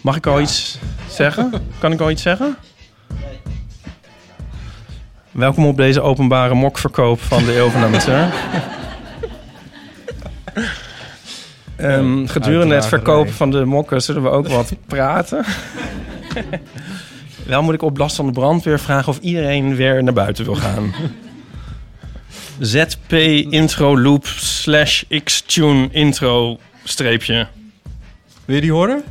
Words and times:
Mag 0.00 0.16
ik 0.16 0.26
al 0.26 0.40
iets 0.40 0.78
zeggen? 1.10 1.52
Kan 1.78 1.92
ik 1.92 2.00
al 2.00 2.10
iets 2.10 2.22
zeggen? 2.22 2.56
Welkom 5.30 5.66
op 5.66 5.76
deze 5.76 6.00
openbare 6.00 6.54
mokverkoop 6.54 7.20
van 7.20 7.44
de 7.44 7.56
Eeuw 7.56 7.68
van 7.68 7.82
Amateur. 7.82 8.32
Ehm, 11.76 12.26
gedurende 12.26 12.74
het 12.74 12.86
verkopen 12.86 13.32
van 13.32 13.50
de 13.50 13.64
mokken 13.64 14.02
zullen 14.02 14.22
we 14.22 14.28
ook 14.28 14.48
wat 14.48 14.72
praten. 14.86 15.44
Wel 17.46 17.62
moet 17.62 17.74
ik 17.74 17.82
op 17.82 17.98
last 17.98 18.16
van 18.16 18.26
de 18.26 18.32
brandweer 18.32 18.80
vragen 18.80 19.08
of 19.08 19.18
iedereen 19.18 19.76
weer 19.76 20.02
naar 20.02 20.12
buiten 20.12 20.44
wil 20.44 20.54
gaan. 20.54 20.94
ZP 22.58 23.12
intro 23.50 23.98
loop 23.98 24.26
slash 24.26 25.02
xtune 25.24 25.88
intro 25.90 26.58
streepje. 26.84 27.46
Wil 28.44 28.54
je 28.54 28.60
die 28.60 28.72
horen? 28.72 29.02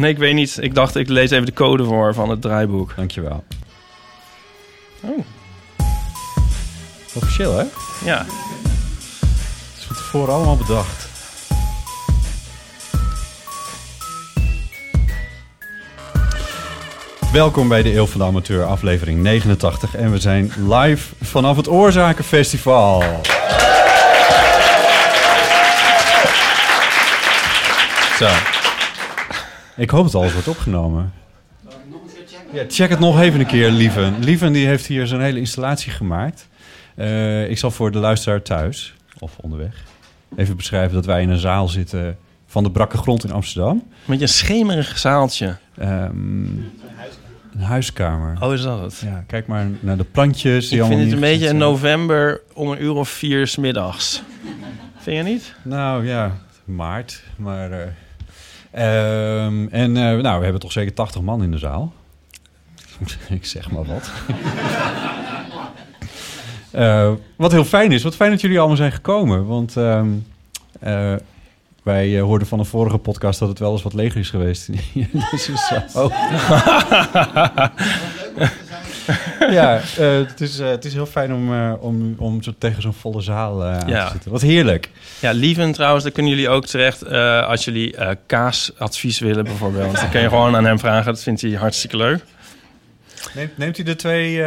Nee, 0.00 0.10
ik 0.10 0.18
weet 0.18 0.34
niet. 0.34 0.58
Ik 0.60 0.74
dacht, 0.74 0.96
ik 0.96 1.08
lees 1.08 1.30
even 1.30 1.46
de 1.46 1.52
code 1.52 1.84
voor 1.84 2.14
van 2.14 2.30
het 2.30 2.40
draaiboek. 2.40 2.92
Dankjewel. 2.96 3.44
Oh. 5.00 5.24
Officieel, 7.14 7.56
hè? 7.56 7.64
Ja. 8.04 8.18
Het 8.18 9.78
is 9.78 9.84
van 9.84 9.96
tevoren 9.96 10.34
allemaal 10.34 10.56
bedacht. 10.56 11.08
Welkom 17.32 17.68
bij 17.68 17.82
de 17.82 17.94
Eeuw 17.94 18.06
van 18.06 18.20
de 18.20 18.26
Amateur, 18.26 18.64
aflevering 18.64 19.22
89. 19.22 19.96
En 19.96 20.10
we 20.10 20.18
zijn 20.18 20.52
live 20.68 21.14
vanaf 21.20 21.56
het 21.56 21.68
Oorzakenfestival. 21.68 23.02
Zo. 28.18 28.58
Ik 29.80 29.90
hoop 29.90 30.04
dat 30.04 30.14
alles 30.14 30.32
wordt 30.32 30.48
opgenomen. 30.48 31.12
Ja, 32.52 32.64
check 32.68 32.90
het 32.90 32.98
nog 32.98 33.20
even 33.20 33.40
een 33.40 33.46
keer, 33.46 33.70
Lieven. 33.70 34.18
Lieven 34.18 34.52
die 34.52 34.66
heeft 34.66 34.86
hier 34.86 35.06
zo'n 35.06 35.20
hele 35.20 35.38
installatie 35.38 35.92
gemaakt. 35.92 36.48
Eh, 36.94 37.50
ik 37.50 37.58
zal 37.58 37.70
voor 37.70 37.90
de 37.90 37.98
luisteraar 37.98 38.42
thuis, 38.42 38.94
of 39.18 39.38
onderweg, 39.40 39.84
even 40.36 40.56
beschrijven 40.56 40.94
dat 40.94 41.06
wij 41.06 41.22
in 41.22 41.28
een 41.30 41.38
zaal 41.38 41.68
zitten 41.68 42.18
van 42.46 42.62
de 42.62 42.70
brakke 42.70 42.96
grond 42.96 43.24
in 43.24 43.32
Amsterdam. 43.32 43.82
Met 44.04 44.20
een 44.20 44.28
schemerig 44.28 44.98
zaaltje. 44.98 45.56
Ehm, 45.78 46.46
een 47.52 47.60
huiskamer. 47.60 48.36
Oh, 48.42 48.52
is 48.52 48.62
dat 48.62 48.80
het? 48.80 49.02
Ja, 49.04 49.24
kijk 49.26 49.46
maar 49.46 49.66
naar 49.80 49.96
de 49.96 50.04
plantjes. 50.04 50.68
Die 50.68 50.80
ik 50.80 50.86
vind 50.86 51.00
het 51.00 51.12
een 51.12 51.20
beetje 51.20 51.34
in 51.34 51.40
zijn. 51.44 51.56
november 51.56 52.40
om 52.54 52.70
een 52.70 52.82
uur 52.82 52.94
of 52.94 53.08
vier 53.08 53.46
's 53.46 53.56
middags. 53.56 54.22
Vind 54.96 55.16
je 55.16 55.22
niet? 55.32 55.54
Nou 55.62 56.06
ja, 56.06 56.36
maart. 56.64 57.22
Maar, 57.36 57.72
eh, 57.72 57.86
en 58.70 59.96
eh, 59.96 60.16
nou, 60.16 60.38
we 60.38 60.42
hebben 60.42 60.60
toch 60.60 60.72
zeker 60.72 60.94
80 60.94 61.22
man 61.22 61.42
in 61.42 61.50
de 61.50 61.58
zaal. 61.58 61.92
ik 63.28 63.46
zeg 63.46 63.70
maar 63.70 63.84
wat. 63.84 64.10
Eh, 66.70 67.12
wat 67.36 67.52
heel 67.52 67.64
fijn 67.64 67.92
is. 67.92 68.02
Wat 68.02 68.16
fijn 68.16 68.30
dat 68.30 68.40
jullie 68.40 68.58
allemaal 68.58 68.76
zijn 68.76 68.92
gekomen. 68.92 69.46
Want 69.46 69.76
ehm, 69.76 70.08
eh, 70.80 71.14
wij 71.82 72.20
hoorden 72.20 72.48
van 72.48 72.58
een 72.58 72.64
vorige 72.64 72.98
podcast 72.98 73.38
dat 73.38 73.48
het 73.48 73.58
wel 73.58 73.72
eens 73.72 73.82
wat 73.82 73.94
leger 73.94 74.20
is 74.20 74.30
geweest. 74.30 74.70
deze 75.30 75.56
zaal. 75.56 76.10
ja, 79.58 79.80
eh, 79.96 80.16
het, 80.16 80.40
is, 80.40 80.58
eh, 80.58 80.68
het 80.68 80.84
is 80.84 80.92
heel 80.92 81.06
fijn 81.06 81.34
om, 81.34 81.52
eh, 81.54 81.72
om, 81.80 82.14
om 82.18 82.42
zo 82.42 82.52
tegen 82.58 82.82
zo'n 82.82 82.92
volle 82.92 83.20
zaal 83.20 83.64
aan 83.64 83.88
Ja. 83.88 84.04
te 84.04 84.12
zitten. 84.12 84.30
Wat 84.30 84.40
heerlijk. 84.40 84.90
Ja, 85.20 85.30
Lieven 85.30 85.72
trouwens, 85.72 86.04
daar 86.04 86.12
kunnen 86.12 86.32
jullie 86.32 86.48
ook 86.48 86.66
terecht 86.66 87.06
als 87.46 87.64
jullie 87.64 87.94
kaasadvies 88.26 89.18
willen 89.18 89.44
bijvoorbeeld. 89.44 89.96
Dan 89.96 90.10
kun 90.10 90.20
je 90.20 90.28
gewoon 90.28 90.56
aan 90.56 90.64
hem 90.64 90.78
vragen. 90.78 91.12
Dat 91.12 91.22
vindt 91.22 91.40
hij 91.40 91.50
hartstikke 91.50 91.96
leuk. 91.96 92.24
Neemt, 93.34 93.58
neemt 93.58 93.78
u 93.78 93.82
de 93.82 93.96
twee 93.96 94.42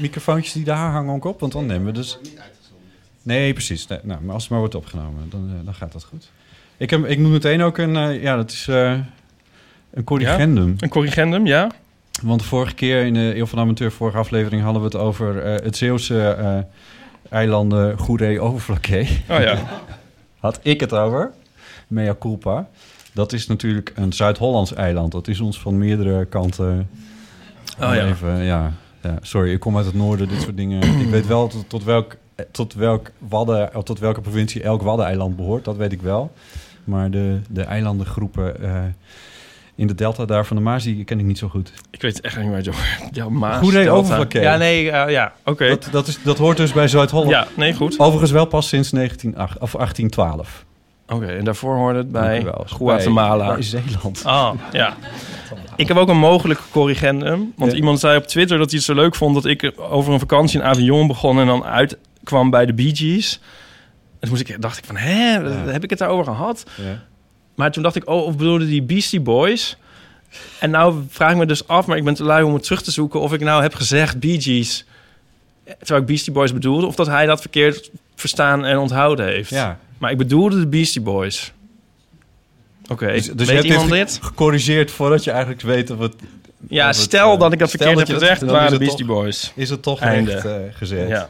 microfoontjes 0.00 0.52
die 0.52 0.64
daar 0.64 0.90
hangen 0.90 1.14
ook 1.14 1.24
op? 1.24 1.40
Want 1.40 1.52
dan 1.52 1.66
nemen 1.66 1.86
we 1.86 1.92
dus... 1.92 2.18
Nee, 3.22 3.52
precies. 3.52 3.86
Nee, 3.86 3.98
nou, 4.02 4.22
maar 4.22 4.32
als 4.34 4.42
het 4.42 4.50
maar 4.50 4.60
wordt 4.60 4.74
opgenomen, 4.74 5.30
dan, 5.30 5.50
dan 5.64 5.74
gaat 5.74 5.92
dat 5.92 6.04
goed. 6.04 6.30
Ik, 6.76 6.90
heb, 6.90 7.06
ik 7.06 7.18
noem 7.18 7.30
meteen 7.30 7.62
ook 7.62 7.78
een... 7.78 8.20
ja, 8.20 8.36
dat 8.36 8.50
is 8.50 8.66
een 8.66 10.04
corrigendum. 10.04 10.74
Een 10.78 10.88
corrigendum, 10.88 11.46
ja? 11.46 11.68
Want 12.22 12.40
de 12.40 12.46
vorige 12.46 12.74
keer 12.74 13.04
in 13.04 13.14
de 13.14 13.36
Eeuw 13.36 13.46
van 13.46 13.58
de 13.58 13.64
Amateur, 13.64 13.92
vorige 13.92 14.18
aflevering... 14.18 14.62
hadden 14.62 14.82
we 14.82 14.88
het 14.88 14.96
over 14.96 15.42
eh, 15.42 15.64
het 15.64 15.76
Zeeuwse 15.76 16.28
eh, 16.28 16.58
eilanden 17.30 17.98
Goeree 17.98 18.40
Overflakkee. 18.40 19.24
Oh 19.30 19.40
ja. 19.40 19.58
Had 20.38 20.60
ik 20.62 20.80
het 20.80 20.92
over. 20.92 21.32
Mea 21.88 22.16
culpa. 22.18 22.68
Dat 23.12 23.32
is 23.32 23.46
natuurlijk 23.46 23.92
een 23.94 24.12
Zuid-Hollands 24.12 24.74
eiland. 24.74 25.12
Dat 25.12 25.28
is 25.28 25.40
ons 25.40 25.60
van 25.60 25.78
meerdere 25.78 26.24
kanten... 26.24 26.88
Oh 27.80 27.94
ja. 27.94 28.06
Even, 28.06 28.42
ja, 28.42 28.72
ja. 29.02 29.18
Sorry, 29.20 29.52
ik 29.52 29.60
kom 29.60 29.76
uit 29.76 29.86
het 29.86 29.94
noorden, 29.94 30.28
dit 30.28 30.42
soort 30.42 30.56
dingen. 30.56 30.82
ik 31.04 31.08
weet 31.08 31.26
wel 31.26 31.48
tot, 31.48 31.68
tot, 31.68 31.84
welk, 31.84 32.16
tot, 32.50 32.74
welk 32.74 33.10
wadden, 33.18 33.70
tot 33.84 33.98
welke 33.98 34.20
provincie 34.20 34.62
elk 34.62 34.82
waddeneiland 34.82 35.36
behoort. 35.36 35.64
Dat 35.64 35.76
weet 35.76 35.92
ik 35.92 36.02
wel. 36.02 36.32
Maar 36.84 37.10
de, 37.10 37.40
de 37.50 37.62
eilandengroepen 37.62 38.62
eh, 38.62 38.82
in 39.78 39.86
de 39.86 39.94
delta 39.94 40.24
daar 40.24 40.46
van 40.46 40.56
de 40.56 40.62
Maas, 40.62 40.82
die 40.84 41.04
ken 41.04 41.18
ik 41.18 41.24
niet 41.24 41.38
zo 41.38 41.48
goed. 41.48 41.72
Ik 41.90 42.02
weet 42.02 42.20
echt 42.20 42.38
niet 42.38 42.50
waar 42.50 42.62
je. 42.62 42.72
Ja, 43.10 43.28
Maas. 43.28 43.70
Delta. 43.70 43.90
Overflakkee. 43.90 44.42
Ja, 44.42 44.56
nee, 44.56 44.90
eh, 44.90 45.12
ja, 45.12 45.32
oké. 45.44 45.68
Dat, 45.68 45.88
dat, 45.90 46.06
is, 46.06 46.22
dat 46.22 46.38
hoort 46.38 46.56
dus 46.56 46.72
bij 46.72 46.88
Zuid-Holland. 46.88 47.30
Ja, 47.30 47.46
nee, 47.56 47.74
goed. 47.74 47.98
Overigens 47.98 48.30
wel 48.30 48.44
pas 48.44 48.68
sinds 48.68 48.90
1908, 48.90 49.58
of 49.60 49.72
1812. 49.72 50.64
Oké, 51.08 51.26
en 51.26 51.44
daarvoor 51.44 51.74
hoorde 51.76 51.98
het 51.98 52.12
bij. 52.12 52.46
Guatemala. 52.66 53.46
Bij, 53.46 53.54
bij 53.54 53.62
Zeeland. 53.62 54.24
Ah, 54.24 54.50
ja. 54.72 54.96
Ik 55.76 55.88
heb 55.88 55.96
ook 55.96 56.08
een 56.08 56.18
mogelijke 56.18 56.62
corrigendum. 56.70 57.52
Want 57.56 57.70
Ja. 57.70 57.76
iemand 57.76 58.00
zei 58.00 58.16
op 58.16 58.24
Twitter 58.26 58.58
dat 58.58 58.66
hij 58.70 58.76
het 58.76 58.86
zo 58.86 58.94
leuk 58.94 59.14
vond... 59.14 59.34
dat 59.34 59.44
ik 59.44 59.72
over 59.76 60.12
een 60.12 60.18
vakantie 60.18 60.60
in 60.60 60.66
Avignon 60.66 61.06
begon... 61.06 61.40
en 61.40 61.46
dan 61.46 61.64
uitkwam 61.64 62.50
bij 62.50 62.66
de 62.66 62.74
Bee 62.74 62.96
Gees. 62.96 63.40
En 64.12 64.18
toen 64.20 64.30
moest 64.30 64.48
ik, 64.48 64.62
dacht 64.62 64.78
ik 64.78 64.84
van, 64.84 64.96
hè, 64.96 65.40
heb 65.70 65.84
ik 65.84 65.90
het 65.90 65.98
daarover 65.98 66.24
gehad? 66.24 66.64
Ja. 66.76 67.02
Maar 67.58 67.72
toen 67.72 67.82
dacht 67.82 67.96
ik, 67.96 68.08
oh, 68.08 68.24
of 68.24 68.36
bedoelde 68.36 68.66
die 68.66 68.82
Beastie 68.82 69.20
Boys? 69.20 69.76
En 70.60 70.70
nou 70.70 71.02
vraag 71.08 71.30
ik 71.30 71.36
me 71.36 71.46
dus 71.46 71.66
af, 71.68 71.86
maar 71.86 71.96
ik 71.96 72.04
ben 72.04 72.14
te 72.14 72.24
lui 72.24 72.42
om 72.44 72.54
het 72.54 72.62
terug 72.62 72.82
te 72.82 72.90
zoeken... 72.90 73.20
of 73.20 73.32
ik 73.32 73.40
nou 73.40 73.62
heb 73.62 73.74
gezegd 73.74 74.20
Bee 74.20 74.40
Gees... 74.40 74.84
terwijl 75.78 76.00
ik 76.00 76.06
Beastie 76.06 76.32
Boys 76.32 76.52
bedoelde... 76.52 76.86
of 76.86 76.94
dat 76.94 77.06
hij 77.06 77.26
dat 77.26 77.40
verkeerd 77.40 77.90
verstaan 78.16 78.64
en 78.64 78.78
onthouden 78.78 79.26
heeft. 79.26 79.50
Ja. 79.50 79.78
Maar 79.98 80.10
ik 80.10 80.16
bedoelde 80.18 80.60
de 80.60 80.66
Beastie 80.66 81.00
Boys. 81.00 81.52
Oké, 82.88 83.12
Dus, 83.12 83.26
dus 83.32 83.48
weet 83.48 83.62
je 83.62 83.68
iemand 83.68 83.90
dit 83.90 83.98
dit? 83.98 84.12
ge- 84.20 84.26
gecorrigeerd 84.26 84.90
voordat 84.90 85.24
je 85.24 85.30
eigenlijk 85.30 85.62
weet 85.62 85.90
of 85.90 85.98
het... 85.98 86.14
Ja, 86.68 86.88
of 86.88 86.96
het, 86.96 87.04
stel 87.04 87.32
eh, 87.32 87.40
dat 87.40 87.52
ik 87.52 87.58
dat 87.58 87.70
verkeerd 87.70 87.98
heb 87.98 88.08
gezegd, 88.08 88.42
waren 88.42 88.70
de 88.72 88.78
Beastie 88.78 89.06
toch- 89.06 89.16
Boys. 89.16 89.52
Is 89.54 89.70
het 89.70 89.82
toch 89.82 90.00
Einde. 90.00 90.32
echt 90.32 90.44
eh, 90.44 90.52
gezet. 90.72 91.08
Ja. 91.08 91.28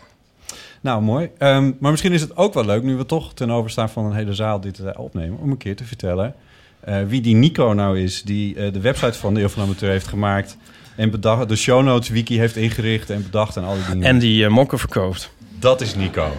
Nou, 0.81 1.03
mooi. 1.03 1.31
Ehm, 1.39 1.73
maar 1.79 1.91
misschien 1.91 2.13
is 2.13 2.21
het 2.21 2.37
ook 2.37 2.55
wel 2.55 2.65
leuk, 2.65 2.83
nu 2.83 2.97
we 2.97 3.07
toch 3.07 3.35
ten 3.35 3.51
overstaan 3.51 3.91
van 3.91 4.05
een 4.05 4.13
hele 4.15 4.35
zaal 4.35 4.61
dit 4.61 4.79
eh, 4.79 5.01
opnemen, 5.01 5.39
om 5.39 5.51
een 5.51 5.57
keer 5.57 5.77
te 5.77 5.85
vertellen 5.85 6.35
eh, 6.81 6.97
wie 7.07 7.21
die 7.21 7.35
Nico 7.35 7.73
nou 7.73 8.01
is, 8.01 8.23
die 8.23 8.57
eh, 8.57 8.73
de 8.73 8.81
website 8.81 9.19
van 9.19 9.35
de 9.35 9.41
Eeuw 9.41 9.49
van 9.49 9.63
Amateur 9.63 9.91
heeft 9.91 10.07
gemaakt 10.07 10.57
en 10.97 11.11
bedacht, 11.11 11.49
de 11.49 11.57
show 11.57 11.83
notes 11.85 12.09
wiki 12.09 12.39
heeft 12.39 12.57
ingericht 12.57 13.11
en 13.11 13.23
bedacht 13.23 13.57
en 13.57 13.65
alle 13.65 13.79
dingen. 13.91 14.05
En 14.07 14.19
die 14.19 14.49
mokken 14.49 14.79
verkoopt. 14.79 15.31
dat 15.59 15.81
is 15.81 15.95
Nico. 15.95 16.33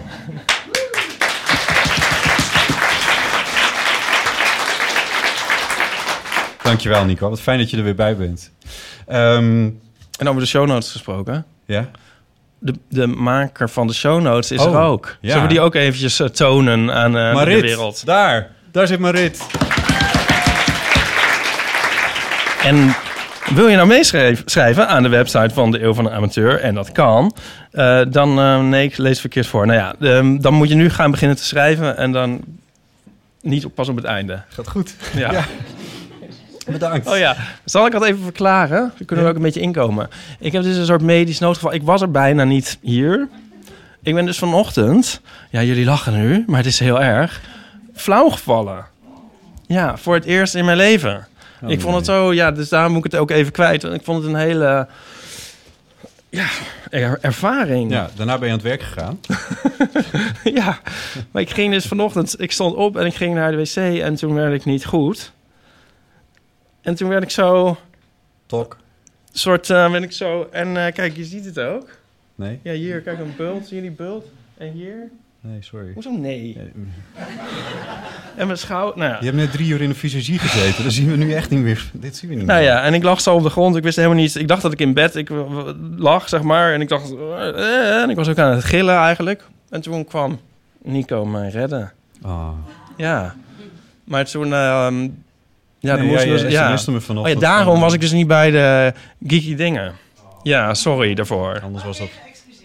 Dankjewel, 6.62 7.04
Nico. 7.04 7.28
Wat 7.28 7.40
fijn 7.40 7.58
dat 7.58 7.70
je 7.70 7.76
er 7.76 7.82
weer 7.82 7.94
bij 7.94 8.16
bent. 8.16 8.52
Ehm, 9.06 9.70
En 10.18 10.28
over 10.28 10.40
de 10.40 10.46
show 10.46 10.66
notes 10.66 10.90
gesproken. 10.90 11.46
ja? 11.66 11.90
De, 12.62 12.74
de 12.88 13.06
maker 13.06 13.70
van 13.70 13.86
de 13.86 13.92
show 13.92 14.20
notes 14.22 14.50
is 14.50 14.60
Oh, 14.60 14.74
er 14.74 14.80
ook. 14.80 15.16
ja. 15.20 15.28
Zullen 15.28 15.42
we 15.46 15.52
die 15.52 15.60
ook 15.60 15.74
eventjes 15.74 16.20
eh, 16.20 16.26
tonen 16.26 16.92
aan 16.94 17.16
eh, 17.16 17.28
de 17.28 17.34
Marit, 17.34 17.60
wereld? 17.60 18.06
daar. 18.06 18.50
Daar 18.72 18.86
zit 18.86 18.98
Marit. 18.98 19.46
En 22.64 22.94
wil 23.54 23.68
je 23.68 23.76
nou 23.76 23.88
meeschrijven 23.88 24.88
aan 24.88 25.02
de 25.02 25.08
website 25.08 25.54
van 25.54 25.70
de 25.70 25.82
Eeuw 25.82 25.94
van 25.94 26.04
de 26.04 26.10
Amateur, 26.10 26.60
en 26.60 26.74
dat 26.74 26.92
kan, 26.92 27.34
eh, 27.70 28.00
dan, 28.08 28.68
nee, 28.68 28.84
ik 28.86 28.96
lees 28.96 29.10
het 29.10 29.20
verkeerd 29.20 29.46
voor. 29.46 29.66
Nou 29.66 29.78
ja, 29.78 29.94
ehm, 30.00 30.38
dan 30.38 30.54
moet 30.54 30.68
je 30.68 30.74
nu 30.74 30.90
gaan 30.90 31.10
beginnen 31.10 31.36
te 31.36 31.44
schrijven 31.44 31.96
en 31.96 32.12
dan 32.12 32.40
niet 33.42 33.64
op- 33.64 33.74
pas 33.74 33.88
op 33.88 33.96
het 33.96 34.04
einde. 34.04 34.42
Gaat 34.48 34.68
goed. 34.68 34.94
Ja. 35.16 35.32
Ja. 35.32 35.44
Bedankt. 36.66 37.06
Oh 37.06 37.16
ja, 37.18 37.36
zal 37.64 37.86
ik 37.86 37.92
dat 37.92 38.04
even 38.04 38.22
verklaren? 38.22 38.92
Dan 38.96 39.06
kunnen 39.06 39.24
we 39.24 39.30
ook 39.30 39.36
een 39.36 39.42
beetje 39.42 39.60
inkomen. 39.60 40.08
Ik 40.38 40.52
heb 40.52 40.62
dus 40.62 40.76
een 40.76 40.84
soort 40.86 41.02
medisch 41.02 41.38
noodgeval. 41.38 41.72
Ik 41.74 41.82
was 41.82 42.00
er 42.02 42.10
bijna 42.10 42.44
niet 42.44 42.78
hier. 42.80 43.28
Ik 44.02 44.14
ben 44.14 44.26
dus 44.26 44.38
vanochtend, 44.38 45.20
ja, 45.50 45.62
jullie 45.62 45.84
lachen 45.84 46.12
nu, 46.20 46.44
maar 46.46 46.56
het 46.56 46.66
is 46.66 46.78
heel 46.78 47.00
erg, 47.02 47.40
flauw 47.94 48.28
gevallen. 48.28 48.84
Ja, 49.66 49.96
voor 49.96 50.14
het 50.14 50.24
eerst 50.24 50.54
in 50.54 50.64
mijn 50.64 50.76
leven. 50.76 51.26
Oh, 51.62 51.70
ik 51.70 51.80
vond 51.80 51.94
het 51.96 52.04
zo, 52.06 52.32
ja, 52.32 52.50
dus 52.50 52.68
daarom 52.68 52.92
moet 52.92 53.04
ik 53.04 53.12
het 53.12 53.20
ook 53.20 53.30
even 53.30 53.52
kwijt. 53.52 53.82
Want 53.82 53.94
Ik 53.94 54.04
vond 54.04 54.22
het 54.22 54.32
een 54.32 54.38
hele, 54.38 54.86
ja, 56.30 56.46
er- 56.90 57.18
ervaring. 57.20 57.90
Ja, 57.90 58.10
daarna 58.14 58.38
ben 58.38 58.46
je 58.48 58.52
aan 58.52 58.58
het 58.60 58.66
werk 58.68 58.82
gegaan. 58.82 59.20
ja, 60.60 60.78
maar 61.30 61.42
ik 61.42 61.50
ging 61.50 61.72
dus 61.72 61.86
vanochtend, 61.86 62.40
ik 62.40 62.52
stond 62.52 62.74
op 62.74 62.96
en 62.96 63.06
ik 63.06 63.14
ging 63.14 63.34
naar 63.34 63.50
de 63.50 63.56
wc 63.56 63.76
en 64.00 64.14
toen 64.14 64.34
werd 64.34 64.54
ik 64.54 64.64
niet 64.64 64.84
goed. 64.84 65.32
En 66.90 66.96
toen 66.96 67.08
werd 67.08 67.22
ik 67.22 67.30
zo, 67.30 67.76
Tok. 68.46 68.76
soort, 69.32 69.70
eh 69.70 69.90
ben 69.90 70.02
ik 70.02 70.12
zo, 70.12 70.48
en 70.50 70.86
eh, 70.86 70.92
kijk, 70.92 71.16
je 71.16 71.24
ziet 71.24 71.44
het 71.44 71.58
ook. 71.60 71.88
Nee? 72.34 72.58
Ja, 72.62 72.72
hier, 72.72 73.00
kijk, 73.00 73.18
een 73.18 73.34
bult, 73.36 73.66
zien 73.66 73.76
jullie 73.82 73.96
bult? 73.96 74.24
En 74.56 74.72
hier? 74.72 75.10
Nee, 75.40 75.62
sorry. 75.62 75.92
Hoezo 75.94 76.10
nee? 76.10 76.56
Nee, 76.56 76.70
En 78.36 78.46
mijn 78.46 78.58
schouder, 78.58 78.98
nou 78.98 79.10
ja. 79.10 79.16
Je 79.18 79.24
hebt 79.24 79.36
net 79.36 79.52
drie 79.52 79.68
uur 79.68 79.80
in 79.80 79.88
de 79.88 79.94
visagie 79.94 80.38
gezeten. 80.38 80.84
Dat 80.84 80.92
zien 80.92 81.10
we 81.10 81.16
nu 81.16 81.32
echt 81.32 81.50
niet 81.50 81.60
meer. 81.60 81.90
Dit 81.92 82.16
zien 82.16 82.30
we 82.30 82.36
niet 82.36 82.46
Nou 82.46 82.58
meer. 82.60 82.68
ja, 82.68 82.82
en 82.82 82.94
ik 82.94 83.02
lag 83.02 83.20
zo 83.20 83.34
op 83.34 83.42
de 83.42 83.50
grond. 83.50 83.76
Ik 83.76 83.82
wist 83.82 83.96
helemaal 83.96 84.18
niet. 84.18 84.34
Ik 84.34 84.48
dacht 84.48 84.62
dat 84.62 84.72
ik 84.72 84.80
in 84.80 84.94
bed 84.94 85.14
ik, 85.16 85.30
lag, 85.96 86.28
zeg 86.28 86.42
maar. 86.42 86.72
En 86.72 86.80
ik 86.80 86.88
dacht. 86.88 87.12
eh, 87.14 88.02
en 88.02 88.10
ik 88.10 88.16
was 88.16 88.28
ook 88.28 88.38
aan 88.38 88.52
het 88.54 88.64
gillen 88.64 88.96
eigenlijk. 88.96 89.44
En 89.68 89.80
toen 89.80 90.04
kwam 90.04 90.40
Nico 90.82 91.24
mij 91.26 91.48
redden. 91.48 91.92
Ah. 92.22 92.48
Ja. 92.96 93.34
Maar 94.04 94.24
toen. 94.24 94.52
ehm, 94.52 95.08
ja, 95.80 95.96
Nee, 95.96 96.08
dus, 96.08 96.22
je 96.42 96.50
ja. 96.50 96.76
Oh 97.14 97.28
ja, 97.28 97.34
daarom 97.34 97.72
van- 97.72 97.82
was 97.82 97.92
ik 97.94 98.00
dus 98.00 98.12
niet 98.12 98.26
bij 98.26 98.50
de 98.50 98.92
geeky 99.26 99.54
dingen. 99.54 99.92
Ja, 100.42 100.74
sorry 100.74 101.14
daarvoor. 101.14 101.60
Anders 101.62 101.84
was 101.84 101.98
dat... 101.98 102.08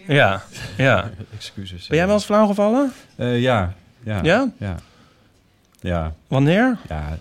Ja, 0.07 0.43
ja. 0.77 1.09
Excuses. 1.37 1.87
Ben 1.87 1.97
jij 1.97 2.05
wel 2.05 2.15
eens 2.15 2.25
flauw 2.25 2.47
gevallen? 2.47 2.93
Eh, 3.15 3.41
ja. 3.41 3.73
Ja? 4.03 4.19
Ja? 4.23 4.51
Ja. 4.57 4.75
Ja. 5.81 6.13
Wanneer? 6.27 6.77
Ja. 6.89 7.17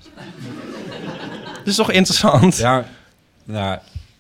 Dat 1.58 1.66
is 1.66 1.76
toch 1.76 1.90
interessant? 1.90 2.56
Ja. 2.56 2.84
Nou, 3.44 3.78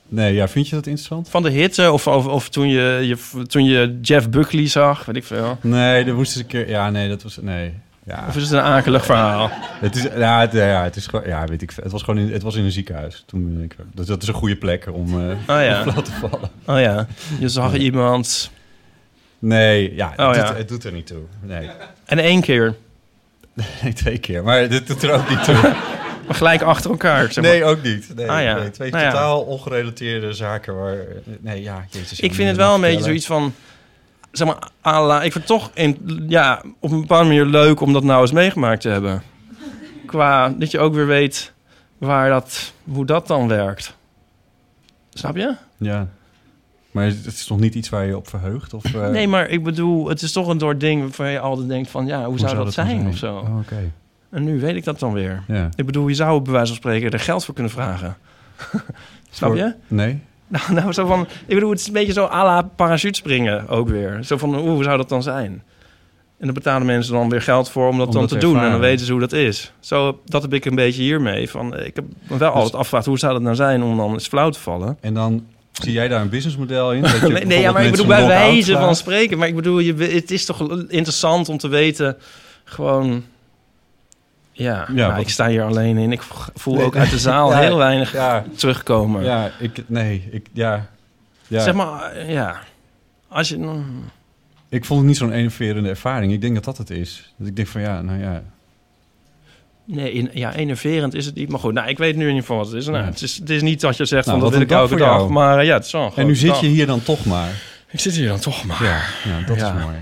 nee, 0.08 0.34
ja, 0.34 0.48
vind 0.48 0.68
je 0.68 0.74
dat 0.74 0.86
interessant? 0.86 1.28
Van 1.28 1.42
de 1.42 1.50
hitte 1.50 1.92
of, 1.92 2.06
of, 2.06 2.26
of 2.26 2.48
toen, 2.48 2.68
je, 2.68 2.98
je, 3.02 3.46
toen 3.46 3.64
je 3.64 3.98
Jeff 4.02 4.28
Buckley 4.28 4.66
zag, 4.68 5.04
weet 5.04 5.16
ik 5.16 5.24
veel. 5.24 5.58
Nee, 5.60 6.04
dat 6.04 6.14
moest 6.14 6.32
eens 6.32 6.40
een 6.40 6.46
keer... 6.46 6.68
Ja, 6.68 6.90
nee, 6.90 7.08
dat 7.08 7.22
was... 7.22 7.38
Nee. 7.40 7.74
Ja. 8.06 8.24
Of 8.28 8.36
is 8.36 8.42
het 8.42 8.52
een 8.52 8.60
akelig 8.60 9.04
verhaal? 9.04 9.50
Het 9.80 9.96
is, 9.96 10.02
ja, 10.02 10.40
het, 10.40 10.52
ja, 10.52 10.82
het 10.82 10.96
is 10.96 11.06
gewoon, 11.06 11.26
ja, 11.26 11.44
weet 11.46 11.62
ik, 11.62 11.72
het 11.82 11.92
was 11.92 12.02
gewoon 12.02 12.20
in, 12.20 12.32
het 12.32 12.42
was 12.42 12.54
in 12.54 12.64
een 12.64 12.72
ziekenhuis. 12.72 13.22
Toen 13.26 13.54
ben 13.54 13.62
ik, 13.64 13.76
dat, 13.94 14.06
dat 14.06 14.22
is 14.22 14.28
een 14.28 14.34
goede 14.34 14.56
plek 14.56 14.86
om 14.92 15.20
eh 15.30 15.56
Oh 15.56 15.62
ja. 15.64 15.82
flauw 15.82 16.02
te 16.02 16.10
vallen. 16.10 16.50
Oh 16.66 16.80
ja, 16.80 17.06
je 17.38 17.48
zag 17.48 17.74
iemand... 17.74 18.50
Nee, 19.38 19.94
ja, 19.94 20.10
het, 20.10 20.20
Oh, 20.20 20.26
doet, 20.26 20.36
ja. 20.36 20.54
het 20.54 20.68
doet 20.68 20.84
er 20.84 20.92
niet 20.92 21.06
toe. 21.06 21.22
Nee. 21.40 21.70
En 22.04 22.18
één 22.18 22.40
keer, 22.40 22.74
nee, 23.82 23.92
twee 23.92 24.18
keer. 24.18 24.42
Maar 24.42 24.68
dit 24.68 24.86
doet 24.86 25.02
er 25.02 25.12
ook 25.12 25.28
niet 25.28 25.44
toe. 25.44 25.54
maar 26.26 26.34
gelijk 26.36 26.62
achter 26.62 26.90
elkaar. 26.90 27.32
Zeg 27.32 27.44
maar. 27.44 27.52
Nee, 27.52 27.64
ook 27.64 27.82
niet. 27.82 28.12
Nee, 28.16 28.30
Ah, 28.30 28.42
ja. 28.42 28.58
nee, 28.58 28.70
twee 28.70 28.90
Nou 28.90 29.04
ja. 29.04 29.10
totaal 29.10 29.40
ongerelateerde 29.42 30.32
zaken 30.32 30.76
waar... 30.76 30.96
Nee, 31.40 31.62
ja, 31.62 31.84
jezus. 31.90 32.20
ik 32.20 32.34
vind 32.34 32.48
het 32.48 32.56
wel 32.56 32.74
een 32.74 32.80
beetje 32.80 33.04
zoiets 33.04 33.26
van... 33.26 33.54
Zeg 34.36 34.46
maar, 34.46 34.70
à 34.86 35.06
la, 35.06 35.22
ik 35.22 35.32
vind 35.32 35.48
het 35.48 35.58
toch 35.58 35.70
in, 35.74 36.24
ja, 36.28 36.62
op 36.78 36.90
een 36.90 37.00
bepaalde 37.00 37.28
manier 37.28 37.44
leuk 37.44 37.80
om 37.80 37.92
dat 37.92 38.04
nou 38.04 38.20
eens 38.20 38.32
meegemaakt 38.32 38.80
te 38.80 38.88
hebben. 38.88 39.22
Qua 40.06 40.48
dat 40.48 40.70
je 40.70 40.78
ook 40.78 40.94
weer 40.94 41.06
weet 41.06 41.52
waar 41.98 42.28
dat, 42.28 42.72
hoe 42.84 43.06
dat 43.06 43.26
dan 43.26 43.48
werkt. 43.48 43.96
Snap 45.10 45.36
je? 45.36 45.54
Ja. 45.76 46.08
Maar 46.90 47.04
het 47.04 47.26
is 47.26 47.44
toch 47.44 47.58
niet 47.58 47.74
iets 47.74 47.88
waar 47.88 48.06
je 48.06 48.16
op 48.16 48.28
verheugt? 48.28 48.74
Of, 48.74 48.94
eh, 48.94 49.08
Nee, 49.08 49.28
maar 49.28 49.48
ik 49.48 49.62
bedoel, 49.62 50.08
het 50.08 50.22
is 50.22 50.32
toch 50.32 50.48
een 50.48 50.58
door 50.58 50.78
ding 50.78 51.00
waarvan 51.00 51.30
je 51.30 51.38
altijd 51.40 51.68
denkt 51.68 51.90
van... 51.90 52.06
ja, 52.06 52.24
hoe, 52.24 52.38
zou, 52.38 52.56
dat, 52.56 52.72
zijn, 52.72 53.06
of 53.06 53.16
zo? 53.16 53.36
Oh, 53.36 53.58
Oké. 53.58 53.92
En 54.30 54.44
nu 54.44 54.60
weet 54.60 54.76
ik 54.76 54.84
dat 54.84 54.98
dan 54.98 55.12
weer. 55.12 55.42
Ja. 55.48 55.68
Ik 55.74 55.86
bedoel, 55.86 56.08
je 56.08 56.14
zou 56.14 56.40
bij 56.40 56.52
wijze 56.52 56.66
van 56.66 56.76
spreken 56.76 57.10
er 57.10 57.20
geld 57.20 57.44
voor 57.44 57.54
kunnen 57.54 57.72
vragen. 57.72 58.16
Snap 59.30 59.54
je? 59.54 59.74
Nee? 59.86 60.22
Nou, 60.54 60.72
nou, 60.80 60.92
zo 60.92 61.06
van... 61.06 61.26
Ik 61.46 61.54
bedoel, 61.54 61.70
het 61.70 61.80
is 61.80 61.86
een 61.86 61.92
beetje 61.92 62.12
zo 62.12 62.24
à 62.24 62.44
la 62.44 62.62
parachutespringen 62.62 63.68
ook 63.68 63.88
weer. 63.88 64.18
Zo 64.24 64.36
van, 64.36 64.54
hoe 64.54 64.82
zou 64.82 64.96
dat 64.96 65.08
dan 65.08 65.22
zijn? 65.22 65.62
En 66.38 66.46
dan 66.46 66.54
betalen 66.54 66.86
mensen 66.86 67.12
dan 67.12 67.28
weer 67.28 67.42
geld 67.42 67.70
voor 67.70 67.88
om 67.88 67.98
dat 67.98 68.06
Om 68.06 68.12
dan 68.12 68.22
dat 68.22 68.30
te 68.30 68.38
doen. 68.38 68.60
En 68.60 68.70
dan 68.70 68.80
weten 68.80 69.06
ze 69.06 69.12
hoe 69.12 69.20
dat 69.20 69.32
is. 69.32 69.72
Zo, 69.80 70.20
dat 70.24 70.42
heb 70.42 70.54
ik 70.54 70.64
een 70.64 70.74
beetje 70.74 71.02
hiermee. 71.02 71.50
Van, 71.50 71.78
ik 71.78 71.94
heb 71.94 72.04
me 72.28 72.36
wel 72.36 72.50
altijd 72.50 72.74
afgevraagd, 72.74 73.06
hoe 73.06 73.18
zou 73.18 73.32
dat 73.32 73.42
nou 73.42 73.54
zijn 73.54 73.82
om 73.82 73.96
dan 73.96 74.12
eens 74.12 74.26
flauw 74.26 74.50
te 74.50 74.60
vallen? 74.60 74.98
En 75.00 75.14
dan 75.14 75.46
zie 75.72 75.92
jij 75.92 76.08
daar 76.08 76.20
een 76.20 76.28
businessmodel 76.28 76.92
in? 76.92 77.02
Dat 77.02 77.20
je 77.20 77.28
Nee, 77.28 77.44
nee, 77.44 77.60
ja, 77.60 77.72
maar 77.72 77.84
ik 77.84 77.90
bedoel 77.90 78.06
bij 78.06 78.26
wijze 78.26 78.72
van 78.72 78.96
spreken. 78.96 79.38
Maar 79.38 79.48
ik 79.48 79.54
bedoel, 79.54 79.78
je, 79.78 79.94
het 79.94 80.30
is 80.30 80.44
toch 80.44 80.84
interessant 80.88 81.48
om 81.48 81.58
te 81.58 81.68
weten, 81.68 82.16
gewoon... 82.64 83.24
Ja, 84.56 84.88
Ja, 84.94 85.08
nou, 85.08 85.20
ik 85.20 85.28
sta 85.28 85.48
hier 85.48 85.62
alleen 85.62 85.96
in. 85.96 86.12
Ik 86.12 86.22
voel 86.54 86.74
Nee, 86.74 86.84
ook 86.84 86.96
uit 86.96 87.10
de 87.10 87.18
zaal 87.18 87.50
ja, 87.52 87.58
heel 87.58 87.76
weinig 87.76 88.12
Ja, 88.12 88.44
terugkomen. 88.56 89.24
ja, 89.24 89.50
ik... 89.58 89.82
Nee, 89.86 90.28
ik... 90.30 90.46
Ja. 90.52 90.86
ja. 91.46 91.60
Zeg 91.62 91.74
maar, 91.74 92.30
ja. 92.30 92.56
Als 93.28 93.48
je... 93.48 93.56
mm, 93.58 94.04
Ik 94.68 94.84
vond 94.84 94.98
het 95.00 95.08
niet 95.08 95.16
zo'n 95.18 95.32
enerverende 95.32 95.88
ervaring. 95.88 96.32
Ik 96.32 96.40
denk 96.40 96.54
dat 96.54 96.64
dat 96.64 96.78
het 96.78 96.90
is. 96.90 97.32
Dat 97.38 97.48
ik 97.48 97.56
denk 97.56 97.68
van 97.68 97.80
ja, 97.80 98.02
nou 98.02 98.18
ja. 98.20 98.42
Nee, 99.86 100.12
in, 100.12 100.30
ja, 100.32 100.54
enerverend 100.54 101.14
is 101.14 101.26
het 101.26 101.34
niet. 101.34 101.48
Maar 101.48 101.60
goed, 101.60 101.72
nou, 101.74 101.88
ik 101.88 101.98
weet 101.98 102.14
nu 102.16 102.20
in 102.22 102.26
ieder 102.28 102.40
geval 102.40 102.56
wat 102.56 102.66
het 102.66 102.74
is. 102.76 102.86
Nou, 102.86 103.04
het, 103.04 103.22
is 103.22 103.36
het 103.38 103.50
is 103.50 103.62
niet 103.62 103.80
dat 103.80 103.96
je 103.96 104.04
zegt 104.04 104.26
Nou, 104.26 104.38
van 104.40 104.46
dat 104.48 104.54
wil 104.58 104.62
ik 104.64 104.68
dag 104.68 104.78
elke 104.78 104.90
voor 104.90 104.98
dag. 104.98 105.16
jou. 105.18 105.30
Maar 105.32 105.64
ja, 105.64 105.74
het 105.74 105.84
is 105.84 105.92
wel 105.92 106.02
een 106.04 106.12
En 106.16 106.26
nu 106.26 106.36
zit 106.36 106.60
je 106.60 106.66
hier 106.66 106.86
dan 106.86 107.02
toch 107.02 107.24
maar. 107.24 107.48
Ik 107.90 108.00
zit 108.00 108.12
hier 108.12 108.28
dan 108.28 108.38
toch 108.40 108.64
maar. 108.64 108.82
Ja, 108.82 109.00
ja 109.24 109.46
dat 109.46 109.56
is 109.56 109.62
mooi. 109.62 109.96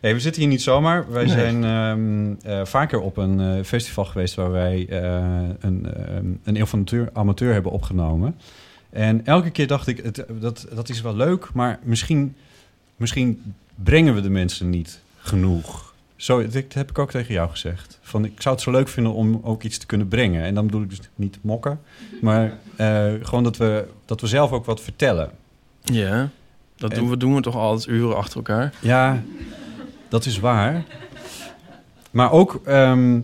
Hey, 0.00 0.14
we 0.14 0.20
zitten 0.20 0.42
hier 0.42 0.50
niet 0.50 0.62
zomaar. 0.62 1.10
Wij 1.12 1.24
Nee. 1.24 1.32
zijn 1.32 1.64
ehm, 1.64 2.34
eh, 2.52 2.64
vaker 2.64 3.00
op 3.00 3.16
een 3.16 3.40
eh, 3.40 3.64
festival 3.64 4.04
geweest 4.04 4.34
waar 4.34 4.50
wij 4.50 4.86
eh, 4.88 5.48
een, 5.60 5.94
ehm, 5.94 6.24
een 6.44 6.56
eeuw 6.56 6.66
van 6.66 6.78
amateur, 6.78 7.10
amateur 7.12 7.52
hebben 7.52 7.72
opgenomen. 7.72 8.36
En 8.90 9.26
elke 9.26 9.50
keer 9.50 9.66
dacht 9.66 9.86
ik, 9.86 9.96
het, 10.02 10.24
dat, 10.40 10.66
dat 10.74 10.88
is 10.88 11.00
wel 11.00 11.16
leuk, 11.16 11.52
maar 11.52 11.78
misschien, 11.82 12.34
misschien 12.96 13.54
brengen 13.74 14.14
we 14.14 14.20
de 14.20 14.30
mensen 14.30 14.70
niet 14.70 15.00
genoeg. 15.18 15.94
Zo, 16.16 16.42
dat 16.48 16.72
heb 16.74 16.90
ik 16.90 16.98
ook 16.98 17.10
tegen 17.10 17.34
jou 17.34 17.50
gezegd. 17.50 17.98
Van, 18.02 18.24
ik 18.24 18.40
zou 18.42 18.54
het 18.54 18.64
zo 18.64 18.70
leuk 18.70 18.88
vinden 18.88 19.12
om 19.12 19.40
ook 19.42 19.62
iets 19.62 19.78
te 19.78 19.86
kunnen 19.86 20.08
brengen. 20.08 20.42
En 20.44 20.54
dan 20.54 20.66
bedoel 20.66 20.82
ik 20.82 20.88
dus 20.90 21.00
niet 21.14 21.38
mokken, 21.40 21.80
maar 22.20 22.52
gewoon 23.22 23.42
dat 23.44 23.56
we, 23.56 23.86
dat 24.04 24.20
we 24.20 24.26
zelf 24.26 24.52
ook 24.52 24.64
wat 24.64 24.80
vertellen. 24.80 25.30
Ja, 25.82 26.28
dat 26.76 26.90
En- 26.90 26.98
doen 26.98 27.10
we, 27.10 27.16
doen 27.16 27.34
we 27.34 27.40
toch 27.40 27.56
altijd 27.56 27.88
uren 27.88 28.16
achter 28.16 28.36
elkaar. 28.36 28.74
Ja, 28.80 29.22
dat 30.10 30.26
is 30.26 30.38
waar. 30.38 30.84
Maar 32.10 32.32
ook... 32.32 32.60
ehm, 32.64 33.20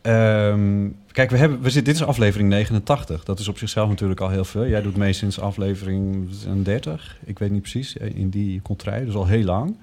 ehm, 0.00 0.88
kijk, 1.12 1.30
we 1.30 1.36
hebben, 1.36 1.58
we 1.60 1.70
zitten, 1.70 1.92
dit 1.92 2.02
is 2.02 2.08
aflevering 2.08 2.48
89. 2.48 3.24
Dat 3.24 3.38
is 3.38 3.48
op 3.48 3.58
zichzelf 3.58 3.88
natuurlijk 3.88 4.20
al 4.20 4.28
heel 4.28 4.44
veel. 4.44 4.66
Jij 4.66 4.82
doet 4.82 4.96
mee 4.96 5.12
sinds 5.12 5.40
aflevering 5.40 6.28
30. 6.62 7.16
Ik 7.24 7.38
weet 7.38 7.50
niet 7.50 7.60
precies. 7.60 7.96
eh, 7.96 8.14
In 8.16 8.28
die 8.28 8.62
contraille, 8.62 9.04
dus 9.04 9.14
al 9.14 9.26
heel 9.26 9.44
lang. 9.44 9.76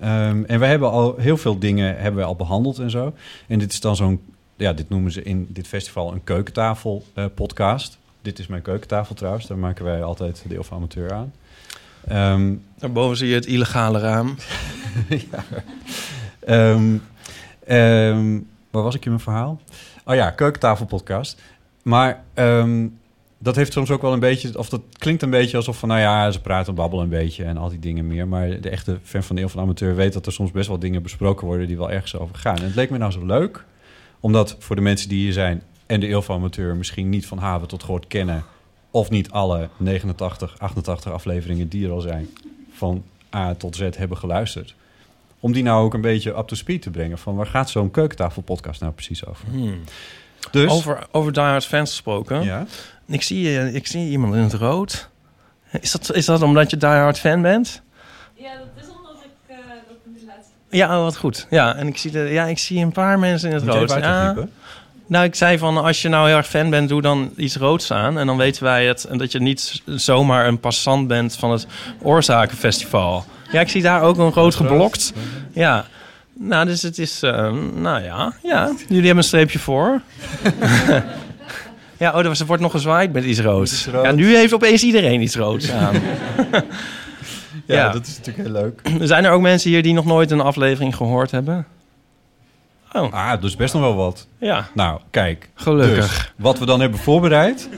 Ehm, 0.00 0.44
en 0.46 0.58
we 0.60 0.66
hebben 0.66 0.90
al 0.90 1.16
heel 1.16 1.36
veel 1.36 1.58
dingen 1.58 1.96
hebben 1.98 2.20
we 2.20 2.26
al 2.26 2.36
behandeld 2.36 2.78
en 2.78 2.90
zo. 2.90 3.12
En 3.46 3.58
dit 3.58 3.72
is 3.72 3.80
dan 3.80 3.96
zo'n... 3.96 4.20
Ja, 4.56 4.72
dit 4.72 4.88
noemen 4.88 5.12
ze 5.12 5.22
in 5.22 5.46
dit 5.48 5.66
festival 5.66 6.12
een 6.12 6.24
keukentafel 6.24 7.04
eh, 7.14 7.24
podcast. 7.34 7.98
Dit 8.22 8.38
is 8.38 8.46
mijn 8.46 8.62
keukentafel 8.62 9.14
trouwens. 9.14 9.46
Daar 9.46 9.58
maken 9.58 9.84
wij 9.84 10.02
altijd 10.02 10.44
deel 10.48 10.62
van 10.64 10.76
amateur 10.76 11.12
aan. 11.12 11.32
Ehm, 12.08 12.54
Daarboven 12.78 13.16
zie 13.16 13.28
je 13.28 13.34
het 13.34 13.46
illegale 13.46 13.98
raam. 13.98 14.34
Ehm, 16.40 16.96
ehm, 17.66 18.38
waar 18.70 18.82
was 18.82 18.94
ik 18.94 19.04
in 19.04 19.10
mijn 19.10 19.22
verhaal? 19.22 19.60
Oh 20.04 20.14
ja, 20.14 20.30
keukentafelpodcast. 20.30 21.40
Maar 21.82 22.24
dat 23.42 23.56
heeft 23.56 23.72
soms 23.72 23.90
ook 23.90 24.02
wel 24.02 24.12
een 24.12 24.20
beetje... 24.20 24.58
of 24.58 24.68
dat 24.68 24.80
klinkt 24.98 25.22
een 25.22 25.30
beetje 25.30 25.56
alsof 25.56 25.78
van... 25.78 25.88
nou 25.88 26.00
ja, 26.00 26.30
ze 26.30 26.40
praten 26.40 26.68
en 26.68 26.74
babbelen 26.74 27.04
een 27.04 27.10
beetje 27.10 27.44
en 27.44 27.56
al 27.56 27.68
die 27.68 27.78
dingen 27.78 28.06
meer. 28.06 28.28
Maar 28.28 28.60
de 28.60 28.68
echte 28.68 28.98
fan 29.02 29.22
van 29.22 29.36
de 29.36 29.42
Eeuw 29.42 29.48
van 29.48 29.60
de 29.60 29.66
Amateur 29.66 29.94
weet... 29.94 30.12
dat 30.12 30.26
er 30.26 30.32
soms 30.32 30.50
best 30.50 30.68
wel 30.68 30.78
dingen 30.78 31.02
besproken 31.02 31.46
worden... 31.46 31.66
die 31.66 31.76
wel 31.76 31.90
ergens 31.90 32.16
over 32.16 32.36
gaan. 32.36 32.56
En 32.56 32.64
het 32.64 32.74
leek 32.74 32.90
me 32.90 32.98
nou 32.98 33.12
zo 33.12 33.26
leuk... 33.26 33.64
omdat 34.20 34.56
voor 34.58 34.76
de 34.76 34.82
mensen 34.82 35.08
die 35.08 35.18
hier 35.18 35.32
zijn... 35.32 35.62
en 35.86 36.00
de 36.00 36.08
Eeuw 36.08 36.22
van 36.22 36.36
Amateur 36.36 36.76
misschien 36.76 37.08
niet 37.08 37.26
van 37.26 37.38
haven 37.38 37.68
tot 37.68 37.82
gehoord 37.82 38.06
kennen... 38.06 38.44
of 38.90 39.10
niet 39.10 39.30
alle 39.30 39.68
89, 39.76 40.54
88 40.58 41.12
afleveringen 41.12 41.68
die 41.68 41.86
er 41.86 41.92
al 41.92 42.00
zijn... 42.00 42.28
van 42.72 43.04
A 43.34 43.54
tot 43.54 43.76
Z 43.76 43.88
hebben 43.96 44.16
geluisterd 44.16 44.74
om 45.40 45.52
die 45.52 45.62
nou 45.62 45.84
ook 45.84 45.94
een 45.94 46.00
beetje 46.00 46.36
up 46.38 46.46
to 46.46 46.54
speed 46.56 46.82
te 46.82 46.90
brengen. 46.90 47.18
Van 47.18 47.34
waar 47.36 47.46
gaat 47.46 47.70
zo'n 47.70 47.90
keukentafelpodcast 47.90 48.80
nou 48.80 48.92
precies 48.92 49.26
over? 49.26 49.48
Hmm. 49.50 49.80
Dus, 50.50 50.70
Over, 50.70 51.06
over 51.10 51.32
Die 51.32 51.42
Hard 51.42 51.64
fans 51.64 51.90
gesproken. 51.90 52.42
ja. 52.42 52.66
Ik, 53.06 53.22
zie, 53.22 53.58
eh, 53.58 53.74
ik 53.74 53.86
zie 53.86 54.10
iemand 54.10 54.34
in 54.34 54.40
het 54.40 54.52
rood. 54.52 55.08
Is 55.80 55.90
dat, 55.90 56.14
is 56.14 56.24
dat 56.24 56.42
omdat 56.42 56.70
je 56.70 56.76
Die 56.76 56.88
Hard 56.88 57.18
fan 57.18 57.42
bent? 57.42 57.82
Ja, 58.34 58.50
dat 58.58 58.84
is 58.84 58.88
omdat 58.96 59.24
ik 59.24 59.56
eh, 59.56 59.56
dat 59.88 60.22
laten 60.26 60.44
Ja, 60.70 60.96
oh, 60.98 61.02
wat 61.02 61.16
goed. 61.16 61.46
Ja, 61.50 61.76
en 61.76 61.86
ik 61.86 61.96
zie, 61.96 62.10
de, 62.10 62.18
ja, 62.18 62.44
ik 62.46 62.58
zie 62.58 62.82
een 62.82 62.92
paar 62.92 63.18
mensen 63.18 63.48
in 63.48 63.54
het 63.54 63.64
Moet 63.64 63.74
rood. 63.74 63.90
Ja. 63.90 64.34
Nou, 65.10 65.24
ik 65.24 65.34
zei 65.34 65.58
van, 65.58 65.76
als 65.76 66.02
je 66.02 66.08
nou 66.08 66.26
heel 66.28 66.36
erg 66.36 66.46
fan 66.48 66.70
bent, 66.70 66.88
doe 66.88 67.02
dan 67.02 67.30
iets 67.36 67.56
roods 67.56 67.92
aan. 67.92 68.18
En 68.18 68.26
dan 68.26 68.36
weten 68.36 68.62
wij 68.62 68.86
het. 68.86 69.04
En 69.04 69.18
dat 69.18 69.32
je 69.32 69.40
niet 69.40 69.82
zomaar 69.86 70.46
een 70.46 70.60
passant 70.60 71.08
bent 71.08 71.36
van 71.36 71.50
het 71.50 71.66
Oorzakenfestival. 72.02 73.24
Ja, 73.52 73.60
ik 73.60 73.68
zie 73.68 73.82
daar 73.82 74.02
ook 74.02 74.18
een 74.18 74.30
rood 74.32 74.54
geblokt. 74.54 75.12
Ja. 75.52 75.84
Nou, 76.32 76.66
dus 76.66 76.82
het 76.82 76.98
is, 76.98 77.22
eh, 77.22 77.52
nou 77.74 78.02
ja, 78.02 78.32
ja. 78.42 78.72
Jullie 78.78 78.96
hebben 79.04 79.16
een 79.16 79.22
streepje 79.24 79.58
voor. 79.58 80.00
ja, 81.98 82.12
oh, 82.12 82.24
er 82.26 82.44
wordt 82.46 82.62
nog 82.62 82.72
gezwaaid 82.72 83.12
met 83.12 83.24
iets 83.24 83.40
roods. 83.40 83.86
Roods. 83.86 84.06
Ja, 84.06 84.12
nu 84.12 84.36
heeft 84.36 84.52
opeens 84.54 84.82
iedereen 84.82 85.20
iets 85.22 85.36
roods 85.36 85.70
aan. 85.70 85.94
Ja, 87.66 87.76
Ja. 87.76 87.88
dat 87.92 88.06
is 88.06 88.16
natuurlijk 88.18 88.48
heel 88.48 88.62
leuk. 88.62 89.06
Zijn 89.08 89.24
er 89.24 89.30
ook 89.30 89.40
mensen 89.40 89.70
hier 89.70 89.82
die 89.82 89.92
nog 89.92 90.04
nooit 90.04 90.30
een 90.30 90.40
aflevering 90.40 90.96
gehoord 90.96 91.30
hebben? 91.30 91.66
Oh, 92.92 93.12
Ah, 93.12 93.40
dus 93.40 93.56
best 93.56 93.74
nog 93.74 93.82
wel 93.82 93.94
wat. 93.96 94.26
ja, 94.38 94.68
Nou, 94.74 95.00
kijk. 95.10 95.48
gelukkig. 95.54 95.96
Dus, 95.96 96.32
wat 96.36 96.58
we 96.58 96.66
dan 96.66 96.80
hebben 96.80 96.98
voorbereid... 97.00 97.68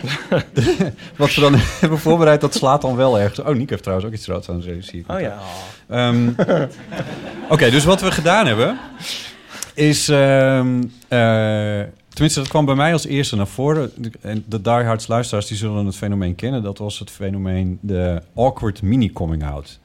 wat 1.16 1.34
we 1.34 1.40
dan 1.40 1.54
hebben 1.80 1.98
voorbereid, 1.98 2.40
dat 2.40 2.54
slaat 2.54 2.80
dan 2.82 2.96
wel 2.96 3.18
ergens. 3.18 3.38
Oh, 3.48 3.54
Nick 3.56 3.70
heeft 3.70 3.82
trouwens 3.82 4.08
ook 4.08 4.14
iets 4.14 4.26
roods 4.26 4.48
aan 4.48 4.60
de 4.60 4.76
zie. 4.82 5.04
Oh 5.08 5.20
ja. 5.20 5.38
Ehm, 5.88 6.28
Oké, 7.48 7.70
dus 7.70 7.84
wat 7.84 8.00
we 8.00 8.10
gedaan 8.12 8.46
hebben... 8.46 8.78
is... 9.74 10.08
ehm, 10.08 10.82
eh, 11.08 11.80
tenminste, 12.08 12.40
dat 12.40 12.48
kwam 12.48 12.64
bij 12.64 12.74
mij 12.74 12.92
als 12.92 13.06
eerste 13.06 13.36
naar 13.36 13.46
voren. 13.46 13.92
En 14.20 14.44
de 14.46 14.60
diehards 14.60 15.06
luisteraars 15.06 15.46
die 15.46 15.56
zullen 15.56 15.86
het 15.86 15.96
fenomeen 15.96 16.34
kennen. 16.34 16.62
Dat 16.62 16.78
was 16.78 16.98
het 16.98 17.10
fenomeen 17.10 17.78
de 17.82 18.22
awkward 18.34 18.82
mini-coming-out. 18.82 19.78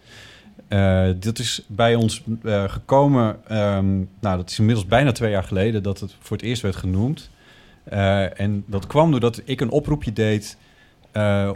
Eh, 0.68 1.08
dit 1.16 1.40
is 1.40 1.62
bij 1.68 1.96
ons 1.96 2.24
eh, 2.44 2.64
gekomen... 2.70 3.38
ehm, 3.48 3.96
nou, 3.96 4.38
dat 4.38 4.50
is 4.50 4.60
inmiddels 4.60 4.88
bijna 4.88 5.12
twee 5.12 5.32
jaar 5.32 5.44
geleden... 5.44 5.84
dat 5.84 6.00
het 6.00 6.16
voor 6.20 6.38
het 6.38 6.46
eerst 6.46 6.62
werd 6.62 6.76
genoemd. 6.76 7.30
Eh, 7.84 8.40
en 8.40 8.64
dat 8.68 8.88
kwam 8.88 9.12
doordat 9.12 9.42
ik 9.46 9.62
een 9.62 9.70
oproepje 9.70 10.14
deed... 10.14 10.58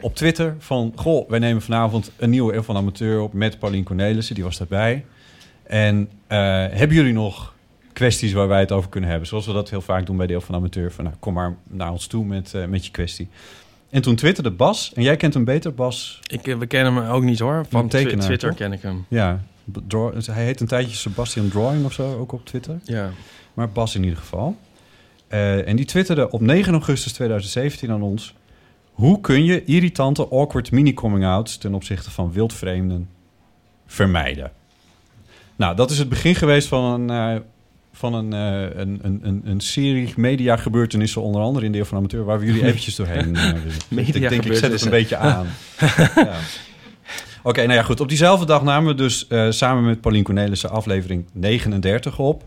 op 0.01 0.15
Twitter 0.15 0.55
van... 0.59 0.93
Goh, 0.95 1.29
wij 1.29 1.39
nemen 1.39 1.61
vanavond 1.61 2.11
een 2.17 2.29
nieuwe 2.29 2.53
Eeuw 2.53 2.61
van 2.61 2.75
de 2.75 2.81
Amateur 2.81 3.21
op... 3.21 3.33
met 3.33 3.59
Paulien 3.59 3.83
Cornelissen, 3.83 4.35
die 4.35 4.43
was 4.43 4.57
daarbij. 4.57 5.05
En 5.63 6.09
hebben 6.27 6.95
jullie 6.95 7.13
nog 7.13 7.53
kwesties 7.93 8.33
waar 8.33 8.47
wij 8.47 8.59
het 8.59 8.71
over 8.71 8.89
kunnen 8.89 9.09
hebben? 9.09 9.27
Zoals 9.27 9.45
we 9.45 9.53
dat 9.53 9.69
heel 9.69 9.81
vaak 9.81 10.05
doen 10.05 10.17
bij 10.17 10.27
Deel 10.27 10.41
van 10.41 10.55
de 10.55 10.59
Amateur. 10.59 10.91
Van, 10.91 11.03
nou, 11.03 11.15
kom 11.19 11.33
maar 11.33 11.55
naar 11.63 11.91
ons 11.91 12.07
toe 12.07 12.25
met, 12.25 12.53
met 12.67 12.85
je 12.85 12.91
kwestie. 12.91 13.29
En 13.89 14.01
toen 14.01 14.15
twitterde 14.15 14.51
Bas, 14.51 14.91
en 14.93 15.03
jij 15.03 15.15
kent 15.15 15.33
hem 15.33 15.43
beter, 15.43 15.73
Bas. 15.73 16.19
Ik, 16.27 16.47
eh, 16.47 16.57
we 16.57 16.65
kennen 16.65 16.93
hem 16.95 17.11
ook 17.11 17.23
niet 17.23 17.39
hoor. 17.39 17.65
Van 17.69 17.87
Twi- 17.87 18.17
Twitter 18.17 18.49
toch? 18.49 18.57
ken 18.57 18.73
ik 18.73 18.81
hem. 18.81 19.05
Ja, 19.07 19.41
hij 20.25 20.43
heet 20.43 20.59
een 20.59 20.67
tijdje 20.67 20.95
Sebastian 20.95 21.47
Drawing 21.49 21.85
of 21.85 21.93
zo, 21.93 22.17
ook 22.19 22.31
op 22.31 22.45
Twitter. 22.45 22.79
Ja. 22.83 23.09
Maar 23.53 23.69
Bas 23.69 23.95
in 23.95 24.03
ieder 24.03 24.17
geval. 24.19 24.57
Eh, 25.27 25.67
en 25.67 25.75
die 25.75 25.85
twitterde 25.85 26.29
op 26.31 26.41
9 26.41 26.73
augustus 26.73 27.13
2017 27.13 27.91
aan 27.91 28.01
ons... 28.01 28.35
Hoe 28.91 29.21
kun 29.21 29.43
je 29.43 29.63
irritante, 29.63 30.27
awkward 30.27 30.71
mini-coming-outs... 30.71 31.57
ten 31.57 31.73
opzichte 31.73 32.11
van 32.11 32.31
wildvreemden 32.31 33.09
vermijden? 33.85 34.51
Nou, 35.55 35.75
dat 35.75 35.91
is 35.91 35.97
het 35.97 36.09
begin 36.09 36.35
geweest 36.35 36.67
van 36.67 37.09
een, 37.09 37.35
eh, 37.35 37.41
van 37.99 38.13
een, 38.13 38.33
eh, 38.33 38.79
een, 38.79 38.99
een, 39.01 39.19
een, 39.23 39.41
een 39.45 39.59
serie 39.59 40.13
media-gebeurtenissen... 40.15 41.21
onder 41.21 41.41
andere 41.41 41.65
in 41.65 41.71
Deel 41.71 41.85
van 41.85 41.97
Amateur... 41.97 42.23
waar 42.23 42.39
we 42.39 42.45
jullie 42.45 42.65
eventjes 42.65 42.95
doorheen 42.95 43.35
eh, 43.35 43.51
willen. 43.89 44.07
Ik 44.13 44.29
denk, 44.29 44.45
ik 44.45 44.53
zet 44.53 44.71
het 44.71 44.81
een 44.81 44.89
beetje 44.89 45.17
aan. 45.17 45.47
ja. 46.15 46.37
Oké, 47.43 47.61
nou 47.61 47.73
ja, 47.73 47.83
goed. 47.83 47.99
Op 47.99 48.07
diezelfde 48.07 48.45
dag 48.45 48.63
namen 48.63 48.89
we 48.89 48.95
dus 48.95 49.27
eh, 49.27 49.51
samen 49.51 49.83
met 49.83 50.01
Paulien 50.01 50.23
Cornelissen 50.23 50.69
aflevering 50.69 51.25
39 51.31 52.19
op. 52.19 52.43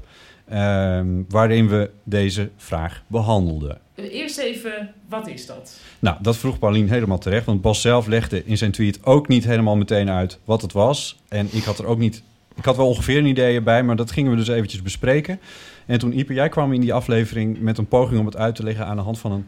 ehm, 0.48 1.06
waarin 1.28 1.68
we 1.68 1.90
deze 2.04 2.50
vraag 2.56 3.02
behandelden. 3.06 3.78
Eerst 3.94 4.38
even, 4.38 4.90
wat 5.08 5.28
is 5.28 5.46
dat? 5.46 5.80
Nou, 5.98 6.16
dat 6.20 6.36
vroeg 6.36 6.58
Paulien 6.58 6.88
helemaal 6.88 7.18
terecht. 7.18 7.46
Want 7.46 7.60
Bas 7.60 7.80
zelf 7.80 8.06
legde 8.06 8.44
in 8.44 8.58
zijn 8.58 8.72
tweet 8.72 9.04
ook 9.04 9.28
niet 9.28 9.44
helemaal 9.44 9.76
meteen 9.76 10.10
uit 10.10 10.38
wat 10.44 10.62
het 10.62 10.72
was. 10.72 11.20
En 11.28 11.48
ik 11.50 11.64
had 11.64 11.78
er 11.78 11.86
ook 11.86 11.98
niet... 11.98 12.22
Ik 12.62 12.68
had 12.68 12.76
wel 12.76 12.88
ongeveer 12.88 13.18
een 13.18 13.26
idee 13.26 13.60
bij, 13.60 13.82
maar 13.82 13.96
dat 13.96 14.10
gingen 14.10 14.30
we 14.30 14.36
dus 14.36 14.48
eventjes 14.48 14.82
bespreken. 14.82 15.40
En 15.86 15.98
toen, 15.98 16.18
Ipe, 16.18 16.34
jij 16.34 16.48
kwam 16.48 16.72
in 16.72 16.80
die 16.80 16.92
aflevering 16.92 17.60
met 17.60 17.78
een 17.78 17.86
poging 17.86 18.20
om 18.20 18.26
het 18.26 18.36
uit 18.36 18.54
te 18.54 18.62
leggen... 18.62 18.86
aan 18.86 18.96
de 18.96 19.02
hand 19.02 19.18
van 19.18 19.32
een 19.32 19.46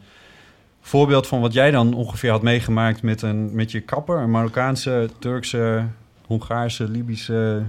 voorbeeld 0.80 1.26
van 1.26 1.40
wat 1.40 1.52
jij 1.52 1.70
dan 1.70 1.94
ongeveer 1.94 2.30
had 2.30 2.42
meegemaakt 2.42 3.02
met, 3.02 3.22
een, 3.22 3.54
met 3.54 3.72
je 3.72 3.80
kapper. 3.80 4.18
Een 4.18 4.30
Marokkaanse, 4.30 5.08
Turkse, 5.18 5.84
Hongaarse, 6.26 6.88
Libische 6.88 7.62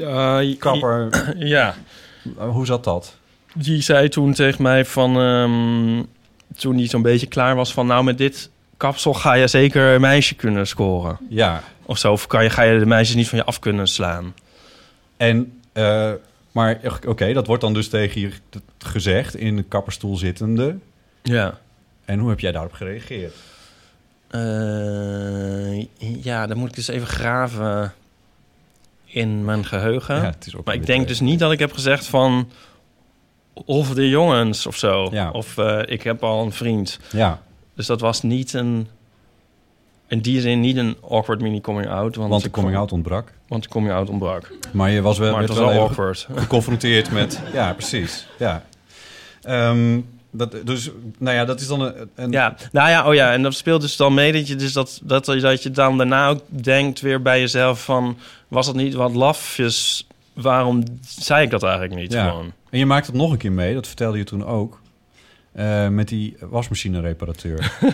Eh, 0.00 0.58
kapper. 0.58 1.08
Ja. 1.38 1.74
Uh, 2.38 2.48
Hoe 2.48 2.66
zat 2.66 2.84
dat? 2.84 3.16
Die 3.54 3.80
zei 3.82 4.08
toen 4.08 4.32
tegen 4.32 4.62
mij 4.62 4.84
van... 4.84 5.16
ehm, 5.20 6.02
toen 6.56 6.76
hij 6.76 6.86
zo'n 6.86 7.02
beetje 7.02 7.26
klaar 7.26 7.54
was 7.56 7.72
van... 7.72 7.86
Nou, 7.86 8.04
met 8.04 8.18
dit 8.18 8.50
kapsel 8.76 9.14
ga 9.14 9.32
je 9.32 9.46
zeker 9.46 9.94
een 9.94 10.00
meisje 10.00 10.34
kunnen 10.34 10.66
scoren. 10.66 11.18
Ja, 11.28 11.62
Of 11.86 11.98
zo. 11.98 12.12
Of 12.12 12.26
kan 12.26 12.42
je, 12.42 12.50
ga 12.50 12.62
je 12.62 12.78
de 12.78 12.86
meisjes 12.86 13.16
niet 13.16 13.28
van 13.28 13.38
je 13.38 13.44
af 13.44 13.58
kunnen 13.58 13.88
slaan. 13.88 14.34
en... 15.16 15.60
eh, 15.72 16.12
maar 16.52 16.80
oké, 17.06 17.32
dat 17.32 17.46
wordt 17.46 17.62
dan 17.62 17.74
dus 17.74 17.88
tegen 17.88 18.20
je 18.20 18.30
gezegd 18.78 19.36
in 19.36 19.56
de 19.56 19.62
kapperstoel 19.62 20.16
zittende. 20.16 20.76
Ja. 21.22 21.58
En 22.04 22.18
hoe 22.18 22.28
heb 22.28 22.40
jij 22.40 22.52
daarop 22.52 22.72
gereageerd? 22.72 23.34
Eh, 24.28 25.80
ja, 26.22 26.46
dan 26.46 26.56
moet 26.56 26.68
ik 26.68 26.74
dus 26.74 26.88
even 26.88 27.06
graven 27.06 27.92
in 29.04 29.44
mijn 29.44 29.64
geheugen. 29.64 30.16
Ja, 30.16 30.24
het 30.24 30.46
is 30.46 30.56
ook 30.56 30.64
maar 30.64 30.74
ik 30.74 30.86
denk 30.86 31.08
dus 31.08 31.20
niet 31.20 31.38
dat 31.38 31.52
ik 31.52 31.58
heb 31.58 31.72
gezegd 31.72 32.06
van... 32.06 32.50
Of 33.52 33.94
de 33.94 34.08
jongens 34.08 34.66
of 34.66 34.76
zo. 34.76 35.08
Ja. 35.12 35.30
Of 35.30 35.58
eh, 35.58 35.80
ik 35.86 36.02
heb 36.02 36.22
al 36.24 36.44
een 36.44 36.52
vriend. 36.52 36.98
Ja, 37.12 37.42
Dus 37.74 37.86
dat 37.86 38.00
was 38.00 38.22
niet 38.22 38.52
een... 38.52 38.86
In 40.08 40.20
die 40.20 40.40
zin 40.40 40.60
niet 40.60 40.76
een 40.76 40.96
awkward 41.10 41.40
mini 41.40 41.60
coming 41.60 41.88
out. 41.88 42.16
Want, 42.16 42.30
want 42.30 42.42
de 42.42 42.48
ik 42.48 42.52
coming 42.54 42.72
vond- 42.74 42.84
out 42.84 42.92
ontbrak. 42.92 43.32
Want 43.48 43.62
de 43.62 43.68
coming 43.68 43.92
out 43.94 44.08
ontbrak. 44.08 44.52
Maar 44.72 44.90
je 44.90 45.02
was 45.02 45.18
wel, 45.18 45.32
maar 45.32 45.40
het 45.40 45.48
was 45.48 45.58
wel 45.58 45.70
awkward. 45.80 46.28
geconfronteerd 46.34 47.10
met... 47.10 47.40
Ja, 47.52 47.72
precies. 47.72 48.26
Ja. 48.38 48.64
Ehm, 49.42 50.00
dat, 50.30 50.56
dus, 50.64 50.90
nou 51.18 51.36
ja, 51.36 51.44
dat 51.44 51.60
is 51.60 51.66
dan 51.66 51.80
een... 51.80 52.08
een 52.14 52.30
Ja, 52.30 52.56
nou 52.72 52.88
ja, 52.90 53.06
oh 53.08 53.14
ja, 53.14 53.32
en 53.32 53.42
dat 53.42 53.54
speelt 53.54 53.80
dus 53.80 53.96
dan 53.96 54.14
mee 54.14 54.32
dat 54.32 54.48
je 54.48 54.56
dus 54.56 54.72
dat, 54.72 55.00
dat, 55.02 55.24
dat 55.24 55.62
je 55.62 55.70
dan 55.70 55.96
daarna 55.98 56.28
ook 56.28 56.40
denkt 56.46 57.00
weer 57.00 57.22
bij 57.22 57.40
jezelf 57.40 57.84
van... 57.84 58.16
Was 58.48 58.66
dat 58.66 58.74
niet 58.74 58.94
wat 58.94 59.14
lafjes? 59.14 60.06
Waarom 60.32 60.82
zei 61.06 61.44
ik 61.44 61.50
dat 61.50 61.62
eigenlijk 61.62 61.94
niet 61.94 62.12
Ja. 62.12 62.28
gewoon? 62.28 62.52
En 62.70 62.78
je 62.78 62.86
maakt 62.86 63.06
het 63.06 63.16
nog 63.16 63.30
een 63.30 63.38
keer 63.38 63.52
mee, 63.52 63.74
dat 63.74 63.86
vertelde 63.86 64.18
je 64.18 64.24
toen 64.24 64.46
ook. 64.46 64.80
Eh, 65.54 65.88
met 65.88 66.08
die 66.08 66.36
wasmachine-reparateur. 66.40 67.72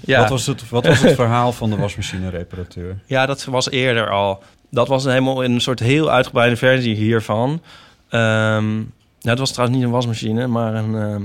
Ja. 0.00 0.20
Wat, 0.20 0.28
was 0.28 0.46
het, 0.46 0.68
wat 0.68 0.86
was 0.86 1.00
het 1.00 1.14
verhaal 1.14 1.52
van 1.52 1.70
de 1.70 1.76
wasmachine-reparateur? 1.76 2.98
Ja, 3.06 3.26
dat 3.26 3.44
was 3.44 3.70
eerder 3.70 4.10
al. 4.10 4.42
Dat 4.70 4.88
was 4.88 5.04
helemaal 5.04 5.42
in 5.42 5.52
een 5.52 5.60
soort 5.60 5.80
heel 5.80 6.10
uitgebreide 6.10 6.56
versie 6.56 6.94
hiervan. 6.94 7.60
Ehm 8.08 8.80
ja, 9.26 9.32
het 9.32 9.40
was 9.40 9.50
trouwens 9.50 9.78
niet 9.78 9.86
een 9.86 9.94
wasmachine, 9.94 10.46
maar 10.46 10.74
een, 10.74 10.94
ehm, 10.94 11.22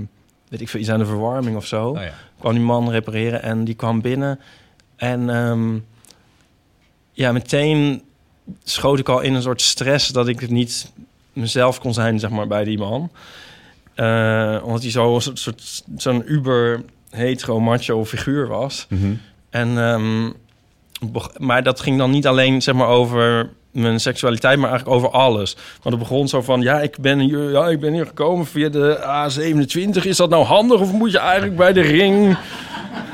weet 0.49 0.61
ik 0.61 0.69
veel, 0.69 0.79
iets 0.79 0.89
aan 0.89 0.99
de 0.99 1.05
verwarming 1.05 1.55
of 1.55 1.65
zo. 1.65 1.91
Nou 1.91 2.05
ja. 2.05 2.13
kwam 2.39 2.53
die 2.53 2.61
man 2.61 2.89
repareren 2.89 3.43
en 3.43 3.63
die 3.63 3.75
kwam 3.75 4.01
binnen. 4.01 4.39
En 4.95 5.29
ehm, 5.29 5.77
ja, 7.11 7.31
meteen 7.31 8.01
schoot 8.63 8.99
ik 8.99 9.09
al 9.09 9.19
in 9.19 9.33
een 9.33 9.41
soort 9.41 9.61
stress 9.61 10.07
dat 10.07 10.27
ik 10.27 10.49
niet 10.49 10.91
mezelf 11.33 11.79
kon 11.79 11.93
zijn, 11.93 12.19
zeg 12.19 12.29
maar, 12.29 12.47
bij 12.47 12.63
die 12.63 12.77
man. 12.77 13.09
Eh, 13.95 14.57
omdat 14.63 14.81
hij 14.81 14.91
zo 14.91 15.19
soort- 15.19 15.83
zo'n 15.97 16.23
uber 16.25 16.81
hetero 17.09 17.59
macho 17.59 18.05
figuur 18.05 18.47
was. 18.47 18.85
Mhm. 18.89 19.13
En, 19.49 19.77
ehm, 19.77 20.29
maar 21.37 21.63
dat 21.63 21.79
ging 21.79 21.97
dan 21.97 22.11
niet 22.11 22.27
alleen 22.27 22.61
zeg 22.61 22.75
maar, 22.75 22.87
over 22.87 23.49
mijn 23.71 23.99
seksualiteit, 23.99 24.57
maar 24.59 24.69
eigenlijk 24.69 24.97
over 24.99 25.09
alles. 25.19 25.55
Want 25.81 25.95
het 25.95 25.99
begon 26.09 26.27
zo 26.27 26.41
van, 26.41 26.61
ja, 26.61 26.79
ik 26.81 26.97
ben 26.99 27.19
hier, 27.19 27.51
ja, 27.51 27.67
ik 27.67 27.79
ben 27.79 27.93
hier 27.93 28.05
gekomen 28.05 28.45
via 28.45 28.69
de 28.69 28.97
A27. 29.03 30.05
Is 30.05 30.17
dat 30.17 30.29
nou 30.29 30.43
handig 30.43 30.79
of 30.79 30.91
moet 30.91 31.11
je 31.11 31.17
eigenlijk 31.19 31.55
bij 31.57 31.73
de 31.73 31.81
ring? 31.81 32.37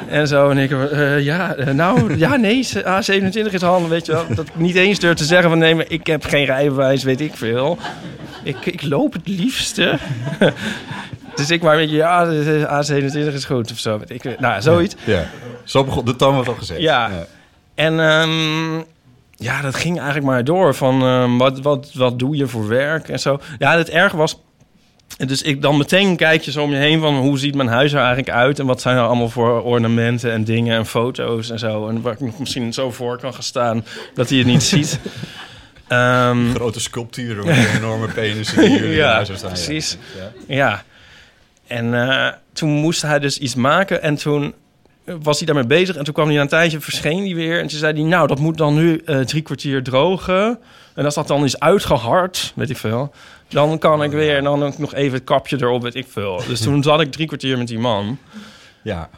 En 0.08 0.28
zo, 0.28 0.50
en 0.50 0.58
ik, 0.58 0.72
eh, 0.72 1.20
ja, 1.24 1.56
eh, 1.56 1.74
nou, 1.74 2.18
ja, 2.18 2.36
nee, 2.36 2.68
A27 2.86 3.54
is 3.54 3.62
handig, 3.62 3.90
weet 3.90 4.06
je 4.06 4.12
wel. 4.12 4.26
Dat 4.36 4.48
ik 4.48 4.56
niet 4.56 4.76
eens 4.76 5.00
durf 5.00 5.16
te 5.18 5.24
zeggen 5.26 5.50
van, 5.50 5.58
nee, 5.60 5.76
maar 5.76 5.86
ik 5.88 6.08
heb 6.08 6.24
geen 6.26 6.46
rijbewijs, 6.46 7.04
weet 7.04 7.22
ik 7.22 7.36
veel. 7.36 7.78
Ik, 8.48 8.66
ik 8.66 8.84
loop 8.84 9.14
het 9.14 9.28
liefste. 9.28 9.98
dus 11.36 11.50
ik 11.50 11.62
maar 11.62 11.74
een 11.74 11.80
beetje, 11.80 11.96
ja, 11.96 12.26
de 12.26 12.68
A27 12.68 13.34
is 13.34 13.46
goed 13.46 13.72
of 13.72 13.78
zo. 13.78 14.02
Ik, 14.08 14.40
nou, 14.40 14.62
zoiets. 14.62 14.96
Ja, 15.06 15.30
zo 15.64 15.84
begon 15.84 16.06
de 16.06 16.16
toon 16.16 16.34
wordt 16.34 16.50
al 16.50 16.56
gezegd. 16.56 16.82
Ja. 16.82 17.12
En 17.76 18.00
ehm, 18.00 18.76
ja, 19.36 19.62
dat 19.62 19.76
ging 19.76 19.96
eigenlijk 19.96 20.26
maar 20.26 20.44
door. 20.44 20.76
Van 20.76 21.02
ehm, 21.02 21.38
wat, 21.38 21.60
wat, 21.60 21.92
wat 21.94 22.20
doe 22.20 22.36
je 22.36 22.48
voor 22.48 22.68
werk 22.68 23.10
en 23.10 23.20
zo. 23.20 23.40
Ja, 23.58 23.78
het 23.78 23.90
erg 23.90 24.12
was. 24.12 24.42
Dus 25.18 25.42
ik 25.42 25.62
dan 25.62 25.78
meteen 25.78 26.16
kijk 26.16 26.42
je 26.42 26.52
zo 26.52 26.64
om 26.64 26.72
je 26.72 26.78
heen 26.78 27.00
van 27.00 27.18
hoe 27.18 27.40
ziet 27.40 27.56
mijn 27.56 27.70
huis 27.70 27.92
er 27.92 28.00
eigenlijk 28.00 28.30
uit 28.30 28.60
en 28.60 28.66
wat 28.66 28.82
zijn 28.82 28.98
er 28.98 29.04
allemaal 29.04 29.30
voor 29.30 29.62
ornamenten 29.62 30.32
en 30.32 30.44
dingen 30.44 30.78
en 30.78 30.86
foto's 30.86 31.50
en 31.50 31.60
zo. 31.60 31.88
En 31.88 32.02
waar 32.02 32.18
ik 32.20 32.40
misschien 32.40 32.74
zo 32.74 32.92
voor 32.92 33.20
kan 33.20 33.34
gaan 33.34 33.44
staan 33.44 33.86
dat 34.14 34.30
hij 34.30 34.38
het 34.38 34.48
niet 34.48 34.64
ziet. 34.64 35.00
Ehm, 35.88 36.54
Grote 36.54 36.80
sculpturen 36.80 37.46
met 37.46 37.68
enorme 37.78 38.08
penis 38.08 38.54
die 38.54 38.70
jullie 38.70 38.84
in 38.86 38.92
Ja, 38.92 39.14
huis 39.14 39.30
staan. 39.36 39.50
precies. 39.52 39.98
Ja. 40.18 40.56
ja. 40.56 40.84
En 41.68 42.10
eh, 42.10 42.34
toen 42.54 42.70
moest 42.70 43.02
hij 43.02 43.20
dus 43.20 43.38
iets 43.38 43.56
maken 43.56 44.02
en 44.02 44.16
toen 44.16 44.54
was 45.22 45.38
hij 45.38 45.46
daarmee 45.46 45.66
bezig. 45.66 45.96
En 45.96 46.04
toen 46.04 46.14
kwam 46.14 46.26
hij 46.28 46.36
na 46.36 46.42
een 46.42 46.48
tijdje, 46.48 46.80
verscheen 46.80 47.24
hij 47.26 47.36
weer. 47.36 47.60
En 47.62 47.68
toen 47.68 47.80
zei 47.80 47.94
hij, 47.94 48.04
nou, 48.04 48.28
dat 48.28 48.40
moet 48.40 48.58
dan 48.58 48.76
nu 48.76 49.02
eh, 49.06 49.20
drie 49.20 49.42
kwartier 49.42 49.84
drogen. 49.84 50.60
En 50.96 51.06
als 51.06 51.16
dat 51.16 51.28
dan 51.28 51.44
is 51.44 51.60
uitgehard, 51.60 52.52
weet 52.56 52.70
ik 52.70 52.78
veel... 52.78 53.12
dan 53.48 53.78
kan 53.80 54.04
ik 54.04 54.12
weer, 54.12 54.38
en 54.38 54.44
dan 54.44 54.64
ook 54.64 54.78
nog 54.78 54.94
even 54.94 55.14
het 55.14 55.24
kapje 55.24 55.58
erop, 55.62 55.82
weet 55.82 55.96
ik 55.96 56.06
veel. 56.10 56.42
Dus 56.48 56.60
toen 56.62 56.84
zat 56.84 57.02
ik 57.02 57.12
drie 57.12 57.28
kwartier 57.28 57.58
met 57.58 57.68
die 57.68 57.80
man. 57.80 58.18
ja. 58.82 59.10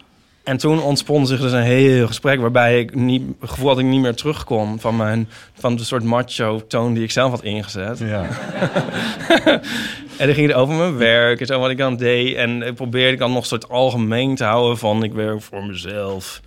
En 0.49 0.57
toen 0.57 0.81
ontspon 0.81 1.27
zich 1.27 1.39
dus 1.39 1.51
een 1.51 1.61
heel 1.61 2.07
gesprek... 2.07 2.39
waarbij 2.39 2.79
ik 2.79 2.95
niet, 2.95 3.21
het 3.39 3.49
gevoel 3.49 3.67
dat 3.67 3.79
ik 3.79 3.85
niet 3.85 4.01
meer 4.01 4.15
terugkom... 4.15 4.79
van, 4.79 4.95
mijn, 4.95 5.29
van 5.53 5.75
de 5.75 5.83
soort 5.83 6.03
macho-toon 6.03 6.93
die 6.93 7.03
ik 7.03 7.11
zelf 7.11 7.31
had 7.31 7.43
ingezet. 7.43 7.99
ja. 7.99 8.27
En 10.17 10.25
dan 10.25 10.35
ging 10.35 10.47
het 10.47 10.55
over 10.55 10.75
mijn 10.75 10.97
werk 10.97 11.39
en 11.39 11.45
zo 11.45 11.59
wat 11.59 11.69
ik 11.69 11.77
dan 11.77 11.95
deed. 11.95 12.35
En 12.35 12.61
ik 12.61 12.75
probeerde 12.75 13.13
ik 13.13 13.19
dan 13.19 13.31
nog 13.31 13.41
een 13.41 13.47
soort 13.47 13.69
algemeen 13.69 14.35
te 14.35 14.43
houden 14.43 14.77
van 14.77 15.03
ik 15.03 15.13
werk 15.13 15.41
voor 15.41 15.65
mezelf. 15.65 16.41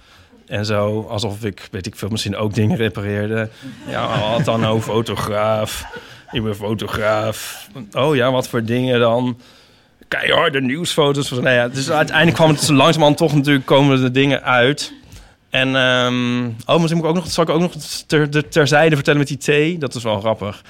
En 0.47 0.66
zo, 0.66 1.06
alsof 1.09 1.44
ik, 1.44 1.68
weet 1.71 1.87
ik 1.87 1.97
veel, 1.97 2.09
misschien 2.09 2.37
ook 2.37 2.54
dingen 2.54 2.76
repareerde. 2.76 3.49
Ja, 3.88 4.06
had 4.06 4.44
dan 4.44 4.66
ook 4.66 4.82
fotograaf. 4.82 5.85
Ik 6.30 6.42
ben 6.42 6.56
fotograaf. 6.56 7.68
Oh 7.92 8.16
ja, 8.16 8.30
wat 8.32 8.49
voor 8.49 8.64
dingen 8.64 9.00
dan? 9.00 9.37
Keiharde 10.19 10.61
nieuwsfoto's. 10.61 11.31
Nou 11.31 11.49
ja, 11.49 11.69
dus 11.69 11.90
uiteindelijk 11.90 12.37
kwam 12.37 12.49
het 12.50 12.61
zo 12.61 12.73
langzamerhand 12.73 13.19
toch 13.19 13.35
natuurlijk 13.35 13.66
komen 13.66 14.00
de 14.00 14.11
dingen 14.11 14.42
uit. 14.42 14.92
En, 15.50 15.76
ehm, 15.76 16.47
oh, 16.66 16.78
moet 16.78 16.90
ik 16.90 17.04
ook 17.04 17.14
nog, 17.14 17.31
zal 17.31 17.45
ik 17.45 17.50
ook 17.50 17.61
nog 17.61 17.73
ter, 18.07 18.31
de, 18.31 18.49
terzijde 18.49 18.95
vertellen 18.95 19.21
met 19.21 19.28
die 19.28 19.37
thee. 19.37 19.78
Dat 19.78 19.95
is 19.95 20.02
wel 20.02 20.21
grappig. 20.21 20.62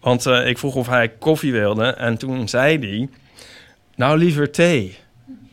Want 0.00 0.26
eh, 0.26 0.48
ik 0.48 0.58
vroeg 0.58 0.74
of 0.74 0.86
hij 0.88 1.08
koffie 1.08 1.52
wilde. 1.52 1.84
En 1.84 2.18
toen 2.18 2.48
zei 2.48 2.78
hij, 2.78 3.08
nou 3.96 4.18
liever 4.18 4.50
thee. 4.50 4.98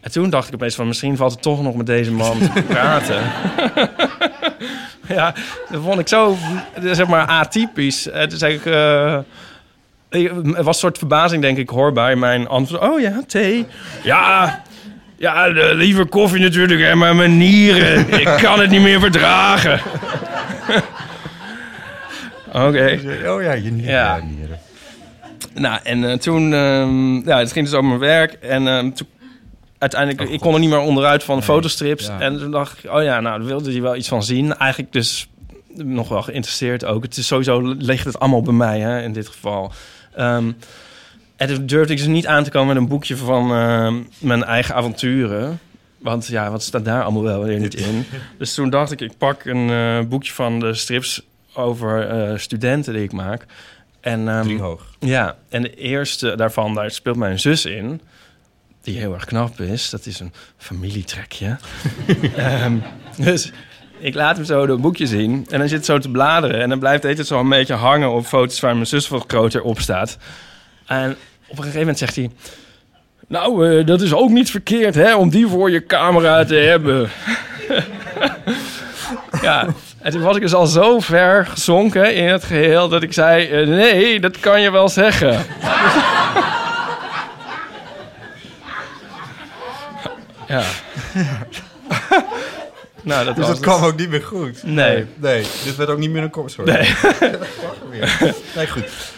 En 0.02 0.12
toen 0.12 0.30
dacht 0.30 0.48
ik 0.48 0.54
opeens 0.54 0.76
van, 0.76 0.88
misschien 0.88 1.18
valt 1.18 1.32
het 1.32 1.42
toch 1.42 1.62
nog 1.62 1.76
met 1.76 1.86
deze 1.86 2.12
man 2.12 2.40
te 2.40 2.64
praten. 2.70 3.22
ja, 5.08 5.34
dat 5.70 5.82
vond 5.82 6.00
ik 6.00 6.08
zo, 6.08 6.38
zeg 6.84 7.08
maar, 7.08 7.26
atypisch. 7.26 8.04
Toen 8.04 8.38
zei 8.38 8.54
ik... 8.54 8.64
eh, 10.12 10.26
er 10.26 10.64
was 10.64 10.66
een 10.66 10.74
soort 10.74 10.98
verbazing, 10.98 11.42
denk 11.42 11.58
ik, 11.58 11.70
hoorbaar 11.70 12.12
in 12.12 12.20
mijn 12.20 12.48
antwoord. 12.48 12.82
Oh 12.82 13.00
ja, 13.00 13.22
thee. 13.28 13.66
Ja, 14.04 14.62
ja 15.18 15.48
liever 15.74 16.06
koffie 16.06 16.42
natuurlijk, 16.42 16.82
hè, 16.82 16.96
maar 16.96 17.16
mijn 17.16 17.38
nieren. 17.38 18.10
Ik 18.22 18.38
kan 18.42 18.60
het 18.60 18.70
niet 18.70 18.82
meer 18.82 19.00
verdragen. 19.00 19.80
Oké. 22.54 23.00
Oh 23.28 23.42
ja, 23.42 23.52
je 23.54 23.72
nieren. 23.72 23.92
Ja. 23.94 24.20
Nieren. 24.38 24.60
Nou, 25.54 25.80
en 25.84 26.10
eh, 26.12 26.18
toen... 26.18 26.54
ehm, 26.54 27.16
ja, 27.30 27.38
het 27.40 27.52
ging 27.52 27.66
dus 27.66 27.74
over 27.74 27.88
mijn 27.88 28.00
werk. 28.00 28.34
En 28.34 28.68
ehm, 28.68 28.92
toen... 28.92 29.08
Uiteindelijk, 29.78 30.30
ik 30.30 30.40
kon 30.40 30.54
er 30.54 30.60
niet 30.60 30.70
meer 30.70 30.80
onderuit 30.80 31.24
van 31.24 31.36
de 31.40 31.46
Nee, 31.46 31.56
fotostrips. 31.56 32.06
ja. 32.06 32.20
En 32.20 32.38
toen 32.40 32.52
dacht 32.52 32.84
ik, 32.84 32.92
oh 32.92 33.04
ja, 33.04 33.20
nou, 33.20 33.38
daar 33.38 33.48
wilde 33.48 33.72
hij 33.72 33.82
wel 33.82 33.96
iets 33.96 34.08
van 34.08 34.24
zien. 34.24 34.56
Eigenlijk 34.58 34.94
dus 34.94 35.30
nog 35.76 36.10
wel 36.10 36.22
geïnteresseerd 36.22 36.86
ook. 36.86 37.04
Het 37.04 37.18
is 37.18 37.28
sowieso, 37.28 37.62
ligt 37.78 38.06
het 38.06 38.20
allemaal 38.20 38.42
bij 38.42 38.54
mij, 38.54 38.80
hè, 38.80 39.02
in 39.02 39.14
dit 39.14 39.28
geval. 39.28 39.72
Ehm, 40.16 40.52
en 41.36 41.48
toen 41.48 41.66
durfde 41.66 41.94
ik 41.94 42.00
dus 42.00 42.08
niet 42.08 42.28
aan 42.28 42.44
te 42.44 42.50
komen 42.50 42.68
met 42.68 42.78
een 42.78 42.90
boekje 42.90 43.18
van 43.18 43.52
ehm, 43.52 43.96
mijn 44.20 44.44
eigen 44.44 44.76
avonturen. 44.76 45.60
Want 45.98 46.28
ja, 46.28 46.52
wat 46.52 46.64
staat 46.64 46.86
daar 46.86 47.04
allemaal 47.04 47.24
wel 47.24 47.44
weer 47.44 47.60
niet 47.60 47.76
in? 47.76 48.06
Dus 48.38 48.54
toen 48.54 48.70
dacht 48.70 48.92
ik, 48.92 49.02
ik 49.02 49.18
pak 49.18 49.46
een 49.46 49.70
eh, 49.70 50.10
boekje 50.10 50.34
van 50.34 50.60
de 50.60 50.74
strips 50.74 51.22
over 51.54 52.08
eh, 52.08 52.38
studenten 52.38 52.94
die 52.94 53.04
ik 53.04 53.12
maak. 53.12 53.46
En, 54.00 54.28
ehm, 54.28 54.44
Drie 54.44 54.60
hoog. 54.60 54.96
ja, 55.00 55.38
en 55.50 55.62
de 55.62 55.76
eerste 55.76 56.36
daarvan, 56.36 56.74
daar 56.74 56.92
speelt 56.92 57.16
mijn 57.18 57.40
zus 57.40 57.66
in. 57.66 58.02
Die 58.82 58.98
heel 58.98 59.14
erg 59.14 59.26
knap 59.26 59.60
is. 59.60 59.90
Dat 59.90 60.06
is 60.06 60.20
een 60.20 60.34
familietrekje. 60.58 61.58
Ehm, 62.36 62.78
dus 63.18 63.52
ik 64.02 64.14
laat 64.14 64.36
hem 64.36 64.46
zo 64.46 64.66
dat 64.66 64.82
boekje 64.82 65.08
zien. 65.08 65.46
En 65.50 65.60
dan 65.60 65.68
zit 65.68 65.86
zo 65.86 65.98
te 65.98 66.10
bladeren. 66.10 66.62
En 66.62 66.70
dan 66.70 66.80
blijft 66.80 67.04
het 67.04 67.28
zo 67.28 67.40
een 67.40 67.50
beetje 67.50 67.74
hangen 67.74 68.12
op 68.12 68.26
foto's 68.26 68.60
waar 68.60 68.74
mijn 68.74 68.88
zus 68.88 69.08
wat 69.08 69.24
groter 69.28 69.62
op 69.62 69.80
staat. 69.80 70.18
En 70.86 71.12
op 71.48 71.58
een 71.58 71.58
gegeven 71.58 71.80
moment 71.80 71.98
zegt 71.98 72.16
hij... 72.16 72.30
Nou, 73.28 73.78
eh, 73.80 73.86
dat 73.86 74.02
is 74.02 74.14
ook 74.14 74.30
niet 74.30 74.52
verkeerd, 74.52 74.96
hè, 74.96 75.16
om 75.16 75.30
die 75.30 75.48
voor 75.48 75.72
je 75.72 75.86
camera 75.86 76.46
te 76.46 76.56
hebben. 76.56 77.10
ja, 79.42 79.68
en 80.00 80.12
toen 80.12 80.22
was 80.22 80.36
ik 80.36 80.42
dus 80.42 80.54
al 80.54 80.68
zo 80.68 81.00
ver 81.00 81.46
gezonken 81.46 82.16
in 82.16 82.28
het 82.28 82.44
geheel... 82.44 82.90
dat 82.90 83.04
ik 83.04 83.14
zei, 83.14 83.48
eh, 83.48 83.68
nee, 83.68 84.20
dat 84.20 84.40
kan 84.40 84.62
je 84.62 84.72
wel 84.72 84.90
zeggen. 84.90 85.32
ja. 90.48 90.64
nou, 93.04 93.26
dat 93.26 93.36
Dus 93.36 93.46
dat 93.48 93.60
kwam 93.60 93.84
ook 93.84 93.98
niet 93.98 94.10
meer 94.10 94.22
goed. 94.24 94.64
Nee. 94.64 95.06
Nee, 95.16 95.46
dit 95.64 95.76
werd 95.76 95.90
ook 95.90 95.98
niet 95.98 96.10
meer 96.12 96.24
een 96.24 96.30
kop. 96.30 96.50
Sorry. 96.50 96.72
Nee. 96.72 96.96
weer. 97.90 98.18
nee, 98.56 98.68
goed. 98.68 99.14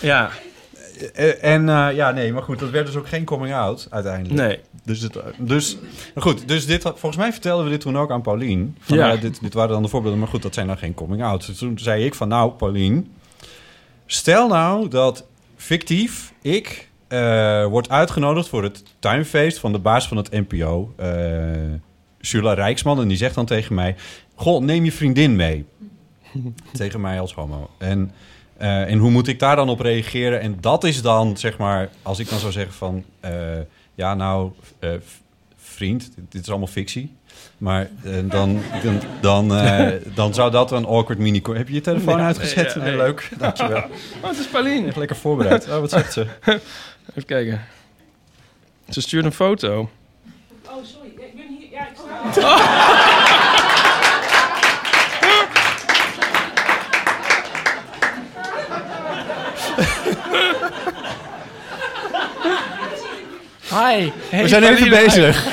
Ja, 0.00 0.30
Eh, 1.14 1.44
en 1.44 1.68
eh, 1.68 1.88
ja, 1.94 2.10
nee, 2.10 2.32
maar 2.32 2.42
goed, 2.42 2.58
dat 2.58 2.70
werd 2.70 2.86
dus 2.86 2.96
ook 2.96 3.08
geen 3.08 3.24
coming 3.24 3.54
out 3.54 3.86
uiteindelijk. 3.90 4.34
nee. 4.40 4.60
Dus, 4.84 5.00
het, 5.00 5.16
dus 5.38 5.76
maar 6.14 6.22
goed, 6.22 6.48
dus 6.48 6.66
dit, 6.66 6.82
volgens 6.82 7.16
mij 7.16 7.32
vertelden 7.32 7.64
we 7.64 7.70
dit 7.70 7.80
toen 7.80 7.98
ook 7.98 8.10
aan 8.10 8.22
Paulien. 8.22 8.76
Van, 8.80 8.96
Ja. 8.96 9.16
dit, 9.16 9.40
dit 9.42 9.54
waren 9.54 9.70
dan 9.70 9.82
de 9.82 9.88
voorbeelden, 9.88 10.18
maar 10.18 10.28
goed, 10.28 10.42
dat 10.42 10.54
zijn 10.54 10.66
dan 10.66 10.78
geen 10.78 10.94
coming 10.94 11.22
out. 11.22 11.46
Dus 11.46 11.58
toen 11.58 11.78
zei 11.78 12.04
ik 12.04 12.14
van, 12.14 12.28
nou, 12.28 12.50
Paulien, 12.52 13.12
stel 14.06 14.48
nou 14.48 14.88
dat 14.88 15.24
fictief 15.56 16.32
ik 16.42 16.88
eh 17.08 17.64
word 17.66 17.88
uitgenodigd 17.90 18.48
voor 18.48 18.62
het 18.62 18.82
tuinfeest 18.98 19.58
van 19.58 19.72
de 19.72 19.78
baas 19.78 20.08
van 20.08 20.16
het 20.16 20.30
NPO, 20.30 20.92
eh 20.96 21.08
Sula 22.26 22.52
Rijksman. 22.54 23.00
En 23.00 23.08
die 23.08 23.16
zegt 23.16 23.34
dan 23.34 23.46
tegen 23.46 23.74
mij, 23.74 23.94
goh, 24.34 24.62
neem 24.62 24.84
je 24.84 24.92
vriendin 24.92 25.36
mee. 25.36 25.64
tegen 26.72 27.00
mij 27.00 27.20
als 27.20 27.34
homo. 27.34 27.70
En, 27.78 28.12
eh, 28.56 28.90
en 28.90 28.98
hoe 28.98 29.10
moet 29.10 29.28
ik 29.28 29.38
daar 29.38 29.56
dan 29.56 29.68
op 29.68 29.80
reageren? 29.80 30.40
En 30.40 30.56
dat 30.60 30.84
is 30.84 31.02
dan, 31.02 31.36
zeg 31.36 31.58
maar, 31.58 31.88
als 32.02 32.18
ik 32.18 32.28
dan 32.28 32.38
zou 32.38 32.52
zeggen 32.52 32.74
van... 32.74 33.04
eh, 33.20 33.32
ja, 33.94 34.14
nou, 34.14 34.52
eh, 34.78 34.90
vriend, 35.56 36.00
dit, 36.16 36.24
dit 36.32 36.42
is 36.42 36.48
allemaal 36.48 36.66
fictie. 36.66 37.14
Maar 37.58 37.88
dan, 38.24 38.60
dan, 38.82 39.00
dan, 39.20 39.48
dan 40.14 40.34
zou 40.34 40.50
dat 40.50 40.70
een 40.72 40.84
awkward 40.86 41.18
mini... 41.18 41.40
Heb 41.52 41.68
je 41.68 41.74
je 41.74 41.80
telefoon 41.80 42.18
Ja, 42.18 42.26
uitgezet? 42.26 42.72
ja, 42.72 42.80
Nee, 42.82 42.90
ja. 42.90 42.96
leuk, 42.96 43.30
dankjewel. 43.38 43.82
Oh, 44.22 44.28
het 44.28 44.38
is 44.38 44.46
Pauline. 44.46 44.86
Echt 44.86 44.96
lekker 44.96 45.16
voorbereid. 45.16 45.68
Oh, 45.68 45.78
wat 45.80 45.90
zegt 45.90 46.12
ze? 46.12 46.26
Even 47.10 47.24
kijken. 47.26 47.60
Ze 48.88 49.00
stuurt 49.00 49.24
een 49.24 49.32
foto. 49.32 49.90
Oh, 50.68 50.72
sorry. 50.84 51.10
Ja, 51.18 51.24
Ik 51.24 51.34
ben 51.36 51.46
hier. 51.58 51.66
Sta 52.32 52.56
Hi. 63.70 64.10
Hey, 64.30 64.42
We 64.42 64.48
zijn 64.48 64.62
even 64.62 64.88
bezig. 64.88 65.42
geen 65.42 65.52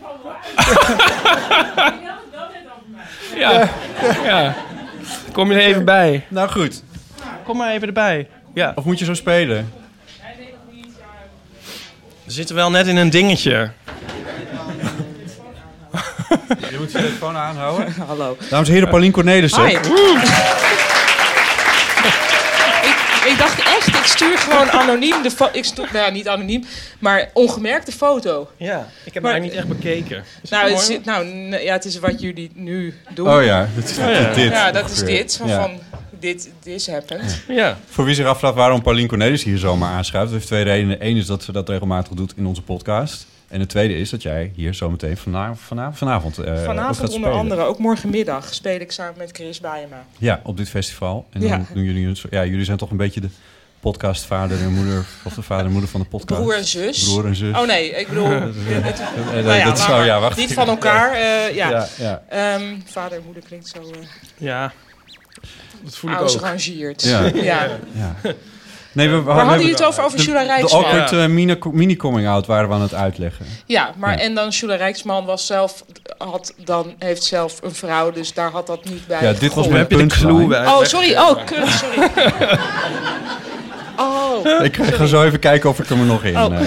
probleem. 0.00 0.34
Ik 0.56 0.66
had 2.06 2.18
het 2.20 2.30
wel 2.30 2.48
net 2.52 2.66
over 2.66 2.88
mij. 2.88 3.38
Ja. 3.40 3.68
ja. 4.24 4.54
Kom 5.32 5.52
je 5.52 5.58
er 5.58 5.64
even 5.66 5.84
bij. 5.84 6.24
Nou 6.28 6.48
goed. 6.50 6.82
Kom 7.44 7.56
maar 7.56 7.70
even 7.72 7.86
erbij. 7.86 8.28
Ja. 8.54 8.72
Of 8.74 8.84
moet 8.84 8.98
je 8.98 9.04
zo 9.04 9.14
spelen? 9.14 9.72
We 12.24 12.30
zitten 12.32 12.54
wel 12.54 12.70
net 12.70 12.86
in 12.86 12.96
een 12.96 13.10
dingetje. 13.10 13.70
Je 16.70 16.76
moet 16.78 16.92
je 16.92 16.98
telefoon 16.98 17.36
aanhouden. 17.36 17.94
Hallo. 18.06 18.36
Dames 18.50 18.68
en 18.68 18.74
heren, 18.74 18.88
Paulien 18.88 19.12
Cornelissen. 19.12 19.66
Hi. 19.66 19.74
ik, 22.82 23.22
ik 23.32 23.38
dacht 23.38 23.58
echt, 23.58 23.86
ik 23.86 24.04
stuur 24.04 24.38
gewoon 24.38 24.70
anoniem 24.70 25.22
de 25.22 25.30
foto. 25.30 25.58
Ik 25.58 25.64
stuur, 25.64 25.88
nou 25.92 26.04
ja, 26.06 26.10
niet 26.12 26.28
anoniem, 26.28 26.64
maar 26.98 27.30
ongemerkt 27.32 27.86
de 27.86 27.92
foto. 27.92 28.50
Ja. 28.56 28.88
Ik 29.04 29.14
heb 29.14 29.22
Maar- 29.22 29.32
haar 29.32 29.40
niet 29.40 29.52
echt 29.52 29.68
bekeken. 29.68 30.24
Is 30.42 30.50
Nou, 30.50 30.70
dat 30.70 30.80
het, 30.80 30.90
is, 30.90 31.04
nou 31.04 31.26
ja, 31.56 31.72
het 31.72 31.84
is 31.84 31.98
wat 31.98 32.20
jullie 32.20 32.50
nu 32.54 32.94
doen. 33.14 33.28
Oh 33.34 33.44
ja, 33.44 33.68
dit 33.74 33.90
is 33.90 33.96
ja. 33.96 34.32
dit. 34.34 34.50
Ja, 34.52 34.70
dat 34.72 34.90
is 34.90 34.98
dit. 35.04 35.36
Van, 35.36 35.48
Ja. 35.48 35.60
van 35.60 35.80
dit, 36.20 36.50
this 36.62 36.86
happened. 36.90 37.42
Ja. 37.48 37.78
Voor 37.90 38.04
wie 38.04 38.14
zich 38.14 38.26
afvraagt 38.26 38.54
waarom 38.54 38.82
Paulien 38.82 39.06
Cornelis 39.08 39.42
hier 39.44 39.58
zomaar 39.58 39.92
aanschuift, 39.94 40.26
dat 40.26 40.34
heeft 40.36 40.46
twee 40.46 40.62
redenen. 40.64 40.96
Eén 41.06 41.16
is 41.16 41.26
dat 41.26 41.42
ze 41.42 41.52
dat 41.52 41.68
regelmatig 41.68 42.12
doet 42.12 42.32
in 42.36 42.46
onze 42.46 42.62
podcast. 42.62 43.26
En 43.52 43.58
de 43.58 43.66
tweede 43.66 43.94
is 43.98 44.10
dat 44.10 44.22
jij 44.22 44.52
hier 44.54 44.74
zometeen 44.74 45.16
vanavond, 45.16 45.60
vanavond, 45.60 45.98
vanavond, 45.98 46.38
eh, 46.38 46.50
ook 46.50 46.56
gaat 46.56 46.64
Vanavond 46.64 46.98
onder 47.00 47.12
spelen. 47.20 47.32
andere, 47.38 47.62
ook 47.62 47.78
morgenmiddag, 47.78 48.54
speel 48.54 48.80
ik 48.80 48.92
samen 48.92 49.14
met 49.18 49.30
Chris 49.32 49.60
Bijema. 49.60 50.04
Ja, 50.18 50.40
op 50.44 50.56
dit 50.56 50.68
festival. 50.68 51.26
En 51.32 51.40
Ja. 51.40 51.48
dan 51.48 51.66
doen 51.74 51.82
jullie 51.82 52.06
een 52.06 52.16
soort- 52.16 52.32
Ja, 52.32 52.44
jullie 52.44 52.64
zijn 52.64 52.76
toch 52.78 52.90
een 52.90 52.96
beetje 52.96 53.20
de 53.20 53.28
podcast 53.80 54.24
vader 54.24 54.60
en 54.60 54.72
moeder... 54.72 55.04
of 55.24 55.34
de 55.34 55.42
vader 55.42 55.66
en 55.66 55.72
moeder 55.72 55.90
van 55.90 56.00
de 56.00 56.06
podcast. 56.06 56.40
Broer 56.40 56.56
en 56.56 56.64
zus. 56.64 57.04
Broer 57.04 57.26
en 57.26 57.36
zus. 57.36 57.56
Oh 57.56 57.66
nee, 57.66 57.90
ik 57.90 58.08
bedoel... 58.08 58.28
Het- 58.40 58.64
nee, 58.66 59.42
nou 59.42 59.56
ja, 59.58 59.64
dat 59.64 59.78
is 59.78 59.86
laat 59.86 59.98
zo, 59.98 60.02
ja, 60.02 60.20
wacht. 60.20 60.36
Niet 60.36 60.52
van 60.54 60.68
elkaar, 60.68 61.12
eh, 61.12 61.54
ja. 61.54 61.70
Ja, 61.70 61.86
ja. 61.98 62.22
Ehm, 62.28 62.62
vader 62.84 63.18
en 63.18 63.24
moeder 63.24 63.42
klinkt 63.46 63.68
zo 63.68 63.80
uh, 63.82 63.96
Ja, 64.36 64.72
dat 65.84 65.96
voel 65.96 66.10
ik 66.10 66.16
ook. 66.20 66.28
Ja. 66.96 67.30
ja. 67.34 68.16
Nee, 68.92 69.08
we, 69.08 69.16
we 69.16 69.22
Waar 69.22 69.36
hadden 69.38 69.56
jullie 69.58 69.72
het 69.74 69.84
over? 69.84 70.04
Over 70.04 70.16
de- 70.18 70.24
Jula 70.24 70.40
De 70.40 70.46
Rijksman? 70.46 70.84
awkward 70.84 71.12
eh, 71.12 71.26
mini- 71.26 71.56
mini-coming-out 71.72 72.46
waren 72.46 72.68
we 72.68 72.74
aan 72.74 72.82
het 72.82 72.94
uitleggen. 72.94 73.46
Ja, 73.66 73.92
maar 73.96 74.12
Ja. 74.12 74.18
en 74.18 74.34
dan 74.34 74.48
Jula 74.48 74.74
Rijksman 74.74 75.24
was 75.24 75.46
zelf, 75.46 75.84
had 76.18 76.54
dan, 76.64 76.94
heeft 76.98 77.22
zelf 77.24 77.58
een 77.62 77.74
vrouw, 77.74 78.10
dus 78.10 78.34
daar 78.34 78.50
had 78.50 78.66
dat 78.66 78.84
niet 78.84 79.06
bij. 79.06 79.22
Ja, 79.22 79.32
dit 79.32 79.54
was 79.54 79.68
mijn 79.68 79.86
de 79.88 79.96
bij? 80.48 80.66
Oh, 80.66 80.82
sorry. 80.84 81.12
Oh, 81.16 81.44
kut, 81.44 81.68
sorry. 81.68 82.10
Oh, 83.96 84.64
Ik 84.64 84.76
ga 84.76 85.06
zo 85.06 85.24
even 85.24 85.38
kijken 85.38 85.70
of 85.70 85.78
ik 85.78 85.90
er 85.90 85.96
me 85.96 86.04
nog 86.04 86.24
in... 86.24 86.36
Oh. 86.38 86.60
eh. 86.60 86.66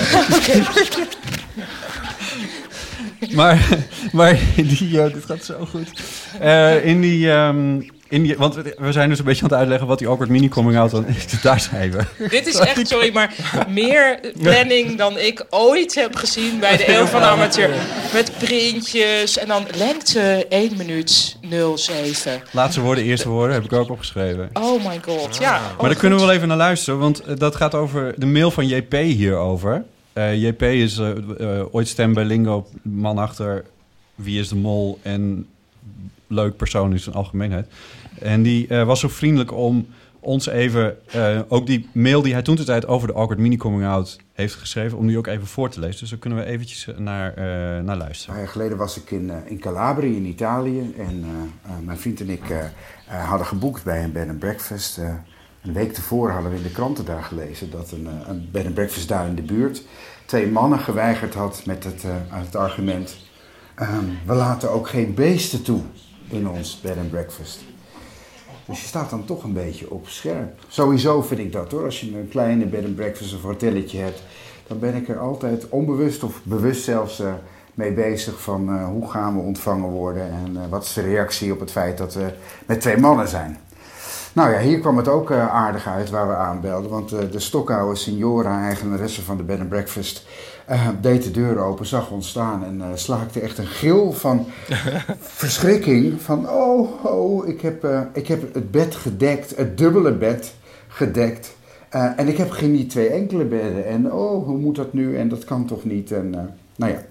maar, 3.36 3.68
maar 4.12 4.38
die, 4.56 5.02
eh, 5.02 5.14
dit 5.14 5.26
gaat 5.26 5.44
zo 5.44 5.68
goed. 5.70 5.90
Eh, 6.40 6.86
in 6.86 7.02
die, 7.02 7.32
ehm, 7.32 7.82
in 8.08 8.24
die, 8.24 8.38
want 8.38 8.56
we 8.78 8.92
zijn 8.92 9.10
dus 9.10 9.20
een 9.20 9.26
beetje 9.26 9.44
aan 9.44 9.50
het 9.50 9.58
uitleggen 9.58 9.88
wat 9.88 10.00
die 10.00 10.08
awkward 10.08 10.30
mini 10.30 10.50
coming 10.50 10.78
out 10.78 10.92
dan 10.92 11.08
is. 11.08 11.26
Daar 11.42 11.60
zijn 11.60 11.92
we. 11.92 12.28
dit 12.30 12.48
is 12.48 12.56
echt, 12.56 12.88
sorry, 12.88 13.14
maar 13.14 13.36
meer 13.70 14.20
planning 14.42 14.98
dan 14.98 15.18
ik 15.18 15.46
ooit 15.50 15.96
heb 15.96 16.16
gezien 16.16 16.60
bij 16.60 16.78
de 16.78 16.96
Eeuw 16.96 17.06
van 17.06 17.22
de 17.22 17.28
Amateur. 17.28 17.70
Met 18.14 18.32
printjes 18.38 19.38
en 19.38 19.48
dan 19.48 19.66
lengte 19.78 20.46
1 20.50 20.78
minuut 20.78 21.38
07. 21.76 22.42
Laatste 22.52 22.82
woorden, 22.82 23.04
eerste 23.04 23.30
woorden 23.30 23.54
heb 23.54 23.64
ik 23.64 23.74
ook 23.74 23.90
opgeschreven. 23.90 24.50
Oh 24.54 24.86
my 24.86 25.00
god, 25.02 25.38
ja. 25.38 25.56
Ah. 25.56 25.80
maar 25.80 25.90
daar 25.90 26.00
kunnen 26.00 26.20
we 26.20 26.26
wel 26.26 26.34
even 26.34 26.48
naar 26.48 26.58
luisteren, 26.58 27.00
want 27.00 27.20
eh, 27.20 27.36
dat 27.38 27.56
gaat 27.56 27.76
over 27.76 28.14
de 28.18 28.26
mail 28.26 28.52
van 28.52 28.68
JP 28.68 28.94
hierover. 28.94 29.84
Eh, 30.14 30.44
JP 30.44 30.62
is 30.62 30.98
eh, 30.98 31.62
ooit 31.72 31.88
stem 31.88 32.14
bij 32.14 32.24
Lingo, 32.24 32.68
man 32.82 33.18
achter 33.18 33.66
Wie 34.16 34.40
is 34.40 34.50
de 34.50 34.56
Mol 34.56 35.00
en 35.02 35.48
leuk 36.36 36.56
persoon 36.58 36.92
in 36.92 37.00
zijn 37.00 37.16
algemeenheid. 37.16 37.68
En 38.20 38.44
die 38.44 38.68
eh, 38.68 38.86
was 38.86 39.00
zo 39.00 39.08
vriendelijk 39.08 39.54
om 39.54 39.88
ons 40.20 40.48
even, 40.48 40.98
eh, 41.12 41.40
ook 41.48 41.68
die 41.68 41.90
mail 41.94 42.22
die 42.22 42.34
hij 42.34 42.42
toen 42.42 42.56
de 42.56 42.64
tijd 42.64 42.88
over 42.88 43.08
de 43.08 43.14
awkward 43.14 43.40
mini 43.40 43.58
coming 43.58 43.86
out 43.86 44.18
heeft 44.34 44.56
geschreven, 44.56 44.98
om 44.98 45.08
die 45.08 45.18
ook 45.18 45.28
even 45.28 45.48
voor 45.48 45.70
te 45.70 45.80
lezen. 45.80 46.00
Dus 46.00 46.10
daar 46.10 46.20
kunnen 46.20 46.40
we 46.40 46.46
eventjes 46.46 46.88
eh, 46.88 46.98
naar, 46.98 47.34
naar 47.36 47.78
Een 47.78 47.98
luisteren. 47.98 48.34
paar 48.34 48.44
jaar 48.44 48.52
geleden 48.52 48.78
was 48.78 48.98
ik 48.98 49.12
in, 49.12 49.32
in 49.46 49.60
Calabria 49.60 50.16
in 50.16 50.26
Italië. 50.26 50.94
En 50.98 51.26
mijn 51.84 51.98
vriend 51.98 52.20
en 52.20 52.30
ik 52.30 52.42
hadden 53.08 53.48
geboekt 53.48 53.84
bij 53.84 54.04
een 54.04 54.12
bed 54.12 54.30
and 54.30 54.40
breakfast. 54.40 54.98
Een 55.62 55.74
week 55.74 55.94
tevoren 55.94 56.34
hadden 56.34 56.52
we 56.52 56.58
in 56.58 56.64
de 56.64 56.72
kranten 56.72 57.06
daar 57.06 57.24
gelezen 57.24 57.72
dat 57.72 57.92
een, 57.92 58.08
een 58.28 58.50
bed 58.52 58.66
and 58.66 58.74
breakfast 58.74 59.08
daar 59.08 59.28
in 59.28 59.36
de 59.36 59.42
buurt 59.42 59.84
twee 60.26 60.48
mannen 60.48 60.80
geweigerd 60.80 61.34
had 61.34 61.62
met 61.66 61.84
het, 61.84 62.04
het 62.30 62.56
argument: 62.56 63.18
ehm, 63.76 64.06
we 64.26 64.34
laten 64.34 64.72
ook 64.72 64.90
geen 64.90 65.14
beesten 65.14 65.64
toe 65.64 65.82
in 66.30 66.50
ons 66.50 66.82
bed 66.82 66.98
and 66.98 67.10
breakfast. 67.10 67.60
Dus 68.66 68.82
je 68.82 68.88
staat 68.88 69.10
dan 69.10 69.26
toch 69.26 69.44
een 69.44 69.54
beetje 69.54 69.92
op 69.92 70.08
scherp. 70.08 70.60
Sowieso 70.68 71.22
vind 71.22 71.40
ik 71.40 71.52
dat 71.52 71.72
hoor. 71.72 71.84
Als 71.84 72.02
je 72.02 72.18
een 72.18 72.30
kleine 72.30 72.66
bed 72.66 72.86
and 72.86 72.96
breakfast 72.96 73.34
of 73.36 73.42
hotelletje 73.42 74.00
hebt, 74.00 74.24
dan 74.68 74.80
ben 74.80 74.96
ik 74.96 75.10
er 75.10 75.20
altijd 75.20 75.70
onbewust 75.70 76.24
of 76.24 76.42
bewust 76.44 76.84
zelfs 76.84 77.20
eh, 77.20 77.34
mee 77.74 77.92
bezig 77.92 78.42
van 78.42 78.70
eh, 78.70 78.86
hoe 78.86 79.10
gaan 79.10 79.36
we 79.36 79.42
ontvangen 79.42 79.90
worden 79.90 80.32
en 80.32 80.58
eh, 80.58 80.70
wat 80.70 80.84
is 80.84 80.94
de 80.94 81.02
reactie 81.02 81.52
op 81.52 81.60
het 81.60 81.72
feit 81.72 81.98
dat 81.98 82.14
we 82.14 82.34
met 82.66 82.82
twee 82.82 82.98
mannen 82.98 83.28
zijn. 83.28 83.58
Nou 84.36 84.52
ja, 84.52 84.60
hier 84.60 84.80
kwam 84.80 84.98
het 84.98 85.08
ook 85.08 85.32
eh, 85.32 85.54
aardig 85.54 85.88
uit 85.88 86.10
waar 86.10 86.28
we 86.28 86.36
aanbelden, 86.36 86.92
want 86.92 87.12
eh, 87.12 87.20
de 87.32 87.40
stokoude 87.40 87.96
signora, 87.96 88.64
eigenaresse 88.64 89.22
van 89.22 89.38
de 89.38 89.44
bed 89.44 89.60
and 89.60 89.70
breakfast, 89.70 90.26
eh, 90.66 90.88
deed 91.02 91.24
de 91.24 91.32
deur 91.32 91.60
open, 91.60 91.86
zag 91.86 92.12
ons 92.12 92.30
staan 92.30 92.64
en 92.66 93.00
slaakte 93.00 93.40
echt 93.40 93.58
een 93.58 93.68
gil 93.68 94.12
van 94.12 94.46
verschrikking. 95.20 96.22
Van 96.22 96.50
oh, 96.50 97.06
oh, 97.06 97.48
ik 97.48 97.62
heb, 97.62 97.88
ik 98.14 98.28
heb 98.28 98.54
het 98.54 98.72
bed 98.72 98.96
gedekt, 98.96 99.56
het 99.56 99.78
dubbele 99.78 100.14
bed 100.14 100.54
gedekt. 100.88 101.56
En 101.90 102.28
ik 102.28 102.38
heb 102.38 102.52
geen 102.52 102.72
niet 102.72 102.90
twee 102.90 103.10
enkele 103.10 103.46
bedden. 103.46 103.86
En 103.86 104.12
oh, 104.12 104.46
hoe 104.46 104.58
moet 104.58 104.76
dat 104.76 104.94
nu? 104.94 105.18
En 105.18 105.30
dat 105.30 105.44
kan 105.44 105.66
toch 105.66 105.84
niet? 105.84 106.12
En 106.12 106.30
nou 106.76 106.92
ja, 106.92 107.02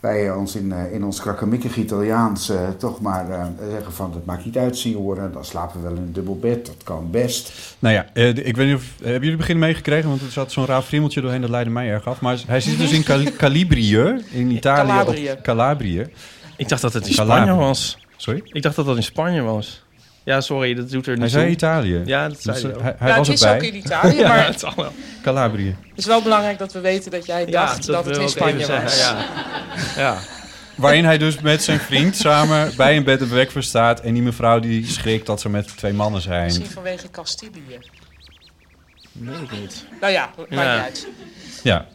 wij 0.00 0.30
ons 0.30 0.56
in, 0.56 0.72
eh, 0.72 0.92
in 0.92 1.04
ons 1.04 1.20
krakkemikkig 1.20 1.76
Italiaans 1.76 2.48
eh, 2.48 2.68
toch 2.78 3.00
maar 3.00 3.30
eh, 3.30 3.46
zeggen 3.70 3.92
van... 3.92 4.12
het 4.14 4.24
maakt 4.24 4.44
niet 4.44 4.56
uit, 4.56 4.76
senioren, 4.78 5.32
dan 5.32 5.44
slapen 5.44 5.80
we 5.82 5.88
wel 5.88 5.96
in 5.96 6.02
een 6.02 6.12
dubbel 6.12 6.38
bed. 6.38 6.66
Dat 6.66 6.82
kan 6.84 7.10
best. 7.10 7.52
Nou 7.78 7.94
ja, 7.94 8.06
eh, 8.12 8.28
ik 8.28 8.56
weet 8.56 8.66
niet 8.66 8.76
of... 8.76 8.84
Hebben 8.96 9.12
jullie 9.12 9.28
het 9.28 9.38
begin 9.38 9.58
meegekregen? 9.58 10.08
Want 10.08 10.20
er 10.20 10.30
zat 10.30 10.52
zo'n 10.52 10.66
raar 10.66 10.82
friemeltje 10.82 11.20
doorheen, 11.20 11.40
dat 11.40 11.50
leidde 11.50 11.70
mij 11.70 11.88
erg 11.88 12.06
af. 12.06 12.20
Maar 12.20 12.42
hij 12.46 12.60
zit 12.60 12.78
dus 12.78 12.92
in 12.92 13.02
Cali- 13.04 13.36
Calibrië, 13.44 14.24
in 14.30 14.50
Italië. 14.50 14.88
Calabrië. 14.88 15.30
Op 15.30 15.42
Calabrië. 15.42 16.06
Ik 16.56 16.68
dacht 16.68 16.82
dat 16.82 16.92
het 16.92 17.06
in. 17.06 17.12
Spanje 17.12 17.54
was. 17.54 17.98
Sorry? 18.16 18.40
Ik 18.44 18.62
dacht 18.62 18.76
dat 18.76 18.86
dat 18.86 18.96
in 18.96 19.02
Spanje 19.02 19.42
was. 19.42 19.84
Ja, 20.26 20.40
sorry, 20.40 20.74
dat 20.74 20.90
doet 20.90 21.06
er 21.06 21.12
niet 21.12 21.20
Hij 21.20 21.28
zei. 21.28 21.50
Italië. 21.50 22.02
Ja, 22.04 22.28
dat 22.28 22.42
zei 22.42 22.54
Dus, 22.54 22.62
hij 22.62 22.70
eh, 22.72 22.76
ook. 22.76 22.82
hij, 22.82 22.94
hij 22.98 23.08
ja, 23.10 23.16
was 23.16 23.28
het 23.28 23.36
is 23.36 23.42
erbij. 23.42 23.56
ook 23.56 23.62
in 23.74 23.76
Italië, 23.76 24.16
Ja, 24.20 24.28
maar 24.28 24.46
het 24.46 24.60
zal 24.60 24.72
wel. 24.76 24.92
Calabrië. 25.22 25.76
het 25.88 25.98
is 25.98 26.06
wel 26.06 26.22
belangrijk 26.22 26.58
dat 26.58 26.72
we 26.72 26.80
weten 26.80 27.10
dat 27.10 27.26
jij 27.26 27.44
dacht 27.46 27.86
dat, 27.86 28.04
het 28.04 28.16
in 28.16 28.28
Spanje 28.28 28.66
was. 28.66 28.66
zeggen, 28.66 28.98
Ja. 28.98 29.24
ja. 30.02 30.18
Waarin 30.74 31.04
hij 31.04 31.18
dus 31.18 31.40
met 31.40 31.62
zijn 31.62 31.78
vriend 31.80 32.16
samen 32.16 32.72
bij 32.76 32.96
een 32.96 33.04
bed 33.04 33.20
and 33.20 33.30
breakfast 33.30 33.68
staat. 33.68 34.00
En 34.00 34.12
die 34.14 34.22
mevrouw 34.22 34.60
die 34.60 34.86
schrikt 34.86 35.26
dat 35.26 35.40
ze 35.40 35.48
met 35.48 35.76
twee 35.76 35.92
mannen 35.92 36.20
zijn. 36.20 36.44
Misschien 36.44 36.66
vanwege 36.70 37.10
Castilië. 37.10 37.78
Weet 39.12 39.40
ik 39.40 39.50
niet. 39.60 39.84
Nou 40.00 40.12
ja, 40.12 40.30
maakt 40.36 40.50
Ja. 40.50 40.74
niet 40.74 40.82
uit. 40.84 41.06
Ja. 41.62 41.86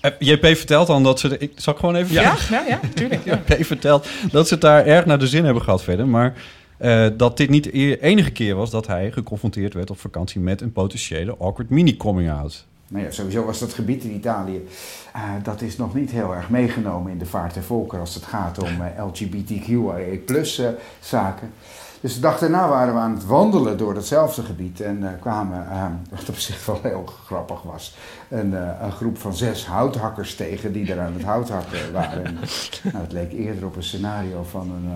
Eh, 0.00 0.10
JP 0.18 0.46
vertelt 0.46 0.86
dan 0.86 1.02
dat 1.02 1.20
ze... 1.20 1.28
De, 1.28 1.38
ik 1.38 1.52
zal 1.56 1.72
ik 1.72 1.78
gewoon 1.78 1.94
even... 1.96 2.12
Ja, 2.12 2.34
ja, 2.50 2.64
ja, 2.68 2.80
tuurlijk. 2.94 3.24
Ja. 3.24 3.40
JP 3.46 3.64
vertelt 3.66 4.08
dat 4.32 4.48
ze 4.48 4.54
het 4.54 4.62
daar 4.62 4.86
erg 4.86 5.04
naar 5.04 5.18
de 5.18 5.26
zin 5.26 5.44
hebben 5.44 5.62
gehad 5.62 5.82
verder. 5.82 6.06
Maar 6.06 6.34
eh, 6.78 7.06
dat 7.16 7.36
dit 7.36 7.48
niet 7.48 7.64
de 7.64 8.00
enige 8.00 8.30
keer 8.30 8.54
was 8.54 8.70
dat 8.70 8.86
hij 8.86 9.12
geconfronteerd 9.12 9.74
werd 9.74 9.90
op 9.90 9.98
vakantie 9.98 10.40
met 10.40 10.60
een 10.60 10.72
potentiële 10.72 11.36
awkward 11.38 11.70
mini-coming-out. 11.70 12.66
Nou 12.88 13.04
ja, 13.04 13.10
sowieso 13.10 13.44
was 13.44 13.58
dat 13.58 13.72
gebied 13.72 14.04
in 14.04 14.14
Italië, 14.14 14.66
eh, 15.12 15.22
dat 15.42 15.60
is 15.60 15.76
nog 15.76 15.94
niet 15.94 16.10
heel 16.10 16.34
erg 16.34 16.50
meegenomen 16.50 17.12
in 17.12 17.18
de 17.18 17.26
vaart 17.26 17.54
der 17.54 17.62
volkeren 17.62 18.00
als 18.00 18.14
het 18.14 18.24
gaat 18.24 18.62
om 18.62 18.82
LGBTQIA 18.98 20.18
plus 20.26 20.58
eh, 20.58 20.68
zaken. 21.00 21.52
Dus 22.00 22.14
de 22.14 22.20
dag 22.20 22.38
daarna 22.38 22.68
waren 22.68 22.94
we 22.94 23.00
aan 23.00 23.14
het 23.14 23.26
wandelen 23.26 23.78
door 23.78 23.94
datzelfde 23.94 24.42
gebied 24.42 24.80
en 24.80 25.16
kwamen, 25.20 25.66
wat 26.10 26.28
op 26.28 26.36
zich 26.36 26.66
wel 26.66 26.78
heel 26.82 27.04
grappig 27.24 27.62
was, 27.62 27.96
een, 28.28 28.52
een 28.84 28.92
groep 28.92 29.18
van 29.18 29.34
zes 29.34 29.66
houthakkers 29.66 30.34
tegen 30.34 30.72
die 30.72 30.92
er 30.92 31.00
aan 31.00 31.12
het 31.12 31.22
houthakken 31.22 31.92
waren. 31.92 32.24
En, 32.24 32.34
nou, 32.92 33.04
het 33.04 33.12
leek 33.12 33.32
eerder 33.32 33.66
op 33.66 33.76
een 33.76 33.82
scenario 33.82 34.42
van 34.42 34.70
een, 34.70 34.90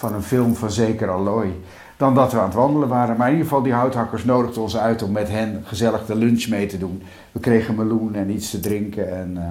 van 0.00 0.14
een 0.14 0.22
film 0.22 0.54
van 0.54 0.70
zeker 0.70 1.10
Alloy 1.10 1.52
dan 1.96 2.14
dat 2.14 2.32
we 2.32 2.38
aan 2.38 2.44
het 2.44 2.54
wandelen 2.54 2.88
waren. 2.88 3.16
Maar 3.16 3.26
in 3.26 3.32
ieder 3.32 3.48
geval, 3.48 3.62
die 3.62 3.72
houthakkers 3.72 4.24
nodigden 4.24 4.62
ons 4.62 4.76
uit 4.76 5.02
om 5.02 5.12
met 5.12 5.28
hen 5.28 5.62
gezellig 5.64 6.06
de 6.06 6.14
lunch 6.14 6.48
mee 6.48 6.66
te 6.66 6.78
doen. 6.78 7.02
We 7.32 7.40
kregen 7.40 7.74
meloen 7.74 8.14
en 8.14 8.30
iets 8.30 8.50
te 8.50 8.60
drinken. 8.60 9.16
En 9.16 9.36
eh, 9.36 9.42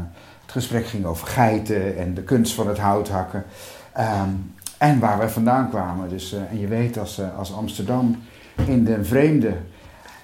het 0.41 0.51
gesprek 0.51 0.85
ging 0.85 1.05
over 1.05 1.27
geiten 1.27 1.97
en 1.97 2.13
de 2.13 2.23
kunst 2.23 2.53
van 2.53 2.67
het 2.67 2.77
houthakken. 2.77 3.43
Ehm, 3.93 4.29
en 4.77 4.99
waar 4.99 5.17
wij 5.17 5.29
vandaan 5.29 5.69
kwamen. 5.69 6.09
Dus, 6.09 6.33
eh, 6.33 6.39
en 6.51 6.59
je 6.59 6.67
weet, 6.67 6.97
als, 6.97 7.19
eh, 7.19 7.37
als 7.37 7.53
Amsterdam 7.53 8.15
in 8.65 8.83
de 8.83 9.03
vreemde 9.03 9.53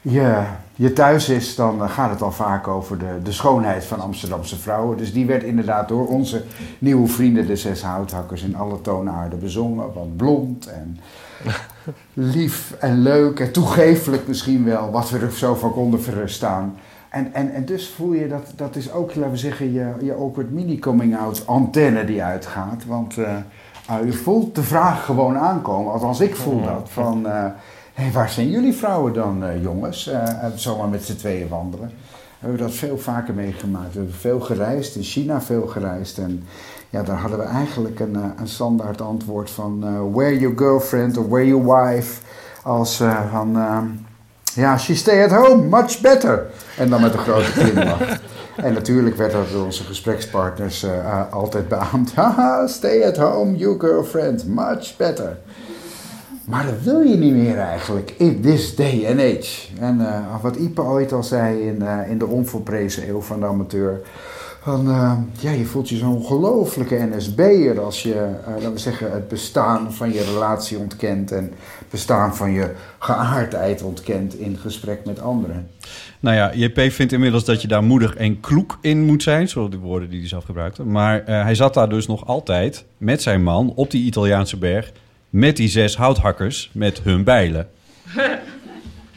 je, 0.01 0.43
je 0.75 0.93
thuis 0.93 1.29
is, 1.29 1.55
dan 1.55 1.83
eh, 1.83 1.89
gaat 1.89 2.09
het 2.09 2.21
al 2.21 2.31
vaak 2.31 2.67
over 2.67 2.97
de, 2.97 3.19
de 3.23 3.31
schoonheid 3.31 3.85
van 3.85 3.99
Amsterdamse 3.99 4.57
vrouwen. 4.57 4.97
Dus 4.97 5.13
die 5.13 5.25
werd 5.25 5.43
inderdaad 5.43 5.87
door 5.87 6.07
onze 6.07 6.43
nieuwe 6.79 7.07
vrienden, 7.07 7.47
de 7.47 7.55
zes 7.55 7.81
houthakkers, 7.81 8.43
in 8.43 8.55
alle 8.55 8.81
toonaarden 8.81 9.39
bezongen. 9.39 9.93
Want 9.93 10.17
blond 10.17 10.67
en 10.67 10.99
lief 12.33 12.75
en 12.79 13.01
leuk 13.01 13.39
en 13.39 13.51
toegeeflijk 13.51 14.27
misschien 14.27 14.65
wel, 14.65 14.91
wat 14.91 15.09
we 15.09 15.19
er 15.19 15.31
zo 15.31 15.55
van 15.55 15.71
konden 15.71 16.01
verstaan. 16.01 16.75
En, 17.09 17.33
en, 17.33 17.53
en 17.53 17.65
dus 17.65 17.89
voel 17.89 18.13
je 18.13 18.27
dat, 18.27 18.53
dat 18.55 18.75
is 18.75 18.91
ook, 18.91 19.15
laten 19.15 19.31
we 19.31 19.37
zeggen, 19.37 19.73
je, 19.73 19.93
je 20.01 20.13
awkward 20.13 20.51
mini-coming-out 20.51 21.47
antenne 21.47 22.05
die 22.05 22.23
uitgaat. 22.23 22.85
Want 22.85 23.17
eh, 23.17 23.35
ah, 23.85 24.05
je 24.05 24.13
voelt 24.13 24.55
de 24.55 24.63
vraag 24.63 25.05
gewoon 25.05 25.37
aankomen, 25.37 25.91
althans 25.91 26.19
ik 26.19 26.35
voel 26.35 26.61
dat, 26.61 26.89
van... 26.91 27.27
eh, 27.27 27.45
hey, 27.95 28.11
waar 28.11 28.29
zijn 28.29 28.49
jullie 28.49 28.73
vrouwen 28.73 29.13
dan, 29.13 29.43
eh, 29.43 29.63
jongens? 29.63 30.07
Eh, 30.07 30.23
zomaar 30.55 30.87
met 30.87 31.03
z'n 31.03 31.15
tweeën 31.15 31.47
wandelen. 31.47 31.87
We 32.39 32.51
hebben 32.51 32.67
dat 32.67 32.75
veel 32.75 32.97
vaker 32.97 33.33
meegemaakt. 33.33 33.93
We 33.93 33.99
hebben 33.99 34.15
veel 34.15 34.39
gereisd, 34.39 34.95
in 34.95 35.03
China 35.03 35.41
veel 35.41 35.67
gereisd. 35.67 36.17
En 36.17 36.43
ja, 36.89 37.03
daar 37.03 37.17
hadden 37.17 37.39
we 37.39 37.45
eigenlijk 37.45 37.99
een, 37.99 38.15
een 38.15 38.47
standaard 38.47 39.01
antwoord 39.01 39.49
van... 39.49 39.79
where 40.13 40.39
your 40.39 40.57
girlfriend 40.57 41.17
or 41.17 41.29
where 41.29 41.47
your 41.47 41.65
wife? 41.65 42.21
Als 42.63 42.95
van... 43.31 43.57
ja, 44.53 44.77
she 44.77 44.95
stay 44.95 45.23
at 45.23 45.31
home, 45.31 45.63
much 45.63 46.01
better. 46.01 46.45
En 46.77 46.89
dan 46.89 47.01
met 47.01 47.13
een 47.13 47.19
grote 47.19 47.51
glimlach. 47.51 48.19
En 48.55 48.73
natuurlijk 48.73 49.15
werd 49.15 49.31
dat 49.31 49.49
door 49.51 49.65
onze 49.65 49.83
gesprekspartners 49.83 50.83
eh, 50.83 51.33
altijd 51.33 51.67
beaamd. 51.67 52.13
Haha, 52.15 52.67
stay 52.67 53.03
at 53.03 53.17
home, 53.17 53.55
your 53.55 53.79
girlfriend, 53.79 54.47
much 54.47 54.97
better. 54.97 55.37
Maar 56.45 56.65
dat 56.65 56.81
wil 56.81 57.01
je 57.01 57.15
niet 57.15 57.33
meer 57.33 57.57
eigenlijk 57.57 58.13
in 58.17 58.41
this 58.41 58.75
day 58.75 59.05
and 59.07 59.19
age. 59.19 59.77
En 59.79 60.07
eh, 60.07 60.41
wat 60.41 60.55
Ipe 60.55 60.81
ooit 60.81 61.11
al 61.11 61.23
zei 61.23 61.61
in, 61.61 61.81
eh, 61.81 62.09
in 62.09 62.17
de 62.17 62.25
onvolprezen 62.25 63.09
eeuw 63.09 63.21
van 63.21 63.39
de 63.39 63.45
amateur. 63.45 64.01
Van, 64.61 64.89
eh, 64.89 65.13
ja, 65.39 65.51
je 65.51 65.65
voelt 65.65 65.89
je 65.89 65.95
zo'n 65.95 66.15
ongelofelijke 66.15 67.09
NSB'er 67.15 67.79
als 67.79 68.03
je, 68.03 68.29
laten 68.45 68.73
we 68.73 68.79
zeggen, 68.79 69.11
het 69.11 69.27
bestaan 69.27 69.93
van 69.93 70.13
je 70.13 70.23
relatie 70.23 70.77
ontkent 70.77 71.31
en 71.31 71.43
het 71.79 71.89
bestaan 71.89 72.35
van 72.35 72.51
je 72.51 72.71
geaardheid 72.99 73.83
ontkent 73.83 74.39
in 74.39 74.57
gesprek 74.57 75.05
met 75.05 75.21
anderen. 75.21 75.67
Nou 76.19 76.35
ja, 76.35 76.53
JP 76.53 76.91
vindt 76.91 77.13
inmiddels 77.13 77.45
dat 77.45 77.61
je 77.61 77.67
daar 77.67 77.83
moedig 77.83 78.15
en 78.15 78.39
kloek 78.39 78.77
in 78.81 79.05
moet 79.05 79.23
zijn. 79.23 79.49
Zo 79.49 79.69
de 79.69 79.77
woorden 79.77 80.09
die 80.09 80.19
hij 80.19 80.27
zelf 80.27 80.43
gebruikte. 80.43 80.83
Maar 80.83 81.23
hij 81.25 81.55
zat 81.55 81.73
daar 81.73 81.89
dus 81.89 82.07
nog 82.07 82.27
altijd 82.27 82.85
met 82.97 83.21
zijn 83.21 83.43
man 83.43 83.73
op 83.75 83.91
die 83.91 84.05
Italiaanse 84.05 84.57
berg... 84.57 84.91
met 85.35 85.57
die 85.57 85.67
zes 85.67 85.97
houthakkers 85.97 86.71
met 86.73 87.01
hun 87.03 87.23
bijlen. 87.23 87.69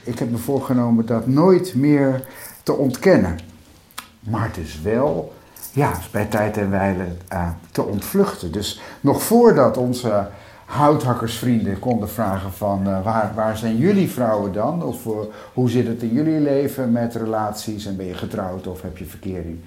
Ik 0.03 0.19
heb 0.19 0.31
me 0.31 0.37
voorgenomen 0.37 1.07
dat 1.07 1.27
nooit 1.27 1.75
meer 1.75 2.25
te 2.63 2.73
ontkennen. 2.73 3.39
Maar 4.21 4.47
het 4.47 4.57
is 4.57 4.81
wel, 4.83 5.35
ja, 5.73 5.93
bij 6.11 6.25
tijd 6.25 6.57
en 6.57 6.71
wijle 6.71 7.05
eh, 7.29 7.49
te 7.71 7.83
ontvluchten. 7.83 8.53
Dus 8.53 8.81
nog 9.01 9.23
voordat 9.23 9.77
onze 9.77 10.29
houthakkersvrienden 10.65 11.79
konden 11.79 12.09
vragen 12.09 12.53
van... 12.53 12.87
eh, 12.87 13.05
waar, 13.05 13.33
waar 13.35 13.57
zijn 13.57 13.77
jullie 13.77 14.11
vrouwen 14.11 14.53
dan? 14.53 14.83
Of 14.83 15.07
eh, 15.07 15.13
hoe 15.55 15.71
zit 15.71 15.87
het 15.87 16.03
in 16.03 16.13
jullie 16.13 16.41
leven 16.41 16.93
met 16.93 17.15
relaties? 17.15 17.87
En 17.87 17.97
ben 17.97 18.07
je 18.07 18.15
getrouwd 18.15 18.67
of 18.67 18.83
heb 18.83 18.99
je 18.99 19.05
verkering? 19.05 19.59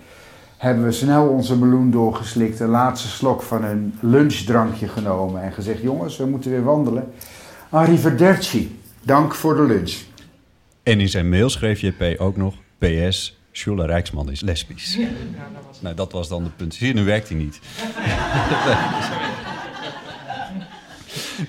Hebben 0.61 0.83
we 0.83 0.91
snel 0.91 1.27
onze 1.27 1.57
meloen 1.57 1.91
doorgeslikt, 1.91 2.57
de 2.57 2.67
laatste 2.67 3.07
slok 3.07 3.41
van 3.41 3.63
een 3.63 3.93
lunchdrankje 3.99 4.87
genomen... 4.87 5.41
en 5.43 5.51
gezegd, 5.51 5.81
jongens, 5.81 6.17
we 6.17 6.25
moeten 6.25 6.51
weer 6.51 6.63
wandelen. 6.63 7.13
Arrivederci, 7.69 8.79
dank 9.01 9.35
voor 9.35 9.55
de 9.55 9.61
lunch. 9.61 9.97
En 10.83 10.99
in 10.99 11.09
zijn 11.09 11.29
mail 11.29 11.49
schreef 11.49 11.81
JP 11.81 12.15
ook 12.17 12.37
nog... 12.37 12.55
PS, 12.77 13.39
Sjoela 13.51 13.85
Rijksman 13.85 14.31
is 14.31 14.41
lesbisch. 14.41 14.97
Nou, 15.79 15.95
dat 15.95 16.11
was 16.11 16.27
dan 16.27 16.43
de 16.43 16.49
punt. 16.49 16.73
Zie 16.73 16.87
je, 16.87 16.93
nu 16.93 17.03
werkt 17.03 17.29
hij 17.29 17.37
niet. 17.37 17.59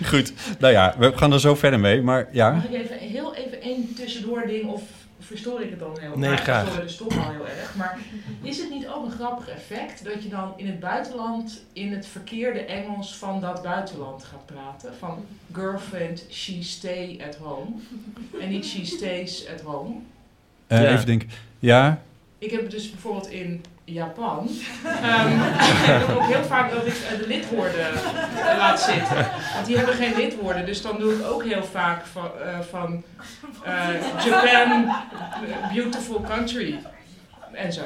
Goed, 0.11 0.33
nou 0.59 0.73
ja, 0.73 0.95
we 0.99 1.13
gaan 1.15 1.33
er 1.33 1.41
zo 1.41 1.55
verder 1.55 1.81
mee. 1.81 2.03
Maar 2.03 2.29
ja, 2.33 2.51
Mag 2.53 2.65
ik 2.65 2.73
even 2.73 2.97
heel 2.97 3.35
even 3.35 3.63
één 3.63 3.95
tussendoor 3.95 4.47
ding 4.47 4.71
of 4.71 4.83
verstoor 5.33 5.61
ik 5.63 5.71
het 5.71 5.79
dan 5.79 5.99
heel 6.01 6.19
Nee, 6.19 6.31
erg? 6.31 6.41
graag. 6.43 6.75
Het 6.75 6.83
dus 6.83 6.97
toch 6.97 7.25
al 7.27 7.31
heel 7.33 7.47
erg. 7.49 7.75
Maar 7.75 7.99
is 8.43 8.59
het 8.59 8.71
niet 8.71 8.87
ook 8.89 9.05
een 9.05 9.11
grappig 9.11 9.49
effect 9.49 10.05
dat 10.05 10.23
je 10.23 10.29
dan 10.29 10.53
in 10.57 10.67
het 10.67 10.81
buitenland 10.81 11.63
in 11.73 11.93
het 11.93 12.07
verkeerde 12.07 12.61
Engels 12.61 13.17
van 13.17 13.41
dat 13.41 13.63
buitenland 13.63 14.25
gaat 14.25 14.47
praten? 14.47 14.95
Van 14.99 15.25
girlfriend, 15.53 16.25
she 16.31 16.63
stay 16.63 17.21
at 17.27 17.37
home. 17.37 17.71
En 18.41 18.49
niet 18.49 18.65
she 18.67 18.85
stays 18.85 19.47
at 19.49 19.61
home. 19.61 19.95
eh, 20.67 20.83
Ja. 20.83 20.93
even 20.93 21.07
denken. 21.07 21.29
Ja, 21.59 22.03
Ik 22.39 22.51
heb 22.51 22.61
het 22.63 22.71
dus 22.71 22.91
bijvoorbeeld 22.91 23.29
in 23.31 23.65
Japan. 23.93 24.49
Ehm 24.85 25.29
ik 25.83 25.87
heb 26.09 26.17
ook 26.17 26.27
heel 26.27 26.45
vaak 26.45 26.71
dat 26.71 26.87
ik 26.87 26.95
eh, 27.13 27.19
de 27.19 27.27
lidwoorden 27.27 27.87
eh, 27.95 28.57
laat 28.59 28.81
zitten. 28.81 29.27
Want 29.55 29.67
die 29.67 29.77
hebben 29.77 29.95
geen 29.95 30.15
lidwoorden. 30.17 30.67
Dus 30.67 30.83
dan 30.83 30.99
doe 30.99 31.13
ik 31.13 31.27
ook 31.27 31.45
heel 31.45 31.65
vaak 31.65 32.07
van, 32.07 32.31
eh, 32.45 32.59
van 32.71 33.03
Japan, 34.25 34.93
beautiful 35.73 36.21
country. 36.29 36.79
En 37.53 37.73
zo. 37.73 37.83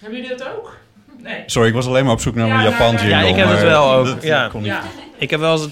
Hebben 0.00 0.20
jullie 0.20 0.36
dat 0.36 0.48
ook? 0.48 0.76
Nee. 1.18 1.42
sorry, 1.46 1.68
ik 1.68 1.74
was 1.74 1.86
alleen 1.86 2.04
maar 2.04 2.12
op 2.12 2.20
zoek 2.20 2.34
naar 2.34 2.46
Ja, 2.46 2.52
een 2.54 2.58
nou, 2.60 2.70
Japan 2.70 2.94
nou, 2.94 3.06
jingle. 3.06 3.22
Ja, 3.24 3.28
ik 3.30 3.36
heb 3.36 3.48
het 3.48 3.62
wel 3.62 3.92
ook, 3.92 4.06
dat 4.06 4.22
ja. 4.22 4.48
kon 4.48 4.62
niet. 4.62 4.70
Ja. 4.70 4.82
Ik 5.18 5.30
heb 5.30 5.40
wel 5.40 5.52
eens 5.52 5.68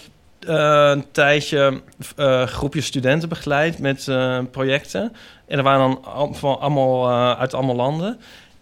eh, 0.47 0.91
een 0.93 1.05
tijdje 1.13 1.83
eh 2.17 2.47
groepje 2.47 2.81
studenten 2.81 3.29
begeleid 3.29 3.79
met 3.79 4.09
eh, 4.09 4.39
projecten. 4.51 5.13
En 5.49 5.59
er 5.59 5.65
waren 5.65 5.81
dan 5.81 6.05
al- 6.05 6.35
van 6.35 6.61
allemaal, 6.61 7.09
eh, 7.09 7.41
uit 7.41 7.55
allemaal 7.55 7.77
landen. 7.77 8.21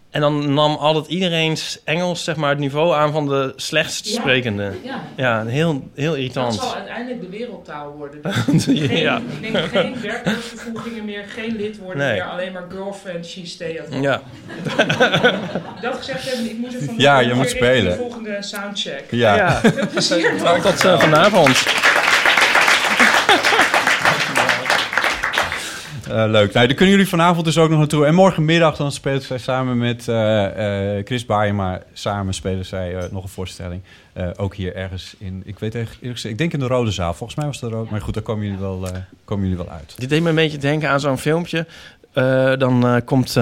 En 0.09 0.21
dan 0.21 0.53
nam 0.53 0.75
altijd 0.75 1.07
iedereen's 1.07 1.79
Engels 1.83 2.23
zeg 2.23 2.35
maar, 2.35 2.49
het 2.49 2.59
niveau 2.59 2.95
aan 2.95 3.11
van 3.11 3.25
de 3.27 3.53
slechtst 3.55 4.07
Ja. 4.07 4.19
sprekende. 4.19 4.71
Ja. 4.83 5.01
Ja, 5.15 5.45
heel, 5.45 5.89
heel 5.95 6.09
Dat 6.09 6.17
irritant. 6.17 6.53
zal 6.53 6.75
uiteindelijk 6.75 7.21
de 7.21 7.29
wereldtaal 7.29 7.91
worden. 7.97 8.21
Dus 8.51 8.63
geen, 8.65 8.97
ja. 8.97 9.21
Ik 9.39 9.51
denk 9.53 9.65
geen 9.65 10.01
werkwoordvervoegingen 10.01 11.05
meer, 11.05 11.23
geen 11.27 11.55
lidwoorden 11.55 11.97
Nee. 11.97 12.13
meer. 12.13 12.23
Alleen 12.23 12.51
maar 12.51 12.65
girlfriend, 12.69 13.25
she 13.25 13.45
stay 13.45 13.79
at 13.79 13.87
home. 13.93 14.01
ja. 14.01 14.21
Dat 15.81 15.95
gezegd 15.97 16.29
hebben, 16.29 16.49
ik 16.49 16.57
moet 16.57 16.73
het 16.73 16.83
van 16.83 16.93
Ja, 16.97 17.19
je 17.19 17.27
weer 17.27 17.35
moet 17.35 17.49
spelen. 17.49 17.91
De 17.91 17.97
volgende 17.97 18.37
soundcheck. 18.39 19.03
Ja. 19.11 19.35
ja. 19.35 19.59
Veel 19.59 19.87
plezier 19.87 20.33
nog. 20.35 20.59
Tot 20.61 20.85
eh, 20.85 20.99
vanavond. 20.99 21.65
Eh, 26.09 26.15
leuk. 26.15 26.53
Nou, 26.53 26.67
daar 26.67 26.75
kunnen 26.75 26.95
jullie 26.95 27.09
vanavond 27.09 27.45
dus 27.45 27.57
ook 27.57 27.69
nog 27.69 27.79
naartoe. 27.79 28.05
En 28.05 28.13
morgenmiddag 28.13 28.75
dan 28.75 28.91
spelen 28.91 29.21
zij 29.21 29.37
samen 29.37 29.77
met 29.77 30.07
eh, 30.07 30.97
eh, 30.97 31.05
Chris 31.05 31.25
samen 31.93 32.33
spelen 32.33 32.65
zij 32.65 33.07
nog 33.11 33.23
een 33.23 33.29
voorstelling. 33.29 33.81
Ook 34.35 34.55
hier 34.55 34.75
ergens 34.75 35.15
in... 35.17 35.41
Ik 35.45 35.59
weet 35.59 35.75
echt 35.75 35.97
eerlijk. 36.01 36.23
Ik 36.23 36.37
denk 36.37 36.53
in 36.53 36.59
de 36.59 36.67
Rode 36.67 36.91
Zaal. 36.91 37.13
Volgens 37.13 37.37
mij 37.37 37.47
was 37.47 37.61
het 37.61 37.69
de 37.69 37.75
Rode... 37.75 37.91
Maar 37.91 38.01
goed, 38.01 38.13
daar 38.13 38.23
komen 38.23 38.45
jullie 38.45 38.59
wel, 38.59 38.87
komen 39.25 39.43
jullie 39.47 39.63
wel 39.63 39.73
uit. 39.73 39.93
Dit 39.97 40.09
deed 40.09 40.21
me 40.21 40.29
een 40.29 40.35
beetje 40.35 40.57
denken 40.57 40.89
aan 40.89 40.99
zo'n 40.99 41.17
filmpje. 41.17 41.65
Dan 42.57 43.01
komt 43.05 43.37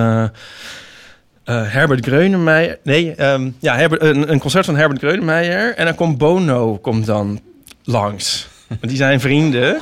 Herbert 1.43 2.06
Greunemeyer... 2.06 2.80
Nee, 2.84 3.15
ehm, 3.15 3.49
ja, 3.60 3.75
Herbert, 3.75 4.01
een, 4.01 4.32
een 4.32 4.39
concert 4.39 4.65
van 4.65 4.75
Herbert 4.75 4.99
Greunemeyer. 4.99 5.75
En 5.75 5.86
dan 5.86 5.95
komt 5.95 6.17
Bono 6.17 6.78
komt 6.78 7.06
dan 7.06 7.39
langs. 7.84 8.47
Want 8.67 8.88
die 8.88 8.95
zijn 8.95 9.19
vrienden. 9.19 9.75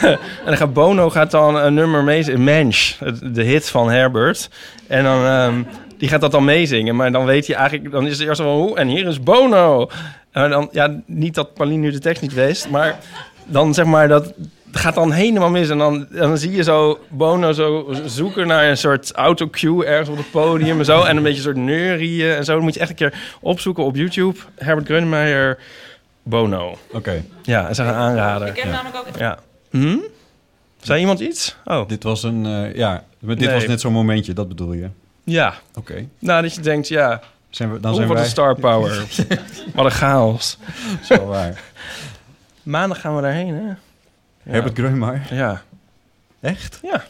en 0.00 0.18
dan 0.44 0.56
gaat 0.56 0.72
Bono 0.72 1.10
gaat 1.10 1.30
dan 1.30 1.56
een 1.56 1.74
nummer 1.74 2.04
meezingen. 2.04 2.44
Mensch, 2.44 2.98
de 3.22 3.42
hit 3.42 3.68
van 3.70 3.90
Herbert. 3.90 4.50
En 4.86 5.04
dan... 5.04 5.24
ehm, 5.24 5.62
die 5.98 6.08
gaat 6.08 6.20
dat 6.20 6.30
dan 6.30 6.44
meezingen, 6.44 6.96
maar 6.96 7.12
dan 7.12 7.24
weet 7.24 7.46
je 7.46 7.54
eigenlijk... 7.54 7.90
Dan 7.90 8.06
is 8.06 8.18
het 8.18 8.28
eerst 8.28 8.40
wel 8.40 8.60
hoe, 8.60 8.76
en 8.76 8.88
hier 8.88 9.06
is 9.06 9.22
Bono. 9.22 9.90
En 10.30 10.50
dan, 10.50 10.68
ja, 10.72 11.00
niet 11.06 11.34
dat 11.34 11.54
Pauline 11.54 11.80
nu 11.80 11.90
de 11.90 11.98
tekst 11.98 12.22
niet 12.22 12.34
wist, 12.34 12.68
maar 12.68 12.98
dan 13.44 13.74
zeg 13.74 13.84
maar 13.84 14.08
dat 14.08 14.32
gaat 14.72 14.94
dan 14.94 15.12
helemaal 15.12 15.50
mis. 15.50 15.68
En 15.68 15.78
dan, 15.78 16.06
dan 16.10 16.38
zie 16.38 16.50
je 16.50 16.62
zo 16.62 16.98
Bono 17.08 17.52
zo 17.52 17.94
zoeken 18.04 18.46
naar 18.46 18.68
een 18.68 18.76
soort 18.76 19.12
autocue 19.12 19.84
ergens 19.84 20.08
op 20.08 20.16
het 20.16 20.30
podium 20.30 20.78
en 20.78 20.84
zo. 20.84 21.02
En 21.02 21.16
een 21.16 21.22
beetje 21.22 21.38
een 21.38 21.44
soort 21.44 21.56
neurieën 21.56 22.34
en 22.34 22.44
zo. 22.44 22.54
Dan 22.54 22.62
moet 22.62 22.74
je 22.74 22.80
echt 22.80 22.90
een 22.90 22.96
keer 22.96 23.14
opzoeken 23.40 23.84
op 23.84 23.96
YouTube. 23.96 24.38
Herbert 24.54 24.86
Grönemeyer, 24.86 25.58
Bono. 26.28 26.78
Oké. 26.92 27.24
Ja, 27.42 27.62
dat 27.62 27.70
is 27.70 27.78
een 27.78 27.86
aanrader. 27.86 28.48
Ik 28.48 28.56
heb 28.56 28.72
namelijk 28.72 28.96
ook... 29.08 29.16
Ja. 29.18 29.38
Hm? 29.70 29.96
Zei 30.80 31.00
iemand 31.00 31.20
iets? 31.20 31.56
Oh, 31.64 31.88
Dit 31.88 32.02
was 32.02 32.22
een... 32.22 32.46
eh, 32.46 32.74
ja, 32.74 33.04
dit 33.20 33.38
Nee. 33.38 33.50
was 33.54 33.66
net 33.66 33.80
zo'n 33.80 33.92
momentje. 33.92 34.32
Dat 34.32 34.48
bedoel 34.48 34.72
je. 34.72 34.88
ja. 35.24 35.54
Oké. 35.74 36.06
Nou, 36.18 36.42
dat 36.42 36.54
je 36.54 36.60
denkt, 36.60 36.88
ja, 36.88 37.20
Zijn 37.50 37.72
we, 37.72 37.80
dan 37.80 37.94
zijn 37.94 38.08
wij... 38.08 38.22
de 38.22 38.28
star 38.28 38.54
power. 38.54 39.04
Wat 39.74 39.84
een 39.84 39.90
chaos. 39.90 40.58
Zo 41.02 41.26
waar. 41.26 41.62
Maandag 42.62 43.00
gaan 43.00 43.16
we 43.16 43.22
daarheen, 43.22 43.54
hè? 43.54 43.62
Ja. 43.66 43.76
Herbert 44.42 44.78
Grönemeyer. 44.78 45.26
Ja. 45.30 45.62
Echt? 46.40 46.78
Ja. 46.82 47.04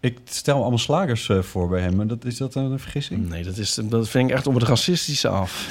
Ik 0.00 0.18
stel 0.24 0.60
allemaal 0.60 0.78
slagers 0.78 1.28
eh, 1.28 1.42
voor 1.42 1.68
bij 1.68 1.80
hem. 1.80 1.96
Maar 1.96 2.06
dat, 2.06 2.24
is 2.24 2.36
dat 2.36 2.54
een 2.54 2.78
vergissing? 2.78 3.28
Nee, 3.28 3.42
dat, 3.44 3.56
is, 3.56 3.74
dat 3.82 4.08
vind 4.08 4.30
ik 4.30 4.36
echt 4.36 4.46
op 4.46 4.54
het 4.54 4.62
racistische 4.62 5.28
af. 5.28 5.68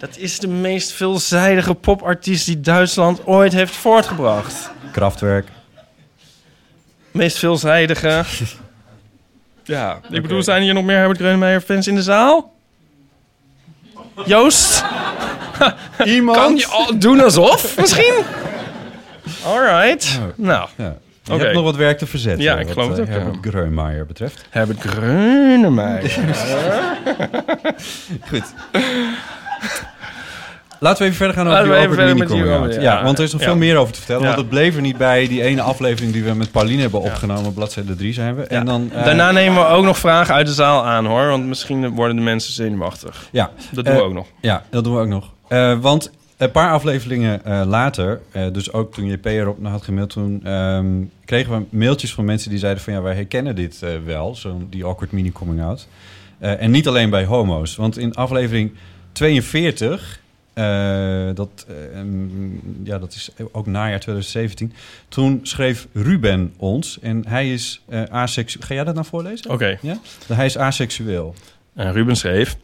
Dat 0.00 0.16
is 0.16 0.38
de 0.38 0.48
meest 0.48 0.92
veelzijdige 0.92 1.74
popartiest 1.74 2.46
die 2.46 2.60
Duitsland 2.60 3.26
ooit 3.26 3.52
heeft 3.52 3.74
voortgebracht. 3.74 4.70
Kraftwerk. 4.92 5.48
Meest 7.10 7.38
veelzijdige. 7.38 8.24
ja, 9.64 10.00
ik 10.10 10.22
bedoel, 10.22 10.42
zijn 10.42 10.62
hier 10.62 10.74
nog 10.74 10.84
meer 10.84 10.96
Herbert 10.96 11.18
Grönemeyer 11.18 11.60
fans 11.60 11.86
in 11.86 11.94
de 11.94 12.02
zaal? 12.02 12.54
Joost? 14.26 14.84
Iemand? 16.04 16.38
Kan 16.38 16.56
je 16.56 16.66
al 16.66 16.98
doen 16.98 17.20
alsof, 17.20 17.76
misschien? 17.76 18.14
Alright. 19.44 20.20
Nou, 20.36 20.68
Ja. 20.76 20.96
Je 21.22 21.32
hebt 21.32 21.54
nog 21.54 21.64
wat 21.64 21.76
werk 21.76 21.98
te 21.98 22.06
verzetten. 22.06 22.42
Ja, 22.42 22.58
ik 22.58 22.66
wat, 22.66 22.72
geloof 22.72 22.88
het 22.88 22.98
eh, 22.98 23.02
ook, 23.02 23.08
ja. 23.08 23.14
Herbert 23.14 23.46
Grönemeyer 23.46 24.06
betreft. 24.06 24.44
Herbert 24.50 24.80
Grönemeyer. 24.80 26.10
Goed. 28.30 28.44
Laten 30.78 30.98
we 30.98 31.04
even 31.04 31.16
verder 31.16 31.36
gaan 31.36 31.46
over 31.46 31.58
Laten 31.68 31.90
die 31.90 31.98
Albert 31.98 32.14
Mini 32.14 32.26
coming 32.26 32.50
out. 32.62 32.74
Ja, 32.74 32.80
ja. 32.80 33.02
want 33.04 33.18
er 33.18 33.24
is 33.24 33.32
nog 33.32 33.40
Ja. 33.40 33.46
veel 33.46 33.56
meer 33.56 33.76
over 33.76 33.92
te 33.92 33.98
vertellen. 33.98 34.22
Ja. 34.22 34.28
Want 34.28 34.40
het 34.40 34.48
bleef 34.50 34.74
er 34.76 34.80
niet 34.82 34.96
bij 34.96 35.28
die 35.28 35.42
ene 35.42 35.62
aflevering 35.62 36.12
die 36.12 36.24
we 36.24 36.34
met 36.34 36.50
Pauline 36.50 36.80
hebben 36.82 37.00
opgenomen. 37.00 37.54
Bladzijde 37.54 37.94
3 37.96 38.12
zijn 38.12 38.36
we. 38.36 38.42
En 38.42 38.66
dan, 38.66 38.90
eh, 38.92 39.04
Daarna 39.04 39.30
nemen 39.30 39.58
we 39.62 39.68
ook 39.68 39.84
nog 39.84 39.98
vragen 39.98 40.34
uit 40.34 40.46
de 40.46 40.52
zaal 40.52 40.84
aan, 40.86 41.06
hoor. 41.06 41.26
Want 41.28 41.46
misschien 41.46 41.88
worden 41.94 42.16
de 42.16 42.22
mensen 42.22 42.52
zenuwachtig. 42.52 43.28
Ja, 43.32 43.50
Dat 43.70 43.84
doen 43.84 43.94
we 43.94 44.00
Eh, 44.00 44.06
ook 44.06 44.12
nog. 44.12 44.26
Ja, 44.40 44.64
dat 44.70 44.84
doen 44.84 44.94
we 44.94 45.00
ook 45.00 45.06
nog. 45.08 45.30
Eh, 45.48 45.78
want 45.80 46.10
een 46.36 46.50
paar 46.50 46.70
afleveringen 46.72 47.40
later, 47.66 48.20
dus 48.52 48.72
ook 48.72 48.94
toen 48.94 49.06
JP 49.06 49.26
erop 49.26 49.66
had 49.66 49.82
gemaild, 49.82 50.10
toen 50.10 50.40
ehm, 50.44 50.86
kregen 51.24 51.52
we 51.58 51.76
mailtjes 51.76 52.14
van 52.14 52.24
mensen 52.24 52.50
die 52.50 52.58
zeiden 52.58 52.82
van 52.82 52.92
ja, 52.92 53.02
wij 53.02 53.14
herkennen 53.14 53.54
dit 53.56 53.84
wel, 54.04 54.34
zo'n 54.34 54.66
die 54.70 54.84
awkward 54.84 55.12
mini 55.12 55.32
coming 55.32 55.62
out. 55.62 55.86
En 56.38 56.70
niet 56.70 56.88
alleen 56.88 57.10
bij 57.10 57.24
homo's, 57.24 57.76
want 57.76 57.98
in 57.98 58.14
aflevering 58.14 58.72
42 59.12 60.20
eh, 60.52 61.28
dat, 61.34 61.66
eh, 61.68 62.00
ja, 62.82 62.98
dat 62.98 63.14
is 63.14 63.30
ook 63.52 63.66
najaar 63.66 64.00
2017. 64.00 64.72
Toen 65.08 65.40
schreef 65.42 65.86
Ruben 65.92 66.54
ons 66.56 66.98
en 67.00 67.24
hij 67.28 67.52
is 67.52 67.82
eh 67.88 68.02
aseksueel. 68.02 68.66
Ga 68.66 68.74
jij 68.74 68.84
dat 68.84 68.94
nou 68.94 69.06
voorlezen? 69.06 69.50
Oké. 69.50 69.78
Ja? 69.82 69.98
Hij 70.26 70.46
is 70.46 70.58
aseksueel. 70.58 71.34
En 71.74 71.92
Ruben 71.92 72.16
schreef... 72.16 72.56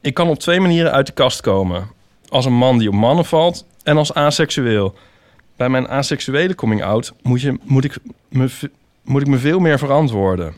Ik 0.00 0.14
kan 0.14 0.28
op 0.28 0.38
twee 0.38 0.60
manieren 0.60 0.92
uit 0.92 1.06
de 1.06 1.12
kast 1.12 1.40
komen. 1.40 1.88
Als 2.28 2.44
een 2.44 2.54
man 2.54 2.78
die 2.78 2.88
op 2.88 2.94
mannen 2.94 3.24
valt 3.24 3.66
en 3.82 3.96
als 3.96 4.14
aseksueel. 4.14 4.94
Bij 5.56 5.68
mijn 5.68 5.88
aseksuele 5.88 6.54
coming-out 6.54 7.12
moet, 7.22 7.40
je, 7.40 7.58
moet, 7.64 7.84
ik 7.84 7.96
me, 8.28 8.48
moet 9.02 9.20
ik 9.20 9.26
me 9.26 9.38
veel 9.38 9.58
meer 9.58 9.78
verantwoorden. 9.78 10.54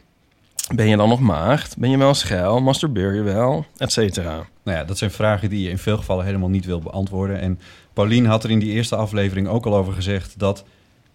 Ben 0.72 0.88
je 0.88 0.96
dan 0.96 1.08
nog 1.08 1.20
maagd? 1.20 1.76
Ben 1.76 1.90
je 1.90 1.98
wel 1.98 2.14
schel? 2.14 2.60
Masturbeer 2.60 3.14
je 3.14 3.22
wel? 3.22 3.64
Et 3.76 3.92
cetera. 3.92 4.46
Nou 4.62 4.78
ja, 4.78 4.84
dat 4.84 4.98
zijn 4.98 5.10
vragen 5.10 5.50
die 5.50 5.62
je 5.62 5.70
in 5.70 5.78
veel 5.78 5.96
gevallen 5.96 6.24
helemaal 6.24 6.48
niet 6.48 6.64
wil 6.64 6.80
beantwoorden. 6.80 7.40
En 7.40 7.60
Paulien 7.92 8.26
had 8.26 8.44
er 8.44 8.50
in 8.50 8.58
die 8.58 8.72
eerste 8.72 8.96
aflevering 8.96 9.48
ook 9.48 9.66
al 9.66 9.76
over 9.76 9.92
gezegd 9.92 10.34
dat 10.38 10.64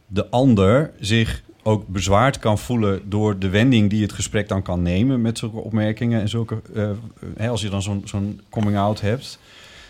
de 0.08 0.30
ander 0.30 0.92
zich 1.00 1.42
ook 1.64 1.88
bezwaard 1.88 2.40
kan 2.40 2.58
voelen 2.58 3.02
door 3.10 3.40
de 3.40 3.50
wending 3.50 3.90
die 3.90 4.02
het 4.02 4.14
gesprek 4.14 4.48
dan 4.48 4.62
kan 4.62 4.82
nemen 4.82 5.22
met 5.22 5.38
zulke 5.38 5.58
opmerkingen 5.58 6.22
en 6.22 6.30
zulke, 6.30 6.62
eh, 6.76 6.90
hè, 7.38 7.50
als 7.50 7.62
je 7.62 7.70
dan 7.70 7.82
zo'n 7.82 8.02
zo'n 8.06 8.42
coming 8.50 8.78
out 8.78 9.02
hebt. 9.02 9.40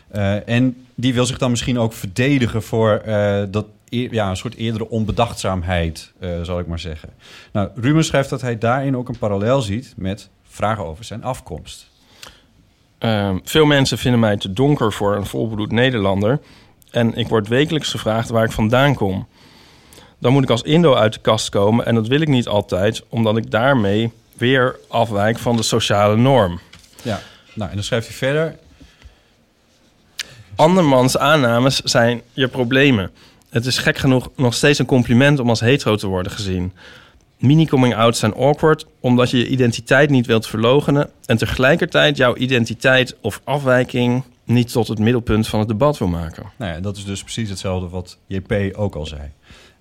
Eh, 0.07 0.47
en 0.47 0.75
die 0.95 1.13
wil 1.13 1.25
zich 1.25 1.37
dan 1.37 1.49
misschien 1.49 1.79
ook 1.79 1.93
verdedigen 1.93 2.63
voor 2.63 2.91
eh, 2.91 3.43
dat, 3.49 3.65
ja, 3.89 4.29
een 4.29 4.37
soort 4.37 4.55
eerdere 4.55 4.89
onbedachtzaamheid, 4.89 6.11
eh, 6.19 6.41
zal 6.41 6.59
ik 6.59 6.67
maar 6.67 6.79
zeggen. 6.79 7.09
Nou, 7.51 7.69
Ruben 7.75 8.03
schrijft 8.03 8.29
dat 8.29 8.41
hij 8.41 8.57
daarin 8.57 8.97
ook 8.97 9.09
een 9.09 9.17
parallel 9.17 9.61
ziet 9.61 9.93
met 9.97 10.29
vragen 10.43 10.85
over 10.85 11.03
zijn 11.03 11.23
afkomst. 11.23 11.89
Ehm, 12.97 13.37
veel 13.43 13.65
mensen 13.65 13.97
vinden 13.97 14.19
mij 14.19 14.37
te 14.37 14.53
donker 14.53 14.93
voor 14.93 15.15
een 15.15 15.25
volbloed 15.25 15.71
Nederlander. 15.71 16.39
En 16.91 17.15
ik 17.15 17.27
word 17.27 17.47
wekelijks 17.47 17.89
gevraagd 17.89 18.29
waar 18.29 18.43
ik 18.43 18.51
vandaan 18.51 18.95
kom. 18.95 19.27
Dan 20.19 20.33
moet 20.33 20.43
ik 20.43 20.49
als 20.49 20.61
Indo 20.61 20.93
uit 20.93 21.13
de 21.13 21.19
kast 21.19 21.49
komen. 21.49 21.85
En 21.85 21.95
dat 21.95 22.07
wil 22.07 22.21
ik 22.21 22.27
niet 22.27 22.47
altijd, 22.47 23.03
omdat 23.09 23.37
ik 23.37 23.51
daarmee 23.51 24.11
weer 24.33 24.75
afwijk 24.87 25.39
van 25.39 25.55
de 25.55 25.63
sociale 25.63 26.15
norm. 26.15 26.59
Ja, 27.01 27.19
nou 27.53 27.69
en 27.69 27.75
dan 27.75 27.83
schrijft 27.83 28.07
hij 28.07 28.15
verder. 28.15 28.55
Andermans 30.55 31.17
aannames 31.17 31.75
zijn 31.75 32.21
je 32.33 32.47
problemen. 32.47 33.11
Het 33.49 33.65
is 33.65 33.77
gek 33.77 33.97
genoeg 33.97 34.29
nog 34.35 34.53
steeds 34.53 34.79
een 34.79 34.85
compliment 34.85 35.39
om 35.39 35.49
als 35.49 35.59
hetero 35.59 35.95
te 35.95 36.07
worden 36.07 36.31
gezien. 36.31 36.73
Mini-coming-outs 37.37 38.19
zijn 38.19 38.33
awkward 38.33 38.85
omdat 38.99 39.29
je 39.29 39.37
je 39.37 39.47
identiteit 39.47 40.09
niet 40.09 40.25
wilt 40.25 40.47
verlogenen... 40.47 41.09
en 41.25 41.37
tegelijkertijd 41.37 42.17
jouw 42.17 42.35
identiteit 42.35 43.15
of 43.21 43.41
afwijking 43.43 44.23
niet 44.43 44.71
tot 44.71 44.87
het 44.87 44.99
middelpunt 44.99 45.47
van 45.47 45.59
het 45.59 45.67
debat 45.67 45.97
wil 45.97 46.07
maken. 46.07 46.51
Nou 46.57 46.73
ja, 46.73 46.79
dat 46.79 46.97
is 46.97 47.05
dus 47.05 47.23
precies 47.23 47.49
hetzelfde 47.49 47.89
wat 47.89 48.17
JP 48.27 48.53
ook 48.75 48.95
al 48.95 49.05
zei. 49.05 49.21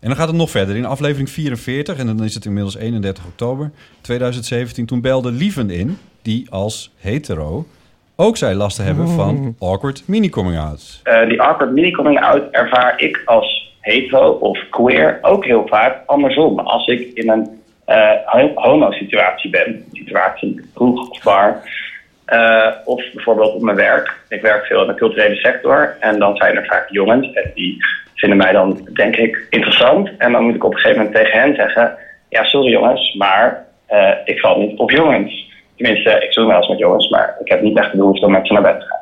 En 0.01 0.09
dan 0.09 0.17
gaat 0.17 0.29
het 0.29 0.37
nog 0.37 0.51
verder. 0.51 0.77
In 0.77 0.85
aflevering 0.85 1.31
44, 1.31 1.97
en 1.97 2.07
dan 2.07 2.25
is 2.25 2.35
het 2.35 2.45
inmiddels 2.45 2.77
31 2.77 3.25
oktober 3.25 3.71
2017... 4.01 4.87
toen 4.87 5.01
belde 5.01 5.31
Lieven 5.31 5.71
in, 5.71 5.99
die 6.23 6.51
als 6.51 6.91
hetero 6.97 7.67
ook 8.21 8.37
zei 8.37 8.55
last 8.55 8.77
te 8.77 8.83
hebben 8.83 9.09
van 9.09 9.55
awkward 9.59 10.03
mini-coming-outs. 10.07 11.01
Eh, 11.05 11.29
die 11.29 11.43
awkward 11.43 11.73
mini-coming 11.73 12.21
out 12.21 12.43
ervaar 12.51 13.01
ik 13.01 13.23
als 13.25 13.73
hetero 13.81 14.31
of 14.31 14.59
queer 14.71 15.19
ook 15.23 15.45
heel 15.45 15.67
vaak 15.67 16.03
andersom. 16.07 16.59
Als 16.59 16.87
ik 16.87 17.11
in 17.15 17.31
een 17.31 17.49
eh, 17.85 18.11
ho- 18.25 18.53
homo-situatie 18.55 19.51
ben, 19.51 19.85
situatie 19.93 20.61
kroeg 20.75 21.11
of 21.11 21.23
bar, 21.23 21.63
eh, 22.25 22.67
of 22.85 23.03
bijvoorbeeld 23.15 23.55
op 23.55 23.63
mijn 23.63 23.77
werk. 23.77 24.17
Ik 24.29 24.41
werk 24.43 24.65
veel 24.65 24.81
in 24.83 24.87
de 24.89 24.95
culturele 24.95 25.35
sector 25.37 25.97
en 26.01 26.19
dan 26.19 26.37
zijn 26.37 26.57
er 26.57 26.67
vaak 26.67 26.89
jongens 26.91 27.33
en 27.33 27.51
die 27.55 27.77
vinden 28.15 28.39
mij 28.39 28.53
dan, 28.53 28.89
denk 28.93 29.17
ik, 29.17 29.47
interessant. 29.51 30.11
En 30.19 30.33
dan 30.33 30.45
moet 30.45 30.55
ik 30.55 30.65
op 30.65 30.73
een 30.73 30.79
gegeven 30.79 31.03
moment 31.05 31.17
tegen 31.23 31.41
hen 31.41 31.55
zeggen, 31.55 31.97
ja, 32.29 32.45
sorry 32.45 32.71
jongens, 32.71 33.15
maar 33.15 33.65
eh, 33.87 34.11
ik 34.25 34.39
val 34.41 34.59
niet 34.61 34.79
op 34.79 34.91
jongens. 34.91 35.47
Tenminste, 35.79 36.11
ik 36.11 36.33
zoek 36.33 36.47
wel 36.47 36.57
eens 36.57 36.69
met 36.69 36.79
jongens, 36.79 37.09
maar 37.09 37.37
ik 37.45 37.49
heb 37.49 37.63
niet 37.63 37.79
echt 37.79 37.91
de 37.91 37.97
behoefte 37.97 38.27
om 38.27 38.33
met 38.33 38.47
ze 38.47 38.53
naar 38.53 38.63
bed 38.63 38.81
te 38.81 38.87
gaan. 38.87 39.01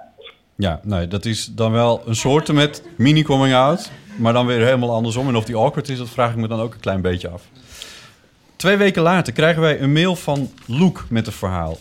Ja, 0.56 0.80
nou, 0.82 1.08
dat 1.08 1.24
is 1.24 1.46
dan 1.46 1.72
wel 1.72 2.02
een 2.06 2.14
soort 2.14 2.52
met 2.52 2.88
mini-coming-out... 2.96 3.90
maar 4.16 4.32
dan 4.32 4.46
weer 4.46 4.64
helemaal 4.64 4.92
andersom. 4.92 5.28
En 5.28 5.36
of 5.36 5.44
die 5.44 5.56
awkward 5.56 5.88
is, 5.88 5.98
dat 5.98 6.08
vraag 6.08 6.30
ik 6.30 6.36
me 6.36 6.48
dan 6.48 6.60
ook 6.60 6.74
een 6.74 6.80
klein 6.80 7.00
beetje 7.00 7.28
af. 7.28 7.42
Twee 8.56 8.76
weken 8.76 9.02
later 9.02 9.32
krijgen 9.32 9.62
wij 9.62 9.80
een 9.80 9.92
mail 9.92 10.16
van 10.16 10.50
Loek 10.66 11.04
met 11.08 11.26
een 11.26 11.32
verhaal. 11.32 11.76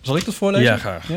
Zal 0.00 0.16
ik 0.16 0.24
dat 0.24 0.34
voorlezen? 0.34 0.66
Ja, 0.66 0.76
graag. 0.76 1.08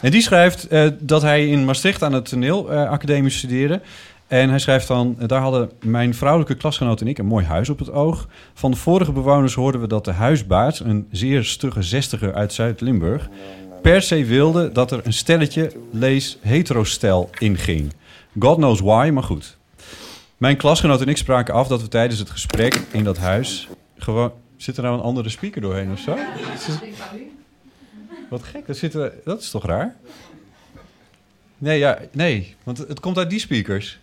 En 0.00 0.10
die 0.10 0.22
schrijft 0.22 0.68
eh, 0.68 0.88
dat 0.98 1.22
hij 1.22 1.46
in 1.46 1.64
Maastricht 1.64 2.02
aan 2.02 2.12
het 2.12 2.28
toneelacademie 2.28 3.30
studeerde. 3.30 3.80
En 4.28 4.48
hij 4.48 4.58
schrijft 4.58 4.88
dan, 4.88 5.16
daar 5.26 5.40
hadden 5.40 5.70
mijn 5.82 6.14
vrouwelijke 6.14 6.54
klasgenoot 6.54 7.00
en 7.00 7.06
ik 7.06 7.18
een 7.18 7.26
mooi 7.26 7.44
huis 7.44 7.68
op 7.68 7.78
het 7.78 7.90
oog. 7.90 8.28
Van 8.54 8.70
de 8.70 8.76
vorige 8.76 9.12
bewoners 9.12 9.54
hoorden 9.54 9.80
we 9.80 9.86
dat 9.86 10.04
de 10.04 10.12
huisbaas, 10.12 10.80
een 10.80 11.08
zeer 11.10 11.44
stugge 11.44 11.82
zestiger 11.82 12.34
uit 12.34 12.52
Zuid-Limburg, 12.52 13.28
per 13.82 14.02
se 14.02 14.24
wilde 14.24 14.72
dat 14.72 14.90
er 14.90 15.00
een 15.04 15.12
stelletje, 15.12 15.72
lees 15.90 16.38
heterostel, 16.40 17.30
inging. 17.38 17.92
God 18.38 18.56
knows 18.56 18.80
why, 18.80 19.10
maar 19.12 19.22
goed. 19.22 19.56
Mijn 20.36 20.56
klasgenoot 20.56 21.00
en 21.00 21.08
ik 21.08 21.16
spraken 21.16 21.54
af 21.54 21.68
dat 21.68 21.82
we 21.82 21.88
tijdens 21.88 22.18
het 22.18 22.30
gesprek 22.30 22.80
in 22.92 23.04
dat 23.04 23.18
huis 23.18 23.68
gewoon... 23.98 24.32
Zit 24.56 24.76
er 24.76 24.82
nou 24.82 24.94
een 24.94 25.04
andere 25.04 25.28
speaker 25.28 25.60
doorheen 25.60 25.92
of 25.92 25.98
zo? 25.98 26.16
Wat 28.30 28.42
gek, 28.42 28.66
dat, 28.66 28.76
zit 28.76 28.92
dat 29.24 29.40
is 29.40 29.50
toch 29.50 29.66
raar? 29.66 29.96
Nee, 31.58 31.78
ja, 31.78 31.98
nee, 32.12 32.56
want 32.64 32.78
het 32.78 33.00
komt 33.00 33.18
uit 33.18 33.30
die 33.30 33.38
speakers. 33.38 33.98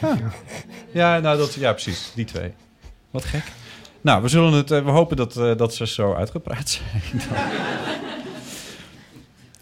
Ja, 0.00 0.18
ja 1.00 1.18
nou, 1.18 1.38
dat, 1.38 1.54
ja 1.54 1.72
precies, 1.72 2.12
die 2.14 2.24
twee. 2.24 2.52
Wat 3.10 3.24
gek. 3.24 3.44
Nou, 4.00 4.22
we, 4.22 4.28
zullen 4.28 4.52
het, 4.52 4.70
eh, 4.70 4.84
we 4.84 4.90
hopen 4.90 5.16
dat, 5.16 5.36
eh, 5.36 5.56
dat 5.56 5.74
ze 5.74 5.86
zo 5.86 6.14
uitgepraat 6.14 6.70
zijn. 6.70 7.22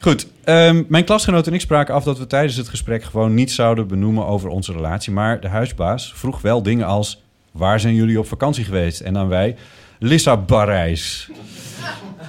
Goed, 0.01 0.27
ehm, 0.45 0.83
mijn 0.89 1.05
klasgenoot 1.05 1.47
en 1.47 1.55
ik 1.55 1.61
spraken 1.61 1.95
af 1.95 2.05
dat 2.05 2.19
we 2.19 2.27
tijdens 2.27 2.57
het 2.57 2.69
gesprek 2.69 3.05
gewoon 3.05 3.35
niet 3.35 3.51
zouden 3.51 3.89
benoemen 3.89 4.27
over 4.27 4.49
onze 4.49 4.73
relatie. 4.73 5.13
Maar 5.13 5.41
de 5.41 5.49
huisbaas 5.49 6.13
vroeg 6.15 6.41
wel 6.41 6.63
dingen 6.63 6.87
als: 6.87 7.23
waar 7.51 7.81
zijn 7.81 7.95
jullie 7.95 8.19
op 8.19 8.27
vakantie 8.27 8.65
geweest? 8.65 9.01
En 9.01 9.15
dan 9.15 9.29
wij: 9.29 9.57
Lissabon-Parijs. 9.99 11.31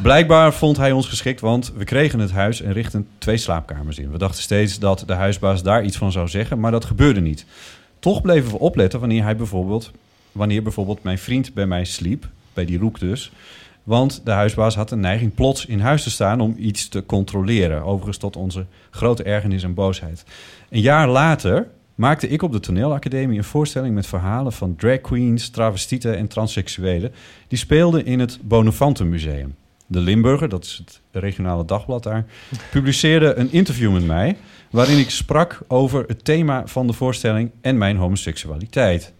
Blijkbaar 0.02 0.54
vond 0.54 0.78
hij 0.78 0.92
ons 0.92 1.08
geschikt, 1.08 1.42
want 1.42 1.74
we 1.76 1.84
kregen 1.84 2.20
het 2.20 2.32
huis 2.32 2.62
en 2.62 2.74
richtten 2.74 3.08
twee 3.18 3.38
slaapkamers 3.38 3.98
in. 3.98 4.12
We 4.12 4.18
dachten 4.18 4.42
steeds 4.42 4.80
dat 4.80 5.04
de 5.08 5.14
huisbaas 5.14 5.64
daar 5.64 5.84
iets 5.84 5.98
van 5.98 6.12
zou 6.12 6.28
zeggen, 6.28 6.60
maar 6.60 6.72
dat 6.72 6.86
gebeurde 6.86 7.22
niet. 7.22 7.46
Toch 8.00 8.22
bleven 8.22 8.52
we 8.52 8.60
opletten 8.60 9.00
wanneer 9.00 9.24
hij 9.24 9.36
bijvoorbeeld, 9.36 9.92
wanneer 10.32 10.64
bijvoorbeeld 10.64 11.04
mijn 11.04 11.18
vriend 11.18 11.54
bij 11.54 11.66
mij 11.66 11.86
sliep, 11.86 12.28
bij 12.54 12.66
die 12.66 12.80
roek 12.80 13.00
dus. 13.00 13.32
Want 13.84 14.22
de 14.24 14.32
huisbaas 14.32 14.76
had 14.76 14.92
een 14.92 15.00
neiging 15.00 15.34
plots 15.34 15.66
in 15.66 15.80
huis 15.80 16.04
te 16.04 16.10
staan 16.10 16.40
om 16.40 16.56
iets 16.58 16.88
te 16.90 17.06
controleren. 17.06 17.84
Overigens 17.84 18.18
tot 18.18 18.36
onze 18.36 18.66
grote 18.90 19.24
ergernis 19.24 19.64
en 19.64 19.74
boosheid. 19.74 20.24
Een 20.70 20.82
jaar 20.82 21.08
later 21.08 21.68
maakte 21.96 22.28
ik 22.28 22.42
op 22.42 22.52
de 22.52 22.60
toneelacademie 22.60 23.38
een 23.38 23.44
voorstelling 23.44 23.96
met 23.96 24.08
verhalen 24.08 24.54
van 24.54 24.76
drag 24.76 25.02
queens, 25.02 25.50
travestieten 25.50 26.18
en 26.18 26.28
transseksuelen. 26.28 27.12
Die 27.48 27.58
speelden 27.58 28.06
in 28.06 28.20
het 28.20 28.40
Bonafante 28.42 29.04
Museum. 29.04 29.56
De 29.92 30.00
Limburger, 30.00 30.50
dat 30.50 30.64
is 30.64 30.82
het 30.86 31.02
regionale 31.12 31.66
dagblad 31.66 32.04
daar, 32.04 32.26
publiceerde 32.72 33.36
een 33.36 33.52
interview 33.52 33.94
met 33.94 34.06
mij... 34.06 34.38
waarin 34.70 34.98
ik 34.98 35.10
sprak 35.10 35.62
over 35.68 36.04
het 36.08 36.26
thema 36.26 36.68
van 36.68 36.88
de 36.88 36.94
voorstelling 36.94 37.52
en 37.62 37.78
mijn 37.78 37.98
homoseksualiteit. 37.98 39.14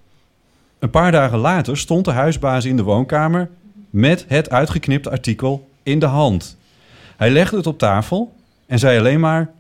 Een 0.80 0.90
paar 0.90 1.12
dagen 1.12 1.38
later 1.38 1.78
stond 1.78 2.06
de 2.06 2.12
huisbaas 2.12 2.66
in 2.66 2.76
de 2.76 2.84
woonkamer... 2.84 3.50
met 3.90 4.26
het 4.28 4.50
uitgeknipte 4.50 5.10
artikel 5.10 5.70
in 5.84 6.00
de 6.00 6.06
hand. 6.06 6.58
Hij 7.18 7.30
legde 7.30 7.58
het 7.58 7.68
op 7.68 7.78
tafel 7.78 8.34
en 8.66 8.80
zei 8.80 9.00
alleen 9.00 9.20
maar... 9.20 9.52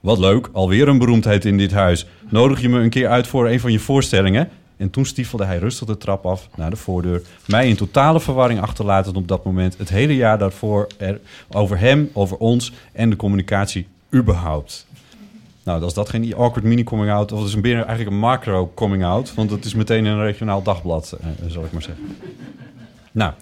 Wat 0.00 0.18
leuk, 0.18 0.48
alweer 0.52 0.88
een 0.88 0.98
beroemdheid 0.98 1.44
in 1.44 1.58
dit 1.58 1.72
huis. 1.72 2.06
Nodig 2.28 2.60
je 2.60 2.68
me 2.68 2.80
een 2.80 2.90
keer 2.90 3.08
uit 3.08 3.26
voor 3.26 3.48
een 3.48 3.60
van 3.60 3.72
je 3.72 3.78
voorstellingen? 3.78 4.48
En 4.84 4.90
toen 4.90 5.06
stiefelde 5.06 5.44
hij 5.44 5.58
rustig 5.58 5.86
de 5.86 5.96
trap 5.96 6.26
af 6.26 6.48
naar 6.56 6.70
de 6.70 6.76
voordeur. 6.76 7.22
Mij 7.46 7.68
in 7.68 7.76
totale 7.76 8.20
verwarring 8.20 8.60
achterlatend 8.60 9.16
op 9.16 9.28
dat 9.28 9.44
moment. 9.44 9.78
Het 9.78 9.88
hele 9.88 10.16
jaar 10.16 10.38
daarvoor 10.38 10.86
er, 10.98 11.20
over 11.50 11.78
hem, 11.78 12.10
over 12.12 12.36
ons 12.36 12.72
en 12.92 13.10
de 13.10 13.16
communicatie 13.16 13.86
überhaupt. 14.14 14.86
Nou, 15.62 15.82
als 15.82 15.94
dat 15.94 16.08
geen 16.08 16.34
awkward 16.34 16.66
mini-coming-out... 16.66 17.32
of 17.32 17.38
dat 17.38 17.48
is 17.48 17.54
een 17.54 17.60
binnen, 17.60 17.86
eigenlijk 17.86 18.16
een 18.16 18.22
macro-coming-out... 18.22 19.34
want 19.34 19.50
het 19.50 19.64
is 19.64 19.74
meteen 19.74 20.04
een 20.04 20.22
regionaal 20.22 20.62
dagblad, 20.62 21.16
eh, 21.20 21.28
zal 21.46 21.64
ik 21.64 21.72
maar 21.72 21.82
zeggen. 21.82 22.16
Nou, 23.12 23.32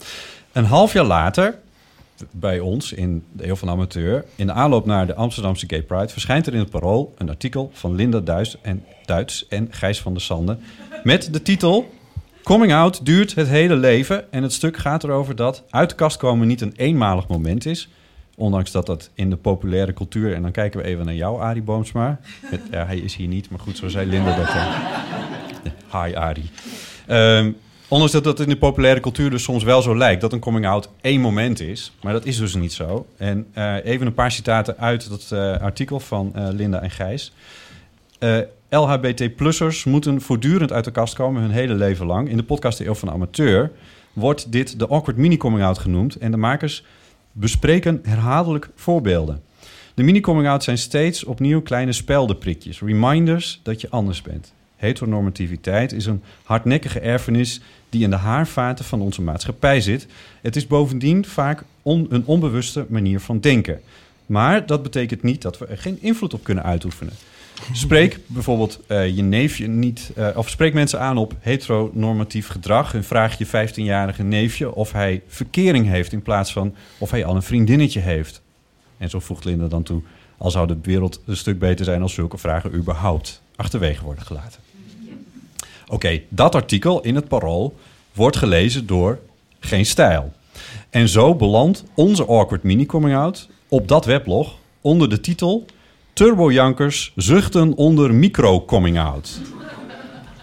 een 0.53 0.65
half 0.65 0.93
jaar 0.93 1.05
later, 1.05 1.59
bij 2.31 2.61
ons 2.61 2.93
in 2.93 3.25
de 3.33 3.47
Eeuw 3.47 3.57
van 3.57 3.69
Amateur... 3.69 4.25
in 4.37 4.47
de 4.47 4.53
aanloop 4.53 4.87
naar 4.87 5.07
de 5.07 5.15
Amsterdamse 5.15 5.67
Gay 5.69 5.83
Pride... 5.83 6.09
verschijnt 6.09 6.47
er 6.47 6.53
in 6.53 6.59
het 6.59 6.71
Parool 6.71 7.15
een 7.19 7.29
artikel 7.29 7.71
van 7.73 7.95
Linda 7.95 8.21
Duits 8.21 8.57
en, 8.61 8.85
Duits 9.05 9.49
en 9.49 9.69
Gijs 9.71 10.01
van 10.01 10.13
der 10.13 10.23
Sande... 10.23 10.57
met 11.03 11.33
de 11.33 11.43
titel... 11.43 11.91
Coming 12.43 12.73
out 12.73 13.07
duurt 13.07 13.35
het 13.35 13.49
hele 13.49 13.77
leven 13.77 14.33
en 14.33 14.43
het 14.43 14.53
stuk 14.53 14.77
gaat 14.77 15.05
erover 15.05 15.37
dat 15.37 15.63
uit 15.71 15.91
de 15.91 15.95
kast 15.97 16.17
komen 16.17 16.47
niet 16.47 16.61
een 16.61 16.73
eenmalig 16.77 17.29
moment 17.29 17.67
is, 17.67 17.89
Ondanks 18.37 18.71
dat 18.71 18.87
dat 18.87 19.11
in 19.15 19.31
de 19.31 19.37
populaire 19.37 19.93
cultuur... 19.93 20.35
en 20.35 20.43
dan 20.43 20.51
kijken 20.51 20.81
we 20.81 20.87
even 20.87 21.05
naar 21.05 21.15
jou, 21.15 21.41
Arie 21.41 21.63
Boomsma. 21.63 22.21
Ja, 22.71 22.87
hij 22.87 22.99
is 22.99 23.15
hier 23.15 23.29
niet, 23.29 23.51
maar 23.51 23.59
goed, 23.59 23.77
zo 23.77 23.89
zei 23.89 24.11
Linda 24.11 24.37
dat. 24.37 24.49
Hi, 26.03 26.15
Arie. 26.15 26.51
Ehm, 27.07 27.53
ondanks 27.93 28.13
dat 28.13 28.25
dat 28.25 28.41
in 28.41 28.49
de 28.49 28.57
populaire 28.57 29.01
cultuur 29.01 29.31
dus 29.31 29.43
soms 29.43 29.65
wel 29.65 29.83
zo 29.83 29.97
lijkt... 29.97 30.21
dat 30.21 30.33
een 30.33 30.39
coming-out 30.39 30.89
één 31.01 31.21
moment 31.21 31.61
is. 31.61 31.93
Maar 32.03 32.13
dat 32.13 32.25
is 32.25 32.37
dus 32.37 32.55
niet 32.55 32.73
zo. 32.73 33.07
En 33.17 33.47
eh, 33.53 33.85
even 33.85 34.07
een 34.07 34.15
paar 34.15 34.33
citaten 34.33 34.79
uit 34.79 35.09
dat 35.09 35.29
eh, 35.31 35.63
artikel 35.63 36.01
van 36.01 36.31
eh, 36.35 36.49
Linda 36.51 36.83
en 36.83 36.91
Gijs. 36.91 37.33
LHBT-plussers 38.69 39.85
moeten 39.85 40.21
voortdurend 40.21 40.73
uit 40.73 40.85
de 40.85 40.91
kast 40.91 41.15
komen 41.15 41.43
hun 41.43 41.51
hele 41.51 41.75
leven 41.75 42.07
lang. 42.07 42.29
In 42.29 42.37
de 42.37 42.43
podcast 42.43 42.79
De 42.79 42.87
Eeuw 42.87 42.95
van 42.95 43.09
de 43.09 43.15
Amateur 43.15 43.71
wordt 44.13 44.53
dit 44.53 44.79
de 44.79 44.87
awkward 44.87 45.17
mini-coming-out 45.17 45.79
genoemd... 45.79 46.17
en 46.17 46.31
de 46.31 46.37
makers 46.37 46.85
bespreken 47.33 48.01
herhaaldelijk 48.03 48.69
voorbeelden. 48.75 49.43
De 49.95 50.03
mini-coming-out 50.03 50.65
zijn 50.65 50.79
steeds 50.79 51.25
opnieuw 51.25 51.63
kleine 51.63 51.93
speldenprikjes. 51.93 52.81
Reminders 52.81 53.61
dat 53.63 53.81
je 53.81 53.91
anders 53.91 54.23
bent. 54.23 54.53
Heteronormativiteit 54.77 55.93
is 55.93 56.07
een 56.07 56.23
hardnekkige 56.43 57.01
erfenis 57.01 57.61
die 57.93 58.03
in 58.03 58.11
de 58.11 58.17
haarvaten 58.17 58.85
van 58.85 59.01
onze 59.01 59.23
maatschappij 59.23 59.81
zit. 59.81 60.07
Het 60.43 60.57
is 60.57 60.67
bovendien 60.67 61.25
vaak 61.25 61.65
een 61.83 62.23
onbewuste 62.25 62.87
manier 62.89 63.21
van 63.21 63.41
denken. 63.41 63.81
Maar 64.27 64.67
dat 64.67 64.83
betekent 64.83 65.23
niet 65.23 65.43
dat 65.43 65.59
we 65.59 65.67
er 65.67 65.79
geen 65.79 65.99
invloed 66.01 66.35
op 66.35 66.45
kunnen 66.45 66.65
uitoefenen. 66.65 67.13
Spreek 67.73 68.19
bijvoorbeeld 68.27 68.81
eh, 68.87 69.17
je 69.17 69.23
neefje 69.23 69.67
niet, 69.67 70.11
eh, 70.17 70.29
of 70.35 70.49
spreek 70.49 70.75
mensen 70.75 71.01
aan 71.01 71.17
op 71.17 71.35
heteronormatief 71.41 72.49
gedrag 72.49 72.95
en 72.95 73.05
vraag 73.05 73.39
je 73.39 73.47
15-jarige 73.47 74.23
neefje 74.23 74.75
of 74.75 74.93
hij 74.93 75.23
verkering 75.27 75.87
heeft 75.87 76.13
in 76.13 76.23
plaats 76.23 76.53
van 76.53 76.75
of 76.99 77.11
hij 77.11 77.25
al 77.25 77.37
een 77.37 77.43
vriendinnetje 77.43 78.01
heeft. 78.01 78.43
En 78.99 79.11
zo 79.11 79.21
voegt 79.21 79.45
Linda 79.45 79.67
dan 79.67 79.83
toe, 79.83 80.03
al 80.39 80.51
zou 80.51 80.67
de 80.67 80.79
wereld 80.83 81.21
een 81.27 81.37
stuk 81.37 81.59
beter 81.59 81.85
zijn 81.85 82.03
als 82.03 82.15
zulke 82.15 82.39
vragen 82.39 82.75
überhaupt 82.75 83.43
achterwege 83.57 84.05
worden 84.05 84.25
gelaten. 84.25 84.62
Oké, 85.93 86.21
dat 86.29 86.55
artikel 86.55 87.01
in 87.01 87.15
het 87.15 87.29
Parool 87.29 87.75
wordt 88.13 88.37
gelezen 88.37 88.87
door 88.87 89.19
Geen 89.61 89.87
Stijl. 89.87 90.33
En 90.91 91.09
zo 91.09 91.35
belandt 91.35 91.85
onze 91.95 92.27
Awkward 92.27 92.63
Mini 92.63 92.87
Coming 92.87 93.17
Out 93.17 93.49
op 93.69 93.89
dat 93.89 94.05
weblog 94.05 94.55
onder 94.81 95.09
de 95.09 95.21
titel 95.21 95.65
Turbojankers 96.13 97.13
zuchten 97.17 97.77
onder 97.77 98.15
micro 98.15 98.65
coming 98.65 98.99
out. 98.99 99.41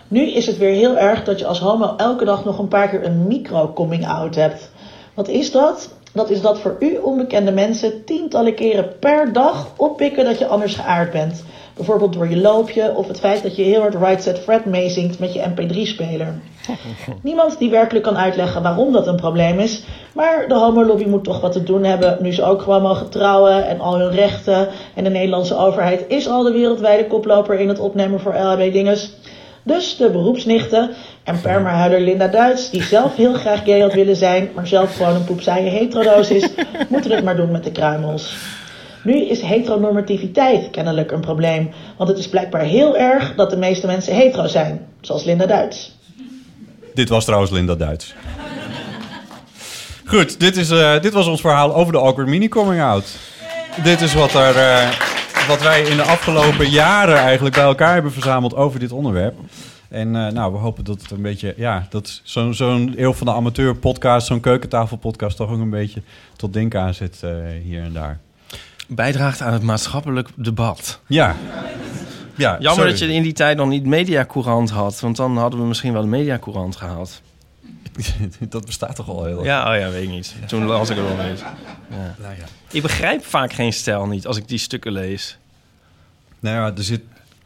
Nu 0.07 0.31
is 0.31 0.45
het 0.45 0.57
weer 0.57 0.73
heel 0.73 0.97
erg 0.97 1.23
dat 1.23 1.39
je 1.39 1.45
als 1.45 1.59
homo 1.59 1.95
elke 1.97 2.25
dag 2.25 2.45
nog 2.45 2.59
een 2.59 2.67
paar 2.67 2.89
keer 2.89 3.05
een 3.05 3.27
micro-coming-out 3.27 4.35
hebt. 4.35 4.71
Wat 5.13 5.27
is 5.27 5.51
dat? 5.51 5.93
Dat 6.13 6.29
is 6.29 6.41
dat 6.41 6.59
voor 6.59 6.75
u 6.79 6.97
onbekende 6.97 7.51
mensen 7.51 8.05
tientallen 8.05 8.55
keren 8.55 8.99
per 8.99 9.33
dag 9.33 9.73
oppikken 9.77 10.25
dat 10.25 10.39
je 10.39 10.47
anders 10.47 10.75
geaard 10.75 11.11
bent. 11.11 11.43
Bijvoorbeeld 11.79 12.13
door 12.13 12.29
je 12.29 12.41
loopje 12.41 12.95
of 12.95 13.07
het 13.07 13.19
feit 13.19 13.43
dat 13.43 13.55
je 13.55 13.63
heel 13.63 13.81
hard 13.81 13.95
Right 13.95 14.23
Set 14.23 14.39
Fred 14.39 14.65
meezingt 14.65 15.19
met 15.19 15.33
je 15.33 15.43
mp3-speler. 15.49 16.33
Niemand 17.21 17.57
die 17.59 17.69
werkelijk 17.69 18.05
kan 18.05 18.17
uitleggen 18.17 18.61
waarom 18.61 18.91
dat 18.93 19.07
een 19.07 19.15
probleem 19.15 19.59
is, 19.59 19.83
maar 20.13 20.47
de 20.47 20.53
homolobby 20.53 21.05
moet 21.05 21.23
toch 21.23 21.41
wat 21.41 21.51
te 21.51 21.63
doen 21.63 21.83
hebben 21.83 22.17
nu 22.21 22.33
ze 22.33 22.43
ook 22.43 22.61
gewoon 22.61 22.81
mogen 22.81 23.09
trouwen 23.09 23.67
en 23.67 23.79
al 23.79 23.99
hun 23.99 24.11
rechten. 24.11 24.67
En 24.93 25.03
de 25.03 25.09
Nederlandse 25.09 25.55
overheid 25.55 26.05
is 26.07 26.27
al 26.27 26.43
de 26.43 26.51
wereldwijde 26.51 27.07
koploper 27.07 27.59
in 27.59 27.67
het 27.67 27.79
opnemen 27.79 28.19
voor 28.19 28.35
LHB-dinges. 28.35 29.13
Dus 29.63 29.97
de 29.97 30.09
beroepsnichten 30.09 30.89
en 31.23 31.41
permahuiler 31.41 32.01
Linda 32.01 32.27
Duits, 32.27 32.69
die 32.69 32.83
zelf 32.83 33.15
heel 33.15 33.33
graag 33.33 33.63
gay 33.63 33.79
had 33.79 33.93
willen 33.93 34.15
zijn, 34.15 34.49
maar 34.55 34.67
zelf 34.67 34.95
gewoon 34.95 35.15
een 35.15 35.23
poepsaaie 35.23 35.69
heterodoos 35.69 36.29
is, 36.29 36.49
moeten 36.89 37.11
het 37.11 37.23
maar 37.23 37.35
doen 37.35 37.51
met 37.51 37.63
de 37.63 37.71
kruimels. 37.71 38.37
Nu 39.03 39.25
is 39.25 39.41
heteronormativiteit 39.41 40.69
kennelijk 40.69 41.11
een 41.11 41.21
probleem, 41.21 41.69
want 41.97 42.09
het 42.09 42.17
is 42.17 42.29
blijkbaar 42.29 42.61
heel 42.61 42.97
erg 42.97 43.35
dat 43.35 43.49
de 43.49 43.57
meeste 43.57 43.87
mensen 43.87 44.15
hetero 44.15 44.47
zijn, 44.47 44.87
zoals 45.01 45.23
Linda 45.23 45.45
Duits. 45.45 45.97
Dit 46.93 47.09
was 47.09 47.25
trouwens 47.25 47.51
Linda 47.51 47.75
Duits. 47.75 48.15
Goed, 50.05 50.39
dit, 50.39 50.57
is, 50.57 50.69
eh, 50.69 51.01
dit 51.01 51.13
was 51.13 51.27
ons 51.27 51.41
verhaal 51.41 51.75
over 51.75 51.93
de 51.93 51.99
Awkward 51.99 52.29
Mini 52.29 52.47
Coming 52.47 52.81
Out. 52.81 53.17
Dit 53.83 54.01
is 54.01 54.13
wat, 54.13 54.33
er, 54.33 54.55
eh, 54.55 54.89
wat 55.47 55.61
wij 55.61 55.81
in 55.81 55.97
de 55.97 56.03
afgelopen 56.03 56.69
jaren 56.69 57.17
eigenlijk 57.17 57.55
bij 57.55 57.63
elkaar 57.63 57.93
hebben 57.93 58.11
verzameld 58.11 58.55
over 58.55 58.79
dit 58.79 58.91
onderwerp. 58.91 59.35
En 59.89 60.15
eh, 60.15 60.31
nou, 60.31 60.51
we 60.51 60.57
hopen 60.57 60.83
dat 60.83 61.01
het 61.01 61.11
een 61.11 61.21
beetje, 61.21 61.53
ja, 61.57 61.87
dat 61.89 62.21
zo'n 62.23 62.53
zo'n 62.53 62.93
eeuw 62.97 63.13
van 63.13 63.27
de 63.27 63.33
amateur 63.33 63.75
podcast, 63.75 64.27
zo'n 64.27 64.39
keukentafel 64.39 64.97
podcast 64.97 65.37
toch 65.37 65.51
ook 65.51 65.59
een 65.59 65.69
beetje 65.69 66.01
tot 66.35 66.53
denken 66.53 66.81
aanzet 66.81 67.19
eh 67.21 67.31
hier 67.63 67.81
en 67.81 67.93
daar. 67.93 68.19
Bijdraagt 68.89 69.41
aan 69.41 69.53
het 69.53 69.63
maatschappelijk 69.63 70.29
debat. 70.35 70.99
Ja. 71.07 71.35
ja 72.35 72.51
Jammer 72.51 72.73
sorry. 72.73 72.89
dat 72.89 72.99
je 72.99 73.13
in 73.13 73.23
die 73.23 73.33
tijd 73.33 73.57
nog 73.57 73.67
niet 73.67 73.85
Mediacourant 73.85 74.69
had. 74.69 74.99
Want 74.99 75.15
dan 75.15 75.37
hadden 75.37 75.59
we 75.59 75.65
misschien 75.65 75.93
wel 75.93 76.01
de 76.01 76.07
Mediacourant 76.07 76.75
gehaald. 76.75 77.21
dat 78.49 78.65
bestaat 78.65 78.95
toch 78.95 79.09
al 79.09 79.25
heel 79.25 79.43
Ja, 79.43 79.73
oh 79.73 79.79
ja, 79.79 79.89
weet 79.89 80.03
ik 80.03 80.09
niet. 80.09 80.35
Toen 80.47 80.65
las 80.65 80.89
ik 80.89 80.97
er 80.97 81.03
wel 81.03 81.19
eens. 81.19 81.39
Ja. 81.89 82.15
Nou 82.17 82.35
ja. 82.35 82.45
Ik 82.71 82.81
begrijp 82.81 83.25
vaak 83.25 83.53
geen 83.53 83.73
stijl 83.73 84.05
niet 84.05 84.27
als 84.27 84.37
ik 84.37 84.47
die 84.47 84.57
stukken 84.57 84.91
lees. 84.91 85.37
Nou 86.39 86.55
ja, 86.55 86.77
er 86.77 86.83
zit. 86.83 87.01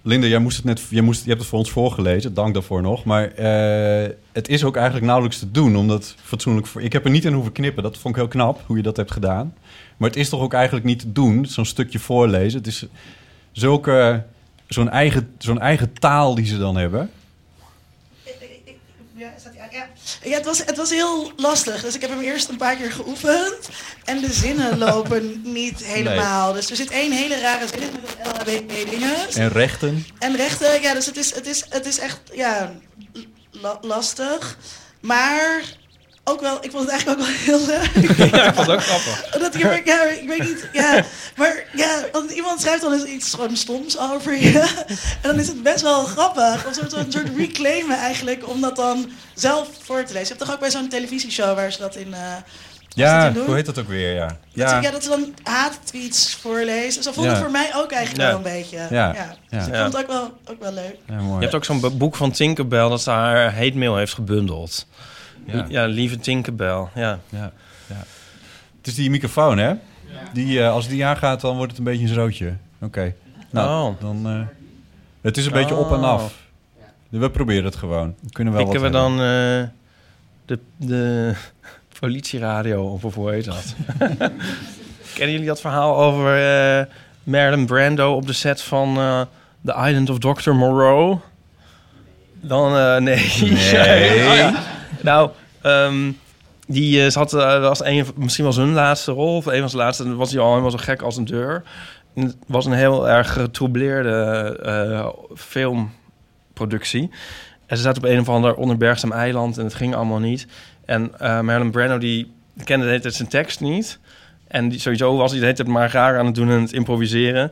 Linda, 0.05 0.27
jij 0.27 0.39
moest 0.39 0.57
het 0.57 0.65
net, 0.65 0.81
jij 0.89 1.01
moest, 1.01 1.21
je 1.23 1.27
hebt 1.27 1.39
het 1.39 1.49
voor 1.49 1.59
ons 1.59 1.71
voorgelezen, 1.71 2.33
dank 2.33 2.53
daarvoor 2.53 2.81
nog. 2.81 3.03
Maar 3.03 3.31
eh, 3.31 4.09
het 4.31 4.47
is 4.47 4.63
ook 4.63 4.75
eigenlijk 4.75 5.05
nauwelijks 5.05 5.39
te 5.39 5.51
doen, 5.51 5.75
omdat 5.75 6.15
fatsoenlijk. 6.23 6.67
Ik 6.67 6.93
heb 6.93 7.05
er 7.05 7.11
niet 7.11 7.25
in 7.25 7.33
hoeven 7.33 7.51
knippen, 7.51 7.83
dat 7.83 7.97
vond 7.97 8.15
ik 8.15 8.21
heel 8.21 8.29
knap 8.29 8.61
hoe 8.65 8.77
je 8.77 8.83
dat 8.83 8.97
hebt 8.97 9.11
gedaan. 9.11 9.53
Maar 9.97 10.09
het 10.09 10.17
is 10.17 10.29
toch 10.29 10.41
ook 10.41 10.53
eigenlijk 10.53 10.85
niet 10.85 10.99
te 10.99 11.11
doen, 11.11 11.45
zo'n 11.45 11.65
stukje 11.65 11.99
voorlezen. 11.99 12.57
Het 12.57 12.67
is 12.67 12.85
zulke, 13.51 14.23
zo'n 14.67 14.89
eigen, 14.89 15.33
zo'n 15.37 15.59
eigen 15.59 15.93
taal 15.93 16.35
die 16.35 16.45
ze 16.45 16.57
dan 16.57 16.75
hebben. 16.75 17.11
Ja, 19.15 19.29
staat 19.37 19.53
hij 19.55 19.81
aan? 19.81 19.87
Ja. 20.23 20.35
Het, 20.35 20.45
was, 20.45 20.57
het 20.59 20.77
was 20.77 20.89
heel 20.89 21.31
lastig. 21.35 21.81
Dus 21.81 21.95
ik 21.95 22.01
heb 22.01 22.09
hem 22.09 22.21
eerst 22.21 22.49
een 22.49 22.57
paar 22.57 22.75
keer 22.75 22.91
geoefend. 22.91 23.55
En 24.03 24.21
de 24.21 24.33
zinnen 24.33 24.77
lopen 24.87 25.41
niet 25.43 25.83
helemaal. 25.83 26.53
Dus 26.53 26.69
er 26.69 26.75
zit 26.75 26.89
één 26.89 27.11
hele 27.11 27.39
rare 27.39 27.67
zin 27.67 27.81
in 27.81 27.89
met 27.91 28.15
het 28.17 28.27
LHBT-dinges. 28.47 29.35
En 29.35 29.49
rechten. 29.49 30.05
En 30.19 30.35
rechten, 30.35 30.81
ja, 30.81 30.93
dus 30.93 31.05
het 31.05 31.17
is, 31.17 31.35
het 31.35 31.47
is, 31.47 31.63
het 31.69 31.85
is 31.85 31.99
echt 31.99 32.19
ja, 32.33 32.73
la- 33.51 33.77
lastig. 33.81 34.57
Maar 35.01 35.61
ook 36.23 36.41
wel, 36.41 36.57
ik 36.61 36.71
vond 36.71 36.83
het 36.83 36.91
eigenlijk 36.91 37.19
ook 37.19 37.25
wel 37.27 37.35
heel 37.35 37.65
leuk. 37.65 38.17
Ja, 38.31 38.47
ik 38.47 38.53
vond 38.53 38.67
het 38.67 38.75
ook 38.75 38.81
grappig. 38.83 39.29
Dat 39.39 39.57
ja, 39.85 40.03
ik 40.03 40.27
weet 40.27 40.39
niet, 40.39 40.69
ja, 40.73 41.03
maar 41.35 41.63
ja, 41.75 41.99
want 42.11 42.31
iemand 42.31 42.61
schrijft 42.61 42.81
dan 42.81 42.93
eens 42.93 43.03
iets 43.03 43.33
gewoon 43.33 43.57
stoms 43.57 43.99
over 43.99 44.37
je. 44.37 44.59
En 45.21 45.29
dan 45.29 45.39
is 45.39 45.47
het 45.47 45.63
best 45.63 45.81
wel 45.81 46.03
grappig, 46.03 46.65
een 46.65 46.73
soort, 46.73 46.93
een 46.93 47.11
soort 47.11 47.27
reclaimen 47.37 47.97
eigenlijk, 47.97 48.47
om 48.49 48.61
dat 48.61 48.75
dan 48.75 49.11
zelf 49.33 49.67
voor 49.81 50.03
te 50.03 50.13
lezen. 50.13 50.19
Je 50.21 50.27
hebt 50.27 50.39
toch 50.39 50.51
ook 50.53 50.59
bij 50.59 50.71
zo'n 50.71 50.89
televisieshow 50.89 51.55
waar 51.55 51.71
ze 51.71 51.79
dat 51.79 51.95
in... 51.95 52.13
eh, 52.13 52.19
Ja, 52.89 53.27
in 53.27 53.35
hoe 53.45 53.55
heet 53.55 53.65
dat 53.65 53.79
ook 53.79 53.87
weer? 53.87 54.13
Ja. 54.13 54.27
Dat, 54.53 54.69
ze, 54.69 54.75
ja, 54.81 54.91
dat 54.91 55.03
ze 55.03 55.09
dan 55.09 55.33
haattweets 55.43 56.37
voorlezen. 56.41 57.03
Zo 57.03 57.11
vond 57.11 57.27
het 57.27 57.37
voor 57.37 57.51
mij 57.51 57.71
ook 57.75 57.91
eigenlijk 57.91 58.21
Ja. 58.23 58.27
wel 58.27 58.37
een 58.37 58.57
beetje. 58.59 58.77
Ja. 58.77 58.85
Ja. 58.89 59.13
Ja. 59.13 59.57
Dus 59.57 59.67
ik 59.67 59.73
Ja. 59.73 59.81
vond 59.81 59.93
het 59.93 60.01
ook 60.03 60.11
wel, 60.11 60.31
ook 60.49 60.59
wel 60.61 60.73
leuk. 60.73 60.95
Je 61.07 61.39
hebt 61.39 61.55
ook 61.55 61.65
zo'n 61.65 61.97
boek 61.97 62.15
van 62.15 62.31
Tinkerbell 62.31 62.89
dat 62.89 63.01
ze 63.01 63.09
haar 63.09 63.53
hate 63.55 63.77
mail 63.77 63.97
heeft 63.97 64.13
gebundeld. 64.13 64.85
Ja. 65.45 65.65
Ja, 65.69 65.85
lieve 65.85 66.17
Tinkerbell. 66.19 66.85
Ja. 66.95 67.19
Ja, 67.29 67.51
ja. 67.87 68.03
Het 68.77 68.87
is 68.87 68.95
die 68.95 69.09
microfoon, 69.09 69.57
hè? 69.57 69.73
Die, 70.33 70.61
eh, 70.61 70.71
als 70.71 70.87
die 70.87 71.05
aangaat, 71.05 71.41
dan 71.41 71.55
wordt 71.55 71.69
het 71.71 71.79
een 71.79 71.85
beetje 71.85 72.07
een 72.07 72.13
roodje. 72.15 72.53
Oké. 72.81 73.13
Nou, 73.49 73.91
Oh. 73.93 74.01
dan... 74.01 74.21
eh, 74.27 74.41
het 75.21 75.37
is 75.37 75.45
een 75.45 75.51
beetje 75.51 75.75
op 75.75 75.91
en 75.91 75.97
Oh. 75.99 76.03
af. 76.09 76.41
We 77.09 77.29
proberen 77.31 77.65
het 77.65 77.75
gewoon. 77.75 78.15
We 78.21 78.29
kunnen 78.31 78.53
wel 78.53 78.63
Pikken 78.63 78.81
we 78.81 78.89
dan 78.89 79.11
eh, 79.11 79.63
de, 80.45 80.59
de 80.77 81.33
politieradio 81.99 82.83
op, 82.85 83.03
of 83.03 83.15
hoe 83.15 83.31
heet 83.31 83.45
dat? 83.45 83.75
Kennen 85.13 85.31
jullie 85.31 85.45
dat 85.45 85.61
verhaal 85.61 85.97
over 85.97 86.37
eh 86.79 86.85
Marilyn 87.23 87.65
Brando 87.65 88.13
op 88.15 88.27
de 88.27 88.33
set 88.33 88.61
van 88.61 88.97
eh, 88.97 89.21
The 89.65 89.73
Island 89.89 90.09
of 90.09 90.19
Dr. 90.19 90.51
Moreau? 90.51 91.17
Dan, 92.41 92.77
eh, 92.77 92.97
nee. 92.97 93.31
Nee. 93.41 94.27
Oh 94.29 94.35
ja. 94.43 94.63
Nou, 95.03 95.29
ehm, 95.61 96.11
die 96.67 97.03
eh, 97.03 97.09
zat, 97.09 97.33
eh, 97.33 97.61
was 97.61 97.83
een, 97.83 98.05
misschien 98.15 98.45
was 98.45 98.55
hun 98.55 98.73
laatste 98.73 99.11
rol, 99.11 99.35
of 99.35 99.45
een 99.45 99.59
van 99.59 99.69
zijn 99.69 99.81
laatste, 99.81 100.15
was 100.15 100.31
hij 100.31 100.41
al 100.41 100.49
helemaal 100.49 100.71
zo 100.71 100.77
gek 100.77 101.01
als 101.01 101.17
een 101.17 101.25
deur. 101.25 101.63
Het 102.13 102.35
was 102.47 102.65
een 102.65 102.73
heel 102.73 103.09
erg 103.09 103.33
getroubleerde 103.33 104.09
eh, 104.63 105.07
filmproductie. 105.35 107.09
En 107.65 107.77
ze 107.77 107.83
zaten 107.83 108.03
op 108.03 108.09
een 108.09 108.19
of 108.19 108.29
ander 108.29 108.55
onderbergzaam 108.55 109.11
eiland 109.11 109.57
en 109.57 109.63
het 109.63 109.73
ging 109.73 109.95
allemaal 109.95 110.19
niet. 110.19 110.47
En 110.85 111.19
eh 111.19 111.39
Marlon 111.39 111.71
Brando 111.71 111.97
die 111.97 112.33
kende 112.63 112.85
de 112.85 112.91
hele 112.91 113.09
zijn 113.09 113.27
tekst 113.27 113.59
niet. 113.59 113.99
En 114.47 114.69
die, 114.69 114.79
sowieso 114.79 115.17
was 115.17 115.31
hij 115.31 115.39
tijd 115.53 115.67
maar 115.67 115.91
raar 115.91 116.19
aan 116.19 116.25
het 116.25 116.35
doen 116.35 116.49
en 116.49 116.61
het 116.61 116.73
improviseren. 116.73 117.51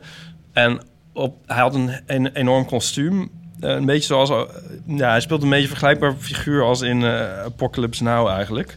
En 0.52 0.80
op, 1.12 1.36
hij 1.46 1.60
had 1.60 1.74
een 1.74 2.30
enorm 2.32 2.66
kostuum. 2.66 3.30
Eh, 3.62 3.70
een 3.70 3.84
beetje 3.84 4.06
zoals... 4.06 4.30
eh, 4.30 4.40
ja, 4.86 5.10
hij 5.10 5.20
speelde 5.20 5.44
een 5.44 5.50
beetje 5.50 5.64
een 5.64 5.70
vergelijkbaar 5.70 6.14
figuur 6.18 6.62
als 6.62 6.80
in 6.80 7.04
eh, 7.04 7.44
Apocalypse 7.44 8.02
Now 8.02 8.28
eigenlijk. 8.28 8.76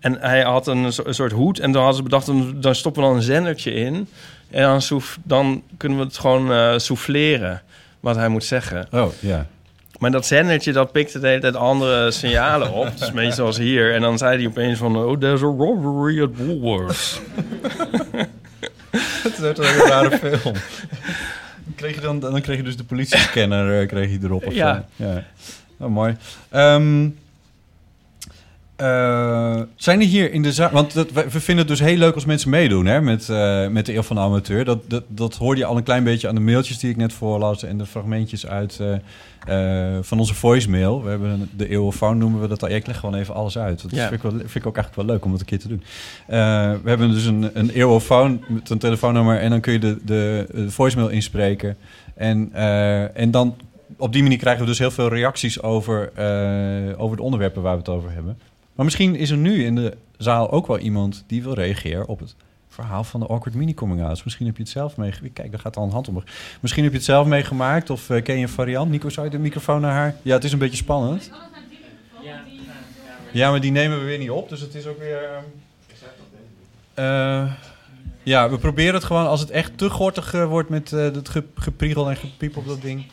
En 0.00 0.16
hij 0.20 0.42
had 0.42 0.66
een, 0.66 0.84
een 1.04 1.14
soort 1.14 1.32
hoed. 1.32 1.58
En 1.58 1.72
dan 1.72 1.82
hadden 1.82 1.96
ze 1.96 2.02
bedacht, 2.02 2.26
dan, 2.62 2.74
stoppen 2.74 3.02
we 3.02 3.08
dan 3.08 3.16
een 3.16 3.22
zendertje 3.22 3.74
in. 3.74 4.08
En 4.50 4.62
dan, 4.62 5.02
dan 5.22 5.62
kunnen 5.76 5.98
we 5.98 6.04
het 6.04 6.18
gewoon 6.18 6.52
eh 6.52 6.78
souffleren. 6.78 7.62
Wat 8.00 8.16
hij 8.16 8.28
moet 8.28 8.44
zeggen. 8.44 8.86
Oh, 8.92 9.08
ja. 9.20 9.46
Maar 9.98 10.10
dat 10.10 10.26
zendertje, 10.26 10.72
dat 10.72 10.92
pikte 10.92 11.18
de 11.18 11.26
hele 11.26 11.40
tijd 11.40 11.56
andere 11.56 12.10
signalen 12.10 12.72
op. 12.72 12.98
Dus 12.98 13.08
een 13.08 13.14
beetje 13.14 13.32
zoals 13.32 13.58
hier. 13.58 13.94
En 13.94 14.00
dan 14.00 14.18
zei 14.18 14.36
hij 14.36 14.46
opeens 14.46 14.78
van... 14.78 14.96
Oh, 14.96 15.18
there's 15.18 15.42
a 15.42 15.44
robbery 15.44 16.22
at 16.22 16.36
Woolworths. 16.36 17.20
Het 19.22 19.38
werd 19.38 19.58
een 19.58 19.64
hele 19.64 19.88
rare 19.88 20.18
film. 20.18 20.54
Dan 21.74 21.82
kreeg 21.82 21.94
je 21.94 22.00
dan, 22.00 22.20
dan 22.20 22.40
kreeg 22.40 22.56
je 22.56 22.62
dus 22.62 22.76
de 22.76 22.84
politiescanner 22.84 23.80
eh, 23.80 23.88
kreeg 23.88 24.10
je 24.10 24.18
erop. 24.22 24.46
Of 24.46 24.54
Ja. 24.54 24.86
Zo. 24.98 25.04
ja. 25.04 25.24
Oh, 25.78 25.88
mooi. 25.90 26.16
Ehm, 26.50 27.08
eh, 28.76 29.60
zijn 29.76 30.00
er 30.00 30.06
hier 30.06 30.32
in 30.32 30.42
de 30.42 30.52
zaal... 30.52 30.70
Want 30.70 30.94
dat, 30.94 31.12
we 31.12 31.40
vinden 31.40 31.56
het 31.58 31.68
dus 31.68 31.80
heel 31.80 31.96
leuk 31.96 32.14
als 32.14 32.24
mensen 32.24 32.50
meedoen 32.50 32.86
hè, 32.86 33.00
met, 33.00 33.28
eh, 33.28 33.68
met 33.68 33.86
de 33.86 33.94
Eeuw 33.94 34.02
van 34.02 34.16
de 34.16 34.22
Amateur. 34.22 34.64
Dat, 34.64 34.78
dat, 34.90 35.04
dat 35.08 35.36
hoorde 35.36 35.60
je 35.60 35.66
al 35.66 35.76
een 35.76 35.82
klein 35.82 36.04
beetje 36.04 36.28
aan 36.28 36.34
de 36.34 36.40
mailtjes 36.40 36.78
die 36.78 36.90
ik 36.90 36.96
net 36.96 37.12
voorlas... 37.12 37.62
en 37.62 37.78
de 37.78 37.86
fragmentjes 37.86 38.46
uit 38.46 38.80
eh, 39.46 39.98
van 40.00 40.18
onze 40.18 40.34
voicemail. 40.34 41.02
We 41.02 41.10
hebben 41.10 41.30
een- 41.30 41.50
de 41.56 41.68
Eeuwofoon 41.68 42.18
noemen 42.18 42.40
we 42.40 42.48
dat 42.48 42.62
al. 42.62 42.68
Ik 42.68 42.86
leg 42.86 42.98
gewoon 42.98 43.14
even 43.14 43.34
alles 43.34 43.58
uit. 43.58 43.82
Dat 43.82 43.90
Ja. 43.90 44.02
vind, 44.08 44.12
ik 44.12 44.22
wel, 44.22 44.30
vind 44.30 44.54
ik 44.54 44.66
ook 44.66 44.76
eigenlijk 44.76 45.06
wel 45.06 45.14
leuk 45.16 45.24
om 45.24 45.30
dat 45.30 45.40
een 45.40 45.46
keer 45.46 45.58
te 45.58 45.68
doen. 45.68 45.82
We 46.82 46.88
hebben 46.88 47.10
dus 47.10 47.24
een, 47.24 47.50
een 47.54 47.70
Eeuwofoon 47.70 48.44
met 48.48 48.70
een 48.70 48.78
telefoonnummer... 48.78 49.38
en 49.40 49.50
dan 49.50 49.60
kun 49.60 49.72
je 49.72 49.78
de, 49.78 49.98
de, 50.04 50.46
de 50.54 50.70
voicemail 50.70 51.08
inspreken. 51.08 51.76
En, 52.14 52.52
en 53.14 53.30
dan 53.30 53.56
op 53.96 54.12
die 54.12 54.22
manier 54.22 54.38
krijgen 54.38 54.62
we 54.62 54.68
dus 54.68 54.78
heel 54.78 54.90
veel 54.90 55.08
reacties 55.08 55.62
over, 55.62 56.12
over 56.96 57.16
de 57.16 57.22
onderwerpen 57.22 57.62
waar 57.62 57.72
we 57.72 57.78
het 57.78 57.88
over 57.88 58.10
hebben. 58.12 58.38
Maar 58.74 58.84
misschien 58.84 59.14
is 59.16 59.30
er 59.30 59.36
nu 59.36 59.64
in 59.64 59.74
de 59.74 59.96
zaal 60.16 60.50
ook 60.50 60.66
wel 60.66 60.78
iemand 60.78 61.24
die 61.26 61.42
wil 61.42 61.54
reageren 61.54 62.06
op 62.08 62.20
het 62.20 62.34
verhaal 62.68 63.04
van 63.04 63.20
de 63.20 63.26
Awkward 63.26 63.54
Mini 63.56 63.74
Coming 63.74 64.02
Outs. 64.02 64.24
Misschien 64.24 64.46
heb 64.46 64.56
je 64.56 64.62
het 64.62 64.72
zelf 64.72 64.96
meegemaakt. 64.96 65.34
Kijk, 65.34 65.50
daar 65.50 65.60
gaat 65.60 65.76
al 65.76 65.84
een 65.84 65.90
hand 65.90 66.08
om. 66.08 66.22
Misschien 66.60 66.82
heb 66.82 66.92
je 66.92 66.98
het 66.98 67.06
zelf 67.06 67.26
meegemaakt 67.26 67.90
of 67.90 68.10
eh, 68.10 68.22
ken 68.22 68.36
je 68.36 68.42
een 68.42 68.48
variant. 68.48 68.90
Nico, 68.90 69.08
zou 69.08 69.26
je 69.26 69.32
de 69.32 69.38
microfoon 69.38 69.80
naar 69.80 69.92
haar? 69.92 70.16
Ja, 70.22 70.34
het 70.34 70.44
is 70.44 70.52
een 70.52 70.58
beetje 70.58 70.76
spannend. 70.76 71.30
Ja, 73.32 73.50
maar 73.50 73.60
die 73.60 73.70
nemen 73.70 73.98
we 73.98 74.04
weer 74.04 74.18
niet 74.18 74.30
op, 74.30 74.48
dus 74.48 74.60
het 74.60 74.74
is 74.74 74.86
ook 74.86 74.98
weer... 74.98 75.18
eh, 76.94 77.52
ja, 78.22 78.50
we 78.50 78.58
proberen 78.58 78.94
het 78.94 79.04
gewoon 79.04 79.26
als 79.26 79.40
het 79.40 79.50
echt 79.50 79.78
te 79.78 79.90
gortig 79.90 80.34
eh, 80.34 80.46
wordt 80.46 80.68
met 80.68 80.92
eh 80.92 81.00
het 81.00 81.28
ge- 81.28 81.44
gepriegel 81.54 82.10
en 82.10 82.16
gepiep 82.16 82.56
op 82.56 82.66
dat 82.66 82.82
ding. 82.82 83.06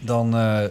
Dan, 0.00 0.36
eh, 0.36 0.64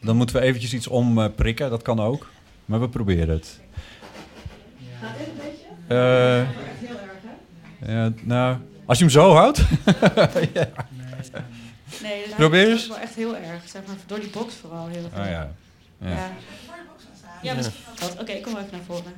dan 0.00 0.16
moeten 0.16 0.36
we 0.36 0.42
eventjes 0.42 0.74
iets 0.74 0.86
omprikken, 0.86 1.70
dat 1.70 1.82
kan 1.82 2.00
ook. 2.00 2.32
Maar 2.64 2.80
we 2.80 2.88
proberen 2.88 3.28
het. 3.28 3.60
Gaat 5.00 5.18
dit 5.18 5.26
een 5.26 5.32
beetje? 5.36 5.66
Eh, 5.86 6.48
Heel 6.78 6.96
erg, 6.98 7.12
hè? 7.78 7.92
ja, 7.92 8.12
nou, 8.22 8.56
als 8.86 8.98
je 8.98 9.04
hem 9.04 9.12
zo 9.12 9.32
houdt. 9.34 9.58
ja. 10.54 10.68
Nee, 12.02 12.24
dus 12.24 12.34
Probeer 12.36 12.68
eens. 12.68 12.82
is 12.82 12.88
wel 12.88 12.98
echt 12.98 13.14
heel 13.14 13.36
erg. 13.36 13.68
Zeg 13.68 13.82
maar 13.86 13.96
door 14.06 14.20
die 14.20 14.30
box 14.30 14.54
vooral 14.54 14.86
heel 14.86 15.04
erg. 15.04 15.14
Ah 15.24 15.30
ja. 15.30 15.50
Ja. 15.98 16.08
Ja, 16.10 16.30
ja 17.42 17.54
misschien. 17.54 17.80
Wat? 18.00 18.16
Oké, 18.20 18.32
ik 18.32 18.42
kom 18.42 18.56
even 18.56 18.68
naar 18.72 18.80
voren. 18.86 19.12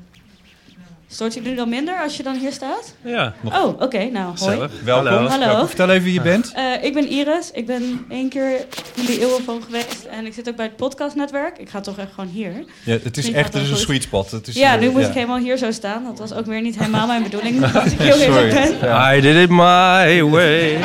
Stoort 1.08 1.34
je 1.34 1.40
nu 1.40 1.54
dan 1.54 1.68
minder 1.68 2.02
als 2.02 2.16
je 2.16 2.22
dan 2.22 2.36
hier 2.36 2.52
staat? 2.52 2.94
Ja. 3.04 3.34
Oh, 3.44 3.80
oké. 3.80 4.04
nou, 4.04 4.38
hoi. 4.38 4.68
Welkom. 4.84 5.26
Hallo. 5.26 5.46
Welkom. 5.46 5.66
Vertel 5.66 5.90
even 5.90 6.04
wie 6.04 6.12
je 6.12 6.20
bent. 6.20 6.52
Eh, 6.54 6.84
ik 6.84 6.94
ben 6.94 7.08
Iris. 7.08 7.50
Ik 7.52 7.66
ben 7.66 8.04
één 8.08 8.28
keer 8.28 8.50
in 8.94 9.04
de 9.06 9.20
Eeuwenfoon 9.20 9.62
geweest. 9.62 10.04
En 10.10 10.26
ik 10.26 10.34
zit 10.34 10.48
ook 10.48 10.56
bij 10.56 10.64
het 10.64 10.76
podcastnetwerk. 10.76 11.58
Ik 11.58 11.68
ga 11.68 11.80
toch 11.80 11.98
echt 11.98 12.12
gewoon 12.14 12.30
hier. 12.30 12.64
Ja, 12.84 12.98
het 13.02 13.16
is 13.16 13.32
echt 13.32 13.54
er 13.54 13.60
een 13.60 13.66
goed. 13.66 13.78
sweet 13.78 14.02
spot. 14.02 14.30
Het 14.30 14.48
is, 14.48 14.54
ja, 14.54 14.76
nu 14.76 14.90
moet 14.90 15.00
ja. 15.00 15.08
ik 15.08 15.14
helemaal 15.14 15.38
hier 15.38 15.56
zo 15.56 15.70
staan. 15.70 16.04
Dat 16.04 16.18
was 16.18 16.32
ook 16.32 16.46
weer 16.46 16.60
niet 16.60 16.78
helemaal 16.78 17.06
mijn 17.06 17.22
bedoeling. 17.22 17.60
Dat 17.72 17.86
ik 17.86 17.98
heel 17.98 18.12
Sorry. 18.12 18.44
eerlijk 18.44 18.80
ben. 18.80 19.16
I 19.16 19.20
did 19.20 19.36
it 19.36 19.50
my 19.50 20.22
way. 20.22 20.78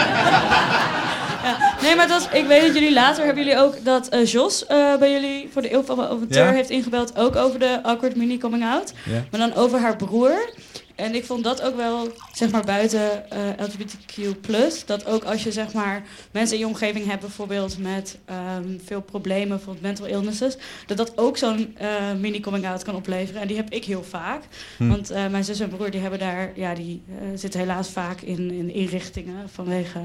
Ja. 1.43 1.73
Nee, 1.81 1.95
maar 1.95 2.07
dat, 2.07 2.29
ik 2.33 2.45
weet 2.45 2.61
dat 2.61 2.73
jullie 2.73 2.93
later 2.93 3.25
hebben 3.25 3.43
jullie 3.43 3.59
ook 3.59 3.85
dat 3.85 4.09
eh, 4.09 4.25
Jos 4.25 4.65
eh, 4.65 4.95
bij 4.97 5.11
jullie 5.11 5.49
voor 5.51 5.61
de 5.61 5.73
Eeuw 5.73 5.83
van 5.83 6.01
Amateur 6.01 6.45
Ja. 6.45 6.51
heeft 6.51 6.69
ingebeld. 6.69 7.17
Ook 7.17 7.35
over 7.35 7.59
de 7.59 7.83
awkward 7.83 8.15
mini 8.15 8.37
coming 8.37 8.63
out. 8.63 8.93
Ja. 9.05 9.23
Maar 9.31 9.39
dan 9.39 9.53
over 9.53 9.79
haar 9.79 9.95
broer. 9.95 10.49
En 10.95 11.15
ik 11.15 11.25
vond 11.25 11.43
dat 11.43 11.61
ook 11.61 11.75
wel, 11.75 12.07
zeg 12.33 12.51
maar 12.51 12.63
buiten 12.65 13.29
eh, 13.29 13.39
LGBTQ+, 13.57 14.85
dat 14.85 15.05
ook 15.05 15.23
als 15.23 15.43
je 15.43 15.51
zeg 15.51 15.73
maar 15.73 16.03
mensen 16.31 16.55
in 16.55 16.61
je 16.61 16.67
omgeving 16.67 17.05
hebt 17.05 17.21
bijvoorbeeld 17.21 17.77
met 17.77 18.17
ehm, 18.25 18.77
veel 18.85 19.01
problemen, 19.01 19.47
bijvoorbeeld 19.47 19.81
mental 19.81 20.05
illnesses, 20.05 20.57
dat 20.85 20.97
dat 20.97 21.17
ook 21.17 21.37
zo'n 21.37 21.75
eh, 21.77 21.87
mini 22.19 22.39
coming 22.39 22.67
out 22.67 22.83
kan 22.83 22.95
opleveren. 22.95 23.41
En 23.41 23.47
die 23.47 23.57
heb 23.57 23.69
ik 23.69 23.85
heel 23.85 24.03
vaak. 24.03 24.43
Hm. 24.77 24.87
Want 24.87 25.09
mijn 25.09 25.43
zus 25.43 25.59
en 25.59 25.69
broer 25.69 25.91
die 25.91 26.01
hebben 26.01 26.19
daar, 26.19 26.51
ja, 26.55 26.73
die 26.73 27.03
zitten 27.35 27.59
helaas 27.59 27.89
vaak 27.89 28.21
in, 28.21 28.51
in 28.51 28.73
inrichtingen 28.73 29.49
vanwege 29.49 29.99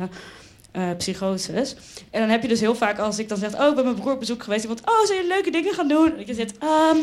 eh 0.77 0.97
psychoses. 0.97 1.74
En 2.11 2.20
dan 2.20 2.29
heb 2.29 2.43
je 2.43 2.49
dus 2.49 2.61
heel 2.61 2.74
vaak 2.74 2.99
als 2.99 3.18
ik 3.18 3.29
dan 3.29 3.39
zeg, 3.39 3.61
oh, 3.61 3.68
ik 3.68 3.74
ben 3.74 3.85
mijn 3.85 3.97
broer 3.97 4.12
op 4.12 4.18
bezoek 4.18 4.43
geweest. 4.43 4.62
Iemand, 4.62 4.81
oh, 4.81 5.07
zijn 5.07 5.22
je 5.22 5.27
leuke 5.29 5.51
dingen 5.51 5.74
gaan 5.74 5.89
doen? 5.89 6.12
En 6.12 6.20
ik 6.20 6.35
zit, 6.35 6.59
ehm, 6.59 6.97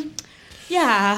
ja, 0.67 1.17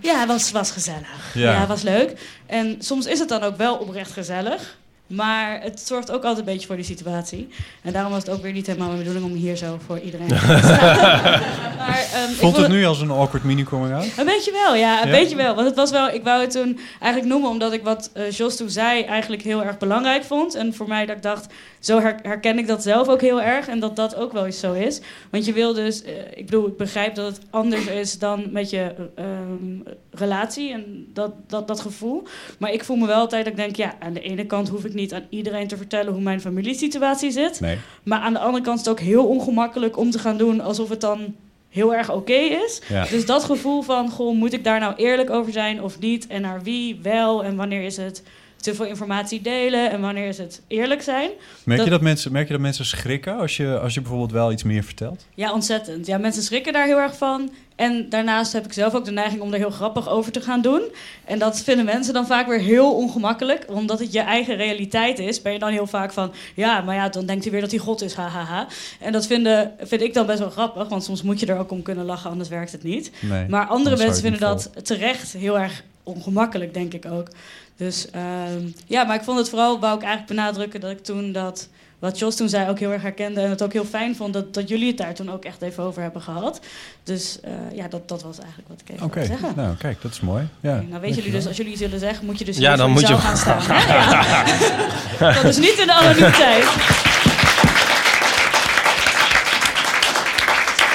ja, 0.00 0.26
was, 0.26 0.50
was 0.50 0.70
gezellig. 0.70 1.34
Ja. 1.34 1.52
Ja. 1.52 1.66
was 1.66 1.82
leuk. 1.82 2.20
En 2.46 2.76
soms 2.78 3.06
is 3.06 3.18
het 3.18 3.28
dan 3.28 3.42
ook 3.42 3.56
wel 3.56 3.76
oprecht 3.76 4.12
gezellig. 4.12 4.76
Maar 5.06 5.60
het 5.62 5.80
zorgt 5.80 6.10
ook 6.10 6.22
altijd 6.22 6.38
een 6.46 6.52
beetje 6.52 6.66
voor 6.66 6.76
die 6.76 6.84
situatie. 6.84 7.48
En 7.82 7.92
daarom 7.92 8.12
was 8.12 8.22
het 8.24 8.30
ook 8.34 8.42
weer 8.42 8.52
niet 8.52 8.66
helemaal 8.66 8.86
mijn 8.88 8.98
bedoeling 8.98 9.24
om 9.26 9.32
hier 9.32 9.56
zo 9.56 9.78
voor 9.86 9.98
iedereen 9.98 10.28
te 10.28 10.34
staan. 10.36 10.58
maar, 11.78 12.06
ehm, 12.14 12.26
Voelt 12.26 12.36
vond 12.38 12.56
het 12.56 12.68
nu 12.68 12.84
als 12.84 13.00
een 13.00 13.10
awkward 13.10 13.44
mini 13.44 13.62
coming 13.64 13.94
out? 13.94 14.06
een 14.18 14.24
beetje 14.24 14.52
wel, 14.52 14.74
ja, 14.74 15.02
een 15.02 15.08
Ja? 15.10 15.18
beetje 15.18 15.36
wel. 15.36 15.54
Want 15.54 15.66
het 15.66 15.76
was 15.76 15.90
wel, 15.90 16.08
ik 16.08 16.24
wou 16.24 16.40
het 16.40 16.50
toen 16.50 16.78
eigenlijk 17.00 17.32
noemen 17.32 17.50
omdat 17.50 17.72
ik 17.72 17.82
wat 17.82 18.10
eh 18.12 18.30
Jos 18.30 18.56
toen 18.56 18.70
zei 18.70 19.02
eigenlijk 19.02 19.42
heel 19.42 19.64
erg 19.64 19.78
belangrijk 19.78 20.24
vond. 20.24 20.54
En 20.54 20.74
voor 20.74 20.88
mij 20.88 21.06
dat 21.06 21.16
ik 21.16 21.22
dacht, 21.22 21.46
zo 21.84 22.00
her- 22.00 22.18
herken 22.22 22.58
ik 22.58 22.66
dat 22.66 22.82
zelf 22.82 23.08
ook 23.08 23.20
heel 23.20 23.42
erg. 23.42 23.68
En 23.68 23.80
dat 23.80 23.96
dat 23.96 24.16
ook 24.16 24.32
wel 24.32 24.46
eens 24.46 24.60
zo 24.60 24.72
is. 24.72 25.00
Want 25.30 25.44
je 25.44 25.52
wil 25.52 25.74
dus, 25.74 26.02
eh, 26.02 26.12
ik 26.34 26.44
bedoel, 26.44 26.66
ik 26.66 26.76
begrijp 26.76 27.14
dat 27.14 27.26
het 27.26 27.40
anders 27.50 27.86
is 27.86 28.18
dan 28.18 28.44
met 28.50 28.70
je 28.70 28.94
eh, 29.14 29.24
ehm, 29.24 29.96
relatie 30.10 30.72
en 30.72 31.06
dat, 31.12 31.32
dat, 31.46 31.68
dat 31.68 31.80
gevoel. 31.80 32.22
Maar 32.58 32.72
ik 32.72 32.84
voel 32.84 32.96
me 32.96 33.06
wel 33.06 33.16
altijd 33.16 33.44
dat 33.44 33.52
ik 33.52 33.58
denk, 33.58 33.76
ja, 33.76 33.94
aan 33.98 34.12
de 34.12 34.20
ene 34.20 34.46
kant 34.46 34.68
hoef 34.68 34.84
ik 34.84 34.94
niet 34.94 35.12
aan 35.12 35.26
iedereen 35.28 35.68
te 35.68 35.76
vertellen 35.76 36.12
hoe 36.12 36.22
mijn 36.22 36.40
familiesituatie 36.40 37.30
zit. 37.30 37.60
Nee. 37.60 37.78
Maar 38.02 38.20
aan 38.20 38.32
de 38.32 38.38
andere 38.38 38.64
kant 38.64 38.78
is 38.78 38.84
het 38.84 38.94
ook 38.94 39.04
heel 39.04 39.26
ongemakkelijk 39.26 39.96
om 39.96 40.10
te 40.10 40.18
gaan 40.18 40.36
doen 40.36 40.60
alsof 40.60 40.88
het 40.88 41.00
dan 41.00 41.34
heel 41.68 41.94
erg 41.94 42.12
oké 42.12 42.32
is. 42.32 42.80
Ja. 42.88 43.06
Dus 43.06 43.26
dat 43.26 43.44
gevoel 43.44 43.82
van, 43.82 44.10
goh, 44.10 44.36
moet 44.36 44.52
ik 44.52 44.64
daar 44.64 44.80
nou 44.80 44.94
eerlijk 44.96 45.30
over 45.30 45.52
zijn 45.52 45.82
of 45.82 45.98
niet? 45.98 46.26
En 46.26 46.42
naar 46.42 46.62
wie 46.62 46.98
wel? 47.02 47.44
En 47.44 47.56
wanneer 47.56 47.82
is 47.82 47.96
het 47.96 48.22
te 48.64 48.74
veel 48.74 48.84
informatie 48.84 49.40
delen? 49.40 49.90
En 49.90 50.00
wanneer 50.00 50.28
is 50.28 50.38
het 50.38 50.62
eerlijk 50.66 51.02
zijn? 51.02 51.30
Merk, 51.64 51.84
je 51.84 51.90
dat 51.90 52.00
mensen, 52.00 52.32
merk 52.32 52.46
je 52.46 52.52
dat 52.52 52.62
mensen 52.62 52.84
schrikken 52.84 53.36
als 53.36 53.56
je, 53.56 53.78
als 53.78 53.94
je 53.94 54.00
bijvoorbeeld 54.00 54.32
wel 54.32 54.52
iets 54.52 54.62
meer 54.62 54.84
vertelt? 54.84 55.26
Ja, 55.34 55.52
ontzettend. 55.52 56.06
Ja, 56.06 56.18
mensen 56.18 56.42
schrikken 56.42 56.72
daar 56.72 56.86
heel 56.86 56.98
erg 56.98 57.16
van. 57.16 57.50
En 57.76 58.08
daarnaast 58.08 58.52
heb 58.52 58.64
ik 58.64 58.72
zelf 58.72 58.94
ook 58.94 59.04
de 59.04 59.10
neiging 59.10 59.42
om 59.42 59.52
er 59.52 59.58
heel 59.58 59.70
grappig 59.70 60.08
over 60.08 60.32
te 60.32 60.40
gaan 60.40 60.60
doen. 60.60 60.82
En 61.24 61.38
dat 61.38 61.60
vinden 61.60 61.84
mensen 61.84 62.14
dan 62.14 62.26
vaak 62.26 62.46
weer 62.46 62.58
heel 62.58 62.94
ongemakkelijk. 62.94 63.64
Omdat 63.68 63.98
het 63.98 64.12
je 64.12 64.20
eigen 64.20 64.56
realiteit 64.56 65.18
is, 65.18 65.42
ben 65.42 65.52
je 65.52 65.58
dan 65.58 65.70
heel 65.70 65.86
vaak 65.86 66.12
van... 66.12 66.32
Ja, 66.54 66.80
maar 66.80 66.94
ja, 66.94 67.08
dan 67.08 67.26
denkt 67.26 67.42
hij 67.42 67.52
weer 67.52 67.60
dat 67.60 67.70
hij 67.70 67.80
God 67.80 68.02
is, 68.02 68.14
hahaha. 68.14 68.66
En 69.00 69.12
dat 69.12 69.26
vinden, 69.26 69.72
vind 69.80 70.02
ik 70.02 70.14
dan 70.14 70.26
best 70.26 70.38
wel 70.38 70.50
grappig. 70.50 70.88
Want 70.88 71.04
soms 71.04 71.22
moet 71.22 71.40
je 71.40 71.46
er 71.46 71.58
ook 71.58 71.70
om 71.70 71.82
kunnen 71.82 72.04
lachen, 72.04 72.30
anders 72.30 72.48
werkt 72.48 72.72
het 72.72 72.82
niet. 72.82 73.10
Nee, 73.20 73.48
maar 73.48 73.66
andere 73.66 73.96
mensen 73.96 74.22
vinden 74.22 74.40
dat 74.40 74.70
terecht 74.82 75.32
heel 75.32 75.58
erg 75.58 75.82
ongemakkelijk, 76.04 76.74
denk 76.74 76.92
ik 76.92 77.04
ook. 77.06 77.28
Dus 77.76 78.10
ehm, 78.10 78.60
ja, 78.86 79.04
maar 79.04 79.16
ik 79.16 79.22
vond 79.22 79.38
het 79.38 79.48
vooral, 79.48 79.80
wou 79.80 79.94
ik 79.96 80.02
eigenlijk 80.02 80.32
benadrukken... 80.34 80.80
dat 80.80 80.90
ik 80.90 81.04
toen 81.04 81.32
dat 81.32 81.68
wat 81.98 82.18
Jos 82.18 82.36
toen 82.36 82.48
zei 82.48 82.68
ook 82.68 82.78
heel 82.78 82.92
erg 82.92 83.02
herkende. 83.02 83.40
En 83.40 83.50
het 83.50 83.62
ook 83.62 83.72
heel 83.72 83.84
fijn 83.84 84.16
vond 84.16 84.32
dat, 84.32 84.54
dat 84.54 84.68
jullie 84.68 84.86
het 84.88 84.96
daar 84.96 85.14
toen 85.14 85.30
ook 85.30 85.44
echt 85.44 85.62
even 85.62 85.82
over 85.84 86.02
hebben 86.02 86.22
gehad. 86.22 86.60
Dus 87.04 87.38
eh, 87.40 87.50
ja, 87.76 87.88
dat, 87.88 88.08
dat 88.08 88.22
was 88.22 88.38
eigenlijk 88.38 88.68
wat 88.68 88.80
ik 88.80 88.88
even 88.94 89.04
Oké, 89.06 89.14
wilde 89.20 89.32
zeggen. 89.38 89.52
nou 89.56 89.76
kijk, 89.76 90.02
dat 90.02 90.10
is 90.12 90.20
mooi. 90.20 90.48
Ja. 90.60 90.82
Nou 90.88 91.00
weten 91.00 91.16
jullie 91.16 91.30
dus, 91.32 91.46
als 91.46 91.56
jullie 91.56 91.76
zullen 91.76 91.98
zeggen, 91.98 92.26
moet 92.26 92.38
je 92.38 92.44
dus 92.44 92.56
Ja, 92.56 92.68
hier 92.68 92.76
dan 92.76 92.90
voor 92.92 93.00
moet 93.00 93.08
je- 93.08 93.16
gaan 93.18 93.36
staan. 93.36 93.62
Ja. 95.18 95.32
Dat 95.34 95.44
is 95.44 95.56
niet 95.56 95.78
in 95.78 95.86
de 95.86 95.92
anonimiteit. 95.92 96.64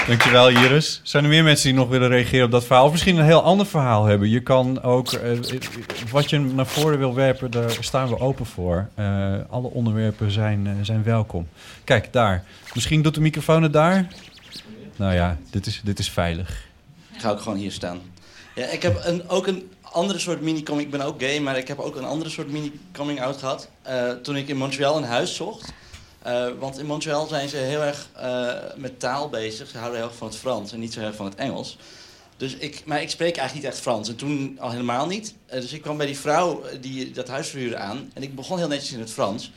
Dankjewel 0.10 0.50
Iris. 0.50 1.02
Zijn 1.04 1.24
er 1.24 1.30
meer 1.30 1.44
mensen 1.44 1.70
die 1.70 1.80
nog 1.80 1.90
willen 1.90 2.10
reageren 2.10 2.46
op 2.46 2.52
dat 2.52 2.66
verhaal? 2.66 2.86
Of 2.86 2.92
misschien 2.92 3.18
een 3.18 3.26
heel 3.26 3.44
ander 3.44 3.66
verhaal 3.66 4.06
hebben? 4.06 4.30
Je 4.30 4.40
kan 4.40 4.82
ook, 4.82 5.12
eh, 5.12 5.32
wat 6.12 6.30
je 6.30 6.40
naar 6.40 6.66
voren 6.66 6.98
wil 6.98 7.14
werpen, 7.14 7.52
daar 7.52 7.78
staan 7.80 8.10
we 8.10 8.20
open 8.20 8.46
voor. 8.46 8.88
Eh, 8.96 9.34
alle 9.50 9.68
onderwerpen 9.68 10.32
zijn, 10.32 10.68
eh, 10.68 10.74
zijn 10.82 11.04
welkom. 11.04 11.48
Kijk, 11.84 12.14
daar. 12.14 12.44
Misschien 12.74 13.02
doet 13.02 13.16
de 13.16 13.22
microfoon 13.22 13.64
het 13.64 13.74
daar? 13.74 14.08
Nou 14.96 15.14
ja, 15.14 15.38
dit 15.50 15.66
is, 15.66 15.82
dit 15.84 16.00
is 16.00 16.10
veilig. 16.10 16.66
Ik 17.14 17.22
ga 17.22 17.30
ook 17.30 17.42
gewoon 17.42 17.58
hier 17.58 17.72
staan. 17.72 18.00
Ja, 18.56 18.66
ik 18.66 18.82
heb 18.82 19.02
een, 19.04 19.30
ook 19.30 19.48
een 19.48 19.72
andere 19.82 20.20
soort 20.20 20.42
mini-coming... 20.42 20.86
Ik 20.86 20.92
ben 20.92 21.02
ook 21.02 21.22
gay, 21.22 21.40
maar 21.40 21.58
ik 21.58 21.68
heb 21.68 21.80
ook 21.80 21.96
een 21.96 22.06
andere 22.06 22.30
soort 22.30 22.52
mini-coming-out 22.52 23.38
gehad. 23.38 23.70
eh, 23.82 24.10
toen 24.12 24.36
ik 24.36 24.48
in 24.48 24.58
Montreal 24.58 24.98
een 24.98 25.04
huis 25.04 25.36
zocht. 25.36 25.74
Eh, 26.30 26.48
want 26.60 26.80
in 26.80 26.86
Montreal 26.86 27.28
zijn 27.28 27.50
ze 27.50 27.58
heel 27.58 27.82
erg 27.82 28.10
eh, 28.16 28.54
met 28.76 29.00
taal 29.00 29.30
bezig. 29.30 29.70
Ze 29.70 29.78
houden 29.78 30.00
heel 30.00 30.08
erg 30.08 30.18
van 30.18 30.28
het 30.28 30.36
Frans 30.36 30.72
en 30.72 30.80
niet 30.80 30.94
zo 30.94 31.00
erg 31.00 31.16
van 31.16 31.26
het 31.26 31.36
Engels. 31.36 31.78
Dus 32.38 32.56
ik, 32.56 32.82
maar 32.86 33.02
ik 33.02 33.10
spreek 33.10 33.38
eigenlijk 33.38 33.66
niet 33.66 33.74
echt 33.74 33.84
Frans. 33.84 34.10
En 34.10 34.16
toen 34.16 34.58
al 34.60 34.72
helemaal 34.72 35.08
niet. 35.08 35.34
Eh, 35.46 35.62
dus 35.62 35.74
ik 35.74 35.82
kwam 35.82 35.98
bij 35.98 36.06
die 36.06 36.18
vrouw 36.18 36.64
die 36.82 37.12
dat 37.12 37.28
huis 37.28 37.48
verhuurde 37.48 37.78
aan. 37.78 38.12
En 38.14 38.24
ik 38.24 38.36
begon 38.36 38.58
heel 38.58 38.68
netjes 38.68 38.92
in 38.92 39.00
het 39.00 39.12
Frans. 39.12 39.52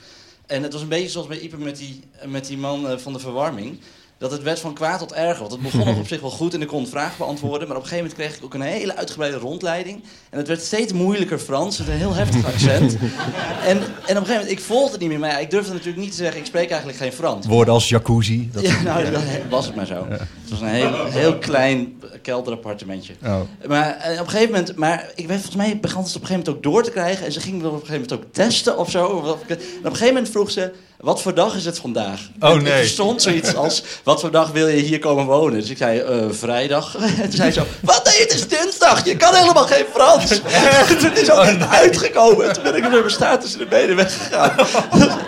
En 0.46 0.62
het 0.62 0.72
was 0.72 0.82
een 0.82 0.88
beetje 0.88 1.08
zoals 1.08 1.26
bij 1.26 1.38
Iper 1.38 1.58
met 1.58 1.76
die, 1.76 2.00
met 2.26 2.46
die 2.46 2.58
man 2.58 3.00
van 3.00 3.12
de 3.12 3.18
verwarming. 3.18 3.80
Dat 4.22 4.30
het 4.30 4.42
werd 4.42 4.60
van 4.60 4.74
kwaad 4.74 4.98
tot 4.98 5.12
erger. 5.12 5.38
Want 5.38 5.52
het 5.52 5.60
begon 5.60 5.86
nog 5.86 5.98
op 5.98 6.06
zich 6.06 6.20
wel 6.20 6.30
goed 6.30 6.54
en 6.54 6.62
ik 6.62 6.66
kon 6.68 6.86
vragen 6.86 7.18
beantwoorden. 7.18 7.68
Maar 7.68 7.76
op 7.76 7.82
een 7.82 7.88
gegeven 7.88 8.10
moment 8.10 8.28
kreeg 8.28 8.38
ik 8.38 8.44
ook 8.44 8.54
een 8.54 8.60
hele 8.60 8.96
uitgebreide 8.96 9.36
rondleiding. 9.36 10.02
En 10.30 10.38
het 10.38 10.48
werd 10.48 10.62
steeds 10.62 10.92
moeilijker 10.92 11.38
Frans. 11.38 11.78
Met 11.78 11.88
een 11.88 11.94
heel 11.94 12.14
heftig 12.14 12.46
accent. 12.46 12.96
en, 13.70 13.76
en 13.76 13.78
op 13.78 13.82
een 13.86 14.06
gegeven 14.06 14.28
moment, 14.28 14.50
ik 14.50 14.60
volgde 14.60 14.90
het 14.90 15.00
niet 15.00 15.08
meer. 15.08 15.18
Maar 15.18 15.30
ja, 15.30 15.38
ik 15.38 15.50
durfde 15.50 15.72
natuurlijk 15.72 16.02
niet 16.02 16.10
te 16.10 16.16
zeggen, 16.16 16.40
ik 16.40 16.46
spreek 16.46 16.68
eigenlijk 16.68 16.98
geen 16.98 17.12
Frans. 17.12 17.46
Woorden 17.46 17.74
als 17.74 17.88
jacuzzi. 17.88 18.48
Dat 18.52 18.62
Ja, 18.62 18.82
nou, 18.82 19.10
dat 19.10 19.22
was 19.50 19.66
het 19.66 19.74
maar 19.74 19.86
zo. 19.86 20.06
Het 20.52 20.60
was 20.60 20.70
een 20.70 20.74
heel, 20.76 21.04
heel 21.04 21.38
klein 21.38 22.02
kelderappartementje. 22.22 23.14
Oh. 23.24 23.40
Maar 23.68 23.96
eh, 23.96 24.12
op 24.12 24.26
een 24.26 24.30
gegeven 24.30 24.52
moment, 24.52 24.76
maar 24.76 25.10
ik 25.14 25.26
weet 25.26 25.36
volgens 25.36 25.56
mij 25.56 25.78
begon 25.80 26.02
het 26.04 26.16
op 26.16 26.20
een 26.20 26.26
gegeven 26.26 26.44
moment 26.44 26.48
ook 26.48 26.72
door 26.72 26.82
te 26.82 26.90
krijgen. 26.90 27.26
En 27.26 27.32
ze 27.32 27.40
ging 27.40 27.56
op 27.64 27.72
een 27.72 27.78
gegeven 27.78 27.92
moment 27.92 28.12
ook 28.12 28.24
testen 28.32 28.78
of 28.78 28.90
zo. 28.90 29.06
En 29.08 29.30
op 29.30 29.44
een 29.48 29.58
gegeven 29.82 30.06
moment 30.06 30.28
vroeg 30.30 30.50
ze: 30.50 30.72
Wat 31.00 31.22
voor 31.22 31.34
dag 31.34 31.56
is 31.56 31.64
het 31.64 31.78
vandaag? 31.78 32.20
Oh, 32.40 32.50
En 32.50 32.62
nee. 32.62 32.72
Ik 32.72 32.78
verstond 32.78 33.22
zoiets 33.22 33.54
als: 33.54 33.82
Wat 34.02 34.20
voor 34.20 34.30
dag 34.30 34.50
wil 34.50 34.68
je 34.68 34.82
hier 34.82 34.98
komen 34.98 35.26
wonen? 35.26 35.60
Dus 35.60 35.70
ik 35.70 35.76
zei: 35.76 35.98
"Eh, 35.98 36.24
Vrijdag. 36.30 36.96
En 37.22 37.22
toen 37.22 37.32
zei 37.32 37.50
ze 37.50 37.60
zo: 37.60 37.66
Wat? 37.80 38.04
Nee, 38.04 38.20
het 38.20 38.34
is 38.34 38.48
dinsdag. 38.48 39.04
Je 39.04 39.16
kan 39.16 39.34
helemaal 39.34 39.66
geen 39.66 39.84
Frans. 39.92 40.30
Het 41.02 41.18
is 41.18 41.30
ook 41.30 41.50
niet 41.50 41.62
uitgekomen. 41.62 42.48
En 42.48 42.52
toen 42.52 42.62
ben 42.62 42.74
ik 42.74 42.82
met 42.82 42.90
mijn 42.90 43.10
staart 43.10 43.40
tussen 43.40 43.58
de 43.58 43.66
benen 43.66 43.96
weggegaan. 43.96 44.52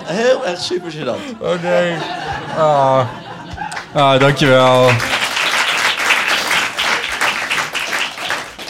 Heel 0.04 0.46
erg 0.46 0.60
super 0.60 0.92
gênant. 0.92 1.42
Oh 1.42 1.62
nee. 1.62 1.96
Ah, 2.56 3.06
ah 3.94 4.20
dankjewel. 4.20 4.90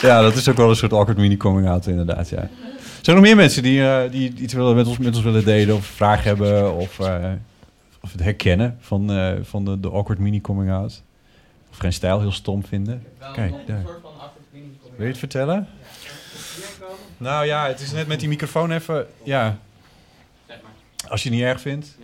Ja, 0.01 0.21
dat 0.21 0.35
is 0.35 0.49
ook 0.49 0.57
wel 0.57 0.69
een 0.69 0.75
soort 0.75 0.93
awkward 0.93 1.17
mini-coming 1.17 1.67
out 1.67 1.87
inderdaad, 1.87 2.29
ja. 2.29 2.49
Zijn 3.01 3.17
er 3.17 3.23
nog 3.23 3.23
meer 3.23 3.35
mensen 3.35 3.63
die, 3.63 3.87
eh, 3.87 4.11
die 4.11 4.33
iets 4.33 4.53
willen, 4.53 4.75
met, 4.75 4.87
ons, 4.87 4.97
met 4.97 5.15
ons 5.15 5.23
willen 5.23 5.45
delen 5.45 5.75
of 5.75 5.85
vragen 5.85 6.23
hebben 6.23 6.75
of, 6.75 6.99
eh, 6.99 7.31
of 8.01 8.11
het 8.11 8.23
herkennen 8.23 8.77
van, 8.79 9.11
eh, 9.11 9.33
van 9.41 9.65
de, 9.65 9.79
de 9.79 9.89
awkward 9.89 10.19
mini-coming 10.19 10.71
out? 10.71 11.01
Of 11.71 11.77
geen 11.77 11.93
stijl 11.93 12.19
heel 12.19 12.31
stom 12.31 12.65
vinden? 12.65 13.03
Kijk, 13.33 13.53
daar. 13.67 13.83
Wil 14.95 15.05
je 15.05 15.11
het 15.11 15.17
vertellen? 15.17 15.67
Nou 17.17 17.45
ja, 17.45 17.67
het 17.67 17.79
is 17.79 17.91
net 17.91 18.07
met 18.07 18.19
die 18.19 18.29
microfoon 18.29 18.71
even, 18.71 19.07
ja. 19.23 19.57
Als 21.07 21.23
je 21.23 21.29
het 21.29 21.37
niet 21.37 21.47
erg 21.47 21.61
vindt. 21.61 21.97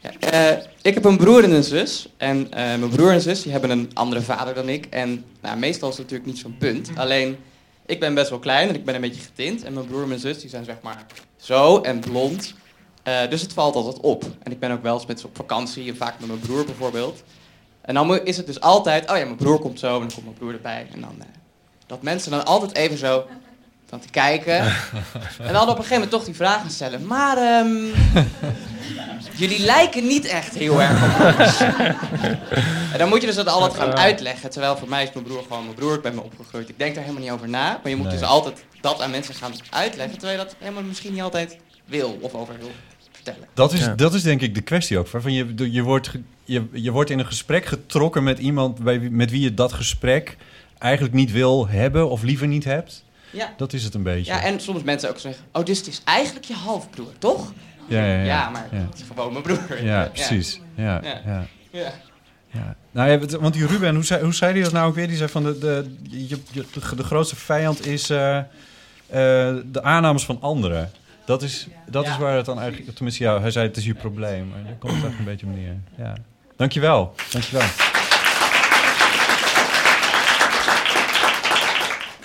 Ja, 0.00 0.12
eh, 0.20 0.64
ik 0.82 0.94
heb 0.94 1.04
een 1.04 1.16
broer 1.16 1.44
en 1.44 1.50
een 1.50 1.64
zus. 1.64 2.08
En 2.16 2.52
eh, 2.52 2.64
mijn 2.64 2.88
broer 2.88 3.10
en 3.10 3.20
zus 3.20 3.42
die 3.42 3.52
hebben 3.52 3.70
een 3.70 3.90
andere 3.94 4.20
vader 4.20 4.54
dan 4.54 4.68
ik. 4.68 4.86
En 4.86 5.24
nou, 5.40 5.58
meestal 5.58 5.88
is 5.88 5.96
het 5.96 6.04
natuurlijk 6.10 6.30
niet 6.30 6.40
zo'n 6.40 6.56
punt. 6.58 6.90
Alleen, 6.96 7.36
ik 7.86 8.00
ben 8.00 8.14
best 8.14 8.30
wel 8.30 8.38
klein 8.38 8.68
en 8.68 8.74
ik 8.74 8.84
ben 8.84 8.94
een 8.94 9.00
beetje 9.00 9.22
getint. 9.22 9.64
En 9.64 9.72
mijn 9.72 9.86
broer 9.86 10.02
en 10.02 10.08
mijn 10.08 10.20
zus 10.20 10.40
die 10.40 10.50
zijn 10.50 10.64
zeg 10.64 10.76
maar 10.82 11.06
zo 11.36 11.80
en 11.80 12.00
blond. 12.00 12.54
Eh, 13.02 13.28
dus 13.28 13.42
het 13.42 13.52
valt 13.52 13.74
altijd 13.74 14.00
op. 14.00 14.24
En 14.42 14.52
ik 14.52 14.58
ben 14.58 14.70
ook 14.70 14.82
wel 14.82 14.94
eens 14.94 15.06
met 15.06 15.20
ze 15.20 15.26
op 15.26 15.36
vakantie. 15.36 15.88
En 15.88 15.96
vaak 15.96 16.18
met 16.18 16.28
mijn 16.28 16.40
broer 16.40 16.64
bijvoorbeeld. 16.64 17.22
En 17.80 17.94
dan 17.94 18.24
is 18.24 18.36
het 18.36 18.46
dus 18.46 18.60
altijd... 18.60 19.10
Oh 19.10 19.16
ja, 19.16 19.24
mijn 19.24 19.36
broer 19.36 19.58
komt 19.58 19.78
zo 19.78 19.94
en 19.94 20.00
dan 20.00 20.12
komt 20.12 20.24
mijn 20.24 20.36
broer 20.36 20.52
erbij. 20.52 20.86
En 20.92 21.00
dan... 21.00 21.22
dat 21.86 22.02
mensen 22.02 22.30
dan 22.30 22.44
altijd 22.44 22.74
even 22.76 22.98
zo... 22.98 23.26
Van 23.90 24.00
te 24.00 24.08
kijken. 24.10 24.58
En 25.38 25.52
dan 25.52 25.62
op 25.62 25.68
een 25.68 25.74
gegeven 25.74 25.92
moment 25.92 26.10
toch 26.10 26.24
die 26.24 26.34
vragen 26.34 26.70
stellen. 26.70 27.06
Maar... 27.06 27.36
ehm, 27.36 27.68
Jullie 29.36 29.58
lijken 29.64 30.06
niet 30.06 30.24
echt 30.24 30.54
heel 30.54 30.82
erg 30.82 31.04
op 31.04 31.38
ons. 31.40 31.60
en 32.92 32.98
dan 32.98 33.08
moet 33.08 33.20
je 33.20 33.26
dus 33.26 33.36
dat 33.36 33.46
altijd 33.46 33.74
gaan 33.74 33.96
uitleggen. 33.96 34.50
Terwijl 34.50 34.76
voor 34.76 34.88
mij 34.88 35.02
is 35.02 35.12
mijn 35.12 35.24
broer 35.24 35.42
gewoon 35.42 35.64
mijn 35.64 35.74
broer. 35.74 35.94
Ik 35.94 36.02
ben 36.02 36.14
me 36.14 36.22
opgegroeid. 36.22 36.68
Ik 36.68 36.78
denk 36.78 36.94
daar 36.94 37.04
helemaal 37.04 37.24
niet 37.24 37.32
over 37.32 37.48
na. 37.48 37.80
Maar 37.82 37.90
je 37.90 37.96
moet 37.96 38.06
Nee. 38.06 38.18
dus 38.18 38.28
altijd 38.28 38.64
dat 38.80 39.00
aan 39.00 39.10
mensen 39.10 39.34
gaan 39.34 39.52
uitleggen. 39.70 40.18
Terwijl 40.18 40.38
je 40.38 40.44
dat 40.44 40.54
helemaal 40.58 40.82
misschien 40.82 41.12
niet 41.12 41.22
altijd 41.22 41.56
wil 41.84 42.18
of 42.20 42.34
over 42.34 42.54
wil 42.58 42.70
vertellen. 43.12 43.48
Dat 43.54 43.72
is, 43.72 43.80
Ja. 43.80 43.94
dat 43.94 44.14
is 44.14 44.22
denk 44.22 44.40
ik 44.40 44.54
de 44.54 44.60
kwestie 44.60 44.98
ook. 44.98 45.06
Van 45.06 45.32
je, 45.32 45.54
je, 45.72 45.82
wordt, 45.82 46.10
je, 46.44 46.64
je 46.72 46.90
wordt 46.90 47.10
in 47.10 47.18
een 47.18 47.26
gesprek 47.26 47.64
getrokken 47.66 48.22
met 48.22 48.38
iemand 48.38 48.78
bij, 48.78 48.98
met 48.98 49.30
wie 49.30 49.40
je 49.40 49.54
dat 49.54 49.72
gesprek 49.72 50.36
eigenlijk 50.78 51.14
niet 51.14 51.32
wil 51.32 51.68
hebben 51.68 52.10
of 52.10 52.22
liever 52.22 52.46
niet 52.46 52.64
hebt. 52.64 53.04
Ja. 53.30 53.54
Dat 53.56 53.72
is 53.72 53.84
het 53.84 53.94
een 53.94 54.02
beetje. 54.02 54.32
Ja, 54.32 54.42
en 54.42 54.60
soms 54.60 54.82
mensen 54.82 55.08
ook 55.08 55.18
zeggen... 55.18 55.44
Oh, 55.52 55.64
dus 55.64 55.78
het 55.78 55.86
is 55.86 56.00
eigenlijk 56.04 56.44
je 56.46 56.54
halfbroer, 56.54 57.12
toch? 57.18 57.52
Ja, 57.88 58.04
ja, 58.04 58.22
ja. 58.22 58.50
maar 58.50 58.68
Ja. 58.72 58.78
het 58.90 58.98
is 58.98 59.04
gewoon 59.06 59.32
mijn 59.32 59.44
broer. 59.44 59.84
Ja, 59.84 60.10
precies. 60.12 60.60
Ja, 60.74 61.00
Ja. 61.02 61.46
ja. 62.50 62.74
Nou, 62.92 63.10
ja, 63.10 63.38
want 63.40 63.54
die 63.54 63.66
Ruben, 63.66 63.94
hoe 63.94 64.04
zei, 64.04 64.22
hoe 64.22 64.34
zei 64.34 64.52
hij 64.52 64.62
dat 64.62 64.72
nou 64.72 64.88
ook 64.88 64.94
weer? 64.94 65.08
Die 65.08 65.16
zei 65.16 65.28
van 65.28 65.42
de, 65.42 65.58
de, 65.58 65.94
de, 66.52 66.96
de 66.96 67.02
grootste 67.02 67.36
vijand 67.36 67.86
is 67.86 68.10
eh, 68.10 68.38
eh, 68.38 68.44
de 69.64 69.82
aannames 69.82 70.24
van 70.24 70.40
anderen. 70.40 70.90
Dat 71.24 71.42
is, 71.42 71.66
dat 71.90 72.06
is 72.06 72.16
waar 72.16 72.36
het 72.36 72.46
dan 72.46 72.60
eigenlijk... 72.60 72.94
Tenminste, 72.94 73.24
ja, 73.24 73.40
hij 73.40 73.50
zei 73.50 73.66
het 73.66 73.76
is 73.76 73.84
je 73.84 73.94
probleem. 73.94 74.48
Maar 74.48 74.64
daar 74.64 74.76
komt 74.78 74.92
het 74.92 75.04
echt 75.04 75.18
een 75.18 75.24
beetje 75.24 75.46
op 75.46 75.54
neer. 75.54 75.76
Ja. 75.96 76.14
Dankjewel. 76.56 77.14
Dankjewel. 77.30 77.66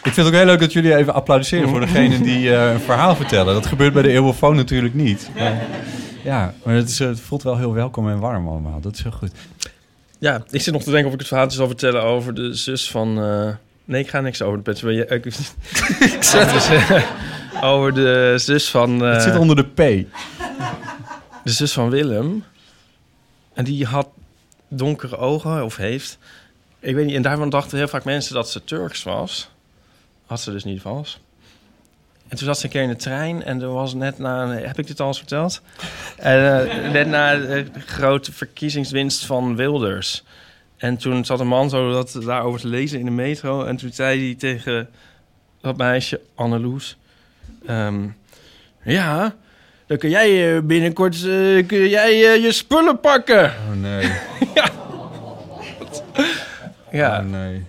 Ik 0.05 0.13
vind 0.13 0.15
het 0.15 0.35
ook 0.35 0.41
heel 0.41 0.45
leuk 0.51 0.59
dat 0.59 0.73
jullie 0.73 0.95
even 0.95 1.13
applaudisseren 1.13 1.69
voor 1.69 1.79
degene 1.79 2.21
die 2.21 2.55
eh, 2.55 2.71
een 2.73 2.79
verhaal 2.79 3.15
vertellen. 3.15 3.53
Dat 3.53 3.65
gebeurt 3.65 3.93
bij 3.93 4.01
de 4.01 4.09
Eeuwofoon 4.09 4.55
natuurlijk 4.55 4.93
niet. 4.93 5.29
Maar, 5.37 5.61
ja, 6.23 6.53
maar 6.63 6.75
het, 6.75 6.89
is, 6.89 6.99
eh, 6.99 7.07
het 7.07 7.19
voelt 7.19 7.43
wel 7.43 7.57
heel 7.57 7.73
welkom 7.73 8.09
en 8.09 8.19
warm 8.19 8.47
allemaal. 8.47 8.79
Dat 8.79 8.93
is 8.93 9.03
heel 9.03 9.11
goed. 9.11 9.31
Ja, 10.19 10.43
ik 10.49 10.61
zit 10.61 10.73
nog 10.73 10.83
te 10.83 10.89
denken 10.89 11.07
of 11.07 11.13
ik 11.13 11.19
het 11.19 11.27
verhaal 11.27 11.51
zal 11.51 11.67
vertellen 11.67 12.03
over 12.03 12.33
de 12.33 12.53
zus 12.53 12.91
van... 12.91 13.21
eh, 13.23 13.49
Nee, 13.85 14.01
ik 14.01 14.09
ga 14.09 14.19
niks 14.19 14.41
over 14.41 14.57
de 14.57 14.63
pet. 14.63 14.81
Ik, 14.83 15.09
ik, 15.09 15.25
ik 16.15 16.23
zet 16.23 16.49
dus, 16.49 16.69
over 17.61 17.93
de 17.93 18.33
zus 18.37 18.69
van... 18.69 18.99
Het 18.99 19.21
zit 19.21 19.37
onder 19.37 19.55
de 19.55 19.63
P. 19.63 19.77
De 21.43 21.51
zus 21.51 21.73
van 21.73 21.89
Willem. 21.89 22.43
En 23.53 23.63
die 23.63 23.85
had 23.85 24.07
donkere 24.67 25.17
ogen, 25.17 25.63
of 25.63 25.75
heeft. 25.75 26.17
Ik 26.79 26.95
weet 26.95 27.05
niet, 27.05 27.15
en 27.15 27.21
daarvan 27.21 27.49
dachten 27.49 27.77
heel 27.77 27.87
vaak 27.87 28.03
mensen 28.03 28.33
dat 28.33 28.49
ze 28.49 28.63
Turks 28.63 29.03
was. 29.03 29.49
Had 30.25 30.39
ze 30.39 30.51
dus 30.51 30.63
niet 30.63 30.81
was. 30.81 31.19
En 32.27 32.37
toen 32.37 32.47
zat 32.47 32.57
ze 32.57 32.65
een 32.65 32.71
keer 32.71 32.81
in 32.81 32.89
de 32.89 32.95
trein 32.95 33.43
en 33.43 33.61
er 33.61 33.71
was 33.71 33.93
net 33.93 34.17
na... 34.17 34.47
Heb 34.47 34.79
ik 34.79 34.87
dit 34.87 34.99
al 34.99 35.07
eens 35.07 35.17
verteld? 35.17 35.61
En, 36.15 36.69
eh, 36.69 36.91
net 36.91 37.07
na 37.07 37.35
de 37.35 37.65
grote 37.85 38.31
verkiezingswinst 38.31 39.25
van 39.25 39.55
Wilders. 39.55 40.23
En 40.77 40.97
toen 40.97 41.25
zat 41.25 41.39
een 41.39 41.47
man 41.47 41.69
zo 41.69 41.91
dat, 41.91 42.17
daarover 42.25 42.59
te 42.59 42.67
lezen 42.67 42.99
in 42.99 43.05
de 43.05 43.11
metro. 43.11 43.63
En 43.63 43.75
toen 43.75 43.93
zei 43.93 44.25
hij 44.25 44.35
tegen 44.35 44.89
dat 45.61 45.77
meisje, 45.77 46.21
Anneloes... 46.35 46.97
ehm, 47.65 48.07
ja, 48.83 49.35
dan 49.87 49.97
kun 49.97 50.09
jij 50.09 50.55
eh, 50.55 50.61
binnenkort 50.61 51.15
eh, 51.15 51.67
kun 51.67 51.89
jij, 51.89 52.39
je 52.41 52.51
spullen 52.51 52.99
pakken. 52.99 53.45
Oh 53.45 53.81
nee. 53.81 54.11
ja. 54.55 54.69
ja. 56.99 57.19
Oh 57.19 57.25
nee. 57.25 57.65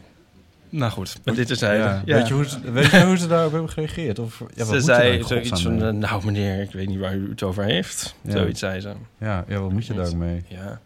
Nou 0.77 0.93
goed, 0.93 1.18
met 1.24 1.37
dit 1.37 1.51
is 1.51 1.61
hij. 1.61 1.77
Ja. 1.77 2.03
Weet, 2.05 2.29
je 2.29 2.35
hoe 2.35 2.49
ze, 2.49 2.70
weet 2.70 2.91
je 2.91 3.05
hoe 3.05 3.16
ze 3.16 3.27
daarop 3.27 3.53
hebben 3.53 3.70
gereageerd? 3.70 4.18
Of, 4.18 4.43
ja, 4.55 4.64
wat 4.64 4.74
ze 4.74 4.81
zei 4.81 5.22
zoiets 5.22 5.62
van, 5.62 5.79
mee? 5.79 5.93
nou 5.93 6.24
meneer, 6.24 6.61
ik 6.62 6.70
weet 6.70 6.89
niet 6.89 6.99
waar 6.99 7.14
u 7.14 7.29
het 7.29 7.43
over 7.43 7.64
heeft. 7.64 8.14
Ja. 8.22 8.31
Zoiets 8.31 8.61
zei 8.61 8.81
ze. 8.81 8.93
Ja, 9.18 9.45
ja, 9.49 9.61
wat 9.61 9.72
moet 9.72 9.87
je 9.87 9.95
daar 9.95 10.07
ook 10.07 10.14
mee? 10.14 10.43
Ja. 10.49 10.81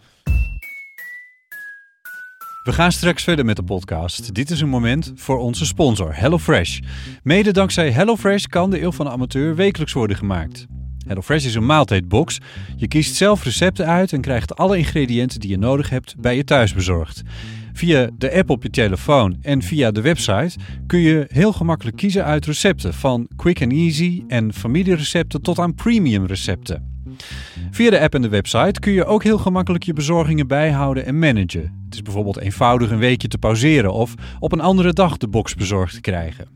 We 2.63 2.73
gaan 2.73 2.93
straks 2.93 3.23
verder 3.23 3.45
met 3.45 3.57
de 3.57 3.63
podcast. 3.63 4.35
Dit 4.35 4.51
is 4.51 4.61
een 4.61 4.69
moment 4.69 5.13
voor 5.15 5.39
onze 5.39 5.67
sponsor 5.67 6.15
HelloFresh. 6.15 6.79
Mede 7.23 7.53
dankzij 7.53 7.91
HelloFresh 7.91 8.45
kan 8.45 8.71
de 8.71 8.83
Eeuw 8.83 8.93
van 8.93 9.07
de 9.07 9.13
Amateur 9.13 9.55
wekelijks 9.55 9.93
worden 9.93 10.17
gemaakt. 10.17 10.67
HelloFresh 11.07 11.45
is 11.45 11.55
een 11.55 11.67
maaltijdbox. 11.67 12.39
Je 12.77 12.89
kiest 12.89 13.15
zelf 13.15 13.45
recepten 13.45 13.87
uit 13.87 14.13
en 14.13 14.21
krijgt 14.21 14.57
alle 14.57 14.77
ingrediënten 14.77 15.41
die 15.41 15.51
je 15.51 15.59
nodig 15.59 15.91
hebt 15.91 16.15
bij 16.19 16.37
je 16.37 16.45
thuis 16.45 16.75
bezorgd. 16.75 17.23
Via 17.73 18.11
de 18.19 18.33
app 18.33 18.51
op 18.51 18.63
je 18.63 18.71
telefoon 18.71 19.37
en 19.43 19.63
via 19.63 19.91
de 19.91 20.01
website 20.01 20.59
kun 20.87 20.99
je 20.99 21.27
heel 21.29 21.53
gemakkelijk 21.53 21.97
kiezen 21.97 22.25
uit 22.25 22.47
recepten 22.47 22.95
van 22.95 23.29
quick 23.37 23.63
and 23.63 23.73
easy 23.73 24.25
en 24.29 24.53
familierecepten 24.53 25.43
tot 25.43 25.59
aan 25.59 25.75
premium 25.75 26.27
recepten. 26.27 26.91
Via 27.71 27.91
de 27.91 28.01
app 28.01 28.15
en 28.15 28.23
de 28.23 28.29
website 28.29 28.81
kun 28.81 28.93
je 28.93 29.05
ook 29.05 29.23
heel 29.23 29.39
gemakkelijk 29.39 29.85
je 29.85 29.93
bezorgingen 29.93 30.47
bijhouden 30.47 31.07
en 31.07 31.19
managen. 31.19 31.83
Het 31.85 31.95
is 31.95 32.03
bijvoorbeeld 32.03 32.39
eenvoudig 32.39 32.91
een 32.91 32.99
weekje 32.99 33.29
te 33.29 33.39
pauzeren 33.39 33.93
of 33.93 34.15
op 34.39 34.53
een 34.53 34.61
andere 34.61 34.93
dag 34.93 35.17
de 35.17 35.29
box 35.29 35.55
bezorgd 35.55 35.95
te 35.95 36.01
krijgen. 36.01 36.49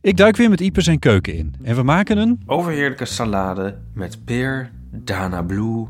Ik 0.00 0.16
duik 0.16 0.36
weer 0.36 0.50
met 0.50 0.60
Ipe 0.60 0.80
zijn 0.80 0.98
keuken 0.98 1.34
in 1.34 1.54
en 1.62 1.76
we 1.76 1.82
maken 1.82 2.18
een... 2.18 2.40
Overheerlijke 2.46 3.04
salade 3.04 3.78
met 3.94 4.24
peer, 4.24 4.70
Dana 4.90 5.42
Blue 5.42 5.86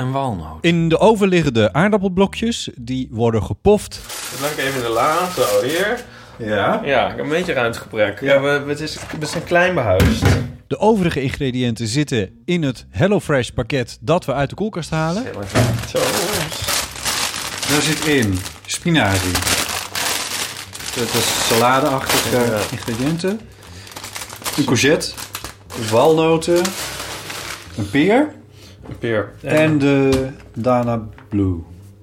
en 0.00 0.10
walnoot. 0.12 0.58
In 0.60 0.88
de 0.88 0.98
oven 0.98 1.28
liggende 1.28 1.72
aardappelblokjes, 1.72 2.68
die 2.76 3.08
worden 3.10 3.42
gepoft. 3.42 4.00
Dat 4.30 4.40
maak 4.40 4.50
ik 4.50 4.58
even 4.58 4.74
in 4.74 4.82
de 4.86 4.88
la, 4.92 5.28
zo 5.36 5.62
hier. 5.62 6.00
Ja? 6.38 6.80
Ja, 6.84 7.04
ik 7.10 7.16
heb 7.16 7.24
een 7.24 7.28
beetje 7.30 7.52
ruimtegebrek. 7.52 8.20
Ja, 8.20 8.40
we, 8.40 8.64
het, 8.66 8.80
is, 8.80 8.96
we 9.18 9.26
zijn 9.26 9.44
klein 9.44 9.74
behuisd. 9.74 10.22
De 10.66 10.78
overige 10.78 11.22
ingrediënten 11.22 11.86
zitten 11.86 12.30
in 12.44 12.62
het 12.62 12.86
HelloFresh 12.90 13.48
pakket 13.48 13.98
dat 14.00 14.24
we 14.24 14.32
uit 14.32 14.48
de 14.50 14.54
koelkast 14.56 14.90
halen. 14.90 15.22
Zo. 15.92 15.98
Daar 17.68 17.82
zit 17.82 18.04
in 18.04 18.38
spinazie, 18.66 19.32
Het 20.94 21.14
is 21.14 21.46
saladeachtige 21.48 22.36
Ja. 22.36 22.58
ingrediënten. 22.70 23.40
Een 24.56 24.64
courgette, 24.64 25.10
walnoten, 25.90 26.62
een 27.76 27.90
peer 27.90 28.32
peer. 28.98 29.32
en 29.42 29.78
de 29.78 30.28
Dana 30.54 31.00
Blue 31.28 31.56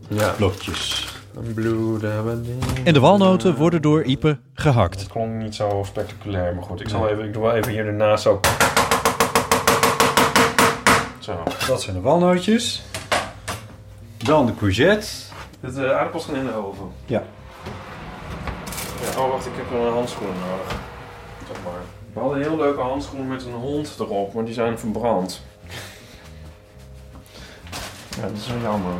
Ja. 0.07 0.29
blokjes. 0.37 1.05
Een 1.35 1.53
blue, 1.53 1.97
daar 1.99 2.13
hebben 2.13 2.35
we 2.35 2.41
die. 2.41 2.83
En 2.83 2.93
de 2.93 2.99
walnoten 2.99 3.55
worden 3.55 3.81
door 3.81 4.03
Ipe 4.03 4.37
gehakt. 4.53 4.99
Het 4.99 5.09
klonk 5.09 5.41
niet 5.41 5.55
zo 5.55 5.83
spectaculair, 5.85 6.53
maar 6.55 6.63
goed. 6.63 6.81
Ik, 6.81 6.89
zal 6.89 7.07
even, 7.09 7.23
ik 7.23 7.33
doe 7.33 7.41
wel 7.43 7.53
even 7.53 7.71
hier 7.71 7.85
ernaast 7.85 8.23
zo. 8.23 8.39
Zo. 11.19 11.43
Dat 11.67 11.81
zijn 11.81 11.95
de 11.95 12.01
walnootjes. 12.01 12.83
Dan 14.17 14.45
de 14.45 14.55
courgette. 14.55 15.07
De 15.59 15.71
uh, 15.71 15.91
aardappels 15.91 16.25
gaan 16.25 16.35
in 16.35 16.45
de 16.45 16.53
oven. 16.55 16.85
Ja. 17.05 17.23
Ja, 19.01 19.21
oh, 19.21 19.31
wacht, 19.31 19.45
ik 19.45 19.51
heb 19.55 19.79
een 19.79 19.93
handschoen 19.93 20.27
nodig. 20.27 20.75
Zeg 21.47 21.57
maar. 21.63 21.81
We 22.13 22.19
hadden 22.19 22.41
heel 22.41 22.57
leuke 22.57 22.81
handschoenen 22.81 23.27
met 23.27 23.45
een 23.45 23.51
hond 23.53 23.95
erop, 23.99 24.33
maar 24.33 24.45
die 24.45 24.53
zijn 24.53 24.79
verbrand. 24.79 25.41
Ja, 28.17 28.21
dat 28.21 28.31
is 28.37 28.47
wel 28.47 28.61
jammer. 28.61 28.93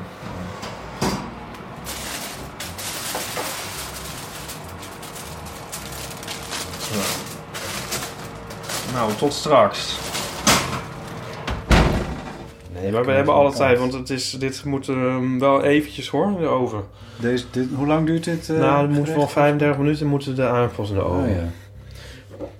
Zo. 6.80 6.99
Nou, 8.93 9.13
tot 9.13 9.34
straks. 9.34 9.99
Nee, 12.74 12.91
maar 12.91 13.05
we 13.05 13.11
hebben 13.11 13.34
alle 13.34 13.53
tijd, 13.53 13.80
want 13.80 13.93
het 13.93 14.09
is, 14.09 14.32
dit 14.32 14.63
moet 14.65 14.88
ehm, 14.89 15.39
wel 15.39 15.63
eventjes 15.63 16.09
hoor, 16.09 16.26
in 16.28 16.38
de 16.38 16.47
oven. 16.47 16.84
Deze, 17.20 17.45
dit, 17.51 17.68
hoe 17.76 17.88
lang 17.88 18.05
duurt 18.05 18.24
dit? 18.24 18.49
eh, 18.49 18.59
nou, 18.59 18.88
het 18.88 18.97
moet 18.97 19.09
wel 19.09 19.28
35 19.28 19.78
minuten 19.78 20.07
moeten 20.07 20.36
de 20.36 20.47
aardappels 20.47 20.89
in 20.89 20.95
de 20.95 21.01
oven. 21.01 21.30
Oh, 21.30 21.36
ja. 21.36 21.49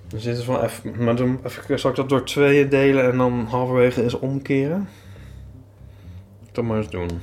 Dus 0.08 0.22
dit 0.22 0.38
is 0.38 0.46
wel 0.46 0.62
even... 0.62 1.04
Maar 1.04 1.16
dan 1.16 1.40
even, 1.44 1.78
zal 1.78 1.90
ik 1.90 1.96
dat 1.96 2.08
door 2.08 2.24
tweeën 2.24 2.68
delen 2.68 3.10
en 3.10 3.18
dan 3.18 3.46
halverwege 3.50 4.02
eens 4.02 4.18
omkeren? 4.18 4.88
Maar 6.66 6.76
eens 6.76 6.90
doen. 6.90 7.20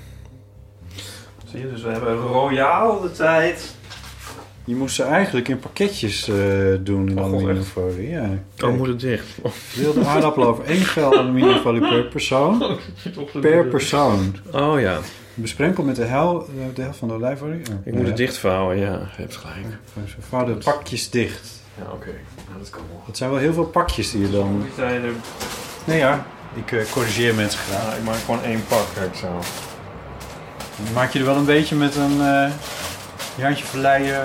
Zie 1.46 1.60
je, 1.60 1.70
dus 1.72 1.82
we 1.82 1.90
hebben 1.90 2.16
royaal 2.18 3.02
de 3.02 3.12
tijd. 3.12 3.76
Je 4.64 4.76
moest 4.76 4.96
ze 4.96 5.04
eigenlijk 5.04 5.48
in 5.48 5.60
pakketjes 5.60 6.28
eh, 6.28 6.36
doen 6.80 7.10
in 7.10 7.20
Oh, 7.20 7.24
aluminiumfolie. 7.24 8.10
Ja. 8.10 8.30
Oh, 8.64 8.78
moet 8.78 8.88
het 8.88 9.00
dicht? 9.00 9.28
Wilde 9.76 10.06
aardappel 10.06 10.44
over 10.44 10.64
één 10.64 10.82
vel 10.82 11.18
aluminiumfolie 11.18 11.82
per 11.82 12.04
persoon. 12.04 12.78
Per 13.42 13.66
persoon. 13.66 14.36
Oh 14.52 14.80
ja. 14.80 15.00
Besprenkeld 15.34 15.86
met 15.86 15.96
de, 15.96 16.04
hel, 16.04 16.50
de 16.74 16.82
helft 16.82 16.98
van 16.98 17.08
de 17.08 17.14
olijfolie. 17.14 17.62
Ik 17.84 17.94
moet 17.94 18.08
het 18.08 18.18
dichtvouwen, 18.18 18.78
ja. 18.78 18.92
Je 18.92 19.22
hebt 19.22 19.36
gelijk. 19.36 19.66
Vouw 20.20 20.46
de 20.46 20.54
pakjes 20.54 21.10
dicht. 21.10 21.64
Ja, 21.78 21.92
oké. 21.94 22.14
Nou, 22.48 22.60
dat 22.60 22.70
kan 22.70 22.82
wel. 22.90 23.04
Het 23.06 23.18
zijn 23.18 23.30
wel 23.30 23.40
heel 23.40 23.54
veel 23.54 23.66
pakjes 23.66 24.12
die 24.12 24.22
je 24.22 24.30
dan... 24.30 24.62
Die 24.62 24.72
zijn 24.76 25.04
er... 25.04 25.12
Nee 25.86 25.98
ja, 25.98 26.26
ik 26.56 26.72
eh, 26.72 26.92
corrigeer 26.92 27.36
mensen 27.36 27.60
graag. 27.60 27.84
Ja, 27.84 27.94
ik 27.94 28.04
maak 28.04 28.18
gewoon 28.26 28.44
één 28.44 28.66
pak, 28.68 28.86
kijk 28.94 29.16
zo. 29.16 29.40
Dan 30.84 30.94
maak 30.94 31.12
je 31.12 31.20
er 31.20 31.26
wel 31.26 31.36
een 31.36 31.46
beetje 31.46 31.76
met 31.76 31.96
een 31.96 32.22
eh 32.22 32.52
je 33.36 33.44
handje 33.44 33.66
verleien. 33.66 34.22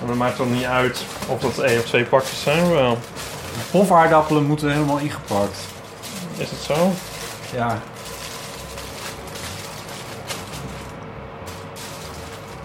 En 0.00 0.06
dat 0.06 0.16
maakt 0.16 0.36
toch 0.36 0.50
niet 0.50 0.64
uit 0.64 1.04
of 1.28 1.40
dat 1.40 1.58
één 1.58 1.78
of 1.78 1.84
twee 1.84 2.04
pakjes 2.04 2.42
zijn, 2.42 2.70
wel. 2.70 2.98
Pofaardappelen 3.70 4.44
moeten 4.44 4.70
helemaal 4.70 4.98
ingepakt. 4.98 5.58
Is 6.36 6.50
het 6.50 6.60
zo? 6.60 6.92
Ja. 7.54 7.78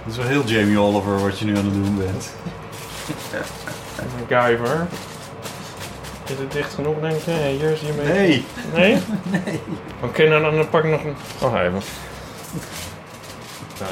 Het 0.04 0.12
is 0.12 0.18
wel 0.18 0.28
heel 0.28 0.44
Jamie 0.44 0.80
Oliver 0.80 1.20
wat 1.22 1.40
je 1.40 1.46
nu 1.46 1.58
aan 1.58 1.66
het 1.66 1.74
doen 1.74 1.98
bent. 1.98 2.30
MacGyver. 4.30 4.88
Is 6.30 6.38
het 6.38 6.52
dicht 6.52 6.74
genoeg, 6.74 7.00
denk 7.00 7.22
je? 7.22 7.32
Hey, 7.32 7.52
hier 7.52 7.70
is 7.70 7.80
je 7.80 7.94
mee. 7.94 8.06
Nee. 8.08 8.46
Nee? 8.74 9.02
Nee. 9.46 9.60
Oké, 10.04 10.28
nou 10.28 10.56
dan 10.56 10.70
pak 10.70 10.84
ik 10.84 10.90
nog 10.90 11.04
een... 11.04 11.16
Oh, 11.42 11.60
even. 11.62 11.82
Zo. 13.78 13.84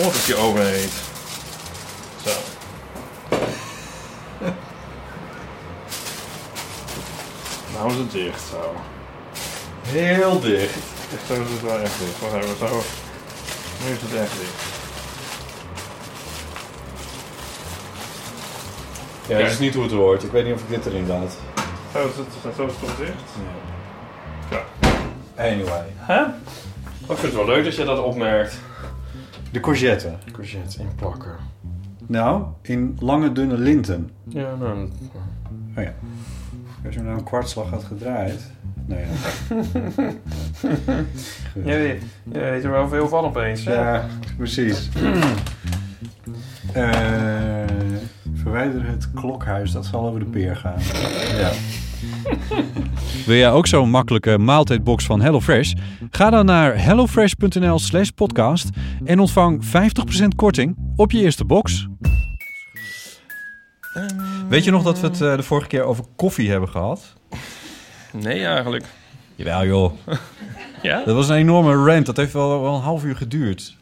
Oh, 0.00 0.04
dat 0.04 0.24
je 0.26 0.36
oven 0.36 0.66
heet. 0.66 0.92
Zo. 2.24 2.30
Nou 7.72 7.90
is 7.90 7.96
het 7.96 8.10
dicht, 8.10 8.40
zo. 8.50 8.74
Heel 9.82 10.40
dicht. 10.40 10.74
Zo 11.26 11.32
is 11.32 11.50
het 11.50 11.62
wel 11.62 11.78
echt 11.80 11.98
dicht. 11.98 12.20
Wacht 12.20 12.44
even, 12.44 12.56
zo. 12.58 12.82
Nu 13.84 13.92
is 13.92 14.00
het 14.00 14.14
echt 14.14 14.32
dicht. 14.38 14.77
Ja, 19.28 19.38
dat 19.38 19.50
is 19.50 19.58
niet 19.58 19.74
hoe 19.74 19.82
het 19.82 19.92
hoort. 19.92 20.22
Ik 20.22 20.30
weet 20.30 20.44
niet 20.44 20.54
of 20.54 20.62
ik 20.62 20.68
dit 20.68 20.86
erin 20.86 21.06
laat. 21.06 21.38
Zo 21.92 22.06
is 22.08 22.16
het, 22.16 22.54
zo 22.56 22.66
is 22.66 22.72
het 22.72 22.80
toch 22.80 22.96
dicht? 22.96 23.22
Ja. 24.50 24.64
Anyway. 25.44 25.84
Hè? 25.96 26.22
Oh, 26.22 26.28
ik 27.10 27.16
vind 27.16 27.22
het 27.22 27.34
wel 27.34 27.46
leuk 27.46 27.64
dat 27.64 27.76
je 27.76 27.84
dat 27.84 27.98
opmerkt. 28.04 28.58
De 29.52 29.60
courgette. 29.60 30.12
Courgette 30.32 30.80
inplakken. 30.80 31.36
Nou, 32.06 32.42
in 32.62 32.96
lange 33.00 33.32
dunne 33.32 33.58
linten. 33.58 34.10
Ja, 34.28 34.54
nou... 34.54 34.88
Oh 35.76 35.82
ja. 35.82 35.94
Als 36.86 36.94
je 36.94 37.00
nou 37.02 37.18
een 37.18 37.24
kwartslag 37.24 37.70
had 37.70 37.84
gedraaid. 37.84 38.50
Nou 38.86 39.00
ja. 39.06 39.06
Jij 41.64 41.78
weet, 41.78 42.02
jij 42.32 42.50
weet 42.50 42.64
er 42.64 42.70
wel 42.70 42.88
veel 42.88 43.08
van 43.08 43.24
opeens, 43.24 43.64
hè? 43.64 43.74
Ja, 43.74 44.06
precies. 44.36 44.88
Eh, 46.72 47.67
verwijder 48.42 48.86
het 48.86 49.12
klokhuis, 49.12 49.70
dat 49.72 49.86
zal 49.86 50.06
over 50.06 50.20
de 50.20 50.26
peer 50.26 50.56
gaan. 50.56 50.78
Ja. 51.36 51.50
Wil 53.26 53.36
jij 53.36 53.50
ook 53.50 53.66
zo'n 53.66 53.90
makkelijke 53.90 54.38
maaltijdbox 54.38 55.06
van 55.06 55.20
HelloFresh? 55.20 55.72
Ga 56.10 56.30
dan 56.30 56.46
naar 56.46 56.82
hellofresh.nl 56.82 57.78
slash 57.78 58.08
podcast 58.08 58.68
en 59.04 59.18
ontvang 59.18 59.64
50% 59.64 59.68
korting 60.36 60.76
op 60.96 61.10
je 61.10 61.20
eerste 61.20 61.44
box. 61.44 61.88
Weet 64.48 64.64
je 64.64 64.70
nog 64.70 64.82
dat 64.82 65.00
we 65.00 65.06
het 65.06 65.20
eh, 65.20 65.36
de 65.36 65.42
vorige 65.42 65.68
keer 65.68 65.82
over 65.82 66.04
koffie 66.16 66.50
hebben 66.50 66.68
gehad? 66.68 67.14
Nee, 68.12 68.44
eigenlijk. 68.44 68.84
Jawel 69.34 69.66
joh. 69.66 69.92
Ja? 70.82 71.02
Dat 71.04 71.14
was 71.14 71.28
een 71.28 71.36
enorme 71.36 71.84
rant. 71.84 72.06
Dat 72.06 72.16
heeft 72.16 72.32
wel, 72.32 72.62
wel 72.62 72.74
een 72.74 72.80
half 72.80 73.04
uur 73.04 73.16
geduurd. 73.16 73.76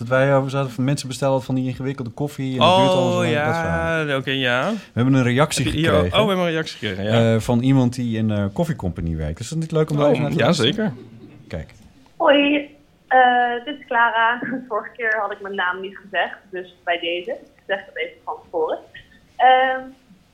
Dat 0.00 0.08
wij 0.08 0.30
eh, 0.30 0.42
we 0.44 0.50
zaten 0.50 0.70
van 0.70 0.84
mensen 0.84 1.08
bestellen 1.08 1.42
van 1.42 1.54
die 1.54 1.66
ingewikkelde 1.68 2.10
koffie. 2.10 2.52
En 2.52 2.58
dat 2.58 2.76
duurt 2.76 2.88
al 2.88 3.10
zo 3.10 3.18
Oh, 3.18 3.24
lang, 3.24 3.34
dat 3.34 3.56
verhaal. 3.56 4.06
ja. 4.06 4.16
Oké, 4.16 4.30
ja. 4.30 4.70
We 4.70 4.76
hebben 4.92 5.14
een 5.14 5.22
reactie 5.22 5.64
Heb 5.64 5.72
je 5.72 5.78
hier- 5.78 5.88
gekregen. 5.90 6.18
oh, 6.18 6.22
we 6.22 6.28
hebben 6.28 6.46
een 6.46 6.52
reactie 6.52 6.78
gekregen, 6.78 7.04
ja. 7.04 7.34
Eh, 7.34 7.40
van 7.40 7.60
iemand 7.60 7.94
die 7.94 8.16
in 8.18 8.30
een 8.30 8.52
koffiecompany 8.52 9.16
werkt. 9.16 9.40
Is 9.40 9.48
dat 9.48 9.58
niet 9.58 9.72
leuk 9.72 9.90
om 9.90 9.96
daar 9.96 10.04
Oh, 10.06 10.10
even 10.10 10.22
naar 10.22 10.32
te 10.32 10.38
ja, 10.38 10.44
luisteren? 10.44 10.74
zeker. 10.74 10.92
Kijk. 11.48 11.74
Hoi, 12.16 12.54
eh, 13.08 13.64
dit 13.64 13.78
is 13.78 13.86
Clara. 13.86 14.40
Vorige 14.68 14.90
keer 14.96 15.18
had 15.20 15.32
ik 15.32 15.40
mijn 15.40 15.54
naam 15.54 15.80
niet 15.80 15.96
gezegd, 15.96 16.36
dus 16.50 16.74
bij 16.84 16.98
deze. 17.00 17.30
Ik 17.30 17.62
zeg 17.66 17.84
dat 17.84 17.96
even 17.96 18.16
van 18.24 18.34
tevoren. 18.44 18.78
Ehm, 19.36 19.80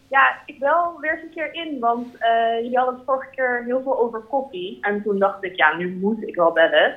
ja, 0.08 0.36
ik 0.46 0.58
bel 0.58 0.98
weer 1.00 1.12
eens 1.12 1.22
een 1.22 1.34
keer 1.34 1.54
in, 1.54 1.78
want 1.80 2.06
eh, 2.18 2.60
jullie 2.62 2.76
hadden 2.76 2.94
het 2.94 3.04
vorige 3.06 3.30
keer 3.34 3.62
heel 3.66 3.82
veel 3.82 3.98
over 4.00 4.20
koffie. 4.20 4.78
En 4.80 5.02
toen 5.02 5.18
dacht 5.18 5.44
ik, 5.44 5.56
ja, 5.56 5.76
nu 5.76 5.96
moet 6.00 6.22
ik 6.28 6.34
wel 6.34 6.52
bellen. 6.52 6.94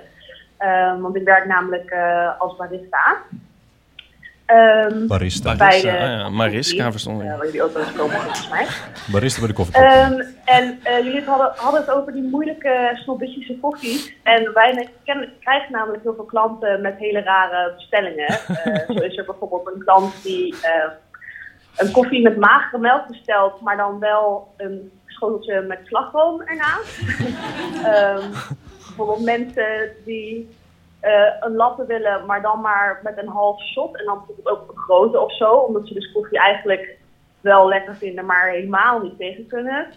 Ehm, 0.60 1.00
want 1.02 1.16
ik 1.16 1.24
werk 1.24 1.46
namelijk 1.46 1.90
eh, 1.90 2.40
als 2.40 2.56
barista. 2.56 3.18
Ehm, 4.46 5.08
Barista. 5.08 5.44
Bij 5.44 5.54
de 5.54 5.58
Barista, 5.64 5.90
ah 5.90 6.20
ja, 6.20 6.30
Mariska 6.30 6.74
koffie, 6.76 6.92
verstond 6.92 7.22
ik. 7.22 7.28
eh, 7.28 7.38
waar 7.38 7.46
jullie 7.46 7.64
ook 7.64 7.74
wel 7.74 7.82
eens 7.84 7.96
komen, 7.96 8.16
volgens 8.16 8.50
mij. 8.50 8.66
Barista 9.12 9.40
bij 9.40 9.48
de 9.50 9.54
koffiecompany. 9.56 10.02
Ehm, 10.02 10.22
en 10.46 10.80
eh, 10.84 11.04
jullie 11.04 11.24
hadden, 11.24 11.52
hadden 11.56 11.82
het 11.82 11.90
over 11.92 12.14
die 12.14 12.24
moeilijke 12.24 12.90
snobistische 12.94 13.58
koffies. 13.62 14.14
En 14.24 14.54
wij 14.54 14.90
krijgen 15.40 15.72
namelijk 15.72 16.04
heel 16.04 16.16
veel 16.16 16.24
klanten 16.26 16.82
met 16.82 16.96
hele 16.98 17.22
rare 17.22 17.74
bestellingen. 17.76 18.28
Eh, 18.64 18.96
zo 18.96 19.04
is 19.04 19.18
er 19.18 19.26
bijvoorbeeld 19.26 19.68
een 19.76 19.84
klant 19.84 20.24
die 20.24 20.56
eh, 20.62 20.92
een 21.76 21.92
koffie 21.92 22.22
met 22.22 22.38
magere 22.38 22.78
melk 22.82 23.08
bestelt, 23.08 23.62
maar 23.62 23.78
dan 23.78 24.00
wel 24.00 24.54
een 24.58 24.92
schoteltje 25.06 25.62
met 25.62 25.80
slagroom 25.84 26.42
ernaast. 26.42 27.00
Ehm, 29.00 29.08
bijvoorbeeld 29.08 29.40
mensen 29.40 29.92
die 30.06 30.58
eh, 31.00 31.34
een 31.40 31.56
latte 31.56 31.86
willen, 31.86 32.26
maar 32.26 32.42
dan 32.42 32.62
maar 32.62 33.00
met 33.04 33.18
een 33.18 33.28
half 33.28 33.62
shot. 33.62 33.98
En 33.98 34.06
dan 34.06 34.18
bijvoorbeeld 34.18 34.50
ook 34.50 34.70
een 34.70 34.78
grote 34.78 35.20
of 35.20 35.36
zo, 35.36 35.54
omdat 35.54 35.88
ze 35.88 35.94
dus 35.94 36.12
koffie 36.12 36.40
eigenlijk 36.40 36.98
wel 37.42 37.68
lekker 37.68 37.96
vinden, 37.96 38.26
maar 38.26 38.50
helemaal 38.50 39.02
niet 39.02 39.18
tegen 39.18 39.48
kunnen. 39.48 39.88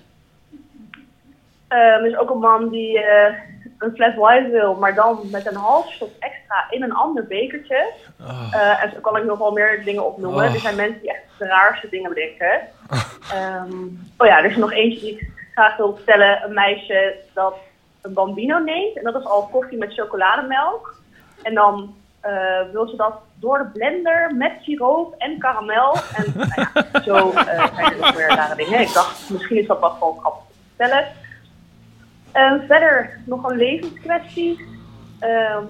Ehm, 1.68 1.80
er 1.80 2.07
is 2.07 2.16
ook 2.16 2.30
een 2.30 2.38
man 2.38 2.68
die 2.68 3.03
eh, 3.03 3.34
een 3.78 3.94
fles 3.94 4.14
wine 4.14 4.48
wil, 4.50 4.74
maar 4.74 4.94
dan 4.94 5.18
met 5.30 5.46
een 5.46 5.57
half 5.57 5.90
shot 5.90 6.11
extra 6.18 6.66
in 6.70 6.82
een 6.82 6.94
ander 6.94 7.26
bekertje. 7.26 7.92
Eh, 8.53 8.82
en 8.84 8.90
zo 8.90 9.00
kan 9.00 9.16
ik 9.16 9.24
nog 9.24 9.38
wel 9.38 9.53
meer 9.53 9.84
dingen 9.84 10.07
opnoemen. 10.07 10.44
Oh. 10.44 10.55
Er 10.55 10.61
zijn 10.61 10.76
mensen 10.76 11.00
die 11.00 11.11
echt 11.11 11.22
de 11.38 11.46
raarste 11.46 11.88
dingen 11.88 12.09
bedenken. 12.09 12.61
Ehm, 13.32 13.72
oh 14.18 14.26
ja, 14.26 14.38
er 14.38 14.50
is 14.50 14.57
nog 14.57 14.72
eentje 14.72 15.00
die 15.00 15.12
ik 15.12 15.30
graag 15.55 15.76
wil 15.76 15.94
vertellen. 15.94 16.42
Een 16.44 16.55
meisje 16.55 17.14
dat 17.34 17.55
een 18.03 18.12
bambino 18.12 18.59
neemt. 18.59 18.96
En 18.96 19.05
dat 19.05 19.14
is 19.14 19.24
al 19.24 19.48
koffie 19.53 19.78
met 19.78 19.94
chocolademelk. 19.94 21.00
En 21.42 21.55
dan 21.55 21.94
eh, 22.22 22.61
wil 22.72 22.88
ze 22.88 22.96
dat 22.96 23.14
door 23.34 23.59
de 23.59 23.64
blender 23.72 24.34
met 24.34 24.53
siroop 24.61 25.14
en 25.18 25.38
karamel. 25.38 25.94
En 26.14 26.32
nou 26.34 26.48
ja, 26.55 27.00
zo 27.05 27.30
eh, 27.30 27.74
zijn 27.74 27.92
er 27.92 27.98
nog 27.98 28.16
meer 28.16 28.28
rare 28.28 28.57
dingen. 28.57 28.80
Ik 28.80 28.92
dacht, 28.92 29.30
misschien 29.30 29.57
is 29.57 29.66
dat 29.66 29.80
wel 29.80 29.90
gewoon 29.90 30.18
grappig 30.18 30.44
te 30.46 30.55
vertellen. 30.68 31.07
En 32.32 32.66
verder 32.66 33.20
nog 33.26 33.50
een 33.50 33.57
levenskwestie. 33.57 34.66
Ehm, 35.18 35.64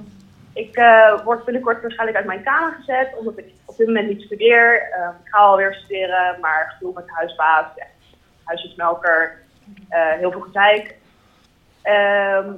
ik 0.53 0.77
eh, 0.77 1.25
word 1.25 1.45
binnenkort 1.45 1.81
waarschijnlijk 1.81 2.19
uit 2.19 2.27
mijn 2.27 2.43
kamer 2.43 2.73
gezet, 2.73 3.15
omdat 3.19 3.39
ik 3.39 3.53
op 3.65 3.77
dit 3.77 3.87
moment 3.87 4.09
niet 4.09 4.23
studeer. 4.23 4.91
Ehm, 4.93 5.11
ik 5.25 5.31
ga 5.31 5.39
alweer 5.39 5.75
studeren, 5.75 6.41
maar 6.41 6.75
gedoe 6.79 6.93
met 6.95 7.05
huisbaas, 7.07 7.67
ja, 7.77 7.85
huisjesmelker, 8.45 9.41
heel 9.89 10.31
veel 10.31 10.41
gezeik. 10.41 11.01
Ehm, 11.83 12.51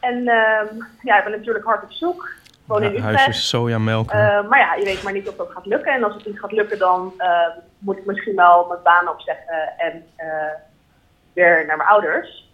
en 0.00 0.28
ehm, 0.28 0.66
ja, 1.00 1.18
ik 1.18 1.24
ben 1.24 1.32
natuurlijk 1.32 1.64
hard 1.64 1.82
op 1.82 1.92
zoek. 1.92 2.32
Ik 2.44 2.70
woon 2.70 2.82
in 2.82 2.88
Utrecht. 2.88 3.04
Huisjes 3.04 3.48
sojamelk. 3.48 4.10
Eh, 4.10 4.48
maar 4.48 4.58
ja, 4.58 4.74
je 4.74 4.84
weet 4.84 5.02
maar 5.02 5.12
niet 5.12 5.28
of 5.28 5.36
dat 5.36 5.50
gaat 5.50 5.66
lukken. 5.66 5.92
En 5.92 6.04
als 6.04 6.14
het 6.14 6.26
niet 6.26 6.40
gaat 6.40 6.52
lukken, 6.52 6.78
dan 6.78 7.12
moet 7.78 7.96
ik 7.96 8.06
misschien 8.06 8.36
wel 8.36 8.66
mijn 8.66 8.82
baan 8.82 9.08
opzeggen 9.08 9.78
en 9.78 10.06
eh, 10.16 10.26
weer 11.32 11.66
naar 11.66 11.76
mijn 11.76 11.88
ouders. 11.88 12.52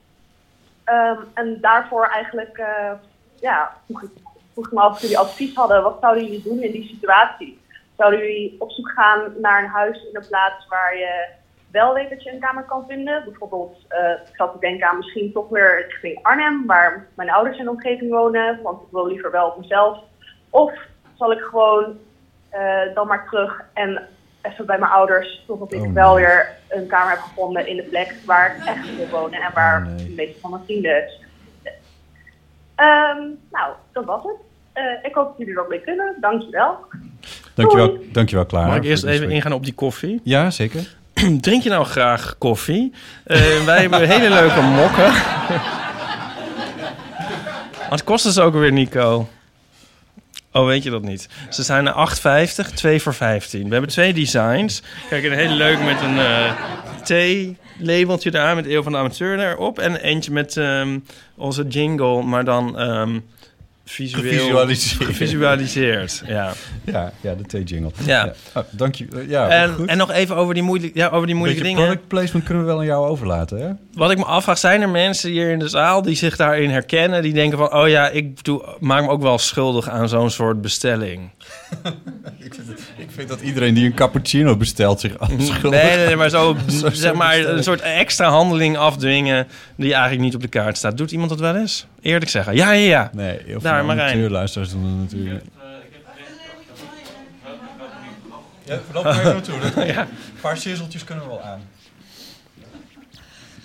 Ehm, 0.85 1.21
en 1.35 1.61
daarvoor 1.61 2.07
eigenlijk, 2.07 2.59
eh, 2.59 2.93
ja, 3.41 3.77
vroeg 3.85 4.03
ik, 4.03 4.11
vroeg 4.53 4.67
ik 4.67 4.73
me 4.73 4.81
af 4.81 4.93
of 4.93 5.01
jullie 5.01 5.19
advies 5.19 5.55
hadden. 5.55 5.83
Wat 5.83 5.97
zouden 6.01 6.25
jullie 6.25 6.43
doen 6.43 6.63
in 6.63 6.73
die 6.73 6.89
situatie? 6.89 7.61
Zouden 7.97 8.21
jullie 8.21 8.57
op 8.59 8.71
zoek 8.71 8.91
gaan 8.91 9.33
naar 9.41 9.63
een 9.63 9.69
huis 9.69 9.97
in 9.97 10.17
een 10.17 10.27
plaats 10.29 10.67
waar 10.69 10.97
je 10.97 11.25
wel 11.71 11.95
weet 11.95 12.11
dat 12.11 12.23
je 12.23 12.33
een 12.33 12.41
kamer 12.41 12.63
kan 12.63 12.85
vinden? 12.89 13.23
Bijvoorbeeld, 13.25 13.77
eh, 13.89 14.11
ik 14.11 14.37
zat 14.37 14.53
te 14.53 14.59
denken 14.61 14.89
aan 14.89 14.97
misschien 14.99 15.33
toch 15.33 15.49
weer 15.49 15.87
richting 15.89 16.19
Arnhem, 16.23 16.67
waar 16.67 17.07
mijn 17.15 17.31
ouders 17.31 17.59
in 17.59 17.65
de 17.65 17.71
omgeving 17.71 18.11
wonen, 18.11 18.63
want 18.63 18.81
ik 18.83 18.89
wil 18.91 19.07
liever 19.07 19.31
wel 19.31 19.47
op 19.49 19.59
mezelf. 19.59 19.99
Of 20.51 20.73
zal 21.15 21.33
ik 21.33 21.41
gewoon 21.41 21.99
eh, 22.49 22.95
dan 22.95 23.07
maar 23.07 23.29
terug 23.29 23.65
en 23.75 24.03
even 24.43 24.67
bij 24.67 24.79
mijn 24.79 24.93
ouders, 24.93 25.45
totdat 25.47 25.73
ik 25.73 25.81
Oh, 25.83 25.93
wel 25.93 26.15
nee. 26.15 26.25
weer 26.25 26.49
een 26.69 26.87
kamer 26.87 27.11
heb 27.11 27.19
gevonden 27.19 27.67
in 27.67 27.77
de 27.77 27.83
plek 27.83 28.15
waar 28.27 28.57
ik 28.57 28.65
echt 28.65 28.97
wil 28.97 29.09
wonen 29.09 29.41
en 29.41 29.51
waar 29.55 29.97
de 29.97 30.13
meeste 30.17 30.41
van 30.41 30.51
mijn 30.51 30.63
vrienden 30.65 31.03
zitten. 31.09 31.29
Ehm, 32.75 33.19
nou, 33.51 33.73
dat 33.93 34.05
was 34.05 34.23
het. 34.23 34.37
Eh, 34.73 34.85
ik 35.03 35.15
hoop 35.15 35.27
dat 35.29 35.35
jullie 35.39 35.55
er 35.55 35.61
ook 35.61 35.69
mee 35.69 35.81
kunnen. 35.81 36.17
Dankjewel. 36.21 36.79
Dankjewel, 37.55 37.99
dankjewel 38.13 38.47
Clara. 38.47 38.67
Mag 38.67 38.77
ik 38.77 38.85
eerst 38.85 39.05
even 39.05 39.31
ingaan 39.31 39.53
op 39.53 39.65
die 39.65 39.75
koffie? 39.75 40.21
Ja, 40.25 40.51
zeker. 40.51 40.97
Drink 41.41 41.63
je 41.63 41.69
nou 41.69 41.85
graag 41.85 42.35
koffie? 42.39 42.93
Eh, 43.25 43.65
wij 43.65 43.81
hebben 43.81 44.09
hele 44.09 44.29
leuke 44.29 44.61
mokken. 44.61 45.13
Wat 47.91 48.05
kosten 48.05 48.33
ze 48.33 48.43
ook 48.43 48.55
weer, 48.55 48.73
Nico? 48.73 49.29
Oh, 50.53 50.67
weet 50.67 50.83
je 50.83 50.91
dat 50.91 51.03
niet? 51.03 51.29
Ze 51.49 51.63
zijn 51.63 51.87
er 51.87 52.09
8,50, 52.69 52.75
2 52.75 53.03
voor 53.03 53.15
15. 53.15 53.65
We 53.65 53.73
hebben 53.73 53.91
twee 53.91 54.13
designs. 54.13 54.83
Kijk, 55.09 55.25
een 55.25 55.33
hele 55.33 55.55
leuk 55.55 55.83
met 55.85 56.01
een 56.01 56.19
eh 56.19 56.53
thee-labeltje 57.05 58.31
daar 58.31 58.55
met 58.55 58.67
Eeuw 58.67 58.83
van 58.83 58.93
de 58.93 58.99
Amateur 58.99 59.39
erop. 59.39 59.79
En 59.79 59.97
eentje 59.97 60.33
met 60.33 60.57
ehm, 60.57 60.99
onze 61.37 61.67
jingle, 61.67 62.23
maar 62.23 62.45
dan 62.45 62.79
ehm 62.79 63.19
visueel... 63.91 64.23
Gevisualiseerd. 64.23 65.05
Gevisualiseerd, 65.05 66.23
ja. 66.27 66.53
Ja, 66.85 67.13
ja 67.21 67.35
de 67.35 67.43
thee-jingle. 67.43 67.91
Ja. 68.05 68.33
Oh, 68.55 68.63
dank 68.71 68.95
je. 68.95 69.07
Ja, 69.29 69.49
En, 69.49 69.75
goed. 69.75 69.89
en 69.89 69.97
nog 69.99 70.11
even 70.11 70.37
over 70.37 70.55
die, 70.55 70.63
moeilijk, 70.63 70.95
ja, 70.95 71.09
over 71.09 71.27
die 71.27 71.35
moeilijke 71.37 71.63
Beetje 71.63 71.77
dingen. 71.77 71.91
product 71.91 72.09
placement 72.09 72.45
kunnen 72.45 72.63
we 72.65 72.69
wel 72.71 72.79
aan 72.81 72.87
jou 72.87 73.09
overlaten, 73.09 73.59
hè? 73.61 73.69
Wat 73.95 74.11
ik 74.11 74.19
me 74.19 74.25
afvraag, 74.25 74.59
zijn 74.59 74.83
er 74.83 74.89
mensen 74.89 75.31
hier 75.31 75.51
in 75.51 75.59
de 75.59 75.69
zaal 75.69 76.03
die 76.03 76.15
zich 76.15 76.37
daarin 76.37 76.71
herkennen? 76.71 77.23
Die 77.23 77.33
denken 77.33 77.59
van, 77.59 77.75
oh 77.75 77.89
ja, 77.89 78.09
ik 78.09 78.45
doe, 78.45 78.65
maak 78.81 79.03
me 79.03 79.09
ook 79.09 79.23
wel 79.23 79.39
schuldig 79.39 79.89
aan 79.89 80.09
zo'n 80.09 80.31
soort 80.31 80.61
bestelling. 80.63 81.31
ik, 82.39 82.55
vind 82.55 82.69
het- 82.69 82.79
ik 82.97 83.09
vind 83.15 83.29
dat 83.29 83.41
iedereen 83.41 83.75
die 83.75 83.85
een 83.85 83.95
cappuccino 83.95 84.57
bestelt 84.57 85.01
zich 85.01 85.19
afschuldigt. 85.19 85.63
Nee, 85.85 85.97
nee, 85.97 86.07
nee, 86.07 86.17
maar 86.17 86.29
zo, 86.31 86.57
zeg 86.93 87.15
maar, 87.15 87.29
bestelling. 87.29 87.57
een 87.59 87.63
soort 87.65 87.81
extra 87.81 88.29
handeling 88.29 88.77
afdwingen 88.77 89.47
die 89.77 89.93
eigenlijk 89.93 90.23
niet 90.23 90.35
op 90.35 90.41
de 90.41 90.49
kaart 90.49 90.77
staat. 90.77 90.97
Doet 90.97 91.11
iemand 91.13 91.31
dat 91.31 91.41
wel 91.41 91.57
eens? 91.57 91.87
Eerlijk 92.03 92.31
zeggen. 92.31 92.55
Ja, 92.55 92.73
ja, 92.73 92.89
ja. 92.89 93.11
Nee, 93.15 93.29
heel 93.47 93.61
veel 93.61 93.61
Daar, 93.87 93.97
Marijn. 93.97 94.11
amateurluisteraars 94.13 94.71
doen 94.71 94.83
dat 94.83 94.93
natuurlijk. 95.11 95.45
Ja, 98.65 98.81
loop 98.93 99.05
maar 99.05 99.19
even 99.19 99.33
naartoe. 99.33 99.59
Dat- 99.75 99.87
Ja. 99.87 100.01
Een 100.01 100.41
paar 100.41 100.57
sizzeltjes 100.57 101.05
kunnen 101.05 101.25
we 101.25 101.31
wel 101.31 101.43
aan. 101.43 101.61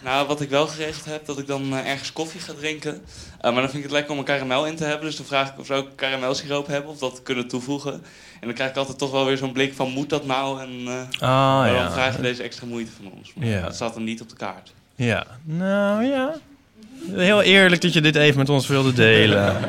Nou, 0.04 0.28
wat 0.28 0.42
ik 0.42 0.50
wel 0.50 0.68
geregeld 0.68 1.06
heb, 1.06 1.26
dat 1.26 1.40
ik 1.40 1.48
dan 1.48 1.74
eh, 1.78 1.90
ergens 1.90 2.14
koffie 2.14 2.40
ga 2.42 2.54
drinken. 2.54 3.02
Eh, 3.42 3.52
maar 3.52 3.62
dan 3.62 3.70
vind 3.70 3.74
ik 3.76 3.84
het 3.84 3.92
lekker 3.92 4.12
om 4.12 4.18
een 4.18 4.24
karamel 4.24 4.66
in 4.68 4.76
te 4.76 4.84
hebben. 4.84 5.06
Dus 5.06 5.16
dan 5.18 5.26
vraag 5.26 5.50
ik 5.50 5.60
of 5.60 5.66
ze 5.66 5.74
ook 5.74 5.88
karamelsiroop 5.96 6.68
hebben, 6.68 6.92
of 6.92 6.98
dat 6.98 7.24
kunnen 7.24 7.48
toevoegen. 7.48 7.94
En 7.94 8.02
dan 8.48 8.54
krijg 8.54 8.70
ik 8.70 8.76
altijd 8.78 8.98
toch 8.98 9.12
wel 9.12 9.26
weer 9.26 9.38
zo'n 9.38 9.52
blik 9.52 9.74
van, 9.74 9.90
moet 9.92 10.10
dat 10.10 10.26
nou? 10.26 10.62
En 10.62 10.70
eh, 10.88 11.00
Ah, 11.22 11.30
waarom 11.60 11.76
ja. 11.76 11.92
vraag 11.92 12.16
je 12.16 12.22
deze 12.22 12.44
extra 12.44 12.66
moeite 12.66 12.92
van 12.92 13.12
ons? 13.18 13.34
Maar 13.34 13.48
Ja. 13.48 13.62
dat 13.62 13.76
staat 13.76 13.94
dan 13.94 14.04
niet 14.04 14.22
op 14.22 14.30
de 14.30 14.36
kaart. 14.36 14.74
Ja, 14.96 15.26
nou 15.44 16.04
ja. 16.04 16.34
Heel 17.12 17.42
eerlijk 17.42 17.82
dat 17.82 17.94
je 17.94 18.02
dit 18.02 18.16
even 18.16 18.38
met 18.38 18.50
ons 18.50 18.68
wilde 18.68 18.94
delen. 18.94 19.56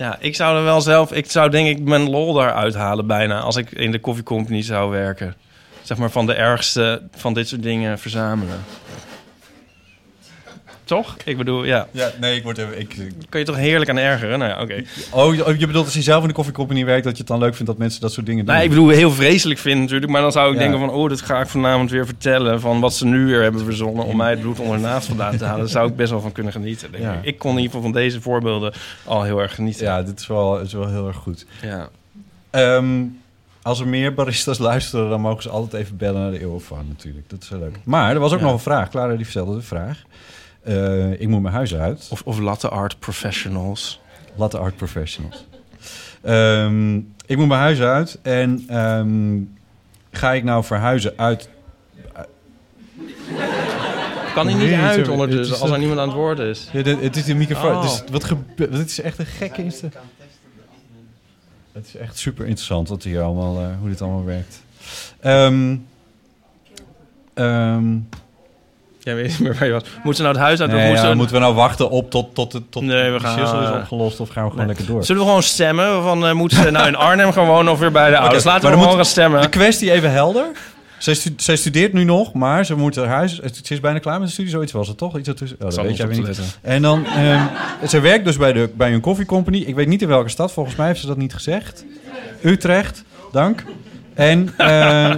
Ja, 0.00 0.16
ik 0.20 0.34
zou 0.34 0.56
er 0.56 0.64
wel 0.64 0.80
zelf... 0.80 1.12
Ik 1.12 1.30
zou 1.30 1.50
denk 1.50 1.68
ik 1.68 1.80
mijn 1.80 2.10
lol 2.10 2.32
daaruit 2.32 2.74
halen 2.74 3.06
bijna... 3.06 3.40
als 3.40 3.56
ik 3.56 3.70
in 3.70 3.90
de 3.90 3.98
koffiecompany 3.98 4.62
zou 4.62 4.90
werken. 4.90 5.34
Zeg 5.82 5.98
maar 5.98 6.10
van 6.10 6.26
de 6.26 6.34
ergste 6.34 7.02
van 7.16 7.34
dit 7.34 7.48
soort 7.48 7.62
dingen 7.62 7.98
verzamelen. 7.98 8.60
Toch? 10.90 11.16
Ik 11.24 11.36
bedoel, 11.36 11.64
ja. 11.64 11.88
Ja, 11.90 12.10
nee, 12.20 12.36
ik 12.36 12.42
word 12.42 12.58
even... 12.58 12.80
Ik, 12.80 12.96
Kun 13.28 13.38
je 13.40 13.46
toch 13.46 13.56
heerlijk 13.56 13.90
aan 13.90 13.96
ergeren? 13.98 14.38
Nou 14.38 14.50
ja, 14.50 14.60
oké. 14.62 14.82
oh, 15.10 15.34
je- 15.34 15.54
je 15.58 15.66
bedoelt 15.66 15.84
als 15.84 15.94
je 15.94 16.02
zelf 16.02 16.22
in 16.22 16.28
de 16.28 16.34
koffiecompany 16.34 16.84
werkt... 16.84 17.04
dat 17.04 17.12
je 17.12 17.18
het 17.18 17.26
dan 17.26 17.38
leuk 17.38 17.52
vindt 17.54 17.66
dat 17.66 17.78
mensen 17.78 18.00
dat 18.00 18.12
soort 18.12 18.26
dingen 18.26 18.44
doen? 18.44 18.54
Nou, 18.54 18.64
ik 18.66 18.70
bedoel, 18.70 18.88
heel 18.88 19.10
vreselijk 19.10 19.60
vinden 19.60 19.80
natuurlijk. 19.82 20.12
Maar 20.12 20.20
dan 20.22 20.32
zou 20.32 20.48
ik 20.48 20.54
Ja. 20.54 20.60
denken 20.60 20.78
van... 20.78 20.90
oh, 20.90 21.08
dat 21.08 21.20
ga 21.20 21.40
ik 21.40 21.46
vanavond 21.48 21.90
weer 21.90 22.06
vertellen... 22.06 22.60
van 22.60 22.80
wat 22.80 22.94
ze 22.94 23.06
nu 23.06 23.26
weer 23.26 23.42
hebben 23.42 23.64
verzonnen... 23.64 24.04
om 24.04 24.16
mij 24.16 24.30
het 24.30 24.40
bloed 24.40 24.58
onder 24.60 24.76
de 24.76 24.82
naast 24.82 25.06
vandaan 25.06 25.36
te 25.36 25.44
halen. 25.44 25.58
Daar 25.60 25.68
zou 25.68 25.88
ik 25.88 25.96
best 25.96 26.10
wel 26.10 26.20
van 26.20 26.32
kunnen 26.32 26.52
genieten. 26.52 26.90
Denk 26.92 27.04
Ja. 27.04 27.12
ik. 27.12 27.24
ik 27.24 27.38
kon 27.38 27.50
in 27.50 27.56
ieder 27.56 27.70
geval 27.74 27.90
van 27.92 28.00
deze 28.00 28.20
voorbeelden 28.20 28.72
al 29.04 29.22
heel 29.22 29.38
erg 29.40 29.54
genieten. 29.54 29.84
Ja, 29.86 30.02
dit 30.02 30.20
is 30.20 30.26
wel, 30.26 30.60
is 30.60 30.72
wel 30.72 30.88
heel 30.88 31.06
erg 31.06 31.16
goed. 31.16 31.46
Ja. 31.62 31.88
Ehm, 32.50 33.02
als 33.62 33.80
er 33.80 33.88
meer 33.88 34.14
baristas 34.14 34.58
luisteren, 34.58 35.08
dan 35.10 35.20
mogen 35.20 35.42
ze 35.42 35.48
altijd 35.48 35.82
even 35.82 35.96
bellen 35.96 36.20
naar 36.20 36.30
de 36.30 36.40
Eeuwenfoon 36.40 36.84
natuurlijk. 36.88 37.30
Dat 37.30 37.42
is 37.42 37.48
wel 37.48 37.58
leuk. 37.60 37.76
Maar 37.84 38.12
er 38.12 38.20
was 38.20 38.32
ook 38.32 38.38
Ja. 38.38 38.44
nog 38.44 38.54
een 38.54 38.58
vraag. 38.60 38.88
Clara 38.88 39.14
die 39.16 39.24
vertelde 39.24 39.54
de 39.56 39.62
vraag. 39.62 40.02
Eh, 40.62 41.20
ik 41.20 41.28
moet 41.28 41.42
mijn 41.42 41.54
huis 41.54 41.74
uit. 41.74 42.08
Of, 42.10 42.22
of 42.24 42.38
latte 42.38 42.68
art 42.68 42.98
professionals. 42.98 44.00
Latte 44.34 44.58
art 44.58 44.76
professionals. 44.76 45.46
Ehm, 46.22 46.96
ik 47.26 47.36
moet 47.36 47.46
mijn 47.48 47.60
huis 47.60 47.80
uit 47.80 48.18
en 48.22 48.64
ehm, 48.68 49.38
ga 50.10 50.32
ik 50.32 50.44
nou 50.44 50.64
verhuizen 50.64 51.12
uit... 51.16 51.48
Kan 54.34 54.46
hij 54.46 54.54
niet 54.54 54.68
Nee, 54.68 54.76
uit 54.78 55.08
ondertussen 55.08 55.58
als 55.60 55.68
er 55.68 55.74
een- 55.74 55.78
niemand 55.80 56.00
aan 56.00 56.08
het 56.08 56.16
woord 56.16 56.38
is? 56.38 56.68
Ja, 56.72 56.82
dit- 56.82 57.00
het 57.00 57.16
is 57.16 57.24
de 57.24 57.34
microfoon. 57.34 57.74
Oh. 57.74 57.82
Dus 57.82 58.02
wat 58.10 58.24
gebeurt? 58.24 58.72
Dit 58.72 58.86
is 58.86 59.00
echt 59.00 59.18
een 59.18 59.26
gekke 59.26 59.62
insta. 59.62 59.88
Het 61.72 61.86
is 61.86 61.96
echt 61.96 62.18
super 62.18 62.44
interessant 62.46 62.88
wat 62.88 63.02
hier 63.02 63.22
allemaal, 63.22 63.60
eh, 63.60 63.66
hoe 63.80 63.88
dit 63.88 64.02
allemaal 64.02 64.24
werkt. 64.24 64.62
Ehm 65.20 65.76
ehm, 67.34 67.98
Jij 69.14 69.22
weet 69.22 69.28
niet 69.28 69.40
meer 69.40 69.54
waar 69.58 69.66
je 69.66 69.72
was. 69.72 69.82
Moeten 69.94 70.14
ze 70.14 70.22
nou 70.22 70.34
het 70.34 70.44
huis 70.44 70.60
uit? 70.60 70.70
nee, 70.70 70.78
of 70.80 70.86
moeten 70.86 71.04
ja, 71.04 71.10
ze... 71.10 71.16
moeten 71.16 71.34
we 71.36 71.40
nou 71.42 71.54
wachten 71.54 71.90
op 71.90 72.10
tot, 72.10 72.34
tot, 72.34 72.50
tot, 72.50 72.62
tot 72.70 72.82
Nee, 72.82 73.10
we 73.10 73.20
gaan- 73.20 73.42
is 73.42 73.70
opgelost 73.80 74.20
of 74.20 74.28
gaan 74.28 74.44
we 74.44 74.50
gewoon 74.50 74.66
Nee. 74.66 74.74
lekker 74.76 74.94
door? 74.94 75.04
Zullen 75.04 75.22
we 75.22 75.28
gewoon 75.28 75.42
stemmen? 75.42 76.02
Van, 76.02 76.26
eh, 76.26 76.32
moeten 76.32 76.62
ze 76.62 76.70
nou 76.70 76.86
in 76.86 76.94
Arnhem 77.06 77.32
wonen 77.32 77.72
of 77.72 77.78
weer 77.78 77.90
bij 77.92 78.10
de 78.10 78.18
ouders? 78.18 78.44
Laten 78.44 78.70
we 78.70 78.76
gewoon 78.78 78.94
gaan 78.94 79.04
stemmen. 79.04 79.40
De 79.40 79.48
kwestie 79.48 79.92
even 79.92 80.10
helder. 80.12 80.46
Zij, 80.98 81.14
stu- 81.14 81.34
zij 81.36 81.56
studeert 81.56 81.92
nu 81.92 82.04
nog, 82.04 82.32
maar 82.32 82.64
ze 82.64 82.74
moet 82.76 82.96
haar 82.96 83.06
huis... 83.06 83.38
Ze 83.62 83.72
is 83.74 83.80
bijna 83.80 83.98
klaar 83.98 84.18
met 84.18 84.26
de 84.26 84.32
studie, 84.32 84.50
zoiets 84.50 84.72
was 84.72 84.88
het 84.88 84.98
toch? 84.98 85.18
Iets 85.18 85.28
ertussen. 85.28 85.56
Oh, 85.58 85.64
dat 85.64 85.74
zal 85.74 85.84
weet 85.84 85.96
jij 85.96 86.06
niet. 86.06 86.26
letten. 86.26 86.44
En 86.62 86.82
dan... 86.82 87.06
ehm 87.06 87.42
ze 87.88 88.00
werkt 88.00 88.24
dus 88.24 88.36
bij, 88.36 88.52
de, 88.52 88.70
bij 88.74 88.92
een 88.92 89.00
koffiecompany. 89.00 89.58
Ik 89.58 89.74
weet 89.74 89.86
niet 89.86 90.02
in 90.02 90.08
welke 90.08 90.28
stad. 90.28 90.52
Volgens 90.52 90.76
mij 90.76 90.86
heeft 90.86 91.00
ze 91.00 91.06
dat 91.06 91.16
niet 91.16 91.32
gezegd. 91.34 91.84
Utrecht, 92.42 93.04
dank. 93.32 93.64
En 94.14 94.52
eh, 94.56 95.10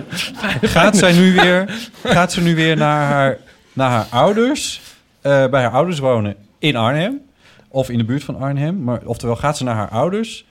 gaat, 0.63 0.97
zij 0.97 1.13
nu 1.13 1.35
weer, 1.35 1.65
gaat 2.05 2.33
ze 2.33 2.41
nu 2.41 2.55
weer 2.55 2.77
naar 2.77 3.07
haar, 3.07 3.39
naar 3.73 3.91
haar 3.91 4.07
ouders... 4.11 4.81
eh, 5.21 5.47
bij 5.47 5.63
haar 5.63 5.71
ouders 5.73 5.99
wonen 5.99 6.37
in 6.59 6.77
Arnhem. 6.77 7.21
Of 7.69 7.91
in 7.91 7.99
de 7.99 8.05
buurt 8.05 8.25
van 8.25 8.41
Arnhem. 8.41 8.83
Maar, 8.85 9.01
oftewel, 9.05 9.37
gaat 9.37 9.57
ze 9.57 9.65
naar 9.65 9.75
haar 9.75 9.89
ouders... 9.89 10.45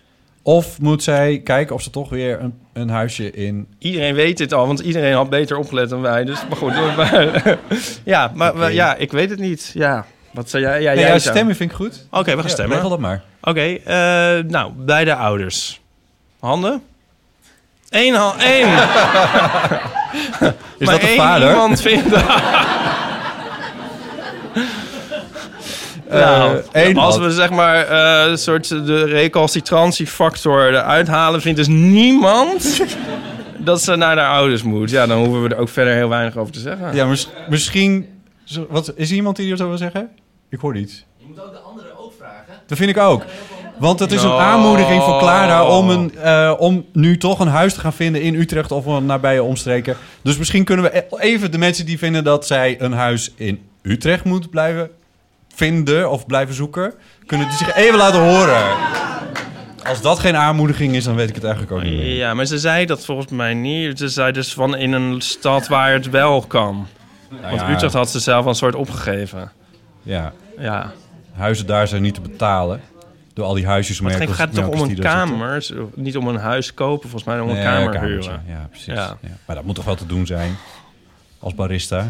Of 0.43 0.79
moet 0.79 1.03
zij 1.03 1.41
kijken 1.43 1.75
of 1.75 1.81
ze 1.81 1.89
toch 1.89 2.09
weer 2.09 2.39
een, 2.39 2.53
een 2.73 2.89
huisje 2.89 3.31
in... 3.31 3.67
Iedereen 3.77 4.13
weet 4.15 4.37
dit 4.37 4.53
al, 4.53 4.67
want 4.67 4.79
iedereen 4.79 5.13
had 5.13 5.29
beter 5.29 5.57
opgelet 5.57 5.89
dan 5.89 6.01
wij. 6.01 6.23
Dus, 6.25 6.39
maar 6.47 6.57
goed. 6.57 6.73
maar- 6.97 7.57
ja, 8.03 8.31
maar 8.35 8.71
ja, 8.73 8.95
ik 8.95 9.11
weet 9.11 9.29
het 9.29 9.39
niet. 9.39 9.71
Ja, 9.73 10.05
wat 10.31 10.49
zou 10.49 10.63
jij... 10.63 10.81
Ja, 10.81 10.93
Nee, 10.93 11.03
jij 11.05 11.19
stemmen 11.19 11.55
vind 11.55 11.69
ik 11.71 11.75
goed. 11.75 12.05
Oké, 12.11 12.23
we 12.23 12.31
gaan 12.31 12.41
Ja, 12.43 12.47
stemmen. 12.49 12.73
regel 12.75 12.89
dat 12.89 12.99
maar. 12.99 13.21
Oké, 13.41 13.61
eh, 13.61 14.43
nou, 14.51 14.71
bij 14.75 15.03
de 15.03 15.15
ouders. 15.15 15.81
Handen? 16.39 16.81
Eén 17.89 18.13
hand, 18.13 18.41
één. 18.41 18.67
Is 20.77 20.87
Maar 20.87 20.91
dat 20.93 21.01
de 21.01 21.07
één 21.07 21.17
vader? 21.17 21.49
iemand 21.49 21.81
vindt... 21.81 22.07
Nou, 26.19 26.61
één 26.71 26.97
als 26.97 27.15
had- 27.15 27.23
we 27.25 27.31
zeg 27.31 27.49
maar 27.49 27.87
eh, 27.87 28.31
een 28.31 28.37
soort 28.37 28.67
de 28.69 29.03
recalcitratiefactor 29.05 30.67
eruit 30.67 31.07
halen, 31.07 31.41
vindt 31.41 31.57
dus 31.57 31.67
niemand 31.67 32.81
dat 33.57 33.81
ze 33.81 33.95
naar 33.95 34.17
haar 34.17 34.29
ouders 34.35 34.63
moet. 34.63 34.89
Ja, 34.89 35.05
dan 35.05 35.17
hoeven 35.23 35.43
we 35.43 35.49
er 35.49 35.57
ook 35.61 35.69
verder 35.69 35.93
heel 35.93 36.09
weinig 36.09 36.37
over 36.37 36.53
te 36.53 36.59
zeggen. 36.59 36.95
Ja, 36.95 37.05
mis- 37.05 37.29
misschien... 37.49 38.07
Wat, 38.69 38.93
is 38.95 39.09
er 39.09 39.15
iemand 39.15 39.35
die 39.35 39.51
er 39.51 39.57
zo 39.57 39.67
wil 39.67 39.77
zeggen? 39.77 40.09
Ik 40.49 40.59
hoor 40.59 40.77
iets. 40.77 41.05
Je 41.17 41.25
moet 41.27 41.39
ook 41.41 41.51
de 41.51 41.57
anderen 41.59 41.97
ook 41.99 42.13
vragen. 42.17 42.53
Dat 42.67 42.77
vind 42.77 42.89
ik 42.89 42.97
ook. 42.97 43.23
Want 43.77 43.99
het 43.99 44.11
is 44.11 44.23
een 44.23 44.31
aanmoediging 44.31 45.03
voor 45.03 45.19
Clara 45.19 45.65
om, 45.77 45.89
een, 45.89 46.15
eh, 46.15 46.53
om 46.57 46.85
nu 46.93 47.17
toch 47.17 47.39
een 47.39 47.47
huis 47.47 47.73
te 47.73 47.79
gaan 47.79 47.93
vinden 47.93 48.21
in 48.21 48.35
Utrecht 48.35 48.71
of 48.71 48.85
een 48.85 49.05
nabije 49.05 49.43
omstreken. 49.43 49.95
Dus 50.21 50.37
misschien 50.37 50.63
kunnen 50.63 50.85
we 50.85 50.97
e- 50.97 51.17
even 51.17 51.51
de 51.51 51.57
mensen 51.57 51.85
die 51.85 51.97
vinden 51.97 52.23
dat 52.23 52.47
zij 52.47 52.75
een 52.81 52.91
huis 52.91 53.31
in 53.35 53.59
Utrecht 53.81 54.23
moet 54.23 54.49
blijven 54.49 54.89
vinden 55.55 56.09
of 56.11 56.25
blijven 56.25 56.55
zoeken, 56.55 56.93
kunnen 57.25 57.47
die 57.47 57.57
zich 57.57 57.75
even 57.75 57.97
laten 57.97 58.19
horen. 58.19 58.63
Als 59.87 60.01
dat 60.01 60.19
geen 60.19 60.35
aanmoediging 60.35 60.95
is, 60.95 61.03
dan 61.03 61.15
weet 61.15 61.29
ik 61.29 61.35
het 61.35 61.43
eigenlijk 61.43 61.73
ook 61.73 61.83
niet 61.83 61.93
meer. 61.97 62.15
Ja, 62.15 62.33
maar 62.33 62.45
ze 62.45 62.59
zei 62.59 62.85
dat 62.85 63.05
volgens 63.05 63.31
mij 63.31 63.53
niet. 63.53 63.97
Ze 63.97 64.09
zei 64.09 64.31
dus 64.31 64.53
van 64.53 64.75
in 64.77 64.91
een 64.91 65.21
stad 65.21 65.67
waar 65.67 65.91
het 65.93 66.09
wel 66.09 66.41
kan. 66.41 66.87
Want 67.41 67.61
ja. 67.61 67.71
Utrecht 67.71 67.93
had 67.93 68.09
ze 68.09 68.19
zelf 68.19 68.45
een 68.45 68.55
soort 68.55 68.75
opgegeven. 68.75 69.51
Ja. 70.03 70.33
Ja. 70.57 70.91
Huizen 71.33 71.65
daar 71.65 71.87
zijn 71.87 72.01
niet 72.01 72.13
te 72.13 72.21
betalen. 72.21 72.81
Door 73.33 73.45
al 73.45 73.53
die 73.53 73.65
huisjes 73.65 74.01
Maar 74.01 74.19
het 74.19 74.29
gaat 74.31 74.53
toch 74.53 74.67
om 74.67 74.79
een 74.79 74.85
zitten. 74.87 75.03
kamer? 75.05 75.65
Niet 75.95 76.17
om 76.17 76.27
een 76.27 76.35
huis 76.35 76.73
kopen, 76.73 77.09
volgens 77.09 77.23
mij 77.23 77.39
om 77.39 77.49
een 77.49 77.55
Nee, 77.55 77.63
kamer 77.63 77.89
kamertje. 77.93 78.07
huren. 78.29 78.43
Ja, 78.47 78.67
precies. 78.69 78.85
Ja. 78.93 79.17
Ja. 79.21 79.29
Maar 79.45 79.55
dat 79.55 79.65
moet 79.65 79.75
toch 79.75 79.85
wel 79.85 79.95
te 79.95 80.05
doen 80.05 80.25
zijn 80.25 80.55
als 81.39 81.55
barista. 81.55 82.07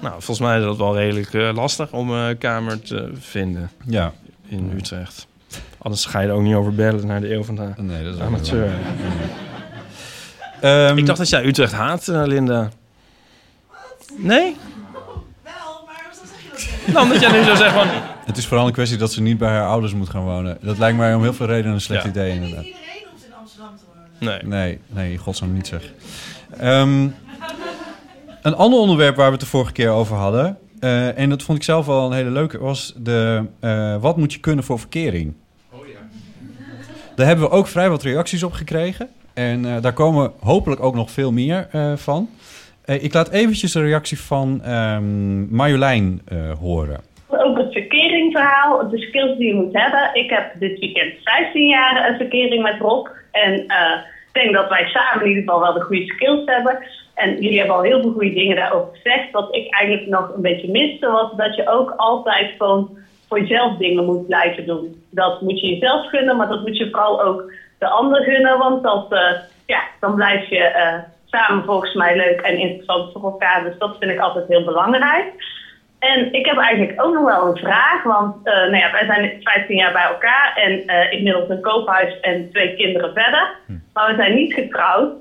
Nou, 0.00 0.12
volgens 0.12 0.40
mij 0.40 0.58
is 0.58 0.64
dat 0.64 0.76
wel 0.76 0.96
redelijk 0.96 1.34
eh, 1.34 1.50
lastig 1.54 1.92
om 1.92 2.10
een 2.10 2.38
kamer 2.38 2.80
te 2.82 3.10
vinden. 3.18 3.70
Ja. 3.86 4.12
In 4.48 4.72
Utrecht. 4.76 5.26
Anders 5.78 6.04
ga 6.04 6.20
je 6.20 6.28
er 6.28 6.34
ook 6.34 6.42
niet 6.42 6.54
over 6.54 6.74
bellen 6.74 7.06
naar 7.06 7.20
de 7.20 7.32
eeuw 7.34 7.44
van 7.44 7.54
de 7.54 7.70
nee, 7.76 8.04
dat 8.04 8.14
is 8.14 8.20
ook 8.20 8.26
amateur. 8.26 8.60
wel. 10.60 10.78
Ehm, 10.86 10.98
Ik 10.98 11.06
dacht 11.06 11.18
dat 11.18 11.28
jij 11.28 11.44
Utrecht 11.44 11.72
haat, 11.72 12.08
eh, 12.08 12.22
Linda. 12.26 12.68
Nee? 14.16 14.56
Nou, 16.86 17.04
omdat 17.04 17.20
jij 17.20 17.32
nu 17.32 17.44
zo 17.44 17.54
zegt 17.54 17.74
van... 17.74 17.86
Het 18.26 18.36
is 18.36 18.46
vooral 18.46 18.66
een 18.66 18.72
kwestie 18.72 18.98
dat 18.98 19.12
ze 19.12 19.22
niet 19.22 19.38
bij 19.38 19.48
haar 19.48 19.66
ouders 19.66 19.92
moet 19.94 20.08
gaan 20.08 20.22
wonen. 20.22 20.58
Dat 20.60 20.78
lijkt 20.78 20.96
mij 20.98 21.14
om 21.14 21.22
heel 21.22 21.34
veel 21.34 21.46
redenen 21.46 21.74
een 21.74 21.80
slecht 21.80 22.02
Ja. 22.04 22.08
idee 22.08 22.32
inderdaad. 22.34 22.64
Nee. 24.20 24.42
Nee, 24.42 24.78
nee, 24.86 25.12
in 25.12 25.18
godsnaam 25.18 25.52
niet 25.52 25.66
zeg. 25.66 25.82
Ehm, 26.58 27.08
een 28.42 28.54
ander 28.54 28.78
onderwerp 28.80 29.16
waar 29.16 29.26
we 29.26 29.32
het 29.32 29.40
de 29.40 29.46
vorige 29.46 29.72
keer 29.72 29.90
over 29.90 30.16
hadden... 30.16 30.58
eh, 30.80 31.18
en 31.18 31.28
dat 31.30 31.42
vond 31.42 31.58
ik 31.58 31.64
zelf 31.64 31.86
wel 31.86 32.06
een 32.06 32.12
hele 32.12 32.30
leuke... 32.30 32.58
was 32.58 32.94
de 32.96 33.44
eh, 33.60 33.96
wat 33.96 34.16
moet 34.16 34.32
je 34.32 34.40
kunnen 34.40 34.64
voor 34.64 34.78
verkering? 34.78 35.34
Daar 37.14 37.26
hebben 37.26 37.44
we 37.48 37.54
ook 37.54 37.66
vrij 37.66 37.90
wat 37.90 38.02
reacties 38.02 38.42
op 38.42 38.52
gekregen. 38.52 39.08
En 39.34 39.64
eh, 39.64 39.82
daar 39.82 39.92
komen 39.92 40.32
hopelijk 40.40 40.82
ook 40.82 40.94
nog 40.94 41.10
veel 41.10 41.32
meer 41.32 41.68
eh, 41.72 41.92
van. 41.96 42.28
Eh, 42.84 43.02
ik 43.04 43.14
laat 43.14 43.30
eventjes 43.30 43.72
de 43.72 43.80
reactie 43.82 44.20
van 44.20 44.60
ehm, 44.64 45.54
Marjolein 45.56 46.20
eh, 46.24 46.52
horen. 46.60 47.00
Ook 47.26 47.58
het 47.58 47.72
verkeringverhaal, 47.72 48.88
de 48.90 48.98
skills 48.98 49.38
die 49.38 49.48
je 49.48 49.54
moet 49.54 49.72
hebben. 49.78 50.10
Ik 50.12 50.30
heb 50.30 50.52
dit 50.58 50.78
weekend 50.78 51.12
15 51.24 51.66
jaar 51.66 52.08
een 52.08 52.16
verkering 52.16 52.62
met 52.62 52.80
Rob. 52.80 53.06
En 53.32 53.52
eh, 53.66 53.98
ik 54.32 54.42
denk 54.42 54.54
dat 54.54 54.68
wij 54.68 54.84
samen 54.86 55.22
in 55.22 55.28
ieder 55.28 55.42
geval 55.44 55.60
wel 55.60 55.72
de 55.72 55.80
goede 55.80 56.06
skills 56.06 56.42
hebben. 56.44 56.78
En 57.18 57.40
jullie 57.40 57.58
hebben 57.58 57.76
al 57.76 57.82
heel 57.82 58.00
veel 58.00 58.10
goede 58.10 58.32
dingen 58.32 58.56
daarover 58.56 58.88
gezegd. 58.92 59.30
Wat 59.30 59.54
ik 59.54 59.74
eigenlijk 59.74 60.06
nog 60.06 60.32
een 60.34 60.42
beetje 60.42 60.70
miste 60.70 61.10
was 61.10 61.32
dat 61.36 61.54
je 61.54 61.68
ook 61.68 61.92
altijd 61.96 62.50
gewoon 62.56 62.98
voor 63.28 63.40
jezelf 63.40 63.76
dingen 63.76 64.04
moet 64.04 64.26
blijven 64.26 64.66
doen. 64.66 65.02
Dat 65.10 65.40
moet 65.40 65.60
je 65.60 65.68
jezelf 65.68 66.08
gunnen, 66.08 66.36
maar 66.36 66.48
dat 66.48 66.60
moet 66.60 66.76
je 66.76 66.90
vooral 66.90 67.22
ook 67.22 67.52
de 67.78 67.88
ander 67.88 68.22
gunnen. 68.22 68.58
Want 68.58 68.82
dat, 68.82 69.12
eh, 69.12 69.30
ja, 69.66 69.82
dan 70.00 70.14
blijf 70.14 70.48
je 70.48 70.58
eh, 70.58 70.98
samen 71.26 71.64
volgens 71.64 71.94
mij 71.94 72.16
leuk 72.16 72.40
en 72.40 72.58
interessant 72.58 73.12
voor 73.12 73.22
elkaar. 73.22 73.64
Dus 73.64 73.78
dat 73.78 73.96
vind 73.98 74.10
ik 74.10 74.18
altijd 74.18 74.48
heel 74.48 74.64
belangrijk. 74.64 75.56
En 75.98 76.32
ik 76.32 76.46
heb 76.46 76.56
eigenlijk 76.56 77.02
ook 77.02 77.14
nog 77.14 77.24
wel 77.24 77.46
een 77.46 77.56
vraag, 77.56 78.02
want 78.02 78.46
eh, 78.46 78.54
nou 78.54 78.76
ja, 78.76 78.90
wij 78.92 79.04
zijn 79.06 79.40
15 79.42 79.76
jaar 79.76 79.92
bij 79.92 80.02
elkaar 80.02 80.52
en 80.54 81.10
inmiddels 81.10 81.48
een 81.48 81.60
koophuis 81.60 82.20
en 82.20 82.50
twee 82.52 82.74
kinderen 82.74 83.12
verder. 83.12 83.50
Maar 83.92 84.08
we 84.08 84.14
zijn 84.16 84.34
niet 84.34 84.54
getrouwd. 84.54 85.12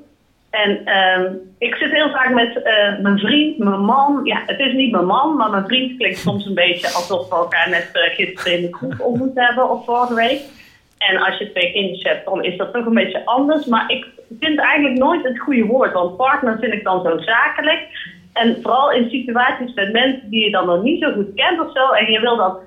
En 0.64 0.86
ehm, 0.86 1.34
ik 1.58 1.76
zit 1.76 1.92
heel 1.92 2.10
vaak 2.10 2.34
met 2.34 2.64
eh, 2.64 3.00
mijn 3.00 3.20
vriend, 3.20 3.58
mijn 3.58 3.80
man. 3.80 4.20
Ja, 4.24 4.42
het 4.46 4.60
is 4.60 4.74
niet 4.74 4.92
mijn 4.92 5.06
man, 5.06 5.36
maar 5.36 5.50
mijn 5.50 5.66
vriend 5.68 5.98
klinkt 5.98 6.18
soms 6.18 6.46
een 6.46 6.54
beetje 6.54 6.88
alsof 6.88 7.30
we 7.30 7.36
elkaar 7.36 7.70
net 7.70 7.90
eh, 7.94 8.16
gisteren 8.16 8.58
in 8.58 8.62
de 8.62 8.70
kroeg 8.70 9.00
ontmoet 9.00 9.36
hebben 9.36 9.70
of 9.70 9.86
vorige 9.86 10.14
week. 10.14 10.42
En 10.98 11.18
als 11.18 11.38
je 11.38 11.52
twee 11.52 11.72
kindjes 11.72 12.04
hebt, 12.04 12.26
dan 12.26 12.44
is 12.44 12.58
dat 12.58 12.74
toch 12.74 12.86
een 12.86 12.94
beetje 12.94 13.26
anders. 13.26 13.66
Maar 13.66 13.92
ik 13.92 14.08
vind 14.40 14.60
eigenlijk 14.60 15.00
nooit 15.00 15.24
het 15.24 15.40
goede 15.40 15.66
woord, 15.66 15.94
want 15.94 16.18
partner 16.18 16.58
vind 16.60 16.74
ik 16.74 16.84
dan 16.84 17.04
zo 17.04 17.18
zakelijk. 17.18 17.88
En 18.34 18.58
vooral 18.62 18.92
in 18.92 19.10
situaties 19.10 19.74
met 19.74 19.92
mensen 19.92 20.30
die 20.30 20.44
je 20.44 20.52
dan 20.52 20.66
nog 20.66 20.84
niet 20.84 21.02
zo 21.02 21.12
goed 21.12 21.34
kent 21.36 21.60
of 21.60 21.72
zo. 21.72 21.92
En 21.92 22.12
je 22.12 22.20
wil 22.20 22.38
dan. 22.38 22.58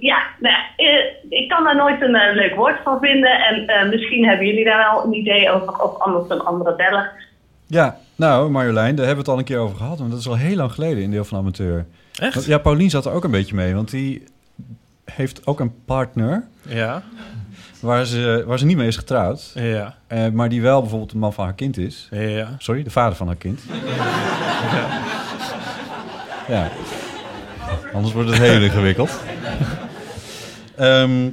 Ja, 0.00 0.22
nou 0.40 0.54
ja, 0.54 0.64
eh, 0.76 1.38
ik 1.40 1.48
kan 1.48 1.64
daar 1.64 1.76
nooit 1.76 2.02
een 2.02 2.14
eh, 2.14 2.34
leuk 2.34 2.54
woord 2.54 2.78
van 2.84 2.98
vinden. 3.00 3.30
En 3.30 3.66
eh, 3.66 3.88
misschien 3.88 4.24
hebben 4.28 4.46
jullie 4.46 4.64
daar 4.64 4.92
wel 4.92 5.04
een 5.04 5.14
idee 5.14 5.50
over, 5.50 5.82
of 5.82 5.98
anders 5.98 6.28
een 6.28 6.40
andere 6.40 6.76
beller. 6.76 7.12
Ja, 7.66 7.96
nou 8.16 8.50
Marjolein, 8.50 8.96
daar 8.96 9.06
hebben 9.06 9.24
we 9.24 9.30
het 9.30 9.38
al 9.38 9.38
een 9.38 9.44
keer 9.44 9.58
over 9.58 9.76
gehad. 9.76 9.98
Want 9.98 10.10
dat 10.10 10.20
is 10.20 10.28
al 10.28 10.36
heel 10.36 10.56
lang 10.56 10.72
geleden 10.72 11.02
in 11.02 11.10
Deel 11.10 11.24
van 11.24 11.38
Amateur. 11.38 11.86
Echt? 12.20 12.34
Want, 12.34 12.46
ja, 12.46 12.58
Paulien 12.58 12.90
zat 12.90 13.06
er 13.06 13.12
ook 13.12 13.24
een 13.24 13.30
beetje 13.30 13.54
mee. 13.54 13.74
Want 13.74 13.90
die 13.90 14.24
heeft 15.04 15.46
ook 15.46 15.60
een 15.60 15.84
partner. 15.84 16.44
Ja. 16.68 17.02
Waar 17.80 18.04
ze, 18.04 18.44
waar 18.46 18.58
ze 18.58 18.66
niet 18.66 18.76
mee 18.76 18.86
is 18.86 18.96
getrouwd. 18.96 19.52
Ja. 19.54 19.94
Eh, 20.06 20.28
maar 20.28 20.48
die 20.48 20.62
wel 20.62 20.80
bijvoorbeeld 20.80 21.10
de 21.10 21.18
man 21.18 21.32
van 21.32 21.44
haar 21.44 21.54
kind 21.54 21.78
is. 21.78 22.08
Ja. 22.10 22.48
Sorry, 22.58 22.82
de 22.82 22.90
vader 22.90 23.16
van 23.16 23.26
haar 23.26 23.36
kind. 23.36 23.60
Ja. 26.48 26.70
Anders 27.96 28.14
wordt 28.14 28.28
het 28.30 28.38
heel 28.38 28.62
ingewikkeld. 28.62 29.10
Ehm, 30.76 31.28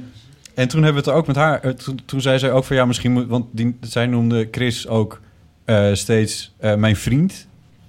en 0.54 0.68
toen 0.68 0.82
hebben 0.82 0.92
we 0.92 0.98
het 0.98 1.06
er 1.06 1.14
ook 1.14 1.26
met 1.26 1.36
haar... 1.36 1.60
eh, 1.60 1.70
Toen, 1.70 2.00
toen 2.04 2.20
zei 2.20 2.38
zij 2.38 2.52
ook 2.52 2.64
van 2.64 2.76
ja, 2.76 2.84
misschien 2.84 3.12
moet... 3.12 3.26
Want 3.28 3.44
die, 3.50 3.76
zij 3.80 4.06
noemde 4.06 4.48
Chris 4.50 4.88
ook 4.88 5.20
eh, 5.64 5.86
steeds 5.92 6.52
eh, 6.58 6.74
mijn 6.74 6.96
vriend. 6.96 7.46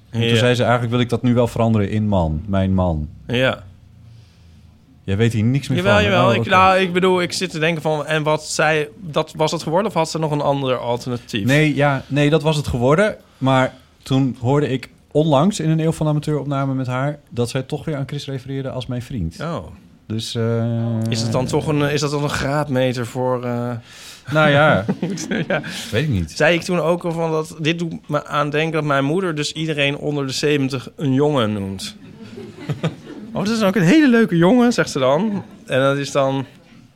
En 0.09 0.21
Ja. 0.21 0.27
toen 0.29 0.37
zei 0.37 0.53
ze 0.55 0.61
eigenlijk 0.61 0.91
wil 0.91 1.01
ik 1.01 1.09
dat 1.09 1.21
nu 1.21 1.33
wel 1.33 1.47
veranderen 1.47 1.89
in 1.89 2.07
man. 2.07 2.41
Mijn 2.47 2.73
man. 2.73 3.09
Ja. 3.27 3.63
Jij 5.03 5.17
weet 5.17 5.33
hier 5.33 5.43
niks 5.43 5.67
meer 5.67 5.77
Jawel, 5.77 5.93
van. 5.93 6.03
jawel. 6.03 6.27
Oh, 6.27 6.33
ik, 6.33 6.39
oké. 6.39 6.49
nou, 6.49 6.79
ik 6.79 6.93
bedoel, 6.93 7.21
ik 7.21 7.31
zit 7.31 7.49
te 7.51 7.59
denken 7.59 7.81
van... 7.81 8.05
En 8.05 8.23
wat 8.23 8.43
zij... 8.45 8.89
Dat, 9.01 9.33
was 9.35 9.51
het 9.51 9.63
geworden 9.63 9.87
of 9.87 9.93
had 9.97 10.09
ze 10.09 10.19
nog 10.19 10.31
een 10.31 10.41
ander 10.41 10.77
alternatief? 10.77 11.45
Nee, 11.45 11.75
ja, 11.75 12.03
nee, 12.07 12.29
dat 12.29 12.41
was 12.43 12.55
het 12.55 12.67
geworden. 12.67 13.15
Maar 13.37 13.73
toen 14.03 14.37
hoorde 14.41 14.69
ik 14.69 14.89
onlangs 15.15 15.59
in 15.59 15.69
een 15.69 15.79
Eeuw 15.79 15.91
van 15.91 16.07
Amateur 16.07 16.39
opname 16.39 16.73
met 16.73 16.87
haar... 16.87 17.19
dat 17.29 17.49
zij 17.49 17.61
toch 17.61 17.85
weer 17.85 17.95
aan 17.95 18.07
Chris 18.07 18.25
refereerde 18.25 18.69
als 18.69 18.85
mijn 18.85 19.01
vriend. 19.01 19.37
Oh. 19.41 19.65
Dus... 20.07 20.35
eh, 20.35 20.63
Is 21.09 21.21
het 21.21 21.31
dan 21.31 21.45
toch 21.45 21.67
een, 21.67 21.81
is 21.81 22.01
dat 22.01 22.11
dan 22.11 22.23
een 22.23 22.29
graadmeter 22.29 23.05
voor... 23.05 23.43
eh, 23.43 23.71
Nou 24.31 24.49
ja, 24.49 24.85
ja. 25.47 25.61
weet 25.91 26.03
ik 26.03 26.09
niet. 26.09 26.31
Zei 26.31 26.55
ik 26.55 26.61
toen 26.61 26.79
ook 26.79 27.03
al 27.05 27.11
van 27.11 27.31
dat... 27.31 27.55
Dit 27.59 27.79
doet 27.79 28.09
me 28.09 28.25
aan 28.25 28.49
denken 28.49 28.71
dat 28.73 28.83
mijn 28.83 29.05
moeder 29.05 29.35
dus 29.35 29.51
iedereen 29.51 29.97
onder 29.97 30.27
de 30.27 30.33
70 30.33 30.89
een 30.95 31.13
jongen 31.13 31.53
noemt. 31.53 31.95
oh, 33.33 33.43
dat 33.45 33.47
is 33.55 33.63
ook 33.63 33.75
een 33.75 33.81
hele 33.83 34.07
leuke 34.09 34.37
jongen, 34.37 34.73
zegt 34.73 34.89
ze 34.89 34.99
dan. 34.99 35.43
En 35.65 35.79
dat 35.81 35.97
is 35.97 36.11
dan, 36.11 36.45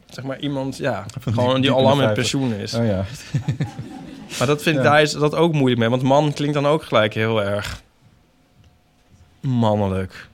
zeg 0.10 0.24
maar, 0.24 0.40
iemand, 0.40 0.78
ja, 0.78 1.06
gewoon 1.32 1.62
die 1.62 1.72
al 1.72 1.82
lang 1.82 1.98
met 2.00 2.14
pensioen 2.14 2.54
is. 2.54 2.74
Oh 2.74 2.86
ja. 2.86 3.06
Maar 4.38 4.48
dat 4.48 4.62
vind, 4.62 4.76
Ja. 4.76 4.82
daar 4.84 5.02
is 5.02 5.12
dat 5.12 5.36
ook 5.36 5.54
moeilijk 5.54 5.80
mee. 5.80 5.90
Want 5.90 6.02
man 6.02 6.34
klinkt 6.34 6.54
dan 6.54 6.66
ook 6.68 6.84
gelijk 6.84 7.14
heel 7.14 7.44
erg 7.44 7.82
mannelijk. 9.42 10.28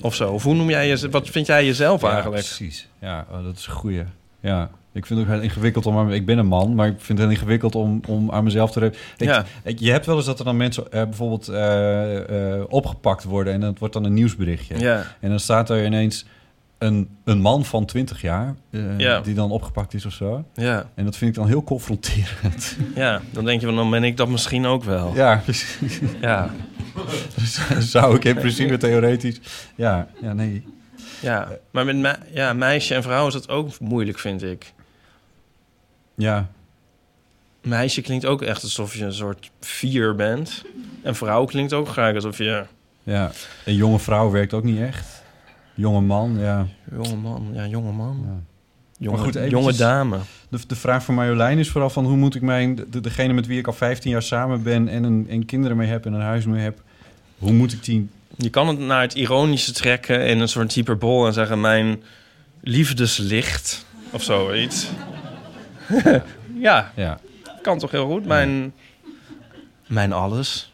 Of 0.00 0.14
zo. 0.14 0.32
Of 0.32 0.42
hoe 0.42 0.54
noem 0.54 0.70
jij 0.70 0.88
je, 0.88 1.10
wat 1.10 1.28
vind 1.28 1.46
jij 1.46 1.64
jezelf 1.64 2.02
Ja, 2.02 2.12
eigenlijk? 2.12 2.42
precies. 2.44 2.88
Ja, 3.00 3.26
oh, 3.30 3.44
dat 3.44 3.56
is 3.56 3.66
een 3.66 3.72
goeie. 3.72 4.02
Ja, 4.40 4.70
ik 4.92 5.06
vind 5.06 5.18
het 5.20 5.28
ook 5.28 5.34
heel 5.34 5.42
ingewikkeld 5.44 5.86
om... 5.86 6.10
Ik 6.10 6.26
ben 6.26 6.38
een 6.38 6.46
man, 6.46 6.74
maar 6.74 6.86
ik 6.86 6.94
vind 6.96 7.18
het 7.18 7.18
heel 7.18 7.36
ingewikkeld 7.36 7.74
om, 7.74 8.00
om 8.06 8.30
aan 8.30 8.44
mezelf 8.44 8.70
te... 8.70 8.84
Ik, 9.16 9.26
Ja. 9.26 9.44
je 9.64 9.90
hebt 9.90 10.06
wel 10.06 10.16
eens 10.16 10.26
dat 10.26 10.38
er 10.38 10.44
dan 10.44 10.56
mensen 10.56 10.92
eh, 10.92 11.02
bijvoorbeeld 11.04 11.48
eh, 11.48 12.56
eh, 12.56 12.64
opgepakt 12.68 13.24
worden... 13.24 13.52
en 13.52 13.62
het 13.62 13.78
wordt 13.78 13.94
dan 13.94 14.04
een 14.04 14.14
nieuwsberichtje. 14.14 14.78
Ja. 14.78 15.06
En 15.20 15.30
dan 15.30 15.40
staat 15.40 15.70
er 15.70 15.84
ineens 15.84 16.24
een, 16.80 17.08
een 17.24 17.40
man 17.40 17.64
van 17.64 17.84
20 17.86 18.20
jaar... 18.20 18.54
eh, 18.70 18.98
Ja. 18.98 19.20
die 19.20 19.34
dan 19.34 19.50
opgepakt 19.50 19.94
is 19.94 20.06
of 20.06 20.12
zo. 20.12 20.44
Ja. 20.54 20.86
En 20.94 21.04
dat 21.04 21.16
vind 21.16 21.30
ik 21.30 21.36
dan 21.36 21.46
heel 21.48 21.64
confronterend. 21.64 22.76
Ja, 22.94 23.20
dan 23.32 23.44
denk 23.44 23.60
je 23.60 23.66
van, 23.66 23.76
dan 23.76 23.90
ben 23.90 24.04
ik 24.04 24.16
dat 24.16 24.28
misschien 24.28 24.66
ook 24.66 24.84
wel. 24.84 25.14
Ja, 25.14 25.36
precies. 25.44 26.00
Ja. 26.20 26.50
Zou 27.78 28.16
ik 28.16 28.24
in 28.24 28.34
principe 28.34 28.76
theoretisch... 28.76 29.40
Ja, 29.74 30.08
ja 30.20 30.32
nee. 30.32 30.64
Ja, 31.20 31.48
maar 31.70 31.84
met 31.84 31.96
me, 31.96 32.16
ja, 32.32 32.52
meisje 32.52 32.94
en 32.94 33.02
vrouw 33.02 33.26
is 33.26 33.32
dat 33.32 33.48
ook 33.48 33.80
moeilijk, 33.80 34.18
vind 34.18 34.42
ik. 34.42 34.72
Ja. 36.14 36.48
Meisje 37.62 38.00
klinkt 38.00 38.26
ook 38.26 38.42
echt 38.42 38.62
alsof 38.62 38.94
je 38.94 39.04
een 39.04 39.12
soort 39.12 39.50
vier 39.60 40.14
bent. 40.14 40.64
En 41.02 41.14
vrouw 41.16 41.44
klinkt 41.44 41.72
ook 41.72 41.88
graag 41.88 42.14
alsof 42.14 42.38
je... 42.38 42.64
Ja, 43.02 43.30
een 43.64 43.74
jonge 43.74 43.98
vrouw 43.98 44.30
werkt 44.30 44.52
ook 44.54 44.64
niet 44.64 44.80
echt. 44.80 45.19
Jonge 45.80 46.00
man, 46.00 46.38
ja. 46.38 46.66
Jonge 46.92 47.16
man, 47.16 47.50
ja, 47.52 47.66
jonge 47.66 47.92
man. 47.92 48.44
Jonge, 48.98 49.16
Maar 49.16 49.24
goed, 49.24 49.50
jonge 49.50 49.72
dame. 49.72 50.18
De, 50.48 50.58
de 50.66 50.76
vraag 50.76 51.02
voor 51.04 51.14
Marjolein 51.14 51.58
is 51.58 51.70
vooral 51.70 51.90
van 51.90 52.04
hoe 52.04 52.16
moet 52.16 52.34
ik 52.34 52.42
mijn... 52.42 52.74
De, 52.90 53.00
degene 53.00 53.32
met 53.32 53.46
wie 53.46 53.58
ik 53.58 53.66
al 53.66 53.72
15 53.72 54.10
jaar 54.10 54.22
samen 54.22 54.62
ben 54.62 54.88
en, 54.88 55.04
een, 55.04 55.26
en 55.28 55.46
kinderen 55.46 55.76
mee 55.76 55.88
heb 55.88 56.06
en 56.06 56.12
een 56.12 56.20
huis 56.20 56.44
mee 56.44 56.62
heb... 56.62 56.82
Hoe 57.38 57.52
moet 57.52 57.72
ik 57.72 57.84
die... 57.84 58.08
Je 58.36 58.50
kan 58.50 58.68
het 58.68 58.78
naar 58.78 59.00
het 59.00 59.14
ironische 59.14 59.72
trekken 59.72 60.26
in 60.26 60.40
een 60.40 60.48
soort 60.48 60.72
hyperbol 60.72 61.26
en 61.26 61.32
zeggen 61.32 61.60
mijn 61.60 62.02
liefdeslicht 62.60 63.86
of 64.10 64.22
zoiets. 64.22 64.88
ja, 66.68 66.92
ja, 66.96 67.18
kan 67.62 67.78
toch 67.78 67.90
heel 67.90 68.06
goed. 68.06 68.26
Mijn, 68.26 68.72
mijn 69.86 70.12
alles. 70.12 70.72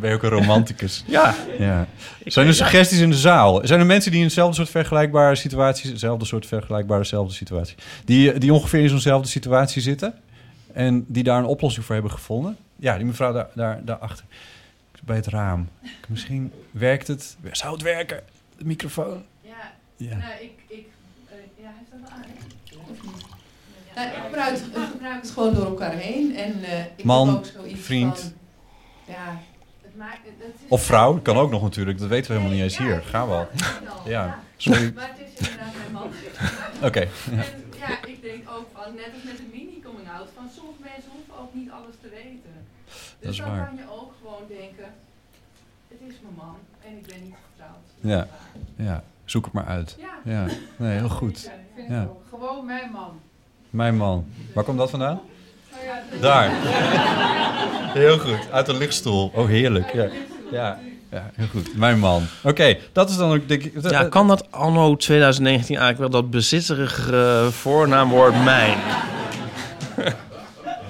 Ben 0.00 0.10
je 0.10 0.16
ook 0.16 0.22
een 0.22 0.28
romanticus. 0.30 1.04
Ja. 1.06 1.34
ja. 1.58 1.86
Zijn 2.24 2.46
er 2.46 2.54
suggesties 2.54 2.98
in 3.00 3.10
de 3.10 3.16
zaal? 3.16 3.60
Zijn 3.66 3.80
er 3.80 3.86
mensen 3.86 4.10
die 4.10 4.20
in 4.20 4.26
eenzelfde 4.26 4.54
soort 4.56 4.70
vergelijkbare 4.70 5.34
situaties... 5.34 5.90
Hetzelfde 5.90 6.24
soort 6.24 6.46
vergelijkbare 6.46 7.00
dezelfde 7.00 7.34
situatie... 7.34 7.76
Die, 8.04 8.38
die 8.38 8.52
ongeveer 8.52 8.80
in 8.80 8.88
zo'nzelfde 8.88 9.28
situatie 9.28 9.82
zitten... 9.82 10.14
en 10.72 11.04
die 11.08 11.22
daar 11.22 11.38
een 11.38 11.44
oplossing 11.44 11.84
voor 11.84 11.94
hebben 11.94 12.12
gevonden? 12.12 12.56
Ja, 12.76 12.96
die 12.96 13.06
mevrouw 13.06 13.32
daar, 13.32 13.48
daar, 13.54 13.80
daarachter. 13.84 14.24
Bij 15.04 15.16
het 15.16 15.26
raam. 15.26 15.68
Misschien 16.08 16.52
werkt 16.70 17.06
het... 17.06 17.36
Zou 17.52 17.72
het 17.72 17.82
werken? 17.82 18.20
De 18.58 18.64
microfoon. 18.64 19.22
Ja, 19.42 19.72
Ja. 19.96 20.16
nou, 20.16 20.32
ik, 20.40 20.50
ik, 20.68 20.86
eh, 21.28 21.34
ja, 21.56 21.64
hij 21.64 21.84
staat 21.88 22.00
wel 22.00 22.10
aan, 22.10 22.22
hè? 22.22 22.92
Of 22.92 23.02
niet? 23.02 23.24
Nou, 23.94 24.08
ik 24.08 24.14
gebruik, 24.24 24.56
ik 24.56 24.90
gebruik 24.92 25.22
het 25.22 25.30
gewoon 25.30 25.54
door 25.54 25.64
elkaar 25.66 25.92
heen. 25.92 26.36
En 26.36 26.64
eh, 26.64 26.78
ik 26.96 27.04
Man, 27.04 27.26
heb 27.28 27.36
ook 27.36 27.44
zoiets 27.46 27.80
vriend. 27.80 28.18
van... 28.18 28.32
Ja, 29.14 29.40
Of 30.68 30.82
vrouw, 30.82 31.18
kan 31.20 31.36
ook 31.36 31.50
nog 31.50 31.62
natuurlijk. 31.62 31.98
Dat 31.98 32.08
weten 32.08 32.26
we 32.30 32.36
helemaal 32.38 32.54
niet 32.56 32.64
eens 32.64 32.78
hier. 32.78 33.02
Ga 33.02 33.26
wel. 33.26 33.48
Ja, 34.04 34.38
sorry. 34.56 34.92
Maar 34.94 35.08
het 35.16 35.28
is 35.38 35.48
inderdaad 35.48 35.74
mijn 35.76 35.92
man. 35.92 36.08
Oké, 36.88 37.00
ja. 37.00 38.06
Ik 38.06 38.22
denk 38.22 38.50
ook 38.50 38.66
van, 38.74 38.94
net 38.94 39.10
als 39.14 39.22
met 39.24 39.36
de 39.36 39.42
mini-coming-out, 39.52 40.28
van 40.34 40.44
sommige 40.56 40.80
mensen 40.82 41.10
hoeven 41.14 41.34
ook 41.42 41.54
niet 41.54 41.70
alles 41.70 41.94
te 42.00 42.08
weten. 42.08 42.52
Dus 42.86 43.14
Dat 43.20 43.30
is 43.32 43.36
dan 43.38 43.50
waar. 43.50 43.66
kan 43.66 43.76
je 43.76 43.82
ook 44.00 44.12
gewoon 44.22 44.42
denken, 44.48 44.84
het 45.88 45.98
is 46.08 46.14
mijn 46.22 46.34
man 46.36 46.56
en 46.86 46.90
ik 46.96 47.06
ben 47.06 47.22
niet 47.24 47.34
getrouwd. 47.52 47.86
Ja, 48.00 48.28
ja. 48.76 49.02
Zoek 49.24 49.44
het 49.44 49.52
maar 49.54 49.66
uit. 49.66 49.96
Ja. 49.98 50.18
Ja, 50.32 50.46
nee, 50.76 50.98
heel 50.98 51.08
goed. 51.20 51.36
Ik 51.44 51.50
vind 51.74 51.88
het 51.88 51.96
Ja. 51.96 52.08
gewoon 52.30 52.64
mijn 52.66 52.90
man. 52.92 53.20
Mijn 53.70 53.96
man. 53.96 54.26
Waar 54.54 54.64
komt 54.64 54.78
dat 54.78 54.90
vandaan? 54.90 55.20
Daar. 56.20 56.50
Heel 57.92 58.18
goed. 58.18 58.38
Uit 58.50 58.68
een 58.68 58.76
lichtstoel. 58.76 59.30
Oh, 59.34 59.46
heerlijk. 59.48 59.92
Ja, 59.92 60.08
ja. 60.50 60.78
ja 61.10 61.30
heel 61.34 61.46
goed. 61.50 61.76
Mijn 61.76 61.98
man. 61.98 62.22
Oké, 62.42 62.76
dat 62.92 63.10
is 63.10 63.16
dan 63.16 63.32
ook... 63.32 63.48
Denk 63.48 63.62
ik, 63.64 63.90
Ja, 63.90 64.04
kan 64.04 64.28
dat 64.28 64.52
anno 64.52 64.96
2019 64.96 65.76
eigenlijk 65.76 66.12
wel 66.12 66.22
dat 66.22 66.30
bezitterige 66.30 67.48
voornaamwoord 67.50 68.44
mijn? 68.44 68.78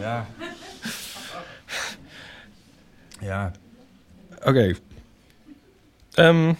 Ja. 0.00 0.26
Ja. 3.20 3.50
Oké. 4.44 4.74
Ehm, 6.14 6.52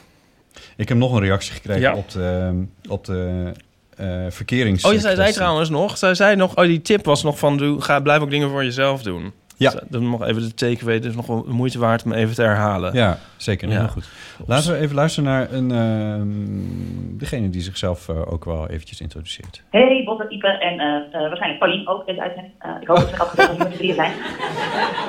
Ik 0.77 0.89
heb 0.89 0.99
nog 0.99 1.13
een 1.13 1.21
reactie 1.21 1.53
gekregen 1.53 1.81
Ja. 1.83 1.95
op 1.95 2.11
de, 2.11 2.63
op 2.89 3.05
de 3.05 3.53
eh 4.01 4.31
verkerings... 4.31 4.85
Oh, 4.85 4.93
je 4.93 4.99
zei, 4.99 5.17
zei 5.17 5.33
trouwens 5.33 5.71
nog, 5.71 5.99
zij 5.99 6.15
zei 6.15 6.37
nog, 6.37 6.57
oh, 6.57 6.65
die 6.65 6.83
tip 6.83 7.05
was 7.05 7.23
nog 7.23 7.39
van, 7.39 7.57
doe, 7.57 7.81
ga, 7.81 8.01
blijf 8.01 8.21
ook 8.21 8.31
dingen 8.31 8.51
voor 8.51 8.65
jezelf 8.65 9.03
doen. 9.03 9.33
Ja. 9.61 9.71
Dus, 9.71 9.81
dan 9.89 10.11
nog 10.11 10.27
even 10.27 10.43
de 10.43 10.55
takeaway, 10.55 11.01
dus 11.01 11.15
nog 11.15 11.27
wel 11.27 11.45
de 11.45 11.53
moeite 11.53 11.79
waard 11.79 12.05
om 12.05 12.13
even 12.13 12.35
te 12.35 12.43
herhalen. 12.43 12.95
Ja, 12.95 13.19
zeker. 13.37 13.69
Ja. 13.69 13.79
Heel 13.79 13.89
goed. 13.89 14.09
Laten 14.47 14.73
we 14.73 14.79
even 14.79 14.95
luisteren 14.95 15.31
naar 15.31 15.53
een, 15.53 15.71
ehm, 15.71 17.19
degene 17.19 17.51
die 17.51 17.61
zichzelf 17.61 18.09
eh, 18.09 18.33
ook 18.33 18.45
wel 18.45 18.69
eventjes 18.69 19.01
introduceert. 19.01 19.63
Hey, 19.71 20.03
Botte, 20.05 20.29
Ipe 20.29 20.49
en 20.49 20.79
eh, 20.79 20.87
eh, 20.87 21.11
waarschijnlijk 21.13 21.59
Paulien 21.59 21.89
ook 21.89 22.07
in 22.07 22.15
de 22.15 22.21
uitzending. 22.21 22.55
Eh, 22.59 22.71
ik 22.81 22.87
hoop 22.87 22.97
dat 22.97 23.09
ze 23.09 23.19
afgezet 23.19 23.59
met 23.59 23.69
z'n 23.71 23.77
drieën 23.77 23.95
zijn. 23.95 24.13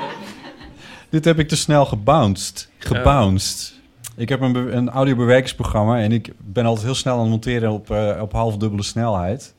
Dit 1.09 1.25
heb 1.25 1.39
ik 1.39 1.47
te 1.47 1.57
snel 1.57 1.85
gebounced. 1.85 2.71
Gebounced. 2.77 3.80
Ik 4.21 4.29
heb 4.29 4.41
een, 4.41 4.77
een 4.77 4.89
audiobewerkingsprogramma 4.89 5.99
en 5.99 6.11
ik 6.11 6.33
ben 6.37 6.65
altijd 6.65 6.85
heel 6.85 6.95
snel 6.95 7.13
aan 7.13 7.19
het 7.19 7.29
monteren 7.29 7.71
op, 7.71 7.91
eh, 7.91 8.21
op 8.21 8.31
halfdubbele 8.31 8.83
snelheid. 8.83 9.55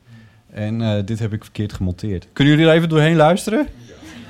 En 0.51 0.81
eh, 0.81 1.05
dit 1.05 1.19
heb 1.19 1.33
ik 1.33 1.43
verkeerd 1.43 1.73
gemonteerd. 1.73 2.27
Kunnen 2.33 2.53
jullie 2.53 2.69
er 2.69 2.75
even 2.75 2.89
doorheen 2.89 3.15
luisteren? 3.15 3.67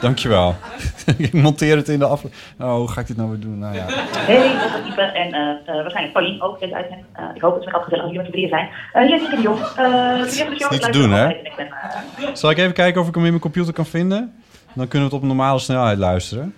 Dankjewel. 0.03 0.55
ik 1.17 1.34
monteer 1.34 1.75
het 1.75 1.89
in 1.89 1.99
de 1.99 2.05
af. 2.05 2.23
Oh, 2.59 2.75
hoe 2.75 2.88
ga 2.88 3.01
ik 3.01 3.07
dit 3.07 3.17
nou 3.17 3.29
weer 3.29 3.39
doen? 3.39 3.59
Nou 3.59 3.75
ja. 3.75 3.86
Hey, 3.88 4.51
Ipe 4.89 5.01
en 5.01 5.34
eh, 5.34 5.49
eh, 5.49 5.81
waarschijnlijk 5.81 6.13
Paulien 6.13 6.41
ook. 6.41 6.59
Eh, 6.59 6.69
ik 7.36 7.41
hoop 7.41 7.53
dat 7.53 7.63
ze 7.63 7.71
afgezet 7.71 7.99
als 7.99 8.11
jullie 8.11 8.17
met 8.17 8.25
z'n 8.25 8.31
drieën 8.31 8.49
zijn. 8.49 8.69
Eh, 8.93 9.01
hier 9.01 9.15
is 9.15 9.21
Nieke 9.21 9.36
de 9.36 9.41
Jong. 9.41 9.59
Uh, 9.59 10.69
niet 10.69 10.81
te 10.81 10.91
doen, 10.91 11.11
hè? 11.11 11.36
Zal 12.34 12.49
ik 12.49 12.57
even 12.57 12.73
kijken 12.73 13.01
of 13.01 13.07
ik 13.07 13.13
hem 13.13 13.23
in 13.23 13.29
mijn 13.29 13.41
computer 13.41 13.73
kan 13.73 13.86
vinden? 13.86 14.34
Dan 14.73 14.88
kunnen 14.88 15.09
we 15.09 15.15
het 15.15 15.23
op 15.23 15.29
normale 15.29 15.59
snelheid 15.59 15.97
luisteren. 15.97 16.53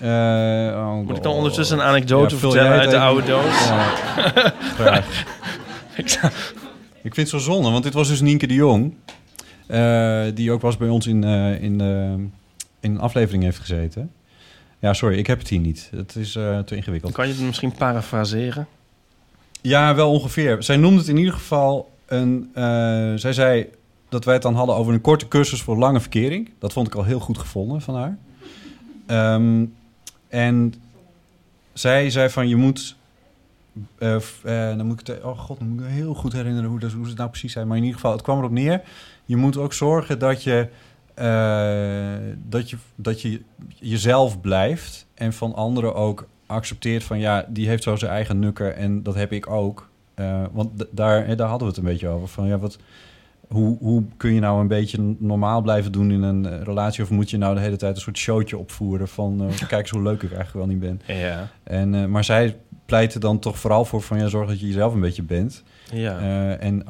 Eh, 0.00 0.08
oh, 0.76 0.94
Moet 1.06 1.16
ik 1.16 1.22
dan 1.22 1.32
ondertussen 1.32 1.78
een 1.78 1.84
anekdote 1.84 2.34
Ja, 2.34 2.40
vertellen 2.40 2.78
uit 2.80 2.90
de 2.90 2.98
oude 2.98 3.26
doos? 3.26 3.66
Ja. 4.78 5.02
Ik 7.02 7.14
vind 7.14 7.16
het 7.16 7.28
zo 7.28 7.38
zonde, 7.38 7.70
want 7.70 7.82
dit 7.84 7.92
was 7.92 8.08
dus 8.08 8.20
Nienke 8.20 8.46
de 8.46 8.54
Jong. 8.54 8.94
eh, 9.66 10.22
die 10.34 10.52
ook 10.52 10.60
was 10.60 10.76
bij 10.76 10.88
ons 10.88 11.06
in, 11.06 11.24
eh, 11.24 11.62
in, 11.62 11.80
in 11.80 12.32
een 12.80 13.00
aflevering 13.00 13.42
heeft 13.42 13.58
gezeten. 13.58 14.12
Ja, 14.78 14.92
sorry, 14.92 15.18
ik 15.18 15.26
heb 15.26 15.38
het 15.38 15.48
hier 15.48 15.58
niet. 15.58 15.90
Het 15.96 16.16
is 16.16 16.32
te 16.32 16.76
ingewikkeld. 16.76 17.12
Kan 17.12 17.28
je 17.28 17.32
het 17.34 17.42
misschien 17.42 17.72
parafraseren? 17.72 18.66
Ja, 19.60 19.94
wel 19.94 20.10
ongeveer. 20.10 20.62
Zij 20.62 20.76
noemde 20.76 20.98
het 20.98 21.08
in 21.08 21.16
ieder 21.16 21.32
geval 21.32 21.90
een. 22.06 22.50
zij 23.18 23.32
zei 23.32 23.66
dat 24.08 24.24
wij 24.24 24.34
het 24.34 24.42
dan 24.42 24.54
hadden 24.54 24.76
over 24.76 24.92
een 24.92 25.00
korte 25.00 25.28
cursus 25.28 25.62
voor 25.62 25.76
lange 25.76 26.00
verkering. 26.00 26.50
Dat 26.58 26.72
vond 26.72 26.86
ik 26.86 26.94
al 26.94 27.04
heel 27.04 27.20
goed 27.20 27.38
gevonden 27.38 27.80
van 27.80 27.94
haar. 27.94 28.16
Ehm, 29.06 29.64
en 30.36 30.74
zij 31.72 32.10
zei 32.10 32.28
van 32.30 32.48
je 32.48 32.56
moet. 32.56 32.96
eh, 33.98 34.18
dan 34.44 34.86
moet 34.86 35.00
ik 35.00 35.06
het. 35.06 35.22
Oh 35.24 35.38
god, 35.38 35.58
dan 35.58 35.68
moet 35.68 35.78
ik 35.80 35.84
me 35.86 35.90
heel 35.92 36.14
goed 36.14 36.32
herinneren 36.32 36.70
hoe, 36.70 36.78
dat, 36.78 36.92
hoe 36.92 37.06
het 37.06 37.16
nou 37.16 37.30
precies 37.30 37.52
zijn. 37.52 37.66
Maar 37.66 37.76
in 37.76 37.82
ieder 37.82 37.98
geval, 38.00 38.12
het 38.14 38.22
kwam 38.22 38.38
erop 38.38 38.50
neer. 38.50 38.82
Je 39.24 39.36
moet 39.36 39.56
ook 39.56 39.72
zorgen 39.72 40.18
dat 40.18 40.42
je. 40.42 40.68
eh, 41.14 42.34
dat, 42.48 42.70
je, 42.70 42.76
dat 42.94 43.22
je 43.22 43.42
jezelf 43.74 44.40
blijft 44.40 45.06
en 45.14 45.32
van 45.32 45.54
anderen 45.54 45.94
ook 45.94 46.28
accepteert 46.46 47.04
van 47.04 47.18
ja, 47.18 47.46
die 47.48 47.68
heeft 47.68 47.82
zo 47.82 47.96
zijn 47.96 48.10
eigen 48.10 48.38
nukker 48.38 48.72
en 48.72 49.02
dat 49.02 49.14
heb 49.14 49.32
ik 49.32 49.50
ook. 49.50 49.88
Want 50.52 50.86
daar, 50.90 51.36
daar 51.36 51.48
hadden 51.48 51.68
we 51.68 51.74
het 51.74 51.76
een 51.76 51.90
beetje 51.92 52.08
over. 52.08 52.28
Van, 52.28 52.46
ja, 52.46 52.58
wat, 52.58 52.78
hoe, 53.48 53.76
hoe 53.78 54.04
kun 54.16 54.34
je 54.34 54.40
nou 54.40 54.60
een 54.60 54.68
beetje 54.68 55.14
normaal 55.18 55.62
blijven 55.62 55.92
doen 55.92 56.10
in 56.10 56.22
een 56.22 56.46
eh, 56.46 56.62
relatie? 56.62 57.02
Of 57.02 57.10
moet 57.10 57.30
je 57.30 57.36
nou 57.36 57.54
de 57.54 57.60
hele 57.60 57.76
tijd 57.76 57.96
een 57.96 58.02
soort 58.02 58.18
showtje 58.18 58.58
opvoeren 58.58 59.08
van 59.08 59.40
eh, 59.40 59.56
kijk 59.68 59.80
eens 59.80 59.90
hoe 59.90 60.02
leuk 60.02 60.22
ik 60.22 60.32
eigenlijk 60.32 60.52
wel 60.52 60.66
niet 60.66 60.80
ben. 60.80 61.00
Ja. 61.16 61.48
En, 61.62 61.94
eh, 61.94 62.04
maar 62.04 62.24
zij 62.24 62.56
pleitte 62.86 63.18
dan 63.18 63.38
toch 63.38 63.58
vooral 63.58 63.84
voor 63.84 64.02
van 64.02 64.18
ja, 64.18 64.28
zorg 64.28 64.48
dat 64.48 64.60
je 64.60 64.66
jezelf 64.66 64.94
een 64.94 65.00
beetje 65.00 65.22
bent. 65.22 65.62
Ja. 65.92 66.18
En, 66.58 66.84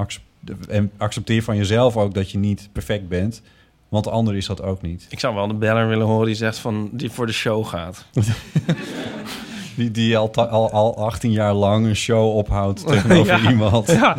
en 0.68 0.90
accepteer 0.97 1.43
van 1.43 1.56
jezelf 1.56 1.97
ook 1.97 2.14
dat 2.14 2.30
je 2.30 2.39
niet 2.39 2.68
perfect 2.72 3.09
bent. 3.09 3.43
Want 3.89 4.05
de 4.05 4.10
ander 4.10 4.36
is 4.36 4.47
dat 4.47 4.62
ook 4.62 4.82
niet. 4.82 5.06
Ik 5.09 5.20
zou 5.20 5.35
wel 5.35 5.47
de 5.47 5.55
beller 5.55 5.89
willen 5.89 6.06
horen 6.06 6.26
die 6.26 6.35
zegt 6.35 6.59
van, 6.59 6.90
die 6.93 7.10
voor 7.10 7.26
de 7.26 7.32
show 7.32 7.66
gaat. 7.66 8.06
Die, 9.77 9.90
die 9.90 10.16
al, 10.16 10.35
al, 10.35 10.70
al 10.70 10.97
18 11.07 11.31
jaar 11.32 11.53
lang 11.55 11.86
een 11.86 11.97
show 11.97 12.36
ophoudt 12.36 12.86
tegenover 12.86 13.43
Ja. 13.43 13.51
iemand. 13.51 13.86
Ja. 13.90 14.16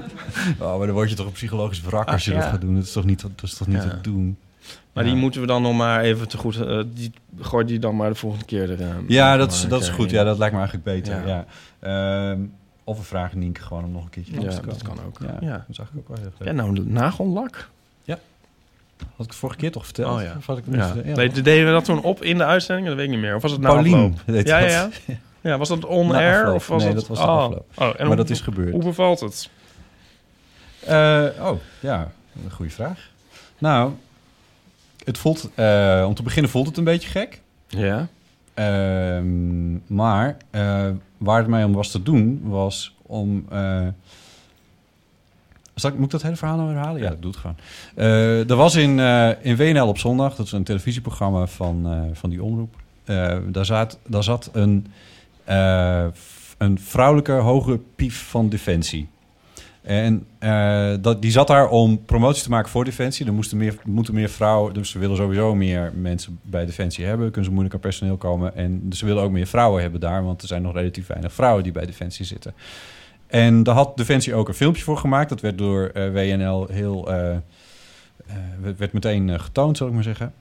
Oh, 0.60 0.78
maar 0.78 0.86
dan 0.88 0.96
word 0.96 1.10
je 1.10 1.16
toch 1.16 1.26
een 1.26 1.32
psychologisch 1.32 1.82
wrak 1.82 2.08
als 2.12 2.26
je 2.26 2.32
dat 2.34 2.44
gaat 2.44 2.62
doen. 2.62 2.76
Dat 2.76 2.84
is 2.84 2.92
toch 2.92 3.06
niet, 3.06 3.22
dat 3.22 3.32
is 3.42 3.54
toch 3.54 3.68
niet 3.68 3.82
te 3.82 4.02
doen. 4.02 4.38
Maar 4.94 5.04
die 5.06 5.16
moeten 5.16 5.42
we 5.42 5.48
dan 5.48 5.62
nog 5.62 5.76
maar 5.76 6.02
even 6.02 6.28
te 6.28 6.38
goed... 6.38 6.56
eh, 6.62 6.80
die 6.94 7.12
gooi 7.40 7.66
die 7.66 7.80
dan 7.80 7.96
maar 7.96 8.10
de 8.10 8.16
volgende 8.16 8.46
keer 8.46 8.72
er... 8.72 8.82
eh, 8.82 8.88
Ja, 9.08 9.38
dat 9.38 9.52
is, 9.52 9.68
dat 9.68 9.82
is 9.82 9.90
goed. 9.90 10.08
keer 10.08 10.16
Ja, 10.16 10.24
dat 10.24 10.38
lijkt 10.38 10.54
me 10.54 10.60
eigenlijk 10.60 10.90
beter. 10.90 11.28
Ja. 11.28 11.46
Ehm, 11.80 12.40
of 12.84 12.98
we 12.98 13.04
vragen 13.04 13.40
Nienke 13.40 13.62
gewoon 13.62 13.84
om 13.84 13.92
nog 13.92 14.04
een 14.04 14.10
keertje 14.10 14.34
Ja, 14.34 14.50
te 14.50 14.62
dat 14.66 14.82
kan 14.82 14.98
ook. 15.06 15.18
Ja, 15.22 15.48
Ja. 15.48 15.64
dat 15.68 15.76
zag 15.76 15.88
ik 15.94 15.98
ook 16.00 16.08
wel 16.08 16.18
heel 16.18 16.46
Ja, 16.48 16.52
nou, 16.52 16.80
nagellak. 16.90 17.70
Ja. 18.04 18.18
Had 18.98 19.08
ik 19.26 19.32
het 19.32 19.36
vorige 19.36 19.60
keer 19.60 19.72
toch 19.72 19.86
verteld? 19.86 20.18
Oh 20.18 20.22
ja. 20.24 20.34
Of 20.38 20.46
had 20.46 20.58
ik 20.58 20.68
niet 20.68 20.76
ja. 20.76 20.94
Nee, 21.16 21.30
deden 21.32 21.66
we 21.66 21.72
dat 21.72 21.86
toen 21.86 22.02
op 22.02 22.24
in 22.24 22.38
de 22.38 22.46
uitzending? 22.46 22.88
Dat 22.88 22.96
weet 22.96 23.06
ik 23.06 23.12
niet 23.12 23.20
meer. 23.20 23.36
Of 23.36 23.42
was 23.42 23.52
het 23.52 23.62
na 23.62 23.70
Paulien 23.70 24.18
ja, 24.26 24.42
ja, 24.60 24.66
ja. 24.68 24.90
Ja, 25.42 25.58
was 25.58 25.68
dat 25.68 25.80
Na 25.82 25.88
on-air? 25.88 26.40
afloop. 26.40 26.56
Of 26.56 26.68
was 26.68 26.84
Nee, 26.84 26.94
dat... 26.94 27.08
dat 27.08 27.18
was 27.18 27.26
de 27.26 27.32
oh. 27.32 27.44
afloop. 27.44 27.66
Oh, 27.76 27.86
en 27.88 27.94
Maar 27.98 28.06
hoe- 28.08 28.16
dat 28.16 28.30
is 28.30 28.42
gebeurd. 28.42 28.72
Hoe 28.72 28.84
bevalt 28.84 29.20
het? 29.20 29.50
Eh, 30.86 31.26
oh, 31.42 31.60
ja, 31.80 32.12
een 32.46 32.52
goede 32.52 32.72
vraag. 32.72 33.10
Nou, 33.58 33.92
het 35.04 35.18
voelt, 35.18 35.50
eh, 35.56 36.04
om 36.08 36.14
te 36.14 36.24
beginnen 36.24 36.52
voelt 36.52 36.68
het 36.68 36.78
een 36.78 36.84
beetje 36.84 37.10
gek. 37.10 37.42
Ja. 37.68 38.08
Ehm, 38.54 39.74
maar 39.96 40.38
eh, 40.50 40.90
waar 41.18 41.38
het 41.38 41.48
mij 41.48 41.64
om 41.64 41.74
was 41.74 41.92
te 41.92 42.04
doen, 42.04 42.42
was 42.44 42.96
om... 43.02 43.46
eh, 43.50 43.88
zal 45.76 45.90
ik, 45.90 45.96
moet 45.96 46.06
ik 46.06 46.12
dat 46.12 46.22
hele 46.22 46.36
verhaal 46.36 46.58
nou 46.58 46.70
herhalen? 46.74 47.02
Ja, 47.02 47.10
dat 47.10 47.22
doe 47.22 47.32
het 47.32 47.40
gewoon. 47.40 47.56
Eh, 47.96 48.50
er 48.50 48.56
was 48.56 48.76
in, 48.76 49.00
eh, 49.00 49.30
in 49.42 49.56
WNL 49.56 49.88
op 49.88 49.98
zondag, 49.98 50.36
dat 50.36 50.46
is 50.46 50.52
een 50.52 50.64
televisieprogramma 50.64 51.46
van, 51.48 51.88
eh, 51.92 52.02
van 52.14 52.30
die 52.30 52.44
omroep. 52.44 52.76
eh, 53.06 53.38
daar, 53.48 53.66
zat, 53.66 54.00
daar 54.08 54.24
zat 54.24 54.50
een 54.54 54.88
eh, 55.48 56.06
een 56.58 56.80
vrouwelijke 56.80 57.32
hoge 57.32 57.80
pief 57.96 58.30
van 58.30 58.50
Defensie. 58.50 59.08
En 59.82 60.26
eh, 60.40 60.94
dat, 61.02 61.22
die 61.22 61.32
zat 61.32 61.48
daar 61.48 61.70
om 61.70 62.06
promotie 62.06 62.44
te 62.44 62.50
maken 62.50 62.70
voor 62.70 62.84
Defensie. 62.86 63.26
Er 63.26 63.34
moesten 63.34 63.58
meer, 63.58 63.76
moeten 63.86 64.14
meer 64.14 64.30
vrouwen, 64.30 64.74
dus 64.74 64.90
ze 64.90 65.00
willen 65.00 65.16
sowieso 65.16 65.56
meer 65.56 65.92
mensen 65.96 66.40
bij 66.42 66.66
Defensie 66.66 67.06
hebben. 67.06 67.26
Kunnen 67.26 67.50
ze 67.50 67.56
moeilijk 67.56 67.82
personeel 67.82 68.18
komen. 68.18 68.56
En 68.56 68.86
ze 68.92 69.06
willen 69.06 69.24
ook 69.24 69.32
meer 69.32 69.48
vrouwen 69.48 69.82
hebben 69.82 70.00
daar, 70.00 70.24
want 70.24 70.42
er 70.42 70.48
zijn 70.48 70.62
nog 70.62 70.74
relatief 70.74 71.08
weinig 71.08 71.34
vrouwen 71.34 71.64
die 71.64 71.72
bij 71.72 71.86
Defensie 71.86 72.26
zitten. 72.26 72.54
En 73.28 73.64
daar 73.64 73.76
had 73.76 73.98
Defensie 73.98 74.34
ook 74.34 74.48
een 74.48 74.54
filmpje 74.54 74.84
voor 74.84 74.98
gemaakt. 74.98 75.30
Dat 75.30 75.42
werd 75.42 75.58
door 75.58 75.86
eh, 75.94 76.12
WNL 76.12 76.68
heel. 76.72 77.06
werd- 78.78 78.94
meteen 78.94 79.40
getoond, 79.40 79.78
zal 79.78 79.88
ik 79.88 79.94
maar 79.94 80.04
zeggen. 80.04 80.34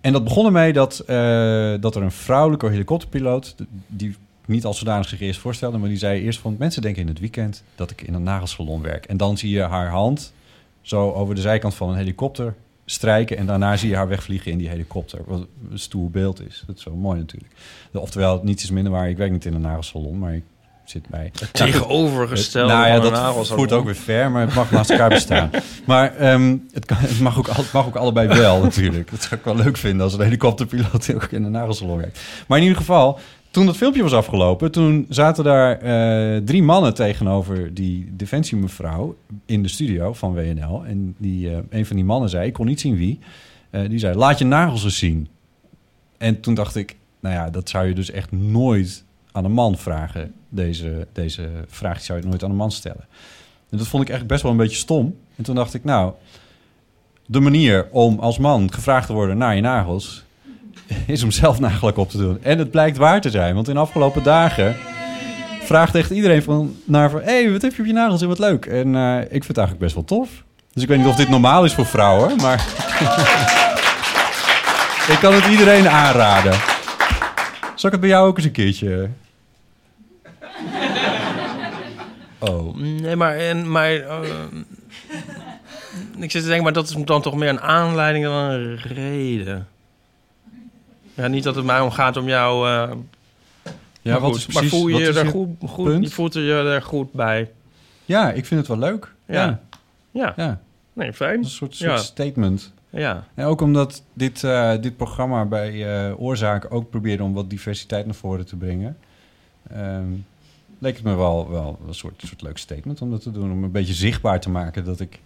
En 0.00 0.12
dat 0.12 0.24
begon 0.24 0.46
ermee 0.46 0.72
dat, 0.72 0.98
eh, 0.98 1.74
dat 1.80 1.96
er 1.96 2.02
een 2.02 2.12
vrouwelijke 2.12 2.68
helikopterpiloot, 2.68 3.54
die 3.86 4.16
niet 4.46 4.64
als 4.64 4.78
zodanig 4.78 5.08
zich 5.08 5.20
eerst 5.20 5.40
voorstelde, 5.40 5.78
maar 5.78 5.88
die 5.88 5.98
zei 5.98 6.22
eerst 6.22 6.38
van 6.38 6.56
mensen 6.58 6.82
denken 6.82 7.02
in 7.02 7.08
het 7.08 7.18
weekend 7.20 7.62
dat 7.74 7.90
ik 7.90 8.02
in 8.02 8.14
een 8.14 8.22
nagelsalon 8.22 8.82
werk. 8.82 9.06
En 9.06 9.16
dan 9.16 9.38
zie 9.38 9.50
je 9.50 9.62
haar 9.62 9.88
hand 9.88 10.32
zo 10.80 11.12
over 11.12 11.34
de 11.34 11.40
zijkant 11.40 11.74
van 11.74 11.88
een 11.88 11.96
helikopter 11.96 12.54
strijken 12.84 13.36
en 13.36 13.46
daarna 13.46 13.76
zie 13.76 13.88
je 13.88 13.96
haar 13.96 14.08
wegvliegen 14.08 14.52
in 14.52 14.58
die 14.58 14.68
helikopter. 14.68 15.20
Wat 15.26 15.46
een 15.70 15.78
stoer 15.78 16.10
beeld 16.10 16.46
is. 16.46 16.62
Dat 16.66 16.76
is 16.76 16.82
zo 16.82 16.94
mooi 16.94 17.18
natuurlijk. 17.18 17.52
Oftewel, 17.92 18.40
niets 18.42 18.62
is 18.62 18.70
minder 18.70 18.92
waar. 18.92 19.08
Ik 19.08 19.16
werk 19.16 19.30
niet 19.30 19.44
in 19.44 19.54
een 19.54 19.60
nagelsalon, 19.60 20.18
maar 20.18 20.34
ik 20.34 20.44
zit 20.90 21.08
bij... 21.08 21.30
Het 21.40 21.52
tegenovergestelde 21.52 22.72
Nou 22.72 22.86
ja, 22.86 23.00
dat 23.00 23.48
voert 23.48 23.72
ook 23.72 23.84
weer 23.84 23.94
ver, 23.94 24.30
maar 24.30 24.46
het 24.46 24.54
mag 24.54 24.70
naast 24.70 24.90
elkaar 24.90 25.08
bestaan. 25.08 25.50
Maar 25.86 26.16
ehm, 26.16 26.56
het, 26.72 26.84
kan, 26.84 26.96
het, 27.00 27.20
mag 27.20 27.38
ook, 27.38 27.48
al- 27.48 27.62
het 27.62 27.72
mag 27.72 27.86
ook 27.86 27.96
allebei 27.96 28.28
wel 28.28 28.60
natuurlijk. 28.62 29.10
Dat 29.10 29.22
zou 29.22 29.34
ik 29.34 29.44
wel 29.44 29.56
leuk 29.56 29.76
vinden 29.76 30.02
als 30.02 30.14
een 30.14 30.20
helikopterpiloot 30.20 31.10
ook 31.14 31.24
in 31.32 31.44
een 31.44 31.50
nagelsalon 31.50 31.96
werkt. 31.98 32.20
Maar 32.46 32.58
in 32.58 32.64
ieder 32.64 32.78
geval, 32.78 33.18
toen 33.50 33.66
dat 33.66 33.76
filmpje 33.76 34.02
was 34.02 34.12
afgelopen... 34.12 34.70
toen 34.70 35.06
zaten 35.08 35.44
daar 35.44 35.78
eh, 35.78 36.42
drie 36.44 36.62
mannen 36.62 36.94
tegenover 36.94 37.74
die 37.74 38.08
defensiemevrouw... 38.16 39.16
in 39.46 39.62
de 39.62 39.68
studio 39.68 40.12
van 40.12 40.34
WNL. 40.34 40.84
En 40.86 41.14
die, 41.18 41.50
eh, 41.50 41.58
een 41.70 41.86
van 41.86 41.96
die 41.96 42.04
mannen 42.04 42.30
zei, 42.30 42.46
ik 42.46 42.52
kon 42.52 42.66
niet 42.66 42.80
zien 42.80 42.96
wie... 42.96 43.18
eh, 43.70 43.88
die 43.88 43.98
zei, 43.98 44.16
laat 44.16 44.38
je 44.38 44.44
nagels 44.44 44.84
eens 44.84 44.98
zien. 44.98 45.28
En 46.18 46.40
toen 46.40 46.54
dacht 46.54 46.76
ik, 46.76 46.96
nou 47.20 47.34
ja, 47.34 47.50
dat 47.50 47.68
zou 47.68 47.86
je 47.86 47.94
dus 47.94 48.10
echt 48.10 48.32
nooit 48.32 49.04
aan 49.32 49.44
een 49.44 49.52
man 49.52 49.76
vragen. 49.78 50.32
Deze, 50.48 51.06
deze 51.12 51.50
vraag 51.66 52.02
zou 52.02 52.20
je 52.20 52.26
nooit 52.26 52.44
aan 52.44 52.50
een 52.50 52.56
man 52.56 52.72
stellen. 52.72 53.06
En 53.70 53.78
dat 53.78 53.86
vond 53.86 54.02
ik 54.02 54.14
echt 54.14 54.26
best 54.26 54.42
wel 54.42 54.50
een 54.50 54.56
beetje 54.56 54.76
stom. 54.76 55.16
En 55.36 55.44
toen 55.44 55.54
dacht 55.54 55.74
ik, 55.74 55.84
nou, 55.84 56.12
de 57.26 57.40
manier 57.40 57.88
om 57.90 58.18
als 58.18 58.38
man 58.38 58.72
gevraagd 58.72 59.06
te 59.06 59.12
worden 59.12 59.38
naar 59.38 59.54
je 59.54 59.60
nagels... 59.60 60.24
is 61.06 61.22
om 61.22 61.30
zelf 61.30 61.58
nagelijk 61.58 61.96
op 61.96 62.10
te 62.10 62.18
doen. 62.18 62.42
En 62.42 62.58
het 62.58 62.70
blijkt 62.70 62.96
waar 62.96 63.20
te 63.20 63.30
zijn, 63.30 63.54
want 63.54 63.68
in 63.68 63.74
de 63.74 63.80
afgelopen 63.80 64.22
dagen... 64.22 64.76
vraagt 65.60 65.94
echt 65.94 66.10
iedereen 66.10 66.42
van, 66.42 66.76
naar 66.84 67.10
van... 67.10 67.20
hé, 67.20 67.42
hey, 67.42 67.52
wat 67.52 67.62
heb 67.62 67.74
je 67.74 67.80
op 67.80 67.86
je 67.86 67.92
nagels 67.92 68.22
en 68.22 68.28
wat 68.28 68.38
leuk. 68.38 68.66
En 68.66 68.94
eh, 68.94 69.20
ik 69.20 69.28
vind 69.30 69.46
het 69.46 69.56
eigenlijk 69.56 69.78
best 69.78 69.94
wel 69.94 70.04
tof. 70.04 70.44
Dus 70.72 70.82
ik 70.82 70.88
weet 70.88 70.98
niet 70.98 71.06
of 71.06 71.16
dit 71.16 71.28
normaal 71.28 71.64
is 71.64 71.74
voor 71.74 71.86
vrouwen, 71.86 72.36
maar... 72.36 72.66
ik 75.12 75.18
kan 75.20 75.34
het 75.34 75.46
iedereen 75.46 75.88
aanraden. 75.88 76.52
Zal 77.74 77.86
ik 77.86 77.92
het 77.92 78.00
bij 78.00 78.08
jou 78.08 78.28
ook 78.28 78.36
eens 78.36 78.46
een 78.46 78.52
keertje... 78.52 79.08
Oh. 82.38 82.76
Nee, 82.76 83.16
maar... 83.16 83.36
En, 83.36 83.70
maar 83.70 83.92
eh, 83.94 84.20
ik 86.18 86.30
zit 86.30 86.40
te 86.42 86.46
denken, 86.46 86.62
maar 86.64 86.72
dat 86.72 86.88
is 86.88 86.94
dan 87.04 87.22
toch 87.22 87.36
meer 87.36 87.48
een 87.48 87.60
aanleiding 87.60 88.24
dan 88.24 88.34
een 88.34 88.76
reden. 88.76 89.68
Ja, 91.14 91.26
niet 91.26 91.42
dat 91.44 91.54
het 91.54 91.64
mij 91.64 91.80
om 91.80 91.90
gaat 91.90 92.16
om 92.16 92.28
jou... 92.28 92.68
eh, 92.68 92.90
Ja, 94.02 94.12
maar 94.12 94.20
wat 94.20 94.30
goed, 94.30 94.38
is 94.38 94.46
maar 94.46 94.54
precies- 94.62 94.70
voel 94.78 94.88
je 94.88 94.92
wat 95.04 95.14
je 95.14 95.20
er 95.20 95.26
goed, 95.26 95.48
goed, 95.66 95.84
punt? 95.84 96.04
je 96.04 96.10
voelt 96.10 96.34
je 96.34 96.52
er 96.74 96.82
goed 96.82 97.12
bij? 97.12 97.50
Ja, 98.04 98.30
ik 98.32 98.46
vind 98.46 98.60
het 98.60 98.68
wel 98.68 98.90
leuk. 98.90 99.12
Ja. 99.26 99.60
Ja. 100.10 100.32
Ja. 100.36 100.60
Nee, 100.92 101.12
fijn. 101.12 101.38
Een 101.38 101.44
soort, 101.44 101.78
Ja. 101.78 101.96
statement. 101.96 102.72
Ja. 102.90 103.24
En 103.34 103.44
ook 103.44 103.60
omdat 103.60 104.02
dit, 104.12 104.44
eh, 104.44 104.72
dit 104.80 104.96
programma 104.96 105.44
bij 105.44 106.06
eh 106.08 106.20
Oorzaak 106.20 106.66
ook 106.74 106.90
probeerde 106.90 107.22
om 107.22 107.34
wat 107.34 107.50
diversiteit 107.50 108.06
naar 108.06 108.14
voren 108.14 108.46
te 108.46 108.56
brengen. 108.56 108.96
ehm, 109.72 110.04
leek 110.78 110.94
het 110.94 111.04
me 111.04 111.14
wel, 111.14 111.50
wel 111.50 111.78
een 111.86 111.94
soort, 111.94 112.22
soort 112.26 112.42
leuk 112.42 112.58
statement 112.58 113.02
om 113.02 113.10
dat 113.10 113.22
te 113.22 113.30
doen. 113.30 113.52
Om 113.52 113.64
een 113.64 113.70
beetje 113.70 113.94
zichtbaar 113.94 114.40
te 114.40 114.50
maken 114.50 114.84
dat 114.84 115.00
ik 115.00 115.20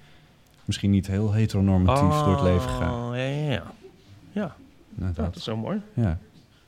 misschien 0.65 0.91
niet 0.91 1.07
heel 1.07 1.33
heteronormatief 1.33 2.25
door 2.25 2.33
het 2.35 2.43
leven 2.43 2.69
ga. 2.69 2.93
Oh, 3.09 3.17
ja, 3.17 3.23
ja, 3.23 3.51
ja. 3.53 3.63
Ja, 4.33 4.55
Nou, 4.95 5.13
Ja, 5.17 5.23
dat 5.23 5.37
is 5.37 5.45
zo 5.45 5.57
mooi. 5.57 5.81
Ja. 5.95 6.19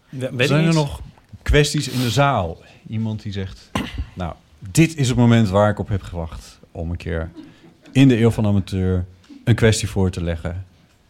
We- 0.08 0.46
Zijn 0.46 0.64
er 0.66 0.74
nog 0.74 1.00
kwesties 1.42 1.88
in 1.88 2.00
de 2.00 2.10
zaal? 2.10 2.58
Iemand 2.86 3.22
die 3.22 3.32
zegt, 3.32 3.70
nou, 4.14 4.34
dit 4.58 4.96
is 4.96 5.08
het 5.08 5.16
moment 5.16 5.48
waar 5.48 5.70
ik 5.70 5.78
op 5.78 5.88
heb 5.88 6.02
gewacht 6.02 6.58
om 6.72 6.90
een 6.90 6.96
keer 6.96 7.30
in 7.92 8.08
de 8.08 8.18
eeuw 8.20 8.30
van 8.30 8.46
amateur 8.46 9.04
een 9.44 9.54
kwestie 9.54 9.88
voor 9.88 10.10
te 10.10 10.22
leggen. 10.22 10.64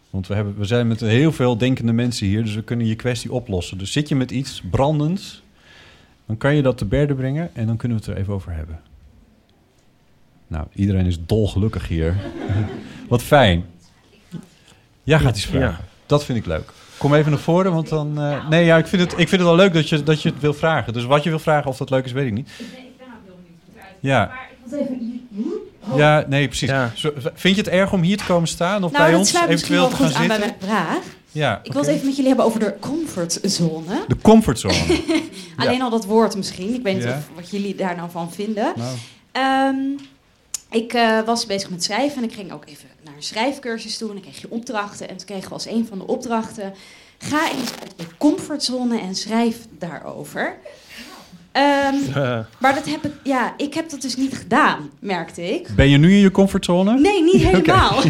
Want 0.09 0.27
we, 0.27 0.33
hebben, 0.35 0.57
we 0.57 0.65
zijn 0.65 0.87
met 0.87 0.99
heel 0.99 1.31
veel 1.31 1.57
denkende 1.57 1.91
mensen 1.93 2.27
hier, 2.27 2.43
dus 2.43 2.55
we 2.55 2.63
kunnen 2.63 2.85
je 2.87 2.95
kwestie 2.95 3.31
oplossen. 3.31 3.77
Dus 3.77 3.91
zit 3.91 4.07
je 4.09 4.15
met 4.15 4.31
iets 4.31 4.61
brandends, 4.71 5.43
dan 6.25 6.37
kan 6.37 6.55
je 6.55 6.61
dat 6.61 6.77
te 6.77 6.85
berde 6.85 7.15
brengen 7.15 7.49
en 7.55 7.67
dan 7.67 7.77
kunnen 7.77 7.97
we 7.97 8.03
het 8.03 8.13
er 8.13 8.21
even 8.21 8.33
over 8.33 8.51
hebben. 8.51 8.79
Nou, 10.47 10.67
iedereen 10.73 11.05
is 11.05 11.25
dolgelukkig 11.25 11.87
hier. 11.87 12.15
Wat 13.09 13.23
fijn. 13.23 13.65
Jij 15.03 15.19
gaat 15.19 15.35
iets 15.35 15.45
vragen. 15.45 15.67
Ja. 15.69 15.79
Dat 16.05 16.25
vind 16.25 16.37
ik 16.37 16.45
leuk. 16.45 16.71
Kom 16.97 17.13
even 17.13 17.31
naar 17.31 17.39
voren, 17.39 17.73
want 17.73 17.89
dan... 17.89 18.19
eh, 18.21 18.49
nee, 18.49 18.65
ja, 18.65 18.77
ik 18.77 18.87
vind, 18.87 19.01
het, 19.01 19.11
ik 19.11 19.17
vind 19.17 19.31
het 19.31 19.41
wel 19.41 19.55
leuk 19.55 19.73
dat 19.73 19.89
je, 19.89 20.03
dat 20.03 20.21
je 20.21 20.29
het 20.29 20.39
wil 20.41 20.53
vragen. 20.53 20.93
Dus 20.93 21.03
wat 21.03 21.23
je 21.23 21.29
wil 21.29 21.39
vragen, 21.39 21.69
of 21.69 21.77
dat 21.77 21.89
leuk 21.89 22.05
is, 22.05 22.11
weet 22.11 22.27
ik 22.27 22.33
niet. 22.33 22.49
Ja. 23.99 24.31
Ja, 25.95 26.25
nee, 26.27 26.47
precies. 26.47 26.71
Vind 27.33 27.55
je 27.55 27.61
het 27.61 27.67
erg 27.69 27.93
om 27.93 28.01
hier 28.01 28.17
te 28.17 28.25
komen 28.25 28.47
staan 28.47 28.83
of 28.83 28.91
nou, 28.91 29.03
bij 29.03 29.11
dat 29.11 29.19
ons 29.19 29.29
sluit 29.29 29.49
misschien 29.49 29.75
eventueel 29.75 29.99
wel 29.99 30.09
te 30.09 30.15
gaan 30.15 30.27
goed 30.27 30.33
aan 30.33 30.39
bij 30.39 30.47
zitten? 30.47 30.67
mijn 30.67 30.85
vraag. 30.85 31.03
Ja, 31.35 31.59
Ik 31.63 31.71
wil 31.73 31.81
het 31.81 31.89
even 31.91 32.05
met 32.05 32.11
jullie 32.15 32.27
hebben 32.27 32.45
over 32.45 32.59
de 32.59 32.75
comfortzone. 32.79 34.03
De 34.07 34.17
comfortzone. 34.21 35.01
Alleen 35.57 35.81
al 35.81 35.89
dat 35.89 36.05
woord 36.05 36.35
misschien. 36.35 36.73
Ik 36.73 36.83
weet 36.83 36.95
niet 36.95 37.03
Ja. 37.03 37.21
wat 37.35 37.49
jullie 37.49 37.75
daar 37.75 37.95
nou 37.95 38.09
van 38.11 38.31
vinden. 38.33 38.73
Nou. 38.75 38.95
Ehm, 39.31 39.75
ik 40.69 40.93
eh, 40.93 41.21
was 41.21 41.45
bezig 41.45 41.69
met 41.69 41.83
schrijven 41.83 42.17
en 42.17 42.23
ik 42.29 42.33
ging 42.35 42.51
ook 42.51 42.65
even 42.65 42.89
naar 43.03 43.13
een 43.15 43.23
schrijfcursus 43.23 43.97
toe. 43.97 44.07
En 44.07 44.13
dan 44.13 44.23
kreeg 44.23 44.41
je 44.41 44.49
opdrachten. 44.51 45.09
En 45.09 45.17
toen 45.17 45.25
kregen 45.25 45.47
we 45.47 45.53
als 45.53 45.65
een 45.67 45.85
van 45.89 45.97
de 45.97 46.07
opdrachten... 46.07 46.73
Ga 47.17 47.51
eens 47.51 47.71
uit 47.81 47.93
je 47.97 48.05
comfortzone 48.17 48.99
en 48.99 49.15
schrijf 49.15 49.57
daarover. 49.79 50.57
Ehm, 51.55 51.95
Eh, 52.15 52.39
maar 52.59 52.75
dat 52.75 52.85
heb 52.85 53.05
ik, 53.05 53.11
ja, 53.23 53.53
ik 53.57 53.73
heb 53.73 53.89
dat 53.89 54.01
dus 54.01 54.15
niet 54.15 54.37
gedaan, 54.37 54.89
merkte 54.99 55.53
ik. 55.53 55.67
Ben 55.75 55.89
je 55.89 55.97
nu 55.97 56.11
in 56.11 56.19
je 56.19 56.31
comfortzone? 56.31 56.99
Nee, 56.99 57.23
niet 57.23 57.41
helemaal. 57.51 58.01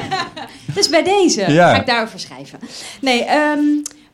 dus 0.74 0.88
bij 0.88 1.02
deze 1.02 1.52
Ja. 1.52 1.70
ga 1.74 1.80
ik 1.80 1.86
daarover 1.86 2.20
schrijven. 2.20 2.58
Nee, 3.00 3.24
ehm, 3.24 3.60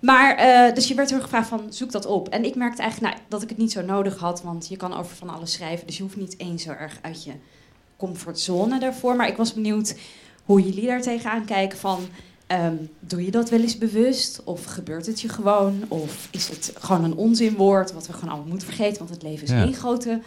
maar 0.01 0.37
eh, 0.37 0.75
dus 0.75 0.89
je 0.89 0.95
werd 0.95 1.11
heel 1.11 1.21
gevraagd 1.21 1.49
van 1.49 1.61
zoek 1.71 1.93
dat 1.93 2.07
op. 2.07 2.29
En 2.29 2.45
ik 2.45 2.55
merkte 2.55 2.83
eigenlijk 2.83 3.13
nou, 3.15 3.27
dat 3.29 3.43
ik 3.43 3.49
het 3.49 3.59
niet 3.59 3.73
zo 3.73 3.83
nodig 3.83 4.17
had, 4.19 4.43
want 4.43 4.69
je 4.69 4.77
kan 4.77 4.99
over 4.99 5.17
van 5.17 5.29
alles 5.31 5.53
schrijven. 5.53 5.87
Dus 5.87 5.97
je 5.97 6.03
hoeft 6.03 6.17
niet 6.17 6.35
eens 6.39 6.63
zo 6.63 6.71
erg 6.71 6.99
uit 7.03 7.25
je 7.25 7.33
comfortzone 7.97 8.79
daarvoor. 8.79 9.17
Maar 9.17 9.29
ik 9.29 9.37
was 9.37 9.55
benieuwd 9.55 9.95
hoe 10.45 10.63
jullie 10.63 10.87
daar 10.87 11.03
tegenaan 11.03 11.45
kijken 11.45 11.79
van... 11.79 12.09
ehm, 12.49 12.75
doe 13.01 13.25
je 13.25 13.31
dat 13.31 13.51
wel 13.51 13.61
eens 13.61 13.79
bewust? 13.79 14.41
Of 14.45 14.65
gebeurt 14.65 15.07
het 15.07 15.21
je 15.21 15.29
gewoon? 15.29 15.85
Of 15.89 16.29
is 16.31 16.49
het 16.49 16.73
gewoon 16.81 17.05
een 17.05 17.15
onzinwoord 17.15 17.93
wat 17.93 18.07
we 18.07 18.13
gewoon 18.13 18.29
allemaal 18.31 18.49
moeten 18.49 18.69
vergeten? 18.69 18.99
Want 18.99 19.11
het 19.11 19.23
leven 19.23 19.43
is 19.43 19.51
Ja. 19.51 19.63
één 19.63 19.75
grote 19.75 20.21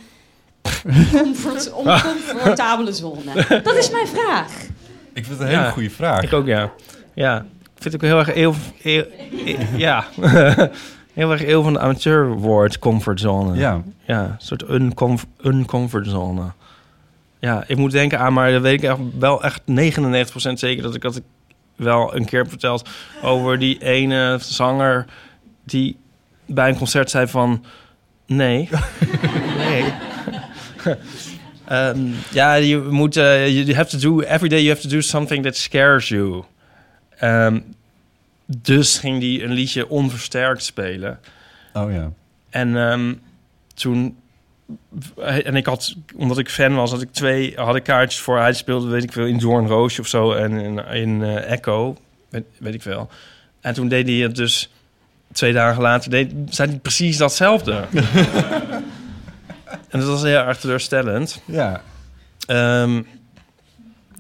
comfort, 1.12 1.72
oncomfortabele 1.84 2.94
zone. 2.94 3.62
Dat 3.64 3.76
is 3.76 3.90
mijn 3.92 4.08
vraag. 4.08 4.52
Ik 5.14 5.26
vind 5.26 5.40
het 5.40 5.40
een 5.40 5.48
hele 5.60 5.72
goede 5.72 5.90
vraag. 5.90 6.22
Ik 6.24 6.34
ook, 6.34 6.46
ja. 6.46 6.72
Ja, 7.14 7.38
ik 7.76 7.82
vind 7.82 7.94
het 7.94 7.96
ook 7.96 8.02
heel 8.10 8.18
erg 8.20 8.36
eeuw... 8.36 8.54
eeuw- 8.84 9.06
eeuw- 9.46 9.78
ja. 9.78 10.06
heel 11.14 11.32
erg 11.32 11.44
eeuw 11.46 11.62
van 11.62 11.74
de 11.74 11.80
amateurwoord, 11.80 12.80
comfortzone. 12.80 13.58
Ja. 13.58 13.82
Ja, 14.06 14.24
een 14.24 14.36
soort 14.38 14.70
uncomf 14.70 15.26
uncomfortzone. 15.44 16.52
Ja, 17.40 17.64
ik 17.68 17.78
moet 17.78 17.92
denken 17.92 18.20
aan, 18.20 18.34
maar 18.34 18.52
dat 18.52 18.62
weet 18.62 18.84
ik 18.84 18.90
echt, 18.90 18.98
wel 19.20 19.44
echt 19.44 19.62
99% 19.62 19.64
zeker... 20.54 20.84
dat 20.84 20.96
ik 20.96 21.02
dat 21.02 21.16
ik 21.16 21.24
wel 21.84 22.16
een 22.16 22.26
keer 22.26 22.48
verteld 22.48 22.90
over 23.22 23.60
die 23.60 23.84
ene 23.84 24.38
zanger... 24.42 25.06
die 25.64 25.98
bij 26.46 26.70
een 26.70 26.78
concert 26.78 27.10
zei 27.10 27.28
van... 27.28 27.66
Nee. 28.26 28.70
nee. 29.58 29.94
Ehm, 31.66 32.00
ja, 32.32 32.54
je 32.54 32.78
moet... 32.78 33.18
eh, 33.18 33.48
you 33.48 33.76
have 33.76 33.98
to 33.98 33.98
do... 33.98 34.20
Every 34.22 34.50
day 34.50 34.60
you 34.60 34.70
have 34.70 34.82
to 34.82 34.90
do 34.90 35.02
something 35.02 35.44
that 35.44 35.56
scares 35.56 36.08
you. 36.08 36.44
Ehm, 37.18 37.60
dus 38.46 38.98
ging 38.98 39.20
die 39.20 39.44
een 39.44 39.52
liedje 39.52 39.90
onversterkt 39.90 40.64
spelen. 40.64 41.20
Oh 41.74 41.92
ja. 41.92 42.12
En 42.50 42.78
ehm, 42.78 43.14
toen... 43.74 44.21
En 45.44 45.56
ik 45.56 45.66
had, 45.66 45.96
omdat 46.16 46.38
ik 46.38 46.50
fan 46.50 46.76
was, 46.76 46.92
had 46.92 47.02
ik 47.02 47.12
twee 47.12 47.54
had 47.56 47.76
ik 47.76 47.84
kaartjes 47.84 48.22
voor. 48.22 48.38
Hij 48.38 48.54
speelde, 48.54 48.88
weet 48.88 49.04
ik 49.04 49.12
veel, 49.12 49.26
in 49.26 49.38
Doornroosje 49.38 50.02
of 50.02 50.08
zo. 50.08 50.32
En 50.32 50.52
in, 50.52 50.78
in 50.78 51.24
eh, 51.24 51.52
Echo, 51.52 51.98
weet, 52.30 52.44
weet 52.60 52.74
ik 52.74 52.82
veel. 52.82 53.10
En 53.62 53.74
toen 53.74 53.88
deed 53.88 54.08
hij 54.08 54.18
het 54.18 54.36
dus 54.36 54.70
twee 55.32 55.54
dagen 55.54 55.82
later 55.82 56.12
deed, 56.12 56.34
zei 56.50 56.70
hij 56.70 56.80
precies 56.80 57.18
datzelfde. 57.18 57.74
en 59.90 60.00
dat 60.00 60.04
was 60.04 60.22
heel 60.22 60.38
erg 60.38 60.58
teleurstellend. 60.58 61.42
Ja. 61.46 61.82
Ehm, 62.46 63.02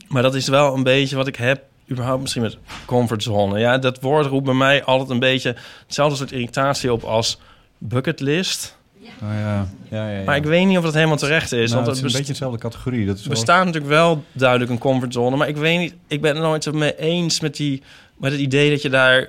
maar 0.07 0.21
dat 0.21 0.35
is 0.35 0.47
wel 0.47 0.73
een 0.73 0.83
beetje 0.83 1.15
wat 1.15 1.27
ik 1.27 1.35
heb, 1.35 1.63
überhaupt 1.89 2.21
misschien 2.21 2.41
met 2.41 2.57
comfortzone. 2.85 3.59
Ja, 3.59 3.77
dat 3.77 4.01
woord 4.01 4.25
roept 4.25 4.45
bij 4.45 4.53
mij 4.53 4.83
altijd 4.83 5.09
een 5.09 5.19
beetje 5.19 5.55
hetzelfde 5.85 6.17
soort 6.17 6.31
irritatie 6.31 6.93
op 6.93 7.03
als 7.03 7.39
bucketlist. 7.77 8.77
Oh, 9.23 9.27
ja. 9.39 9.67
Ja, 9.89 10.09
ja, 10.09 10.17
ja. 10.17 10.23
Maar 10.23 10.35
ik 10.35 10.43
weet 10.43 10.65
niet 10.67 10.77
of 10.77 10.83
dat 10.83 10.93
helemaal 10.93 11.17
terecht 11.17 11.51
is. 11.51 11.71
Nou, 11.71 11.73
want 11.73 11.85
het 11.85 11.95
is 11.95 11.97
een 11.97 12.03
best- 12.03 12.17
beetje 12.17 12.31
dezelfde 12.33 12.57
categorie. 12.59 13.05
Dat 13.05 13.15
is 13.15 13.21
er 13.21 13.27
wel- 13.29 13.37
bestaat 13.37 13.65
natuurlijk 13.65 13.91
wel 13.93 14.23
duidelijk 14.31 14.71
een 14.71 14.77
comfortzone. 14.77 15.35
Maar 15.35 15.47
ik 15.47 15.57
weet 15.57 15.79
niet, 15.79 15.93
ik 16.07 16.21
ben 16.21 16.35
het 16.35 16.43
nooit 16.43 16.73
mee 16.73 16.97
eens 16.99 17.39
met, 17.39 17.55
die, 17.55 17.81
met 18.17 18.31
het 18.31 18.41
idee 18.41 18.69
dat 18.69 18.81
je 18.81 18.89
daar 18.89 19.27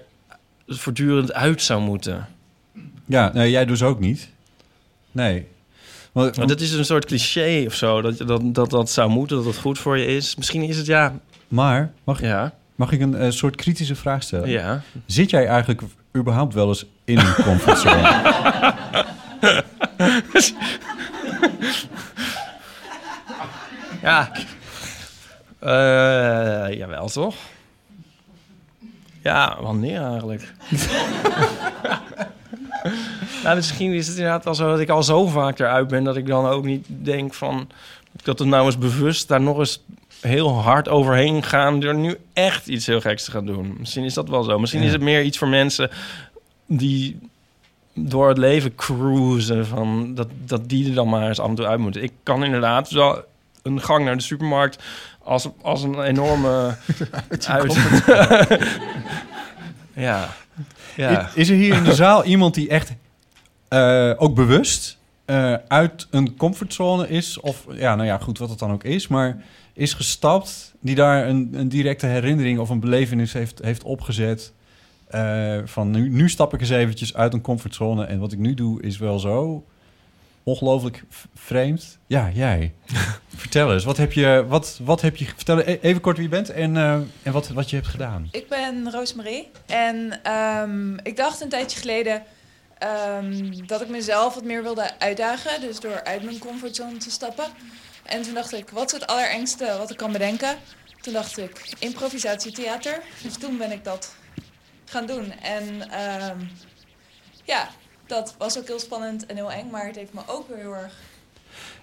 voortdurend 0.69 1.33
uit 1.33 1.63
zou 1.63 1.81
moeten. 1.81 2.27
Ja, 3.05 3.31
nee, 3.35 3.51
jij 3.51 3.65
dus 3.65 3.83
ook 3.83 4.01
niet. 4.01 4.29
Nee. 5.13 5.47
Want, 6.13 6.37
Maar 6.37 6.47
dat 6.47 6.61
is 6.61 6.73
een 6.73 6.85
soort 6.85 7.05
cliché 7.05 7.65
of 7.67 7.75
zo. 7.75 8.01
Dat, 8.03 8.19
je- 8.19 8.25
dat, 8.25 8.55
dat 8.55 8.71
dat 8.71 8.91
zou 8.91 9.11
moeten, 9.11 9.37
dat 9.37 9.47
het 9.47 9.57
goed 9.57 9.79
voor 9.79 9.99
je 9.99 10.07
is. 10.07 10.37
Misschien 10.37 10.63
is 10.63 10.77
het 10.77 10.87
ja. 10.87 11.15
Maar, 11.49 11.93
mag, 12.05 12.21
ja. 12.21 12.53
mag 12.75 12.93
ik 12.93 13.01
een 13.01 13.15
eh, 13.15 13.31
soort 13.31 13.57
kritische 13.57 13.95
vraag 13.95 14.23
stellen? 14.23 14.49
Ja. 14.49 14.83
Zit 15.07 15.31
jij 15.31 15.47
eigenlijk 15.47 15.83
überhaupt 16.17 16.55
wel 16.55 16.69
eens 16.69 16.85
in 17.05 17.19
een 17.19 17.35
comfortzone? 17.45 18.01
Ja. 24.03 24.31
Eh 25.59 26.77
jawel, 26.77 27.09
toch? 27.09 27.35
Ja, 29.23 29.57
wanneer 29.61 30.03
eigenlijk? 30.03 30.53
nou, 33.45 33.57
misschien 33.57 33.93
is 33.93 34.07
het 34.07 34.17
inderdaad 34.17 34.45
wel 34.45 34.55
zo 34.55 34.71
dat 34.71 34.81
ik 34.81 34.89
al 34.89 35.03
zo 35.03 35.27
vaak 35.27 35.59
eruit 35.59 35.89
ben... 35.89 36.05
dat 36.05 36.17
ik 36.17 36.27
dan 36.27 36.47
ook 36.47 36.65
niet 36.65 36.87
denk 36.89 37.35
van... 37.35 37.69
dat 38.23 38.39
het 38.39 38.49
nou 38.49 38.65
eens 38.67 38.79
bewust 38.79 39.29
daar 39.29 39.41
nog 39.41 39.59
eens 39.59 39.83
heel 40.21 40.61
hard 40.61 40.89
overheen 40.89 41.43
gaan... 41.43 41.81
door 41.81 41.95
nu 41.95 42.17
echt 42.33 42.67
iets 42.67 42.87
heel 42.87 43.01
geks 43.01 43.25
te 43.25 43.31
gaan 43.31 43.47
doen. 43.47 43.75
Misschien 43.79 44.05
is 44.05 44.15
dat 44.15 44.29
wel 44.29 44.43
zo. 44.43 44.59
Misschien 44.59 44.81
Ja. 44.81 44.87
is 44.87 44.93
het 44.93 45.03
meer 45.03 45.23
iets 45.23 45.39
voor 45.39 45.49
mensen 45.49 45.91
die 46.67 47.19
door 47.95 48.29
het 48.29 48.39
leven 48.39 48.75
cruisen... 48.75 49.67
Van 49.67 50.15
dat, 50.15 50.29
dat 50.45 50.69
die 50.69 50.89
er 50.89 50.95
dan 50.95 51.09
maar 51.09 51.29
eens 51.29 51.41
af 51.41 51.49
en 51.49 51.55
toe 51.55 51.67
uit 51.67 51.81
moeten. 51.81 52.03
Ik 52.03 52.13
kan 52.23 52.45
inderdaad 52.45 52.91
wel 52.91 53.25
een 53.63 53.81
gang 53.81 54.05
naar 54.05 54.17
de 54.17 54.23
supermarkt... 54.23 54.83
als, 55.19 55.49
als 55.63 55.83
een 55.83 56.03
enorme... 56.03 56.77
uit. 57.49 57.79
ja. 59.95 60.29
ja. 60.97 61.27
Is, 61.27 61.35
is 61.35 61.49
er 61.49 61.57
hier 61.57 61.75
in 61.75 61.85
de 61.85 61.95
zaal 61.95 62.25
iemand 62.25 62.55
die 62.55 62.69
echt 62.69 62.93
eh, 63.69 64.13
ook 64.17 64.35
bewust 64.35 64.99
eh, 65.25 65.55
uit 65.69 66.07
een 66.11 66.37
comfortzone 66.37 67.09
is? 67.09 67.41
Of 67.41 67.67
ja, 67.71 67.95
nou 67.95 68.09
ja, 68.09 68.19
goed, 68.19 68.39
wat 68.39 68.51
het 68.51 68.59
dan 68.59 68.73
ook 68.73 68.85
is, 68.85 69.09
maar 69.09 69.43
is 69.73 69.95
gestapt, 69.95 70.75
die 70.81 70.95
daar 70.95 71.29
een, 71.29 71.51
een 71.53 71.69
directe 71.69 72.07
herinnering 72.07 72.59
of 72.59 72.69
een 72.69 72.81
belevenis 72.81 73.33
heeft, 73.33 73.61
heeft 73.63 73.83
opgezet. 73.83 74.53
Eh, 75.13 75.59
van 75.65 75.91
nu, 75.91 76.09
nu 76.09 76.29
stap 76.29 76.55
ik 76.55 76.61
eens 76.61 76.71
eventjes 76.71 77.15
uit 77.15 77.33
een 77.33 77.41
comfortzone 77.41 78.05
en 78.05 78.19
wat 78.19 78.33
ik 78.33 78.39
nu 78.39 78.55
doe 78.55 78.83
is 78.83 78.99
wel 78.99 79.19
zo 79.19 79.65
ongelooflijk 80.43 81.05
vreemd. 81.35 81.99
Ja, 82.07 82.31
jij. 82.35 82.73
Vertel 83.37 83.73
eens, 83.73 83.85
wat 83.85 83.97
heb 83.97 84.13
je, 84.13 84.45
wat, 84.49 84.81
wat 84.83 85.01
heb 85.01 85.17
je, 85.17 85.25
vertel 85.25 85.59
e- 85.59 85.79
even 85.81 86.01
kort 86.01 86.17
wie 86.17 86.25
je 86.27 86.35
bent 86.35 86.51
en, 86.51 86.77
eh, 86.77 86.93
en 87.23 87.33
wat, 87.33 87.49
wat 87.49 87.71
je 87.71 87.77
hebt 87.77 87.89
gedaan. 87.89 88.29
Ik 88.31 88.49
ben 88.49 88.91
Roosmarie 88.91 89.51
en 89.67 90.21
ehm, 90.23 90.97
ik 91.03 91.17
dacht 91.17 91.41
een 91.41 91.49
tijdje 91.49 91.81
geleden 91.81 92.23
ehm, 92.79 93.67
dat 93.67 93.81
ik 93.81 93.89
mezelf 93.89 94.35
wat 94.35 94.45
meer 94.45 94.63
wilde 94.63 94.99
uitdagen. 94.99 95.61
Dus 95.61 95.81
door 95.81 96.05
uit 96.05 96.23
mijn 96.23 96.39
comfortzone 96.39 96.97
te 96.97 97.11
stappen. 97.11 97.47
En 98.03 98.23
toen 98.23 98.35
dacht 98.35 98.53
ik, 98.53 98.71
wat 98.71 98.87
is 98.87 99.01
het 99.01 99.07
allerengste 99.07 99.75
wat 99.79 99.91
ik 99.91 99.97
kan 99.97 100.13
bedenken? 100.13 100.57
Toen 101.01 101.13
dacht 101.13 101.39
ik, 101.39 101.75
improvisatietheater. 101.79 103.01
Dus 103.23 103.37
toen 103.37 103.59
ben 103.59 103.73
ik 103.73 103.85
dat 103.85 104.15
gaan 104.93 105.07
doen. 105.07 105.33
En 105.33 105.91
ehm, 105.91 106.37
ja, 107.45 107.69
dat 108.07 108.35
was 108.39 108.59
ook 108.59 108.67
heel 108.67 108.79
spannend 108.81 109.27
en 109.27 109.37
heel 109.37 109.53
eng, 109.53 109.69
maar 109.71 109.87
het 109.87 109.97
heeft 109.97 110.13
me 110.13 110.21
ook 110.27 110.49
weer 110.49 110.57
heel 110.59 110.75
erg 110.75 110.93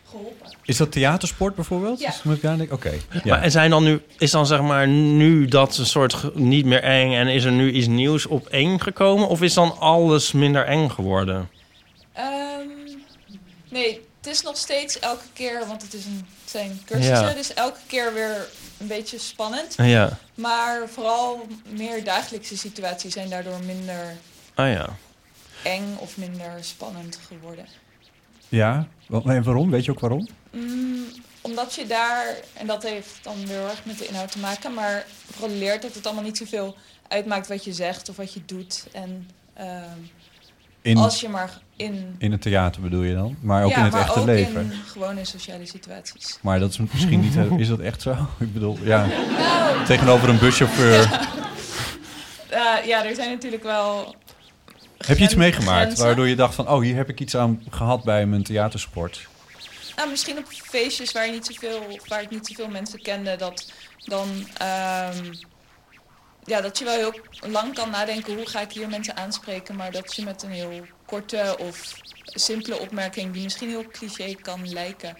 geholpen. 0.10 0.57
Is 0.64 0.77
dat 0.77 0.91
theatersport 0.91 1.56
bijvoorbeeld? 1.56 1.99
Ja. 1.99 2.14
Moet 2.23 2.36
ik 2.36 2.41
denken? 2.41 2.72
Oké. 2.72 2.91
Ja. 3.11 3.22
Maar 3.23 3.41
en 3.41 3.52
zijn 3.52 3.69
dan 3.69 3.84
nu, 3.84 4.02
is 4.18 4.31
dan 4.31 4.45
zeg 4.48 4.61
maar 4.61 4.88
nu 4.88 5.45
dat 5.45 5.77
een 5.77 5.86
soort 5.86 6.36
niet 6.36 6.65
meer 6.65 6.84
eng 6.84 7.14
en 7.14 7.27
is 7.27 7.44
er 7.44 7.52
nu 7.52 7.72
iets 7.72 7.88
nieuws 7.88 8.26
op 8.26 8.48
eng 8.48 8.80
gekomen? 8.80 9.27
Of 9.27 9.41
is 9.41 9.53
dan 9.53 9.77
alles 9.80 10.31
minder 10.31 10.65
eng 10.65 10.90
geworden? 10.90 11.49
Ehm, 12.14 12.68
nee, 13.69 14.02
het 14.18 14.27
is 14.27 14.41
nog 14.41 14.57
steeds 14.57 14.99
elke 14.99 15.26
keer, 15.34 15.64
want 15.68 15.81
het, 15.81 15.94
is 15.94 16.06
een, 16.06 16.26
het 16.41 16.49
zijn 16.49 16.81
cursussen, 16.86 17.27
Ja. 17.27 17.34
dus 17.34 17.53
elke 17.53 17.80
keer 17.88 18.14
weer 18.14 18.48
een 18.80 18.88
beetje 18.88 19.18
spannend. 19.19 19.76
Ja. 19.77 20.18
Maar 20.35 20.89
vooral 20.89 21.47
meer 21.69 22.03
dagelijkse 22.03 22.57
situaties 22.57 23.14
zijn 23.14 23.30
daardoor 23.30 23.60
minder 23.65 24.15
Ah 24.53 24.72
ja. 24.72 24.89
eng 25.64 25.95
of 25.97 26.18
minder 26.18 26.51
spannend 26.64 27.19
geworden. 27.27 27.65
Ja, 28.49 28.88
en 29.10 29.43
waarom? 29.43 29.69
Weet 29.72 29.85
je 29.85 29.91
ook 29.91 29.99
waarom? 29.99 30.27
Mm, 30.51 31.06
omdat 31.41 31.76
je 31.76 31.88
daar, 31.88 32.35
en 32.53 32.68
dat 32.68 32.84
heeft 32.84 33.19
dan 33.23 33.35
weer 33.45 33.57
heel 33.57 33.68
erg 33.69 33.85
met 33.85 33.97
de 33.97 34.07
inhoud 34.07 34.31
te 34.31 34.39
maken, 34.39 34.73
maar 34.73 35.06
vooral 35.31 35.56
leert 35.57 35.81
dat 35.81 35.93
het 35.93 36.06
allemaal 36.06 36.23
niet 36.23 36.38
zoveel 36.38 36.76
uitmaakt 37.07 37.47
wat 37.47 37.64
je 37.64 37.73
zegt 37.73 38.10
of 38.10 38.15
wat 38.15 38.34
je 38.34 38.45
doet. 38.45 38.88
En 38.91 39.30
ehm, 39.53 39.97
In- 40.81 40.97
als 40.97 41.19
je 41.22 41.30
maar 41.30 41.60
in... 41.80 42.15
In 42.18 42.31
het 42.31 42.41
theater 42.41 42.81
bedoel 42.81 43.01
je 43.01 43.14
dan? 43.15 43.35
Maar 43.41 43.64
ook 43.64 43.69
ja, 43.69 43.77
in 43.77 43.84
het 43.84 43.91
maar 43.91 44.01
echte 44.01 44.19
ook 44.19 44.26
leven? 44.26 44.61
in 44.61 44.72
gewone 44.88 45.26
sociale 45.26 45.65
situaties. 45.65 46.38
Maar 46.41 46.60
dat 46.60 46.69
is 46.69 46.77
misschien 46.77 47.19
niet... 47.19 47.34
heel- 47.34 47.57
Is 47.57 47.68
dat 47.68 47.80
echt 47.80 48.01
zo? 48.01 48.11
Ik 48.39 48.53
bedoel, 48.53 48.77
ja. 48.84 49.06
Nou. 49.06 49.85
Tegenover 49.85 50.30
een 50.30 50.39
buschauffeur. 50.39 51.07
Eh, 52.49 52.85
ja, 52.85 53.06
er 53.06 53.15
zijn 53.15 53.30
natuurlijk 53.30 53.64
wel. 53.64 54.15
Heb 54.97 55.18
je 55.18 55.23
iets 55.23 55.35
meegemaakt 55.35 55.81
grenzen. 55.84 56.06
waardoor 56.06 56.27
je 56.27 56.35
dacht 56.35 56.56
van... 56.56 56.69
Oh, 56.69 56.81
hier 56.81 56.95
heb 56.95 57.10
ik 57.10 57.19
iets 57.19 57.35
aan 57.35 57.64
gehad 57.69 58.03
bij 58.03 58.26
mijn 58.26 58.43
theatersport. 58.43 59.27
Nou, 59.95 60.10
misschien 60.10 60.38
op 60.38 60.45
feestjes 60.47 61.11
waar, 61.11 61.26
je 61.26 61.31
niet 61.31 61.45
zoveel, 61.45 61.99
waar 62.07 62.22
ik 62.22 62.30
niet 62.30 62.47
zoveel 62.47 62.68
mensen 62.68 63.01
kende, 63.01 63.35
dat 63.35 63.72
dan. 64.06 64.27
ehm, 64.57 65.34
ja, 66.43 66.61
dat 66.61 66.77
je 66.80 66.85
wel 66.85 66.95
heel 66.97 67.19
lang 67.51 67.73
kan 67.73 67.89
nadenken 67.89 68.35
hoe 68.35 68.47
ga 68.47 68.61
ik 68.61 68.72
hier 68.72 68.89
mensen 68.89 69.18
aanspreken, 69.18 69.76
maar 69.76 69.91
dat 69.91 70.15
je 70.15 70.23
met 70.23 70.43
een 70.43 70.51
heel 70.51 70.72
korte 71.10 71.56
of 71.60 71.94
simpele 72.26 72.80
opmerking, 72.80 73.34
die 73.34 73.44
misschien 73.44 73.69
heel 73.69 73.86
cliché 73.91 74.36
kan 74.41 74.69
lijken, 74.73 75.18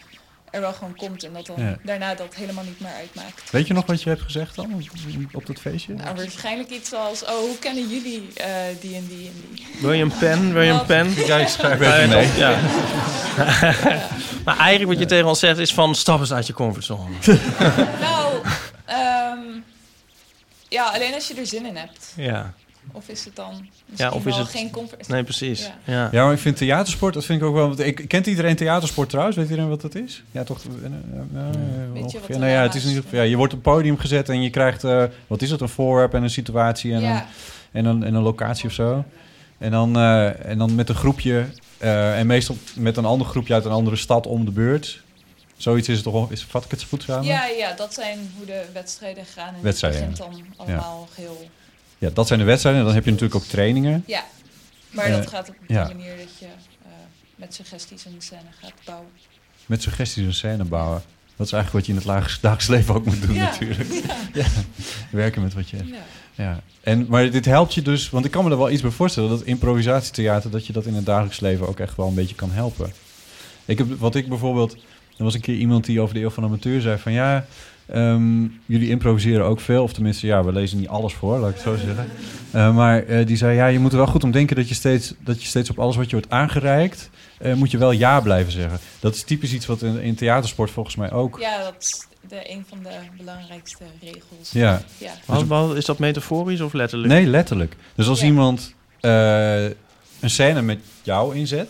er 0.52 0.62
wel 0.62 0.74
gewoon 0.74 0.96
komt 0.96 1.24
en 1.24 1.34
dat 1.34 1.46
dan 1.46 1.56
Ja. 1.60 1.78
daarna 1.84 2.16
dat 2.16 2.36
helemaal 2.36 2.64
niet 2.64 2.80
meer 2.80 2.92
uitmaakt. 2.92 3.52
Weet 3.52 3.68
je 3.68 3.74
nog 3.74 3.86
wat 3.86 4.02
je 4.04 4.10
hebt 4.10 4.22
gezegd 4.22 4.56
dan 4.56 4.84
op- 5.32 5.46
dat 5.46 5.60
feestje? 5.60 5.94
Nou, 5.94 6.16
waarschijnlijk 6.16 6.70
iets 6.70 6.94
als, 6.94 7.24
oh, 7.24 7.30
hoe 7.30 7.58
kennen 7.60 7.88
jullie 7.90 8.30
eh, 8.36 8.46
die 8.80 8.96
en 8.96 9.08
die 9.08 9.28
en 9.28 9.44
die? 9.54 9.68
Wil 9.82 9.92
je 9.92 10.04
een 10.04 10.18
pen? 10.20 10.54
Wil 10.54 10.62
je 10.62 10.72
een 10.72 10.86
pen? 10.86 11.14
Ja, 11.26 11.38
ik 11.38 11.48
schrijf 11.48 11.80
even 11.82 12.10
mee. 12.10 12.28
Ja. 12.38 12.60
maar 14.46 14.58
eigenlijk 14.58 14.90
wat 14.92 15.00
je 15.00 15.06
tegen 15.06 15.28
ons 15.28 15.40
zegt 15.40 15.58
is 15.58 15.74
van 15.74 15.96
stap 15.96 16.20
eens 16.20 16.34
uit 16.34 16.48
je 16.48 16.54
comfortzone. 16.54 17.16
Nou, 18.02 18.42
ehm, 18.86 19.40
ja, 20.70 20.84
alleen 20.84 21.14
als 21.14 21.28
je 21.28 21.34
er 21.34 21.46
zin 21.48 21.66
in 21.66 21.76
hebt. 21.78 22.14
Ja. 22.16 22.54
Of 22.92 23.08
is 23.10 23.26
het 23.26 23.36
dan 23.36 23.50
misschien 23.50 23.72
Ja, 23.96 24.12
of 24.12 24.26
is 24.26 24.36
wel 24.36 24.44
het- 24.44 24.50
geen 24.56 24.70
comfort? 24.70 25.08
Nee, 25.08 25.24
precies. 25.24 25.62
Ja. 25.62 25.94
Ja. 25.94 26.10
Ja, 26.12 26.24
maar 26.24 26.34
ik 26.34 26.40
vind 26.40 26.58
theatersport, 26.58 27.14
dat 27.14 27.26
vind 27.26 27.42
ik 27.42 27.48
ook 27.48 27.54
wel... 27.56 27.68
want 27.68 27.80
Ik, 27.80 28.08
kent 28.08 28.26
iedereen 28.28 28.56
theatersport 28.56 29.10
trouwens? 29.10 29.38
Weet 29.38 29.50
iedereen 29.50 29.70
wat 29.70 29.82
dat 29.82 29.96
is? 29.96 30.24
Ja, 30.32 30.44
toch? 30.44 30.60
eh, 30.64 30.86
eh, 30.86 30.92
eh, 31.96 32.04
ongeveer. 32.04 32.20
wat 32.20 32.38
nou 32.38 32.52
ja, 32.52 32.62
het 32.62 32.76
is 32.76 32.84
geval... 32.84 33.20
Ja, 33.20 33.22
je 33.22 33.36
wordt 33.36 33.54
op 33.54 33.64
het 33.64 33.74
podium 33.74 33.98
gezet 33.98 34.30
en 34.30 34.42
je 34.42 34.50
krijgt... 34.50 34.84
eh, 34.84 35.04
wat 35.28 35.42
is 35.42 35.52
het? 35.52 35.62
Een 35.62 35.70
voorwerp 35.70 36.14
en 36.14 36.24
een 36.24 36.30
situatie 36.30 36.94
en, 36.94 37.02
Ja. 37.02 37.16
een, 37.22 37.26
en, 37.72 37.86
een, 37.86 38.04
en 38.04 38.14
een 38.14 38.22
locatie 38.24 38.66
of 38.66 38.74
zo. 38.74 39.04
En 39.58 39.72
dan, 39.72 39.96
eh, 39.98 40.46
en 40.46 40.58
dan 40.58 40.76
met 40.76 40.90
een 40.90 40.96
groepje... 40.96 41.46
eh, 41.78 42.20
en 42.20 42.28
meestal 42.28 42.58
met 42.76 42.98
een 42.98 43.06
ander 43.06 43.28
groepje 43.28 43.54
uit 43.54 43.66
een 43.66 43.72
andere 43.72 43.96
stad 43.96 44.28
om 44.28 44.46
de 44.46 44.52
beurt. 44.52 45.02
Zoiets 45.58 45.90
is 45.90 45.96
het 45.96 46.04
toch... 46.04 46.32
Is, 46.32 46.44
vat 46.44 46.66
ik 46.66 46.72
het 46.72 46.84
goed 46.84 47.04
samen? 47.04 47.26
Ja, 47.26 47.46
ja, 47.46 47.74
dat 47.74 47.94
zijn 47.94 48.32
hoe 48.38 48.46
de 48.46 48.64
wedstrijden 48.74 49.26
gaan. 49.26 49.54
En 49.56 49.62
Wedstrijden, 49.62 50.00
begint 50.00 50.18
dan 50.18 50.44
allemaal 50.58 51.08
heel... 51.16 51.50
Ja, 52.00 52.10
dat 52.14 52.28
zijn 52.28 52.40
de 52.40 52.46
wedstrijden. 52.46 52.82
En 52.82 52.88
dan 52.88 52.96
heb 52.96 53.06
je 53.06 53.12
natuurlijk 53.12 53.42
ook 53.42 53.48
trainingen. 53.50 54.04
Ja, 54.08 54.26
maar 54.92 55.06
Eh, 55.06 55.16
dat 55.16 55.28
gaat 55.28 55.50
op 55.50 55.56
ja. 55.68 55.84
manier 55.84 56.18
dat 56.18 56.38
je 56.40 56.46
eh, 56.46 56.92
met 57.36 57.54
suggesties 57.54 58.06
een 58.06 58.16
scène 58.18 58.42
gaat 58.62 58.72
bouwen. 58.86 59.08
Met 59.66 59.82
suggesties 59.82 60.26
een 60.26 60.34
scène 60.34 60.64
bouwen. 60.64 61.02
Dat 61.36 61.48
is 61.48 61.54
eigenlijk 61.54 61.72
wat 61.74 61.86
je 61.86 61.92
in 61.92 61.98
het 61.98 62.08
laag- 62.24 62.40
dagelijks 62.42 62.68
leven 62.68 62.96
ook 62.96 63.06
moet 63.06 63.22
doen 63.22 63.34
Ja, 63.36 63.44
natuurlijk. 63.44 63.90
ja. 63.92 64.16
Ja, 64.34 64.46
werken 65.12 65.42
met 65.42 65.54
wat 65.54 65.70
je 65.70 65.76
hebt. 65.76 65.90
Ja. 65.90 66.04
Ja. 66.36 66.60
En, 66.82 67.06
maar 67.10 67.32
dit 67.32 67.46
helpt 67.46 67.74
je 67.74 67.82
dus... 67.82 68.10
Want 68.10 68.26
ik 68.26 68.32
kan 68.32 68.44
me 68.44 68.52
er 68.52 68.58
wel 68.58 68.70
iets 68.70 68.82
bij 68.82 68.92
voorstellen... 68.92 69.30
dat 69.30 69.42
improvisatietheater... 69.44 70.52
dat 70.52 70.66
je 70.68 70.74
dat 70.74 70.86
in 70.86 70.94
het 70.94 71.06
dagelijks 71.06 71.40
leven 71.40 71.68
ook 71.68 71.80
echt 71.80 71.96
wel 71.96 72.08
een 72.08 72.14
beetje 72.14 72.36
kan 72.36 72.52
helpen. 72.52 72.92
Ik 73.66 73.78
heb, 73.78 74.00
wat 74.00 74.16
ik 74.16 74.28
bijvoorbeeld... 74.30 74.74
Er 75.18 75.24
was 75.24 75.34
een 75.34 75.42
keer 75.42 75.56
iemand 75.56 75.86
die 75.86 76.02
over 76.02 76.14
de 76.14 76.22
eeuw 76.22 76.30
van 76.30 76.44
amateur 76.44 76.82
zei 76.82 76.98
van... 76.98 77.12
ja, 77.12 77.46
Ehm, 77.94 78.42
jullie 78.66 78.90
improviseren 78.90 79.46
ook 79.46 79.60
veel, 79.60 79.84
of 79.84 79.94
tenminste, 79.94 80.28
ja, 80.28 80.44
we 80.44 80.52
lezen 80.52 80.78
niet 80.78 80.88
alles 80.88 81.14
voor, 81.14 81.38
laat 81.40 81.50
ik 81.50 81.56
het 81.56 81.64
zo 81.64 81.76
zeggen. 81.76 82.08
Eh, 82.52 82.76
maar 82.76 83.04
eh, 83.06 83.26
die 83.26 83.38
zei, 83.38 83.56
ja, 83.56 83.68
je 83.68 83.80
moet 83.80 83.92
er 83.92 83.98
wel 83.98 84.08
goed 84.08 84.24
om 84.24 84.32
denken 84.32 84.56
dat 84.56 84.68
je 84.70 84.74
steeds, 84.76 85.14
dat 85.20 85.42
je 85.42 85.48
steeds 85.48 85.70
op 85.70 85.80
alles 85.80 85.96
wat 85.96 86.10
je 86.10 86.16
wordt 86.16 86.30
aangereikt, 86.32 87.10
eh, 87.38 87.54
moet 87.54 87.72
je 87.72 87.78
wel 87.78 87.92
ja 87.92 88.20
blijven 88.22 88.52
zeggen. 88.52 88.80
Dat 89.00 89.16
is 89.16 89.24
typisch 89.24 89.54
iets 89.54 89.66
wat 89.66 89.82
in, 89.82 90.02
in 90.02 90.16
theatersport 90.16 90.72
volgens 90.72 90.96
mij 90.96 91.12
ook. 91.12 91.40
Ja, 91.40 91.64
dat 91.64 91.76
is 91.80 92.08
de, 92.28 92.52
een 92.52 92.66
van 92.70 92.78
de 92.84 92.90
belangrijkste 93.18 93.84
regels. 94.02 94.52
Ja. 94.52 94.82
ja. 94.98 95.44
Wat- 95.46 95.76
is 95.76 95.86
dat 95.86 96.00
metaforisch 96.00 96.62
of 96.62 96.74
letterlijk? 96.74 97.14
Nee, 97.14 97.26
letterlijk. 97.26 97.76
Dus 97.96 98.08
als 98.08 98.24
iemand 98.24 98.74
eh, 99.00 99.64
een 99.64 100.30
scène 100.30 100.62
met 100.62 100.80
jou 101.04 101.36
inzet, 101.36 101.70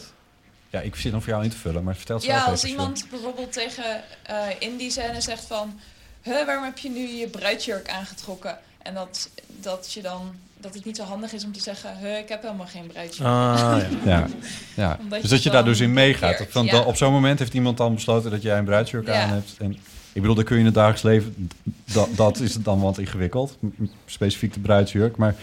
ja, 0.69 0.79
ik 0.79 0.95
zit 0.95 1.11
dan 1.11 1.21
voor 1.21 1.29
jou 1.31 1.43
in 1.43 1.49
te 1.49 1.57
vullen, 1.57 1.83
maar 1.83 1.95
vertel 1.95 2.15
het 2.15 2.23
zelf 2.23 2.35
Ja, 2.37 2.41
even. 2.41 2.51
als 2.53 2.63
iemand 2.65 3.05
bijvoorbeeld 3.09 3.51
tegen 3.51 3.83
eh, 4.23 4.35
in 4.59 4.77
die 4.77 4.91
scène 4.91 5.21
zegt 5.21 5.45
van... 5.45 5.79
Huh, 6.23 6.45
waarom 6.45 6.63
heb 6.63 6.77
je 6.77 6.89
nu 6.89 7.07
je 7.07 7.27
bruidsjurk 7.27 7.89
aangetrokken? 7.89 8.57
En 8.81 8.93
dat, 8.93 9.29
dat, 9.61 9.93
je 9.93 10.01
dan, 10.01 10.31
dat 10.57 10.73
het 10.73 10.85
niet 10.85 10.95
zo 10.95 11.03
handig 11.03 11.33
is 11.33 11.43
om 11.45 11.51
te 11.51 11.61
zeggen... 11.61 11.97
Huh, 11.97 12.17
ik 12.17 12.29
heb 12.29 12.41
helemaal 12.41 12.65
geen 12.67 12.87
bruidsjurk. 12.87 13.29
Ah, 13.29 13.77
ja. 14.05 14.27
ja. 14.75 14.99
Dus 15.21 15.29
dat 15.29 15.43
je 15.43 15.49
daar 15.49 15.65
dus 15.65 15.79
in 15.79 15.93
meegaat. 15.93 16.45
Van, 16.49 16.65
ja. 16.65 16.81
Op 16.81 16.95
zo'n 16.95 17.11
moment 17.11 17.39
heeft 17.39 17.53
iemand 17.53 17.77
dan 17.77 17.93
besloten 17.93 18.31
dat 18.31 18.41
jij 18.41 18.57
een 18.57 18.65
bruidsjurk 18.65 19.07
Ja. 19.07 19.21
aan 19.23 19.29
hebt. 19.29 19.55
En 19.59 19.71
ik 20.13 20.21
bedoel, 20.21 20.35
dat 20.35 20.45
kun 20.45 20.53
je 20.55 20.59
in 20.59 20.65
het 20.65 20.75
dagelijks 20.75 21.03
leven... 21.03 21.49
Dat, 21.93 22.09
dat 22.15 22.39
is 22.39 22.53
het 22.53 22.63
dan 22.63 22.81
wat 22.81 22.97
ingewikkeld. 22.97 23.57
Specifiek 24.05 24.53
de 24.53 24.59
bruidsjurk. 24.59 25.17
Maar 25.17 25.35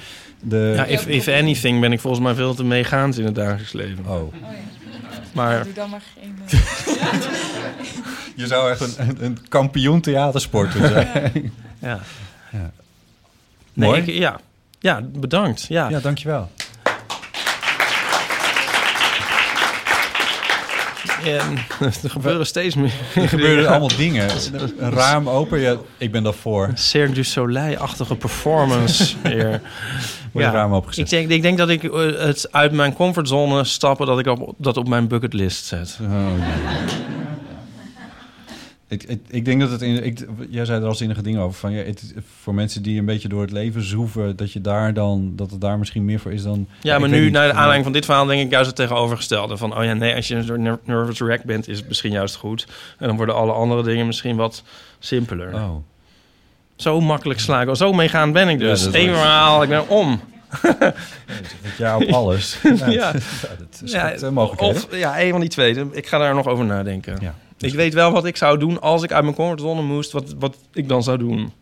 de... 0.49 0.73
Ja, 0.77 0.85
if, 0.85 1.07
if 1.07 1.29
anything 1.29 1.81
ben 1.81 1.93
ik 1.93 2.01
volgens 2.01 2.23
mij 2.23 2.35
veel 2.35 2.55
te 2.55 2.65
meegaand 2.65 3.19
in 3.19 3.25
het 3.25 3.35
dagelijks 3.35 3.73
leven. 3.73 4.07
Oh. 4.07 4.35
Maar 5.33 5.63
Doe 5.65 5.73
dan 5.73 5.91
maar 5.91 6.03
geen... 6.21 6.39
eh, 6.47 6.59
Je 8.37 8.47
zou 8.47 8.71
echt 8.71 8.81
een, 8.81 8.95
een, 9.09 9.25
een 9.25 9.39
kampioen 9.49 10.01
theatersporter 10.01 10.89
zijn. 10.89 11.53
Ja. 11.79 12.01
ja. 12.53 12.71
Nee, 13.73 13.89
Mooi. 13.89 14.01
ik- 14.03 14.09
ja. 14.15 14.41
ja, 14.81 15.01
bedankt. 15.13 15.67
Ja, 15.69 15.89
ja 15.89 16.01
dankjewel. 16.01 16.51
En, 21.25 21.59
er 22.03 22.11
gebeuren 22.11 22.47
steeds 22.47 22.75
meer. 22.75 22.93
Er 23.15 23.29
gebeuren 23.29 23.69
allemaal 23.69 23.97
dingen. 23.97 24.29
Een 24.79 24.91
raam 24.91 25.29
open, 25.29 25.61
ja, 25.61 25.77
ik 25.99 26.13
ben 26.13 26.23
daarvoor. 26.23 26.71
Cirque 26.75 27.15
du 27.15 27.25
Soleil-achtige 27.25 28.15
performance 28.17 29.15
weer. 29.23 29.61
Opengezet. 30.73 31.05
Ik 31.05 31.11
denk, 31.11 31.31
ik 31.31 31.43
denk 31.43 31.59
dat 31.59 31.69
ik 31.69 31.85
eh, 31.85 32.27
het 32.27 32.53
uit 32.53 32.73
mijn 32.73 32.93
comfortzone 32.93 33.65
stappen... 33.65 34.07
dat 34.07 34.19
ik 34.19 34.27
op, 34.27 34.55
dat 34.59 34.77
op 34.77 34.89
mijn 34.89 35.09
bucketlist 35.09 35.65
zet. 35.65 35.99
Oh, 36.03 36.27
Ik, 38.89 39.03
ik, 39.03 39.21
ik 39.29 39.45
denk 39.45 39.61
dat 39.61 39.71
het 39.71 39.83
in. 39.83 40.05
Ik, 40.05 40.27
jij 40.51 40.65
zei 40.65 40.81
er 40.81 40.87
al 40.87 40.95
zinnige 40.95 41.23
dingen 41.23 41.41
over. 41.41 41.59
Van, 41.59 41.73
ja, 41.73 41.83
het, 41.83 42.15
voor 42.41 42.55
mensen 42.55 42.83
die 42.83 42.99
een 42.99 43.05
beetje 43.05 43.29
door 43.29 43.41
het 43.41 43.53
leven 43.53 43.83
zoeven, 43.83 44.37
dat 44.37 44.53
je 44.53 44.61
daar 44.61 44.95
dan. 44.95 45.33
dat 45.37 45.51
het 45.51 45.61
daar 45.61 45.79
misschien 45.79 46.05
meer 46.05 46.21
voor 46.21 46.33
is 46.33 46.43
dan. 46.43 46.69
Ja, 46.81 46.99
maar 46.99 47.09
nu, 47.09 47.31
naar 47.31 47.47
de 47.47 47.53
aanleiding 47.53 47.85
van 47.85 47.93
dit 47.93 48.05
verhaal, 48.05 48.27
denk 48.27 48.41
ik 48.43 48.51
juist 48.51 48.67
het 48.67 48.77
tegenovergestelde. 48.77 49.57
Van, 49.57 49.77
oh 49.79 49.85
ja, 49.85 49.93
nee, 49.93 50.15
als 50.15 50.29
je 50.29 50.35
een 50.35 50.63
ner- 50.63 50.79
nervous 50.85 51.19
wreck 51.19 51.45
bent, 51.45 51.69
is 51.69 51.79
het 51.79 51.89
misschien 51.89 52.13
juist 52.13 52.37
goed. 52.37 52.67
En 52.99 53.07
dan 53.07 53.17
worden 53.17 53.35
alle 53.35 53.53
andere 53.53 53.83
dingen 53.83 54.07
misschien 54.07 54.37
wat 54.37 54.63
simpeler. 54.99 55.55
Oh. 55.55 55.77
Zo 56.77 57.01
makkelijk 57.01 57.41
sla 57.41 57.61
ik 57.63 57.69
al. 57.69 57.77
Zo 57.77 57.93
meegaan 57.93 58.33
ben 58.33 58.49
ik 58.49 58.59
dus. 58.59 58.85
Ja, 58.85 58.91
verhaal, 58.91 59.63
ik 59.63 59.69
ben 59.69 59.89
om. 59.89 60.21
Ja, 61.79 61.97
op 61.97 62.03
alles. 62.13 62.59
ja. 62.63 62.87
Ja, 62.91 63.13
dat 63.13 63.81
is 63.85 63.95
goed, 63.95 64.23
eh, 64.23 64.29
mogelijkheden. 64.29 64.77
Of 64.77 64.97
ja, 64.97 65.21
een 65.21 65.31
van 65.31 65.41
die 65.41 65.49
twee. 65.49 65.85
Ik 65.93 66.07
ga 66.07 66.19
daar 66.19 66.35
nog 66.35 66.47
over 66.47 66.65
nadenken. 66.65 67.19
ik 67.59 67.75
weet 67.75 67.95
wel 67.95 68.13
wat 68.13 68.25
ik 68.25 68.37
zou 68.37 68.59
doen 68.59 68.81
als 68.81 69.03
ik 69.03 69.13
uit 69.13 69.23
mijn 69.23 69.35
comfortzone 69.37 69.83
moest. 69.83 70.13
Wat, 70.13 70.35
wat 70.39 70.57
ik 70.73 70.89
dan 70.89 71.03
zou 71.03 71.19
doen. 71.19 71.53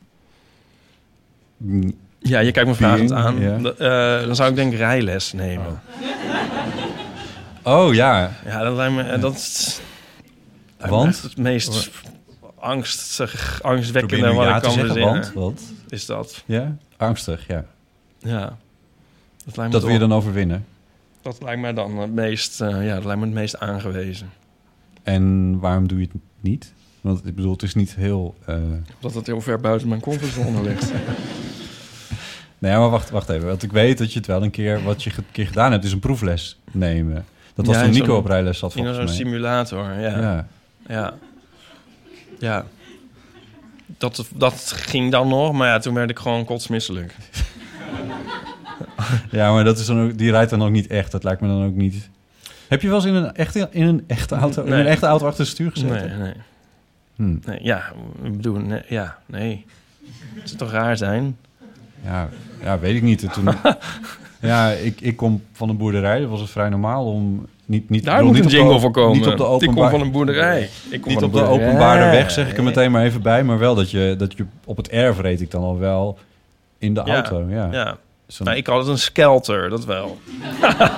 Ja, 2.18 2.38
je 2.40 2.52
kijkt 2.52 2.68
me 2.68 2.74
vragend 2.74 3.12
aan. 3.12 3.40
Ja. 3.40 3.56
Eh, 4.18 4.26
dan 4.26 4.36
zou 4.36 4.50
ik 4.50 4.56
denk 4.56 4.72
ik 4.72 4.78
rijles 4.78 5.32
nemen. 5.32 5.80
Oh 7.62 7.94
ja. 7.94 8.32
Ja, 8.44 8.62
dat 8.62 8.76
lijkt 8.76 8.94
me... 8.94 9.02
eh, 9.02 9.20
dat 9.20 9.80
Want? 10.78 11.22
het 11.22 11.36
meest 11.36 11.90
angstig, 12.64 13.62
angstwekkende 13.62 14.32
wat 14.32 14.46
ja 14.46 14.56
ik 14.56 14.62
kan 14.62 14.72
zeggen, 14.72 15.00
want, 15.00 15.32
want? 15.32 15.72
Is 15.88 16.06
dat. 16.06 16.42
Ja, 16.46 16.76
angstig, 16.96 17.46
ja. 17.46 17.64
Ja. 18.18 18.56
Dat, 19.44 19.56
lijkt 19.56 19.72
me 19.72 19.78
Dat 19.78 19.82
wil 19.82 19.92
je 19.92 19.98
dan 19.98 20.12
overwinnen. 20.12 20.64
Dat 21.22 21.42
lijkt 21.42 21.60
mij 21.60 21.72
dan 21.72 21.98
het 21.98 22.12
meest, 22.12 22.60
eh, 22.60 22.86
ja, 22.86 22.94
dat 22.94 23.04
lijkt 23.04 23.20
me 23.20 23.26
het 23.26 23.34
meest 23.34 23.58
aangewezen. 23.58 24.30
En 25.02 25.58
waarom 25.58 25.88
doe 25.88 25.98
je 26.00 26.04
het 26.12 26.20
niet? 26.40 26.72
Want 27.00 27.26
ik 27.26 27.34
bedoel, 27.34 27.52
het 27.52 27.62
is 27.62 27.74
niet 27.74 27.94
heel. 27.94 28.34
eh, 28.46 28.54
Omdat 29.00 29.14
het 29.14 29.26
heel 29.26 29.40
ver 29.40 29.60
buiten 29.60 29.88
mijn 29.88 30.00
comfortzone 30.00 30.62
ligt. 30.62 30.92
Nee, 32.58 32.76
maar 32.76 32.90
wacht, 32.90 33.10
wacht 33.10 33.28
even. 33.28 33.46
Want 33.48 33.62
ik 33.62 33.72
weet 33.72 33.98
dat 33.98 34.12
je 34.12 34.18
het 34.18 34.26
wel 34.28 34.42
een 34.42 34.50
keer, 34.50 34.82
wat 34.82 35.02
je 35.02 35.10
een 35.16 35.24
keer 35.32 35.46
gedaan 35.46 35.72
hebt, 35.72 35.84
is 35.84 35.92
een 35.92 35.98
proefles 35.98 36.58
nemen. 36.70 37.24
Dat 37.54 37.66
was 37.66 37.74
Ja, 37.74 37.80
toen 37.82 37.90
in 37.90 37.94
Nico 37.98 38.06
zo'n- 38.12 38.16
op 38.16 38.26
rijles 38.26 38.58
zat 38.58 38.70
In 38.74 38.76
volgens 38.76 38.96
zo'n 38.96 39.04
mij. 39.06 39.14
simulator, 39.14 39.84
ja. 39.92 40.18
Ja. 40.20 40.46
Ja. 40.88 41.14
Ja. 42.38 42.66
Dat, 43.98 44.26
dat 44.34 44.72
ging 44.76 45.10
dan 45.10 45.28
nog, 45.28 45.52
maar 45.52 45.68
ja, 45.68 45.78
toen 45.78 45.94
werd 45.94 46.10
ik 46.10 46.18
gewoon 46.18 46.44
kotsmisselijk. 46.44 47.14
Ja, 49.30 49.52
maar 49.52 49.64
dat 49.64 49.78
is 49.78 49.86
dan 49.86 50.00
ook, 50.00 50.18
die 50.18 50.30
rijdt 50.30 50.50
dan 50.50 50.62
ook 50.62 50.70
niet 50.70 50.86
echt. 50.86 51.12
Dat 51.12 51.24
lijkt 51.24 51.40
me 51.40 51.48
dan 51.48 51.64
ook 51.64 51.74
niet. 51.74 52.08
Heb 52.68 52.82
je 52.82 52.88
wel 52.88 52.96
eens 52.96 53.06
in 53.06 53.14
een 53.14 53.34
echte, 53.34 53.68
in 53.70 53.86
een 53.86 54.04
echte 54.06 54.34
auto, 54.34 54.62
in 54.62 54.72
een 54.72 54.86
echte 54.86 55.06
auto 55.06 55.26
achter 55.26 55.40
het 55.40 55.52
stuur 55.52 55.70
gezeten? 55.70 56.08
Nee, 56.08 56.18
nee. 56.18 56.34
Hmm. 57.16 57.40
nee 57.46 57.58
ja, 57.62 57.92
ik 58.22 58.36
bedoel, 58.36 58.56
nee, 58.56 58.82
ja, 58.88 59.18
nee. 59.26 59.64
Het 60.34 60.48
zou 60.48 60.58
toch 60.58 60.70
raar 60.70 60.96
zijn? 60.96 61.36
Ja, 62.04 62.28
ja, 62.62 62.78
weet 62.78 62.96
ik 62.96 63.02
niet. 63.02 63.32
Toen, 63.32 63.48
ja, 64.50 64.70
ik, 64.70 65.00
ik 65.00 65.16
kom 65.16 65.42
van 65.52 65.68
een 65.68 65.76
boerderij. 65.76 66.20
Dat 66.20 66.30
was 66.30 66.40
het 66.40 66.50
vrij 66.50 66.68
normaal 66.68 67.06
om 67.06 67.46
niet 67.66 67.90
niet. 67.90 68.04
Daar 68.04 68.24
moet 68.24 68.34
niet 68.34 68.44
een 68.44 68.50
jingle 68.50 68.80
voor 68.80 68.90
komen. 68.90 69.16
Niet 69.16 69.26
op 69.26 69.60
de 69.60 69.66
Ik 69.66 69.74
kom 69.74 69.90
van 69.90 70.00
een 70.00 70.10
boerderij. 70.10 70.70
Ik 70.90 71.00
kom 71.00 71.12
niet 71.12 71.22
op 71.22 71.32
de 71.32 71.42
openbare 71.42 72.10
weg 72.10 72.30
zeg 72.30 72.50
ik 72.50 72.56
er 72.56 72.62
meteen 72.62 72.90
maar 72.90 73.04
even 73.04 73.22
bij, 73.22 73.44
maar 73.44 73.58
wel 73.58 73.74
dat 73.74 73.90
je 73.90 74.14
dat 74.18 74.36
je 74.36 74.44
op 74.64 74.76
het 74.76 74.88
erf 74.88 75.20
reed 75.20 75.40
ik 75.40 75.50
dan 75.50 75.62
al 75.62 75.78
wel 75.78 76.18
in 76.78 76.94
de 76.94 77.02
Ja, 77.04 77.14
auto. 77.14 77.46
Ja. 77.48 77.68
ja. 77.72 77.96
Nou, 78.38 78.56
ik 78.56 78.66
had 78.66 78.78
het 78.78 78.88
een 78.88 78.98
skelter, 78.98 79.70
dat 79.70 79.84
wel. 79.84 80.18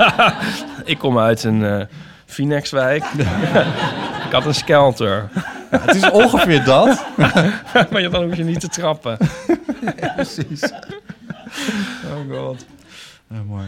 ik 0.84 0.98
kom 0.98 1.18
uit 1.18 1.44
een 1.44 1.64
eh 1.64 1.86
Phoenixwijk. 2.26 3.04
ik 4.26 4.32
had 4.32 4.46
een 4.46 4.54
skelter. 4.54 5.28
het 5.70 5.94
is 5.94 6.10
ongeveer 6.10 6.64
dat. 6.64 7.04
maar 7.90 8.10
dan 8.10 8.24
hoef 8.24 8.36
je 8.36 8.44
niet 8.44 8.60
te 8.60 8.68
trappen. 8.68 9.18
precies. 10.14 10.72
Oh 12.04 12.36
god. 12.36 12.66
Mooi. 13.46 13.66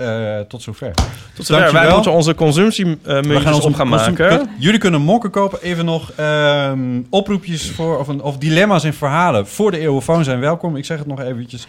Eh, 0.00 0.40
tot 0.48 0.62
zover. 0.62 0.90
Tot 1.34 1.46
zover. 1.46 1.72
Wij 1.72 1.92
moeten 1.92 2.12
onze 2.12 2.34
consumptiemuntjes 2.34 3.64
op 3.64 3.74
gaan 3.74 3.88
consum- 3.88 3.88
maken. 3.88 4.14
Kut, 4.38 4.48
Jullie 4.58 4.78
kunnen 4.78 5.00
mokken 5.00 5.30
kopen. 5.30 5.62
Even 5.62 5.84
nog 5.84 6.12
ehm, 6.16 7.00
oproepjes 7.10 7.70
voor, 7.70 7.98
of, 7.98 8.08
een, 8.08 8.22
of 8.22 8.36
dilemma's 8.38 8.84
en 8.84 8.94
verhalen 8.94 9.46
voor 9.46 9.70
de 9.70 9.78
eeuwenfoon 9.78 10.24
zijn 10.24 10.40
welkom. 10.40 10.76
Ik 10.76 10.84
zeg 10.84 10.98
het 10.98 11.06
nog 11.06 11.20
eventjes. 11.20 11.66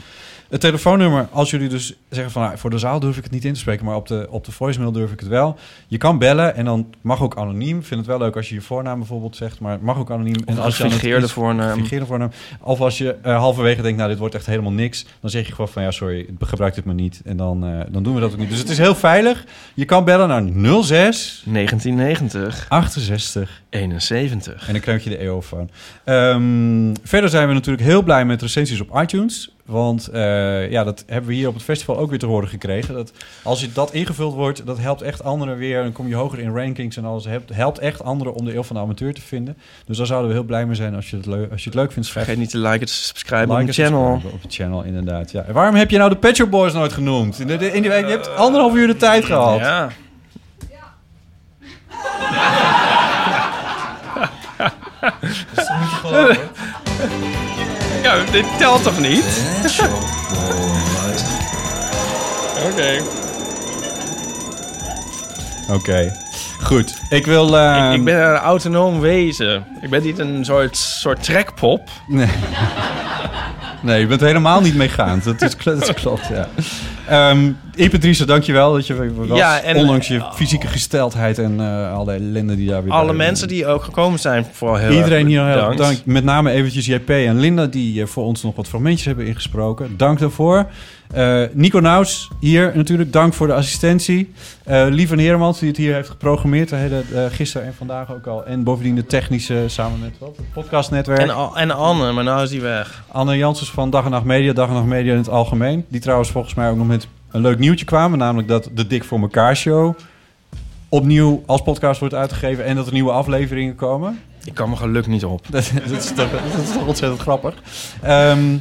Het 0.52 0.62
telefoonnummer, 0.62 1.28
als 1.32 1.50
jullie 1.50 1.70
dus 1.70 1.94
zeggen 2.10 2.32
van... 2.32 2.42
Nou, 2.42 2.58
voor 2.58 2.70
de 2.70 2.78
zaal 2.78 3.00
durf 3.00 3.18
ik 3.18 3.24
het 3.24 3.32
niet 3.32 3.46
in 3.46 3.54
te 3.54 3.60
spreken... 3.60 3.86
maar 3.86 3.96
op 3.96 4.08
de, 4.08 4.28
op 4.30 4.46
de 4.46 4.52
voicemail 4.52 4.92
durf 4.92 5.12
ik 5.12 5.20
het 5.20 5.30
wel. 5.30 5.58
Je 5.88 5.98
kan 5.98 6.18
bellen 6.18 6.56
en 6.56 6.66
dan 6.66 6.94
mag 7.02 7.22
ook 7.22 7.38
anoniem. 7.38 7.78
Ik 7.78 7.86
vind 7.86 8.00
het 8.00 8.10
wel 8.10 8.18
leuk 8.18 8.36
als 8.36 8.50
je 8.50 8.56
je 8.56 8.62
voornaam 8.62 8.98
bijvoorbeeld 8.98 9.36
zegt... 9.36 9.60
maar 9.60 9.72
het 9.72 9.82
mag 9.82 9.98
ook 9.98 10.12
anoniem. 10.12 10.36
Of 10.46 10.60
als 10.60 10.78
je 10.78 10.86
iets- 10.86 11.32
voornaam. 11.32 11.88
voornaam. 11.88 12.32
Of 12.62 12.82
als 12.82 12.98
je 12.98 13.16
eh, 13.22 13.38
halverwege 13.38 13.82
denkt... 13.82 13.98
nou, 13.98 14.10
dit 14.10 14.20
wordt 14.20 14.36
echt 14.36 14.46
helemaal 14.46 14.72
niks... 14.72 15.06
dan 15.20 15.30
zeg 15.30 15.46
je 15.46 15.52
gewoon 15.52 15.70
van... 15.70 15.84
ja, 15.84 15.92
sorry, 15.92 16.26
gebruik 16.40 16.76
dit 16.76 16.86
maar 16.86 16.96
niet. 16.96 17.22
En 17.26 17.38
dan, 17.38 17.66
eh, 17.66 17.80
dan 17.90 18.04
doen 18.04 18.14
we 18.14 18.20
dat 18.20 18.32
ook 18.32 18.38
niet. 18.38 18.50
Dus 18.50 18.60
het 18.60 18.70
is 18.70 18.78
heel 18.78 18.96
veilig. 18.96 19.46
Je 19.74 19.86
kan 19.86 20.04
bellen 20.04 20.28
naar 20.28 20.44
06... 20.84 21.44
1990. 21.46 22.66
68. 22.70 23.62
71. 23.70 24.68
En 24.68 24.74
dan 24.74 24.82
krijg 24.82 25.04
je 25.04 25.10
de 25.10 25.18
EO-phone. 25.18 25.68
Ehm, 26.04 26.94
verder 27.04 27.30
zijn 27.30 27.48
we 27.48 27.54
natuurlijk 27.54 27.84
heel 27.84 28.02
blij 28.02 28.26
met 28.26 28.42
recensies 28.42 28.82
op 28.82 29.02
iTunes. 29.02 29.52
Want 29.72 30.08
eh, 30.08 30.72
ja, 30.72 30.84
dat 30.84 31.04
hebben 31.08 31.30
we 31.30 31.36
hier 31.36 31.48
op 31.48 31.54
het 31.54 31.64
festival 31.64 31.98
ook 31.98 32.10
weer 32.10 32.20
te 32.20 32.26
horen 32.26 32.50
gekregen. 32.50 32.94
Dat 32.94 33.12
als 33.44 33.62
je 33.62 33.72
dat 33.74 33.94
ingevuld 33.94 34.34
wordt, 34.34 34.66
dat 34.66 34.78
helpt 34.80 35.02
echt 35.02 35.24
anderen 35.24 35.58
weer. 35.58 35.84
Dan 35.84 35.92
kom 35.92 36.08
je 36.08 36.16
hoger 36.16 36.40
in 36.40 36.56
rankings 36.56 36.98
en 36.98 37.06
alles. 37.06 37.26
Helpt, 37.26 37.50
helpt 37.54 37.80
echt 37.80 38.04
anderen 38.04 38.34
om 38.34 38.46
de 38.46 38.56
eeuw 38.56 38.64
van 38.64 38.76
de 38.76 38.82
amateur 38.82 39.14
te 39.14 39.22
vinden. 39.22 39.58
Dus 39.86 39.98
daar 39.98 40.06
zouden 40.06 40.30
we 40.30 40.36
heel 40.36 40.44
blij 40.46 40.66
mee 40.66 40.76
zijn 40.76 40.96
als 40.96 41.10
je 41.10 41.16
het, 41.18 41.26
leuk, 41.26 41.52
als 41.52 41.64
je 41.64 41.70
het 41.70 41.78
leuk 41.80 41.92
vindt. 41.92 42.10
Vergeet 42.10 42.38
niet 42.38 42.50
te 42.50 42.58
liken 42.58 42.80
en 42.80 42.86
te 42.86 42.94
subscriben 42.94 43.56
Like 43.58 43.70
op 43.70 43.76
de 43.76 43.82
en 43.84 43.88
channel. 43.90 44.22
Op 44.34 44.42
het 44.42 44.54
channel, 44.54 44.84
inderdaad. 44.84 45.32
Ja. 45.32 45.44
En 45.44 45.54
waarom 45.54 45.76
heb 45.76 45.90
je 45.90 45.98
nou 45.98 46.10
de 46.10 46.16
Pet 46.16 46.36
Shop 46.36 46.52
Boys 46.52 46.74
nooit 46.74 46.94
genoemd? 46.94 47.40
In 47.40 47.48
de, 47.48 47.58
de- 47.58 47.72
in 47.74 47.82
die, 47.82 47.92
je 47.92 47.98
hebt 48.06 48.36
anderhalf 48.36 48.74
uur 48.76 48.88
de 48.88 48.98
tijd 48.98 49.26
gehad. 49.26 49.60
Ja. 49.60 49.90
Dat 55.56 55.66
is 55.66 55.70
niet 55.80 55.90
te 55.90 55.96
geloven? 56.02 56.50
Ja, 58.02 58.16
dit 58.32 58.46
telt 58.58 58.84
toch 58.84 59.00
niet? 59.00 59.24
Oké. 62.72 63.02
Oké, 65.70 66.12
goed. 66.62 66.98
Ik 67.10 67.26
wil... 67.26 67.58
eh, 67.58 67.88
Ik, 67.92 67.94
ik 67.98 68.04
ben 68.04 68.30
een 68.30 68.36
autonoom 68.38 69.00
wezen. 69.00 69.66
Ik 69.82 69.90
ben 69.90 70.04
niet 70.04 70.20
een 70.20 70.46
soort, 70.46 70.78
soort 70.78 71.24
trekpop. 71.24 71.90
Nee. 72.08 72.28
Nee, 73.84 74.00
je 74.00 74.08
bent 74.08 74.22
helemaal 74.22 74.62
niet 74.62 74.76
meegaand. 74.76 75.24
Dat, 75.24 75.42
is, 75.42 75.58
dat 75.64 75.82
is 75.90 75.94
klopt, 75.94 76.28
ja. 76.28 76.48
Ehm 77.08 77.52
Ipatrice, 77.76 78.26
dankjewel 78.26 78.74
dat 78.74 78.88
je 78.88 79.14
was. 79.28 79.38
Ja, 79.38 79.60
en- 79.62 79.76
ondanks 79.78 80.08
je 80.08 80.22
fysieke 80.34 80.68
gesteldheid 80.68 81.40
en 81.40 81.60
eh 81.60 81.94
alle 81.94 82.14
ellende 82.14 82.56
die 82.56 82.70
daar 82.70 82.84
weer 82.84 82.92
Alle 82.94 83.14
mensen 83.14 83.48
die 83.48 83.68
ook 83.68 83.84
gekomen 83.84 84.20
zijn, 84.20 84.46
vooral 84.52 84.78
heel 84.78 84.92
Iedereen 84.92 85.20
erg 85.20 85.28
hier 85.28 85.38
heel 85.40 85.48
erg 85.48 85.56
bedankt. 85.56 85.78
bedankt. 85.78 86.06
Met 86.06 86.24
name 86.24 86.52
eventjes 86.52 86.86
JP 86.86 87.10
en 87.10 87.40
Linda, 87.40 87.66
die 87.66 88.02
eh, 88.02 88.08
voor 88.08 88.24
ons 88.24 88.44
nog 88.44 88.56
wat 88.56 88.68
fragmentjes 88.68 89.06
hebben 89.06 89.26
ingesproken. 89.26 89.98
Dank 89.98 90.20
daarvoor. 90.20 90.66
Eh, 91.14 91.44
Nico 91.52 91.80
Naus 91.80 92.30
hier 92.40 92.72
natuurlijk, 92.76 93.14
dank 93.14 93.34
voor 93.34 93.48
de 93.48 93.54
assistentie. 93.54 94.34
Eh 94.64 94.86
Lieven 94.90 95.20
Heremans, 95.20 95.60
die 95.60 95.68
het 95.68 95.78
hier 95.78 95.94
heeft 95.94 96.10
geprogrammeerd, 96.10 96.70
de 96.70 96.76
hele, 96.76 97.04
eh, 97.14 97.26
gisteren 97.30 97.68
en 97.68 97.74
vandaag 97.74 98.14
ook 98.14 98.28
al. 98.28 98.46
En 98.46 98.64
bovendien 98.64 98.96
de 98.96 99.06
technische, 99.06 99.64
samen 99.68 100.00
met 100.00 100.12
wat, 100.20 100.38
het 100.38 100.52
podcastnetwerk. 100.54 101.20
En, 101.20 101.30
en 101.56 101.72
Anne, 101.72 102.12
maar 102.12 102.24
nou 102.24 102.44
is 102.44 102.50
die 102.50 102.62
weg. 102.62 103.04
Anne 103.08 103.38
Janssens 103.38 103.72
van 103.72 103.90
Dag 103.90 104.06
en 104.06 104.12
Nacht 104.12 104.26
Media, 104.26 104.54
Dag 104.54 104.68
en 104.68 104.74
Nacht 104.74 104.86
Media 104.86 105.12
in 105.12 105.18
het 105.18 105.30
algemeen. 105.30 105.86
Die 105.88 106.02
trouwens 106.02 106.30
volgens 106.30 106.54
mij 106.54 106.70
ook 106.70 106.78
nog 106.78 106.88
met 106.88 107.08
een 107.32 107.42
leuk 107.42 107.60
nieuwtje 107.60 107.86
kwamen. 107.86 108.18
Namelijk 108.18 108.48
dat 108.48 108.70
de 108.74 108.88
Dik 108.88 109.04
voor 109.04 109.20
elkaar 109.20 109.56
show 109.56 109.96
opnieuw 110.90 111.44
als 111.46 111.62
podcast 111.62 112.00
wordt 112.00 112.16
uitgegeven. 112.16 112.66
En 112.66 112.76
dat 112.76 112.88
er 112.88 112.94
nieuwe 112.94 113.12
afleveringen 113.12 113.76
komen. 113.76 114.20
Ik 114.44 114.54
kan 114.54 114.68
mijn 114.68 114.82
geluk 114.82 115.08
niet 115.08 115.26
op. 115.26 115.46
Dat, 115.52 115.72
is, 115.92 116.12
toch, 116.16 116.30
dat 116.54 116.64
is 116.64 116.72
toch 116.74 116.88
ontzettend 116.88 117.22
grappig. 117.22 117.56
Ehm, 118.02 118.58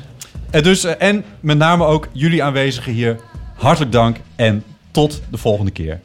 en, 0.51 0.63
dus, 0.63 0.85
eh, 0.85 0.93
en 0.99 1.25
met 1.41 1.59
name 1.59 1.85
ook 1.85 2.09
jullie 2.13 2.43
aanwezigen 2.43 2.93
hier. 2.93 3.17
Hartelijk 3.57 3.93
dank 3.93 4.17
en 4.37 4.65
tot 4.91 5.23
de 5.31 5.37
volgende 5.37 5.71
keer. 5.71 6.01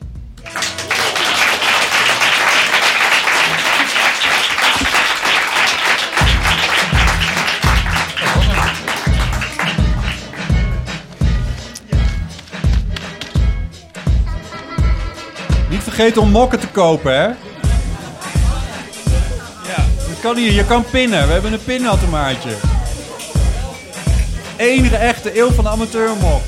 Niet 15.69 15.83
vergeten 15.83 16.21
om 16.21 16.31
mokken 16.31 16.59
te 16.59 16.67
kopen, 16.67 17.13
hè? 17.13 17.25
Ja, 19.67 19.85
dat 20.07 20.19
kan 20.21 20.37
hier. 20.37 20.51
Je 20.51 20.65
kan 20.65 20.83
pinnen. 20.91 21.27
We 21.27 21.33
hebben 21.33 21.53
een 21.53 21.63
pinautomaatje. 21.63 22.74
Enige 24.57 24.95
echte 24.95 25.37
eeuw 25.39 25.51
van 25.51 25.63
de 25.63 25.69
amateurmok. 25.69 26.41